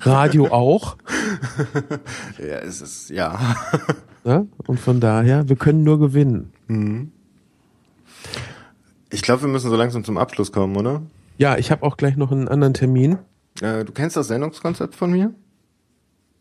Radio 0.00 0.46
auch. 0.46 0.96
Ja, 2.38 2.56
es 2.56 2.80
ist, 2.80 3.10
ja. 3.10 3.38
Ne? 4.24 4.46
Und 4.66 4.80
von 4.80 4.98
daher, 4.98 5.48
wir 5.48 5.56
können 5.56 5.84
nur 5.84 5.98
gewinnen. 5.98 6.52
Ich 9.10 9.20
glaube, 9.20 9.42
wir 9.42 9.48
müssen 9.48 9.68
so 9.68 9.76
langsam 9.76 10.04
zum 10.04 10.16
Abschluss 10.16 10.52
kommen, 10.52 10.76
oder? 10.76 11.02
Ja, 11.36 11.58
ich 11.58 11.70
habe 11.70 11.82
auch 11.82 11.96
gleich 11.98 12.16
noch 12.16 12.32
einen 12.32 12.48
anderen 12.48 12.72
Termin. 12.72 13.18
Äh, 13.60 13.84
du 13.84 13.92
kennst 13.92 14.16
das 14.16 14.28
Sendungskonzept 14.28 14.94
von 14.94 15.10
mir? 15.10 15.34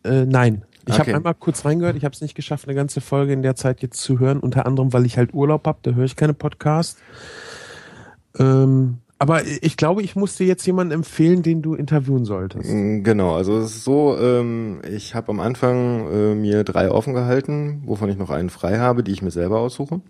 Äh, 0.04 0.26
nein. 0.26 0.64
Ich 0.88 0.94
Okay. 0.94 1.00
habe 1.12 1.16
einmal 1.18 1.36
kurz 1.36 1.66
reingehört, 1.66 1.96
ich 1.98 2.06
habe 2.06 2.14
es 2.14 2.22
nicht 2.22 2.36
geschafft, 2.36 2.68
eine 2.68 2.76
ganze 2.76 3.02
Folge 3.02 3.34
in 3.34 3.42
der 3.42 3.56
Zeit 3.56 3.82
jetzt 3.82 4.02
zu 4.02 4.20
hören, 4.20 4.40
unter 4.40 4.66
anderem, 4.66 4.92
weil 4.94 5.06
ich 5.06 5.18
halt 5.18 5.34
Urlaub 5.34 5.68
habe, 5.68 5.80
da 5.84 5.92
höre 5.92 6.06
ich 6.06 6.16
keine 6.16 6.34
Podcasts. 6.34 7.00
Ähm, 8.38 9.00
aber 9.20 9.42
ich 9.46 9.76
glaube, 9.76 10.02
ich 10.02 10.16
muss 10.16 10.38
dir 10.38 10.48
jetzt 10.48 10.66
jemanden 10.66 10.94
empfehlen, 10.94 11.44
den 11.44 11.62
du 11.62 11.76
interviewen 11.76 12.24
solltest. 12.26 12.70
Mm, 12.72 13.04
Genau, 13.04 13.36
also 13.36 13.60
es 13.60 13.76
ist 13.76 13.84
so, 13.84 14.18
ähm, 14.18 14.80
ich 14.90 15.14
habe 15.14 15.30
am 15.30 15.40
Anfang 15.40 16.08
äh, 16.12 16.36
mir 16.36 16.64
drei 16.64 16.90
offen 16.90 17.14
gehalten, 17.14 17.82
wovon 17.86 18.10
ich 18.10 18.18
noch 18.18 18.30
einen 18.30 18.50
frei 18.50 18.78
habe, 18.78 19.04
die 19.04 19.12
ich 19.12 19.22
mir 19.22 19.32
selber 19.32 19.60
aussuche. 19.60 20.02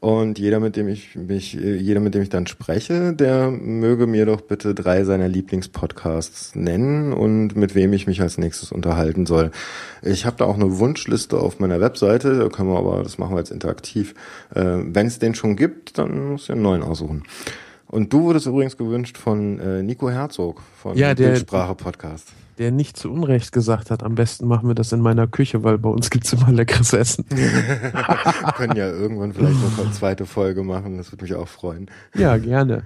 Und 0.00 0.38
jeder, 0.38 0.60
mit 0.60 0.76
dem 0.76 0.88
ich 0.88 1.16
mich, 1.16 1.56
äh, 1.60 1.74
jeder, 1.76 2.00
mit 2.00 2.14
dem 2.14 2.22
ich 2.22 2.28
dann 2.28 2.46
spreche, 2.46 3.12
der 3.12 3.50
möge 3.50 4.06
mir 4.06 4.24
doch 4.24 4.40
bitte 4.40 4.74
drei 4.74 5.04
seiner 5.04 5.28
Lieblingspodcasts 5.28 6.54
nennen 6.54 7.12
und 7.12 7.56
mit 7.56 7.74
wem 7.74 7.92
ich 7.92 8.06
mich 8.06 8.20
als 8.22 8.38
nächstes 8.38 8.72
unterhalten 8.72 9.26
soll. 9.26 9.50
Ich 10.00 10.26
habe 10.26 10.36
da 10.36 10.44
auch 10.44 10.54
eine 10.54 10.78
Wunschliste 10.78 11.38
auf 11.38 11.60
meiner 11.60 11.80
Webseite, 11.80 12.38
da 12.38 12.48
können 12.48 12.70
wir 12.70 12.78
aber, 12.78 13.02
das 13.02 13.18
machen 13.18 13.34
wir 13.34 13.38
jetzt 13.40 13.50
interaktiv. 13.50 14.14
Äh, 14.54 14.62
Wenn 14.64 15.06
es 15.06 15.18
den 15.18 15.34
schon 15.34 15.56
gibt, 15.56 15.98
dann 15.98 16.32
muss 16.32 16.44
ich 16.44 16.52
einen 16.52 16.62
neuen 16.62 16.82
aussuchen. 16.82 17.24
Und 17.92 18.10
du 18.12 18.22
wurdest 18.22 18.46
übrigens 18.46 18.76
gewünscht 18.78 19.18
von 19.18 19.60
äh, 19.60 19.82
Nico 19.82 20.08
Herzog 20.10 20.62
von 20.80 20.96
Ja, 20.96 21.14
der- 21.14 21.28
Bildsprache 21.28 21.74
Podcast. 21.74 22.32
Der 22.58 22.70
nicht 22.70 22.96
zu 22.96 23.10
Unrecht 23.12 23.52
gesagt 23.52 23.90
hat, 23.90 24.02
am 24.02 24.14
besten 24.14 24.46
machen 24.46 24.66
wir 24.68 24.74
das 24.74 24.92
in 24.92 25.00
meiner 25.00 25.26
Küche, 25.26 25.62
weil 25.62 25.76
bei 25.78 25.88
uns 25.90 26.08
gibt's 26.10 26.32
immer 26.32 26.50
leckeres 26.52 26.92
Essen. 26.94 27.24
Wir 27.28 27.48
können 28.56 28.76
ja 28.76 28.88
irgendwann 28.90 29.32
vielleicht 29.34 29.60
noch 29.60 29.78
eine 29.84 29.92
zweite 29.92 30.24
Folge 30.26 30.62
machen, 30.62 30.96
das 30.96 31.12
würde 31.12 31.24
mich 31.24 31.34
auch 31.34 31.48
freuen. 31.48 31.90
Ja, 32.14 32.36
gerne. 32.38 32.84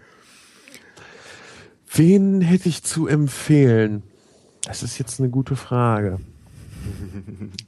Wen 1.93 2.41
hätte 2.41 2.69
ich 2.69 2.83
zu 2.83 3.07
empfehlen? 3.07 4.03
Das 4.65 4.83
ist 4.83 4.99
jetzt 4.99 5.20
eine 5.20 5.31
gute 5.31 5.55
Frage. 5.57 6.19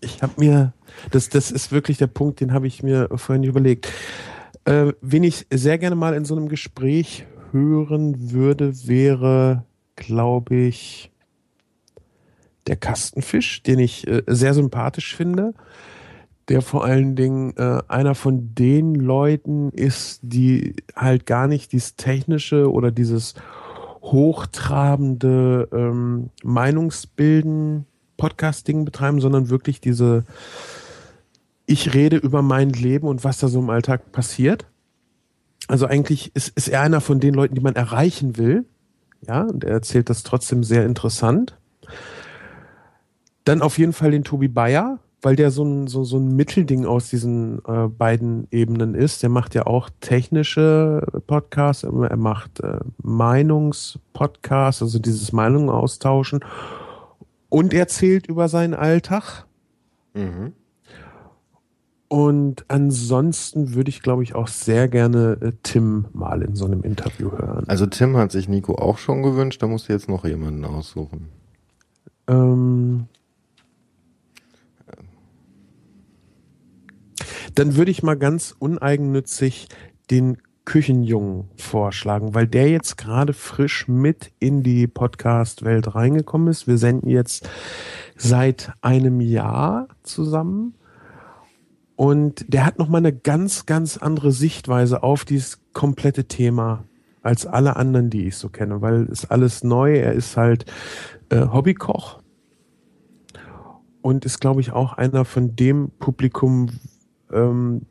Ich 0.00 0.22
habe 0.22 0.32
mir, 0.38 0.72
das, 1.12 1.28
das 1.28 1.50
ist 1.52 1.72
wirklich 1.72 1.98
der 1.98 2.06
Punkt, 2.08 2.40
den 2.40 2.52
habe 2.52 2.66
ich 2.66 2.82
mir 2.82 3.08
vorhin 3.14 3.44
überlegt. 3.44 3.88
Äh, 4.68 4.92
wen 5.00 5.24
ich 5.24 5.46
sehr 5.50 5.78
gerne 5.78 5.96
mal 5.96 6.14
in 6.14 6.24
so 6.24 6.36
einem 6.36 6.48
Gespräch 6.48 7.26
hören 7.52 8.32
würde, 8.32 8.86
wäre, 8.86 9.64
glaube 9.96 10.54
ich, 10.56 11.10
der 12.66 12.76
Kastenfisch, 12.76 13.62
den 13.62 13.78
ich 13.78 14.06
äh, 14.06 14.22
sehr 14.26 14.52
sympathisch 14.52 15.16
finde 15.16 15.54
der 16.48 16.62
vor 16.62 16.84
allen 16.84 17.14
Dingen 17.14 17.54
äh, 17.56 17.80
einer 17.88 18.14
von 18.14 18.54
den 18.54 18.94
Leuten 18.94 19.70
ist, 19.70 20.20
die 20.22 20.76
halt 20.96 21.26
gar 21.26 21.46
nicht 21.46 21.72
dieses 21.72 21.96
technische 21.96 22.70
oder 22.72 22.90
dieses 22.90 23.34
hochtrabende 24.02 25.68
ähm, 25.72 26.30
Meinungsbilden 26.42 27.84
Podcasting 28.16 28.84
betreiben, 28.84 29.20
sondern 29.20 29.50
wirklich 29.50 29.80
diese 29.80 30.24
ich 31.68 31.92
rede 31.92 32.16
über 32.16 32.40
mein 32.40 32.70
Leben 32.70 33.06
und 33.06 33.24
was 33.24 33.38
da 33.38 33.48
so 33.48 33.60
im 33.60 33.68
Alltag 33.68 34.10
passiert. 34.10 34.66
Also 35.68 35.86
eigentlich 35.86 36.34
ist, 36.34 36.48
ist 36.56 36.68
er 36.68 36.80
einer 36.80 37.02
von 37.02 37.20
den 37.20 37.34
Leuten, 37.34 37.54
die 37.54 37.60
man 37.60 37.76
erreichen 37.76 38.38
will. 38.38 38.64
Ja, 39.26 39.42
und 39.42 39.64
er 39.64 39.72
erzählt 39.72 40.08
das 40.08 40.22
trotzdem 40.22 40.64
sehr 40.64 40.86
interessant. 40.86 41.58
Dann 43.44 43.60
auf 43.60 43.78
jeden 43.78 43.92
Fall 43.92 44.12
den 44.12 44.24
Tobi 44.24 44.48
Bayer, 44.48 44.98
weil 45.20 45.36
der 45.36 45.50
so 45.50 45.62
ein, 45.62 45.88
so, 45.88 46.04
so 46.04 46.16
ein 46.16 46.34
Mittelding 46.36 46.86
aus 46.86 47.10
diesen 47.10 47.58
äh, 47.66 47.88
beiden 47.88 48.48
Ebenen 48.50 48.94
ist. 48.94 49.22
Der 49.22 49.28
macht 49.28 49.54
ja 49.54 49.66
auch 49.66 49.90
technische 50.00 51.06
Podcasts, 51.26 51.82
er 51.82 52.16
macht 52.16 52.60
äh, 52.60 52.78
Meinungspodcasts, 53.02 54.80
also 54.80 54.98
dieses 54.98 55.32
Meinungen 55.32 55.68
austauschen 55.68 56.40
und 57.50 57.74
erzählt 57.74 58.26
über 58.26 58.48
seinen 58.48 58.74
Alltag. 58.74 59.44
Mhm. 60.14 60.54
Und 62.08 62.64
ansonsten 62.68 63.74
würde 63.74 63.90
ich, 63.90 64.00
glaube 64.00 64.22
ich, 64.22 64.34
auch 64.34 64.48
sehr 64.48 64.88
gerne 64.88 65.36
äh, 65.42 65.52
Tim 65.62 66.06
mal 66.14 66.40
in 66.40 66.54
so 66.54 66.64
einem 66.64 66.82
Interview 66.82 67.32
hören. 67.32 67.64
Also 67.68 67.84
Tim 67.84 68.16
hat 68.16 68.32
sich 68.32 68.48
Nico 68.48 68.74
auch 68.76 68.96
schon 68.96 69.22
gewünscht, 69.22 69.62
da 69.62 69.66
musst 69.66 69.88
du 69.88 69.92
jetzt 69.92 70.08
noch 70.08 70.24
jemanden 70.24 70.64
aussuchen. 70.64 71.28
Ähm, 72.26 73.08
dann 77.54 77.76
würde 77.76 77.90
ich 77.90 78.02
mal 78.02 78.16
ganz 78.16 78.54
uneigennützig 78.58 79.68
den 80.10 80.38
Küchenjungen 80.64 81.48
vorschlagen, 81.56 82.34
weil 82.34 82.46
der 82.46 82.70
jetzt 82.70 82.96
gerade 82.96 83.32
frisch 83.34 83.88
mit 83.88 84.32
in 84.38 84.62
die 84.62 84.86
Podcast-Welt 84.86 85.94
reingekommen 85.94 86.48
ist. 86.48 86.66
Wir 86.66 86.78
senden 86.78 87.08
jetzt 87.08 87.48
seit 88.16 88.72
einem 88.80 89.20
Jahr 89.20 89.88
zusammen 90.02 90.74
und 91.98 92.44
der 92.46 92.64
hat 92.64 92.78
nochmal 92.78 93.00
eine 93.00 93.12
ganz, 93.12 93.66
ganz 93.66 93.96
andere 93.96 94.30
Sichtweise 94.30 95.02
auf 95.02 95.24
dieses 95.24 95.58
komplette 95.72 96.26
Thema 96.26 96.84
als 97.22 97.44
alle 97.44 97.74
anderen, 97.74 98.08
die 98.08 98.28
ich 98.28 98.36
so 98.36 98.50
kenne, 98.50 98.80
weil 98.80 99.08
es 99.10 99.28
alles 99.28 99.64
neu. 99.64 99.96
Er 99.96 100.12
ist 100.12 100.36
halt 100.36 100.64
äh, 101.30 101.48
Hobbykoch 101.48 102.20
und 104.00 104.24
ist, 104.24 104.38
glaube 104.38 104.60
ich, 104.60 104.70
auch 104.70 104.92
einer 104.92 105.24
von 105.24 105.56
dem 105.56 105.90
Publikum, 105.98 106.68
ähm, 107.32 107.82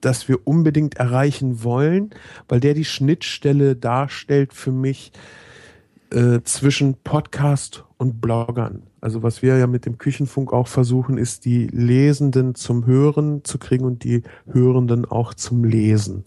das 0.00 0.26
wir 0.26 0.44
unbedingt 0.44 0.96
erreichen 0.96 1.62
wollen, 1.62 2.10
weil 2.48 2.58
der 2.58 2.74
die 2.74 2.84
Schnittstelle 2.84 3.76
darstellt 3.76 4.52
für 4.52 4.72
mich 4.72 5.12
äh, 6.10 6.40
zwischen 6.42 6.94
Podcast 7.04 7.84
und 7.96 8.20
Bloggern. 8.20 8.89
Also 9.00 9.22
was 9.22 9.42
wir 9.42 9.56
ja 9.56 9.66
mit 9.66 9.86
dem 9.86 9.98
Küchenfunk 9.98 10.52
auch 10.52 10.68
versuchen, 10.68 11.16
ist 11.18 11.44
die 11.44 11.66
Lesenden 11.68 12.54
zum 12.54 12.86
Hören 12.86 13.44
zu 13.44 13.58
kriegen 13.58 13.84
und 13.84 14.04
die 14.04 14.22
Hörenden 14.52 15.04
auch 15.04 15.34
zum 15.34 15.64
Lesen. 15.64 16.24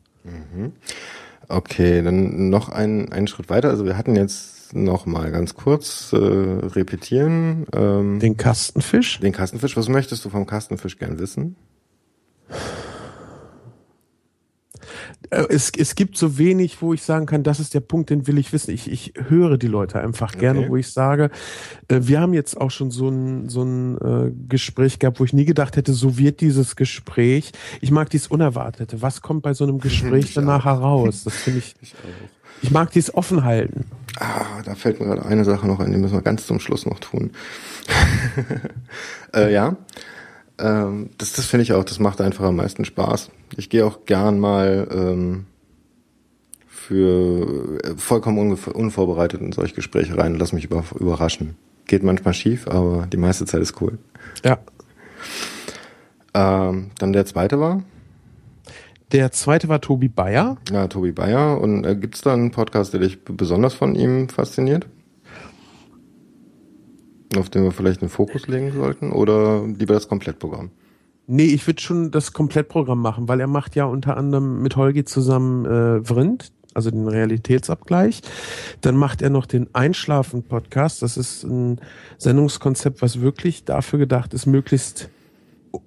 Okay, 1.47 2.01
dann 2.01 2.49
noch 2.49 2.69
ein, 2.69 3.11
einen 3.11 3.27
Schritt 3.27 3.49
weiter. 3.49 3.69
Also 3.69 3.85
wir 3.85 3.97
hatten 3.97 4.15
jetzt 4.15 4.73
noch 4.73 5.05
mal 5.05 5.31
ganz 5.31 5.53
kurz 5.53 6.13
äh, 6.13 6.17
repetieren. 6.17 7.67
Ähm, 7.73 8.19
den, 8.19 8.19
Den 8.19 8.37
Kastenfisch. 8.37 9.19
den 9.19 9.33
Kastenfisch. 9.33 9.77
Was 9.77 9.87
möchtest 9.89 10.25
du 10.25 10.29
vom 10.29 10.45
Kastenfisch 10.45 10.97
gern 10.97 11.19
wissen? 11.19 11.55
Äh, 15.29 15.45
Es, 15.49 15.71
es 15.77 15.95
gibt 15.95 16.17
so 16.17 16.37
wenig, 16.37 16.81
wo 16.81 16.93
ich 16.93 17.01
sagen 17.03 17.25
kann, 17.25 17.43
das 17.43 17.59
ist 17.59 17.73
der 17.73 17.79
Punkt, 17.79 18.09
den 18.09 18.27
will 18.27 18.37
ich 18.37 18.51
wissen. 18.53 18.71
Ich, 18.71 18.91
ich 18.91 19.13
höre 19.27 19.57
die 19.57 19.67
Leute 19.67 19.99
einfach 19.99 20.37
gerne, 20.37 20.59
Okay. 20.61 20.69
wo 20.69 20.75
ich 20.77 20.89
sage, 20.91 21.29
äh, 21.87 21.99
wir 22.03 22.19
haben 22.19 22.33
jetzt 22.33 22.59
auch 22.59 22.71
schon 22.71 22.91
so 22.91 23.09
ein, 23.09 23.49
so 23.49 23.63
ein 23.63 23.97
äh, 23.97 24.31
Gespräch 24.49 24.99
gehabt, 24.99 25.19
wo 25.19 25.25
ich 25.25 25.33
nie 25.33 25.45
gedacht 25.45 25.75
hätte, 25.77 25.93
so 25.93 26.17
wird 26.17 26.41
dieses 26.41 26.75
Gespräch. 26.75 27.51
Ich 27.81 27.91
mag 27.91 28.09
dies 28.09 28.27
Unerwartete. 28.27 29.01
Was 29.01 29.21
kommt 29.21 29.43
bei 29.43 29.53
so 29.53 29.63
einem 29.63 29.79
Gespräch 29.79 30.25
Ich 30.25 30.33
danach 30.33 30.65
auch. 30.65 30.79
heraus? 30.79 31.23
Das 31.23 31.35
finde 31.35 31.59
ich, 31.59 31.75
ich 32.61 32.71
mag 32.71 32.91
dies 32.91 33.13
offen 33.13 33.43
halten. 33.43 33.85
Ah, 34.19 34.61
da 34.63 34.75
fällt 34.75 34.99
mir 34.99 35.07
gerade 35.07 35.25
eine 35.25 35.43
Sache 35.43 35.65
noch 35.65 35.79
ein, 35.79 35.91
die 35.91 35.97
müssen 35.97 36.13
wir 36.13 36.21
ganz 36.21 36.45
zum 36.45 36.59
Schluss 36.59 36.85
noch 36.85 36.99
tun. 36.99 37.31
äh, 39.35 39.51
ja, 39.51 39.75
ähm, 40.59 41.09
das, 41.17 41.33
das 41.33 41.45
finde 41.45 41.63
ich 41.63 41.73
auch, 41.73 41.83
das 41.83 41.99
macht 41.99 42.21
einfach 42.21 42.45
am 42.45 42.55
meisten 42.57 42.85
Spaß. 42.85 43.31
Ich 43.57 43.69
gehe 43.69 43.85
auch 43.85 44.05
gern 44.05 44.39
mal 44.39 44.87
ähm, 44.91 45.45
für 46.67 47.79
äh, 47.83 47.95
vollkommen 47.95 48.57
unvorbereitet 48.57 49.41
in 49.41 49.51
solche 49.51 49.75
Gespräche 49.75 50.17
rein 50.17 50.33
und 50.33 50.39
lass 50.39 50.53
mich 50.53 50.65
über, 50.65 50.83
überraschen. 50.99 51.55
Geht 51.85 52.03
manchmal 52.03 52.33
schief, 52.33 52.67
aber 52.67 53.07
die 53.11 53.17
meiste 53.17 53.45
Zeit 53.45 53.61
ist 53.61 53.79
cool. 53.81 53.97
Ja. 54.43 54.59
Ähm, 56.33 56.91
dann 56.97 57.13
der 57.13 57.25
zweite 57.25 57.59
war, 57.59 57.83
Der 59.11 59.31
zweite 59.31 59.67
war 59.69 59.79
Tobi 59.81 60.07
Bayer. 60.07 60.57
ja, 60.71 60.87
Tobi 60.87 61.11
Bayer. 61.11 61.61
Und 61.61 61.85
äh, 61.85 61.95
gibt's 61.95 62.21
da 62.21 62.33
einen 62.33 62.51
Podcast, 62.51 62.93
der 62.93 63.01
dich 63.01 63.23
besonders 63.23 63.73
von 63.75 63.93
ihm 63.95 64.29
fasziniert? 64.29 64.87
Auf 67.37 67.49
den 67.49 67.63
wir 67.63 67.71
vielleicht 67.71 68.01
einen 68.01 68.09
Fokus 68.09 68.47
legen 68.47 68.71
sollten? 68.73 69.11
Oder 69.11 69.63
lieber 69.67 69.93
das 69.93 70.07
Komplettprogramm? 70.07 70.71
Nee, 71.25 71.45
ich 71.45 71.65
würde 71.67 71.81
schon 71.81 72.11
das 72.11 72.33
Komplettprogramm 72.33 73.01
machen, 73.01 73.27
weil 73.29 73.39
er 73.39 73.47
macht 73.47 73.75
ja 73.75 73.85
unter 73.85 74.17
anderem 74.17 74.61
mit 74.61 74.75
Holgi 74.75 75.05
zusammen 75.05 75.65
äh, 75.65 76.03
Vrind, 76.03 76.51
also 76.73 76.91
den 76.91 77.07
Realitätsabgleich. 77.07 78.21
Dann 78.81 78.97
macht 78.97 79.21
er 79.21 79.29
noch 79.29 79.45
den 79.45 79.73
Einschlafen-Podcast. 79.73 81.01
Das 81.01 81.15
ist 81.15 81.43
ein 81.43 81.79
Sendungskonzept, 82.17 83.01
was 83.01 83.21
wirklich 83.21 83.63
dafür 83.63 83.99
gedacht 83.99 84.33
ist, 84.33 84.47
möglichst 84.47 85.09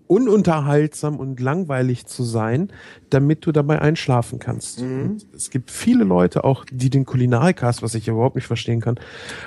ununterhaltsam 0.06 1.16
und 1.16 1.40
langweilig 1.40 2.06
zu 2.06 2.22
sein, 2.24 2.72
damit 3.10 3.46
du 3.46 3.52
dabei 3.52 3.80
einschlafen 3.80 4.38
kannst. 4.38 4.80
Und 4.80 5.26
es 5.34 5.50
gibt 5.50 5.70
viele 5.70 6.04
Leute 6.04 6.44
auch, 6.44 6.64
die 6.70 6.90
den 6.90 7.04
Kulinarikast, 7.04 7.82
was 7.82 7.94
ich 7.94 8.08
überhaupt 8.08 8.36
nicht 8.36 8.46
verstehen 8.46 8.80
kann, 8.80 8.98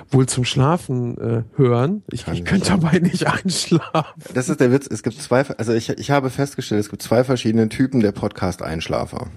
wohl 0.09 0.27
zum 0.27 0.45
Schlafen 0.45 1.17
äh, 1.17 1.43
hören. 1.55 2.03
Ich, 2.11 2.25
Kann 2.25 2.35
ich 2.35 2.45
könnte 2.45 2.69
dabei 2.69 2.99
nicht 2.99 3.27
einschlafen. 3.27 4.23
Das 4.33 4.49
ist 4.49 4.59
der 4.59 4.71
Witz. 4.71 4.87
Es 4.89 5.03
gibt 5.03 5.21
zwei, 5.21 5.45
also 5.57 5.73
ich, 5.73 5.89
ich 5.89 6.11
habe 6.11 6.29
festgestellt, 6.29 6.81
es 6.81 6.89
gibt 6.89 7.01
zwei 7.01 7.23
verschiedene 7.23 7.67
Typen 7.69 7.99
der 7.99 8.11
Podcast-Einschlafer. 8.11 9.27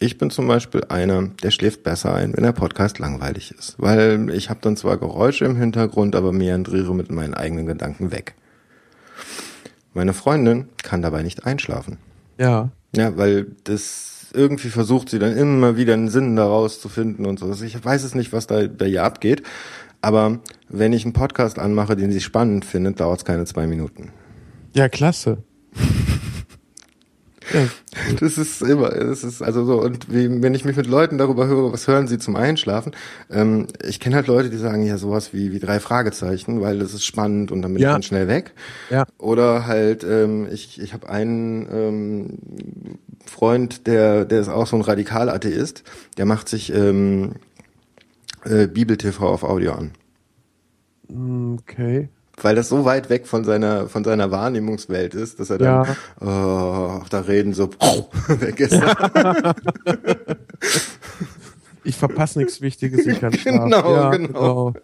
Ich 0.00 0.16
bin 0.16 0.30
zum 0.30 0.46
Beispiel 0.46 0.84
einer, 0.88 1.28
der 1.42 1.50
schläft 1.50 1.82
besser 1.82 2.14
ein, 2.14 2.36
wenn 2.36 2.44
der 2.44 2.52
Podcast 2.52 3.00
langweilig 3.00 3.52
ist. 3.58 3.74
Weil 3.78 4.30
ich 4.30 4.48
habe 4.48 4.60
dann 4.62 4.76
zwar 4.76 4.96
Geräusche 4.96 5.44
im 5.44 5.56
Hintergrund, 5.56 6.14
aber 6.14 6.32
meandriere 6.32 6.94
mit 6.94 7.10
meinen 7.10 7.34
eigenen 7.34 7.66
Gedanken 7.66 8.12
weg. 8.12 8.36
Meine 9.98 10.12
Freundin 10.14 10.68
kann 10.84 11.02
dabei 11.02 11.24
nicht 11.24 11.44
einschlafen. 11.44 11.98
Ja. 12.38 12.70
Ja, 12.94 13.16
weil 13.16 13.48
das 13.64 14.28
irgendwie 14.32 14.68
versucht 14.68 15.08
sie 15.08 15.18
dann 15.18 15.36
immer 15.36 15.76
wieder 15.76 15.94
einen 15.94 16.08
Sinn 16.08 16.36
daraus 16.36 16.80
zu 16.80 16.88
finden 16.88 17.26
und 17.26 17.40
so. 17.40 17.46
Also 17.46 17.64
Ich 17.64 17.84
weiß 17.84 18.04
es 18.04 18.14
nicht, 18.14 18.32
was 18.32 18.46
da 18.46 18.68
bei 18.68 18.86
ihr 18.86 19.02
abgeht. 19.02 19.42
Aber 20.00 20.38
wenn 20.68 20.92
ich 20.92 21.04
einen 21.04 21.14
Podcast 21.14 21.58
anmache, 21.58 21.96
den 21.96 22.12
sie 22.12 22.20
spannend 22.20 22.64
findet, 22.64 23.00
dauert 23.00 23.18
es 23.18 23.24
keine 23.24 23.44
zwei 23.44 23.66
Minuten. 23.66 24.12
Ja, 24.72 24.88
klasse. 24.88 25.38
Das 28.20 28.36
ist 28.38 28.60
immer, 28.62 28.90
das 28.90 29.24
ist 29.24 29.40
also 29.42 29.64
so, 29.64 29.80
und 29.80 30.12
wie, 30.12 30.42
wenn 30.42 30.54
ich 30.54 30.64
mich 30.64 30.76
mit 30.76 30.86
Leuten 30.86 31.16
darüber 31.18 31.46
höre, 31.46 31.72
was 31.72 31.88
hören 31.88 32.06
sie 32.06 32.18
zum 32.18 32.36
Einschlafen, 32.36 32.92
ähm, 33.30 33.66
ich 33.86 34.00
kenne 34.00 34.16
halt 34.16 34.26
Leute, 34.26 34.50
die 34.50 34.56
sagen 34.58 34.82
ja 34.84 34.98
sowas 34.98 35.32
wie, 35.32 35.52
wie 35.52 35.58
drei 35.58 35.80
Fragezeichen, 35.80 36.60
weil 36.60 36.78
das 36.78 36.92
ist 36.94 37.04
spannend 37.06 37.50
und 37.50 37.62
dann 37.62 37.72
bin 37.72 37.82
Ja. 37.82 37.90
ich 37.90 37.94
dann 37.94 38.02
schnell 38.02 38.28
weg. 38.28 38.52
Ja. 38.90 39.06
Oder 39.18 39.66
halt, 39.66 40.04
ähm, 40.04 40.46
ich, 40.50 40.80
ich 40.80 40.92
habe 40.92 41.08
einen 41.08 41.66
ähm, 41.72 42.38
Freund, 43.24 43.86
der, 43.86 44.24
der 44.24 44.40
ist 44.40 44.48
auch 44.48 44.66
so 44.66 44.76
ein 44.76 44.82
Radikalatheist, 44.82 45.84
der 46.18 46.26
macht 46.26 46.48
sich 46.48 46.72
ähm, 46.74 47.32
äh, 48.44 48.66
Bibel-TV 48.66 49.26
auf 49.26 49.42
Audio 49.44 49.72
an. 49.72 49.92
okay. 51.58 52.08
Weil 52.42 52.54
das 52.54 52.68
so 52.68 52.84
weit 52.84 53.10
weg 53.10 53.26
von 53.26 53.44
seiner, 53.44 53.88
von 53.88 54.04
seiner 54.04 54.30
Wahrnehmungswelt 54.30 55.14
ist, 55.14 55.40
dass 55.40 55.50
er 55.50 55.58
dann, 55.58 55.96
oh, 56.20 57.02
da 57.10 57.20
reden 57.20 57.52
so, 57.52 57.70
weg 58.28 58.60
ist. 58.60 58.80
Ich 61.88 61.96
verpasse 61.96 62.38
nichts 62.38 62.60
Wichtiges, 62.60 63.06
ich 63.06 63.20
kann 63.20 63.32
schlafen. 63.38 63.70
Genau, 63.70 63.94
ja, 63.94 64.10
genau. 64.10 64.74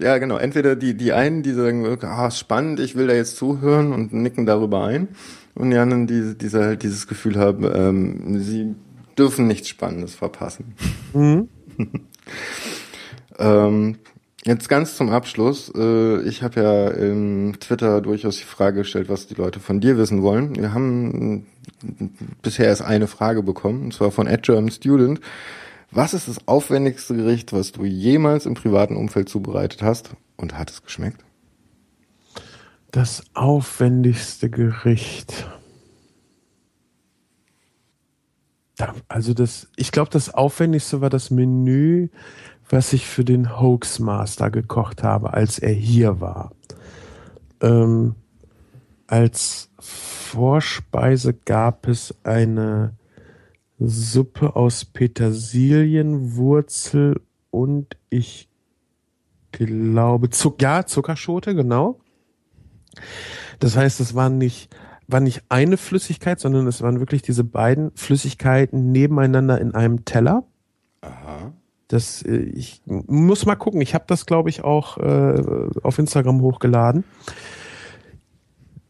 Ja, 0.00 0.18
genau. 0.18 0.38
Entweder 0.38 0.74
die, 0.74 0.94
die 0.94 1.12
einen, 1.12 1.42
die 1.42 1.52
sagen, 1.52 1.86
ah, 2.02 2.30
spannend, 2.30 2.80
ich 2.80 2.96
will 2.96 3.08
da 3.08 3.14
jetzt 3.14 3.36
zuhören 3.36 3.92
und 3.92 4.12
nicken 4.12 4.46
darüber 4.46 4.84
ein. 4.84 5.08
Und 5.54 5.70
die 5.70 5.76
anderen, 5.76 6.06
die, 6.06 6.34
die 6.38 6.48
halt 6.50 6.82
dieses 6.82 7.08
Gefühl 7.08 7.36
haben, 7.36 7.64
ähm, 7.64 8.40
sie 8.40 8.74
dürfen 9.18 9.46
nichts 9.46 9.68
Spannendes 9.68 10.14
verpassen. 10.14 10.74
Mhm. 11.12 11.48
Ähm, 13.40 13.98
jetzt 14.44 14.68
ganz 14.68 14.96
zum 14.96 15.10
Abschluss. 15.10 15.72
Äh, 15.74 16.22
ich 16.22 16.42
habe 16.42 16.60
ja 16.60 16.88
im 16.88 17.58
Twitter 17.60 18.00
durchaus 18.00 18.38
die 18.38 18.44
Frage 18.44 18.78
gestellt, 18.78 19.08
was 19.08 19.26
die 19.26 19.34
Leute 19.34 19.60
von 19.60 19.80
dir 19.80 19.98
wissen 19.98 20.22
wollen. 20.22 20.56
Wir 20.56 20.72
haben 20.72 21.46
bisher 22.42 22.66
erst 22.66 22.82
eine 22.82 23.06
Frage 23.06 23.42
bekommen, 23.42 23.84
und 23.84 23.94
zwar 23.94 24.10
von 24.10 24.26
Ed 24.26 24.42
German 24.42 24.70
Student. 24.70 25.20
Was 25.90 26.12
ist 26.12 26.28
das 26.28 26.46
aufwendigste 26.46 27.16
Gericht, 27.16 27.52
was 27.52 27.72
du 27.72 27.84
jemals 27.84 28.46
im 28.46 28.54
privaten 28.54 28.96
Umfeld 28.96 29.28
zubereitet 29.28 29.82
hast 29.82 30.10
und 30.36 30.58
hat 30.58 30.70
es 30.70 30.82
geschmeckt? 30.82 31.24
Das 32.90 33.22
aufwendigste 33.34 34.50
Gericht. 34.50 35.46
Also 39.08 39.34
das, 39.34 39.68
ich 39.76 39.90
glaube, 39.90 40.10
das 40.10 40.32
aufwendigste 40.32 41.00
war 41.00 41.10
das 41.10 41.30
Menü, 41.30 42.08
was 42.70 42.92
ich 42.92 43.06
für 43.06 43.24
den 43.24 43.60
Hoaxmaster 43.60 44.50
gekocht 44.50 45.02
habe, 45.02 45.32
als 45.34 45.58
er 45.58 45.72
hier 45.72 46.20
war. 46.20 46.52
Ähm, 47.60 48.14
als 49.06 49.70
Vorspeise 49.78 51.32
gab 51.32 51.88
es 51.88 52.14
eine 52.24 52.94
Suppe 53.78 54.56
aus 54.56 54.84
Petersilien, 54.84 56.36
Wurzel 56.36 57.20
und 57.50 57.96
ich 58.10 58.48
glaube 59.52 60.30
Zuck 60.30 60.60
ja, 60.60 60.84
Zuckerschote, 60.84 61.54
genau. 61.54 62.00
Das 63.60 63.76
heißt, 63.76 64.00
es 64.00 64.14
waren 64.14 64.38
nicht, 64.38 64.74
war 65.06 65.20
nicht 65.20 65.42
eine 65.48 65.76
Flüssigkeit, 65.76 66.38
sondern 66.40 66.66
es 66.66 66.82
waren 66.82 67.00
wirklich 67.00 67.22
diese 67.22 67.44
beiden 67.44 67.92
Flüssigkeiten 67.94 68.92
nebeneinander 68.92 69.60
in 69.60 69.74
einem 69.74 70.04
Teller. 70.04 70.44
Aha. 71.00 71.52
Das, 71.88 72.22
äh, 72.22 72.36
ich 72.36 72.82
muss 72.86 73.46
mal 73.46 73.56
gucken. 73.56 73.80
Ich 73.80 73.94
habe 73.94 74.04
das, 74.06 74.26
glaube 74.26 74.50
ich, 74.50 74.62
auch 74.62 74.98
äh, 74.98 75.70
auf 75.82 75.98
Instagram 75.98 76.42
hochgeladen. 76.42 77.04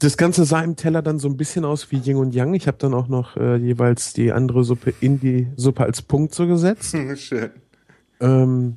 Das 0.01 0.17
Ganze 0.17 0.45
sah 0.45 0.61
im 0.61 0.77
Teller 0.77 1.03
dann 1.03 1.19
so 1.19 1.29
ein 1.29 1.37
bisschen 1.37 1.65
aus 1.65 1.91
wie 1.91 1.99
Yin 1.99 2.17
und 2.17 2.35
Yang. 2.35 2.55
Ich 2.55 2.67
habe 2.69 2.79
dann 2.79 2.95
auch 2.95 3.09
noch 3.09 3.37
äh, 3.37 3.57
jeweils 3.57 4.13
die 4.13 4.33
andere 4.33 4.63
Suppe 4.63 4.95
in 5.01 5.19
die 5.19 5.49
Suppe 5.57 5.85
als 5.85 6.03
Punkt 6.03 6.35
so 6.35 6.47
gesetzt. 6.47 6.97
Schön. 7.17 7.51
Ähm, 8.21 8.77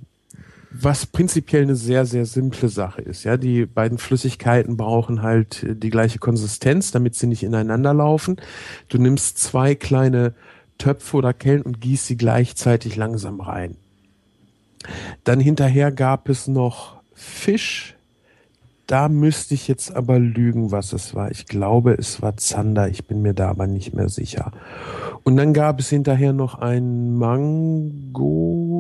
was 0.72 1.06
prinzipiell 1.06 1.64
eine 1.64 1.76
sehr, 1.76 2.06
sehr 2.06 2.26
simple 2.26 2.70
Sache 2.70 3.02
ist. 3.02 3.24
Ja, 3.24 3.38
die 3.38 3.66
beiden 3.66 3.98
Flüssigkeiten 3.98 4.78
brauchen 4.78 5.22
halt 5.22 5.64
äh, 5.64 5.76
die 5.76 5.90
gleiche 5.90 6.20
Konsistenz, 6.20 6.92
damit 6.92 7.16
sie 7.16 7.28
nicht 7.28 7.44
ineinander 7.44 7.94
laufen. 7.94 8.38
Du 8.88 8.98
nimmst 8.98 9.38
zwei 9.40 9.76
kleine 9.76 10.34
Töpfe 10.78 11.18
oder 11.18 11.34
Kellen 11.34 11.62
und 11.62 11.82
gießt 11.82 12.08
sie 12.08 12.18
gleichzeitig 12.18 12.96
langsam 12.96 13.42
rein. 13.42 13.78
Dann 15.24 15.40
hinterher 15.40 15.92
gab 15.92 16.30
es 16.30 16.48
noch 16.48 17.02
Fisch. 17.14 17.96
Da 18.88 19.08
müsste 19.08 19.54
ich 19.54 19.68
jetzt 19.70 19.96
aber 19.96 20.20
lügen, 20.20 20.72
was 20.72 20.92
es 20.92 21.16
war. 21.16 21.32
Ich 21.32 21.46
glaube, 21.46 21.94
es 21.94 22.22
war 22.22 22.36
Zander. 22.38 22.90
Ich 22.90 23.06
bin 23.06 23.22
mir 23.22 23.34
da 23.34 23.50
aber 23.50 23.66
nicht 23.68 23.94
mehr 23.94 24.10
sicher. 24.10 24.52
Und 25.24 25.38
dann 25.38 25.54
gab 25.54 25.80
es 25.80 25.90
hinterher 25.90 26.34
noch 26.34 26.56
ein 26.56 27.16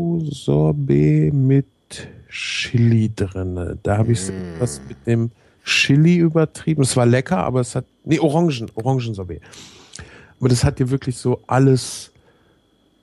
Mango-Sorbet 0.02 1.34
mit 1.34 1.66
Chili 2.30 3.12
drinne. 3.16 3.78
Da 3.84 3.98
habe 3.98 4.12
ich 4.14 4.28
Mm. 4.28 4.60
was 4.60 4.82
mit 4.88 4.98
dem 5.06 5.32
Chili 5.64 6.18
übertrieben. 6.18 6.82
Es 6.82 6.98
war 6.98 7.06
lecker, 7.06 7.38
aber 7.38 7.62
es 7.62 7.76
hat, 7.76 7.86
nee, 8.04 8.20
Orangen, 8.20 8.70
Orangensorbet. 8.76 9.42
Aber 10.40 10.50
das 10.50 10.64
hat 10.64 10.80
dir 10.80 10.90
wirklich 10.90 11.18
so 11.18 11.40
alles 11.48 12.12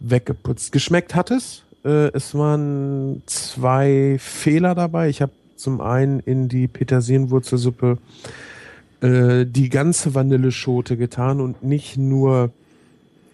weggeputzt. 0.00 0.72
Geschmeckt 0.72 1.14
hat 1.14 1.30
es. 1.30 1.62
Äh, 1.84 2.12
es 2.12 2.34
waren 2.34 3.22
zwei 3.26 4.16
Fehler 4.18 4.74
dabei. 4.74 5.09
Ich 5.09 5.22
habe 5.22 5.32
zum 5.56 5.80
einen 5.80 6.20
in 6.20 6.48
die 6.48 6.68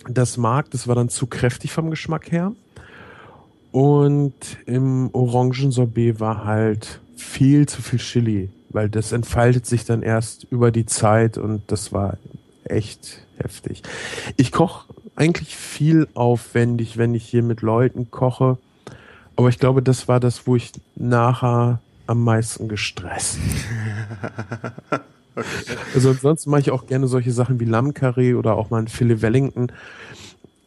Das 0.08 0.36
Mark, 0.36 0.70
das 0.70 0.86
war 0.86 0.94
dann 0.94 1.08
zu 1.08 1.26
kräftig 1.26 1.72
vom 1.72 1.90
Geschmack 1.90 2.30
her. 2.30 2.52
Und 3.72 4.34
im 4.66 5.10
Orangensorbet 5.12 6.20
war 6.20 6.44
halt 6.44 7.00
viel 7.16 7.66
zu 7.66 7.82
viel 7.82 7.98
Chili, 7.98 8.50
weil 8.70 8.88
das 8.88 9.12
entfaltet 9.12 9.66
sich 9.66 9.84
dann 9.84 10.02
erst 10.02 10.46
über 10.50 10.70
die 10.70 10.86
Zeit 10.86 11.38
und 11.38 11.62
das 11.68 11.92
war 11.92 12.18
echt 12.64 13.26
heftig. 13.38 13.82
Ich 14.36 14.52
koche 14.52 14.93
eigentlich 15.16 15.56
viel 15.56 16.08
aufwendig, 16.14 16.96
wenn 16.96 17.14
ich 17.14 17.24
hier 17.24 17.42
mit 17.42 17.62
Leuten 17.62 18.10
koche. 18.10 18.58
Aber 19.36 19.48
ich 19.48 19.58
glaube, 19.58 19.82
das 19.82 20.08
war 20.08 20.20
das, 20.20 20.46
wo 20.46 20.56
ich 20.56 20.72
nachher 20.96 21.80
am 22.06 22.22
meisten 22.24 22.68
gestresst. 22.68 23.38
Also 25.94 26.10
ansonsten 26.10 26.50
mache 26.50 26.60
ich 26.60 26.70
auch 26.70 26.86
gerne 26.86 27.08
solche 27.08 27.32
Sachen 27.32 27.58
wie 27.58 27.64
Lammkarree 27.64 28.34
oder 28.34 28.56
auch 28.56 28.70
mal 28.70 28.78
ein 28.78 28.86
Filet 28.86 29.20
Wellington. 29.20 29.72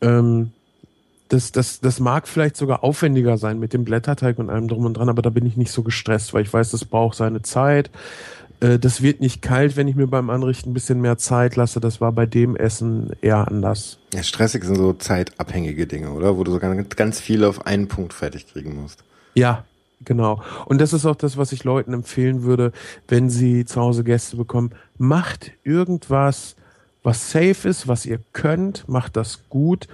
Ähm, 0.02 0.52
das, 1.30 1.52
das, 1.52 1.80
das 1.80 2.00
mag 2.00 2.28
vielleicht 2.28 2.58
sogar 2.58 2.84
aufwendiger 2.84 3.38
sein 3.38 3.60
mit 3.60 3.74
dem 3.74 3.86
Blätterteig 3.86 4.40
und 4.40 4.50
allem 4.50 4.68
drum 4.68 4.86
und 4.86 4.96
dran, 4.96 5.10
aber 5.10 5.22
da 5.22 5.30
bin 5.30 5.46
ich 5.46 5.58
nicht 5.58 5.72
so 5.72 5.84
gestresst, 5.84 6.34
weil 6.34 6.44
ich 6.44 6.54
weiß, 6.54 6.72
das 6.72 6.86
braucht 6.86 7.18
seine 7.18 7.42
Zeit. 7.42 7.90
Äh, 8.60 8.80
das 8.80 9.02
wird 9.02 9.22
nicht 9.22 9.42
kalt, 9.42 9.76
wenn 9.76 9.88
ich 9.88 9.96
mir 9.96 10.08
beim 10.08 10.30
Anrichten 10.30 10.72
ein 10.72 10.74
bisschen 10.74 11.02
mehr 11.02 11.18
Zeit 11.18 11.56
lasse. 11.56 11.80
Das 11.80 12.02
war 12.02 12.12
bei 12.12 12.26
dem 12.26 12.56
Essen 12.56 13.12
eher 13.22 13.48
anders. 13.48 14.00
Ja, 14.18 14.24
stressig 14.24 14.64
sind 14.64 14.78
so 14.78 14.94
zeitabhängige 14.94 15.86
Dinge, 15.86 16.10
oder? 16.10 16.40
Wo 16.40 16.44
du 16.44 16.52
so 16.52 16.58
ganz, 16.58 16.90
ganz 16.96 17.20
viel 17.20 17.44
auf 17.44 17.68
einen 17.68 17.88
Punkt 17.88 18.14
fertig 18.14 18.52
kriegen 18.52 18.82
musst. 18.82 19.04
Ja, 19.36 19.64
genau. 20.04 20.42
Und 20.66 20.82
das 20.82 20.92
ist 20.92 21.06
auch 21.06 21.16
das, 21.16 21.38
was 21.38 21.52
ich 21.52 21.64
Leuten 21.64 21.94
empfehlen 21.94 22.42
würde, 22.42 22.72
wenn 23.08 23.30
sie 23.30 23.64
zu 23.66 23.80
Hause 23.80 24.04
Gäste 24.04 24.36
bekommen. 24.36 24.72
Macht 24.98 25.52
irgendwas, 25.64 26.56
was 27.04 27.30
safe 27.30 27.70
ist, 27.70 27.88
was 27.88 28.08
ihr 28.08 28.20
könnt, 28.34 28.90
macht 28.90 29.16
das 29.18 29.42
gut 29.50 29.88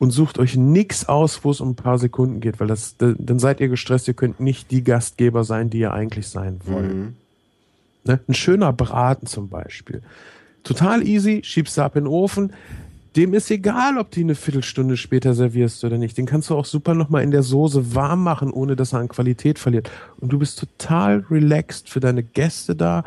und 0.00 0.10
sucht 0.10 0.40
euch 0.40 0.56
nichts 0.56 1.08
aus, 1.08 1.44
wo 1.44 1.52
es 1.52 1.60
um 1.60 1.70
ein 1.70 1.76
paar 1.76 2.00
Sekunden 2.00 2.40
geht, 2.40 2.58
weil 2.58 2.66
das, 2.66 2.96
dann 2.98 3.38
seid 3.38 3.60
ihr 3.60 3.68
gestresst, 3.68 4.08
ihr 4.08 4.14
könnt 4.14 4.40
nicht 4.40 4.72
die 4.72 4.82
Gastgeber 4.82 5.44
sein, 5.44 5.70
die 5.70 5.78
ihr 5.78 5.92
eigentlich 5.92 6.26
sein 6.26 6.58
wollt. 6.64 6.92
Mhm. 6.92 7.14
Ne? 8.02 8.18
Ein 8.26 8.34
schöner 8.34 8.72
Braten 8.72 9.28
zum 9.28 9.48
Beispiel. 9.48 10.02
Total 10.64 11.06
easy, 11.06 11.42
schiebst 11.44 11.78
du 11.78 11.82
ab 11.82 11.94
in 11.94 12.04
den 12.04 12.12
Ofen. 12.12 12.52
Dem 13.18 13.34
ist 13.34 13.50
egal, 13.50 13.98
ob 13.98 14.16
ihn 14.16 14.26
eine 14.26 14.36
Viertelstunde 14.36 14.96
später 14.96 15.34
servierst 15.34 15.82
oder 15.82 15.98
nicht. 15.98 16.16
Den 16.16 16.24
kannst 16.24 16.50
du 16.50 16.54
auch 16.54 16.64
super 16.64 16.94
nochmal 16.94 17.24
in 17.24 17.32
der 17.32 17.42
Soße 17.42 17.96
warm 17.96 18.22
machen, 18.22 18.52
ohne 18.52 18.76
dass 18.76 18.92
er 18.92 19.00
an 19.00 19.08
Qualität 19.08 19.58
verliert. 19.58 19.90
Und 20.20 20.32
du 20.32 20.38
bist 20.38 20.60
total 20.60 21.24
relaxed 21.28 21.90
für 21.90 21.98
deine 21.98 22.22
Gäste 22.22 22.76
da. 22.76 23.02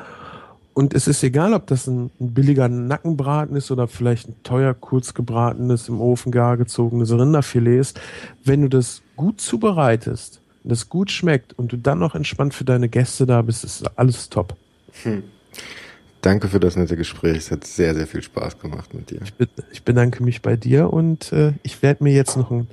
Und 0.74 0.94
es 0.94 1.08
ist 1.08 1.24
egal, 1.24 1.54
ob 1.54 1.66
das 1.68 1.88
ein, 1.88 2.12
ein 2.20 2.34
billiger 2.34 2.68
Nackenbraten 2.68 3.56
ist 3.56 3.72
oder 3.72 3.88
vielleicht 3.88 4.28
ein 4.28 4.36
teuer, 4.44 4.74
kurz 4.74 5.14
gebratenes, 5.14 5.88
im 5.88 6.02
Ofen 6.02 6.34
gar 6.34 6.58
gezogenes 6.58 7.14
Rinderfilet 7.14 7.80
ist. 7.80 8.02
Wenn 8.44 8.64
du 8.64 8.68
das 8.68 9.04
gut 9.16 9.40
zubereitest, 9.40 10.42
das 10.66 10.90
gut 10.90 11.10
schmeckt 11.10 11.58
und 11.58 11.72
du 11.72 11.78
dann 11.78 12.00
noch 12.00 12.16
entspannt 12.16 12.54
für 12.54 12.66
deine 12.66 12.90
Gäste 12.90 13.26
da 13.26 13.42
bist, 13.44 13.64
ist 13.64 13.98
alles 13.98 14.28
top. 14.28 14.58
Hm. 15.04 15.24
Danke 16.22 16.48
für 16.48 16.60
das 16.60 16.76
nette 16.76 16.95
Gespräch. 16.95 17.38
Es 17.38 17.52
hat 17.52 17.65
sehr, 17.65 17.95
sehr 17.95 18.07
viel 18.07 18.22
Spaß 18.22 18.60
gemacht 18.60 18.93
mit 18.93 19.10
dir. 19.10 19.22
Ich, 19.23 19.34
be 19.34 19.48
ich 19.72 19.84
bedanke 19.84 20.23
mich 20.23 20.41
bei 20.41 20.56
dir 20.56 20.93
und 20.93 21.31
äh, 21.31 21.53
ich 21.64 21.81
werde 21.81 22.03
mir 22.03 22.14
jetzt 22.14 22.38
noch 22.38 22.52
einen 22.52 22.68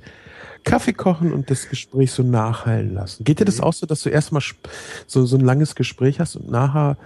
Kaffee 0.65 0.93
kochen 0.93 1.33
und 1.33 1.51
das 1.51 1.69
Gespräch 1.69 2.13
so 2.13 2.23
nachhallen 2.23 2.93
lassen. 2.93 3.25
Geht 3.25 3.41
dir 3.41 3.47
das 3.47 3.59
mhm. 3.59 3.65
auch 3.65 3.73
so, 3.73 3.87
dass 3.87 4.03
du 4.03 4.11
erstmal 4.11 4.43
so, 5.07 5.25
so 5.25 5.37
ein 5.37 5.45
langes 5.45 5.75
Gespräch 5.75 6.21
hast 6.21 6.37
und 6.37 6.51
nachher 6.51 6.99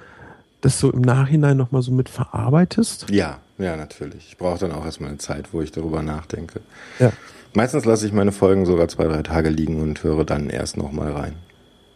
das 0.63 0.81
so 0.81 0.91
im 0.91 1.01
Nachhinein 1.01 1.57
nochmal 1.57 1.83
so 1.83 1.93
mit 1.93 2.09
verarbeitest? 2.09 3.07
Ja, 3.11 3.39
ja, 3.59 3.77
natürlich. 3.77 4.29
Ich 4.29 4.37
brauche 4.37 4.59
dann 4.59 4.73
auch 4.73 4.85
erstmal 4.85 5.11
eine 5.11 5.19
Zeit, 5.19 5.53
wo 5.53 5.63
ich 5.63 5.71
darüber 5.71 6.03
nachdenke. 6.03 6.61
Ja. 6.99 7.13
Meistens 7.55 7.85
lasse 7.85 8.07
ich 8.07 8.13
meine 8.13 8.33
Folgen 8.33 8.67
sogar 8.67 8.89
zwei, 8.89 9.05
drei 9.05 9.23
Tage 9.23 9.51
liegen 9.51 9.81
und 9.81 10.03
höre 10.03 10.25
dann 10.25 10.51
erst 10.51 10.77
nochmal 10.77 11.13
rein. 11.13 11.35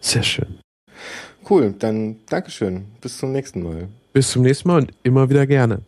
Sehr 0.01 0.23
schön. 0.23 0.59
Cool, 1.49 1.75
dann 1.79 2.17
Dankeschön. 2.29 2.87
Bis 3.01 3.19
zum 3.19 3.33
nächsten 3.33 3.63
Mal. 3.63 3.89
Bis 4.17 4.31
zum 4.31 4.45
nächsten 4.45 4.69
Mal 4.69 4.79
und 4.79 4.93
immer 5.03 5.29
wieder 5.29 5.47
gerne. 5.47 5.83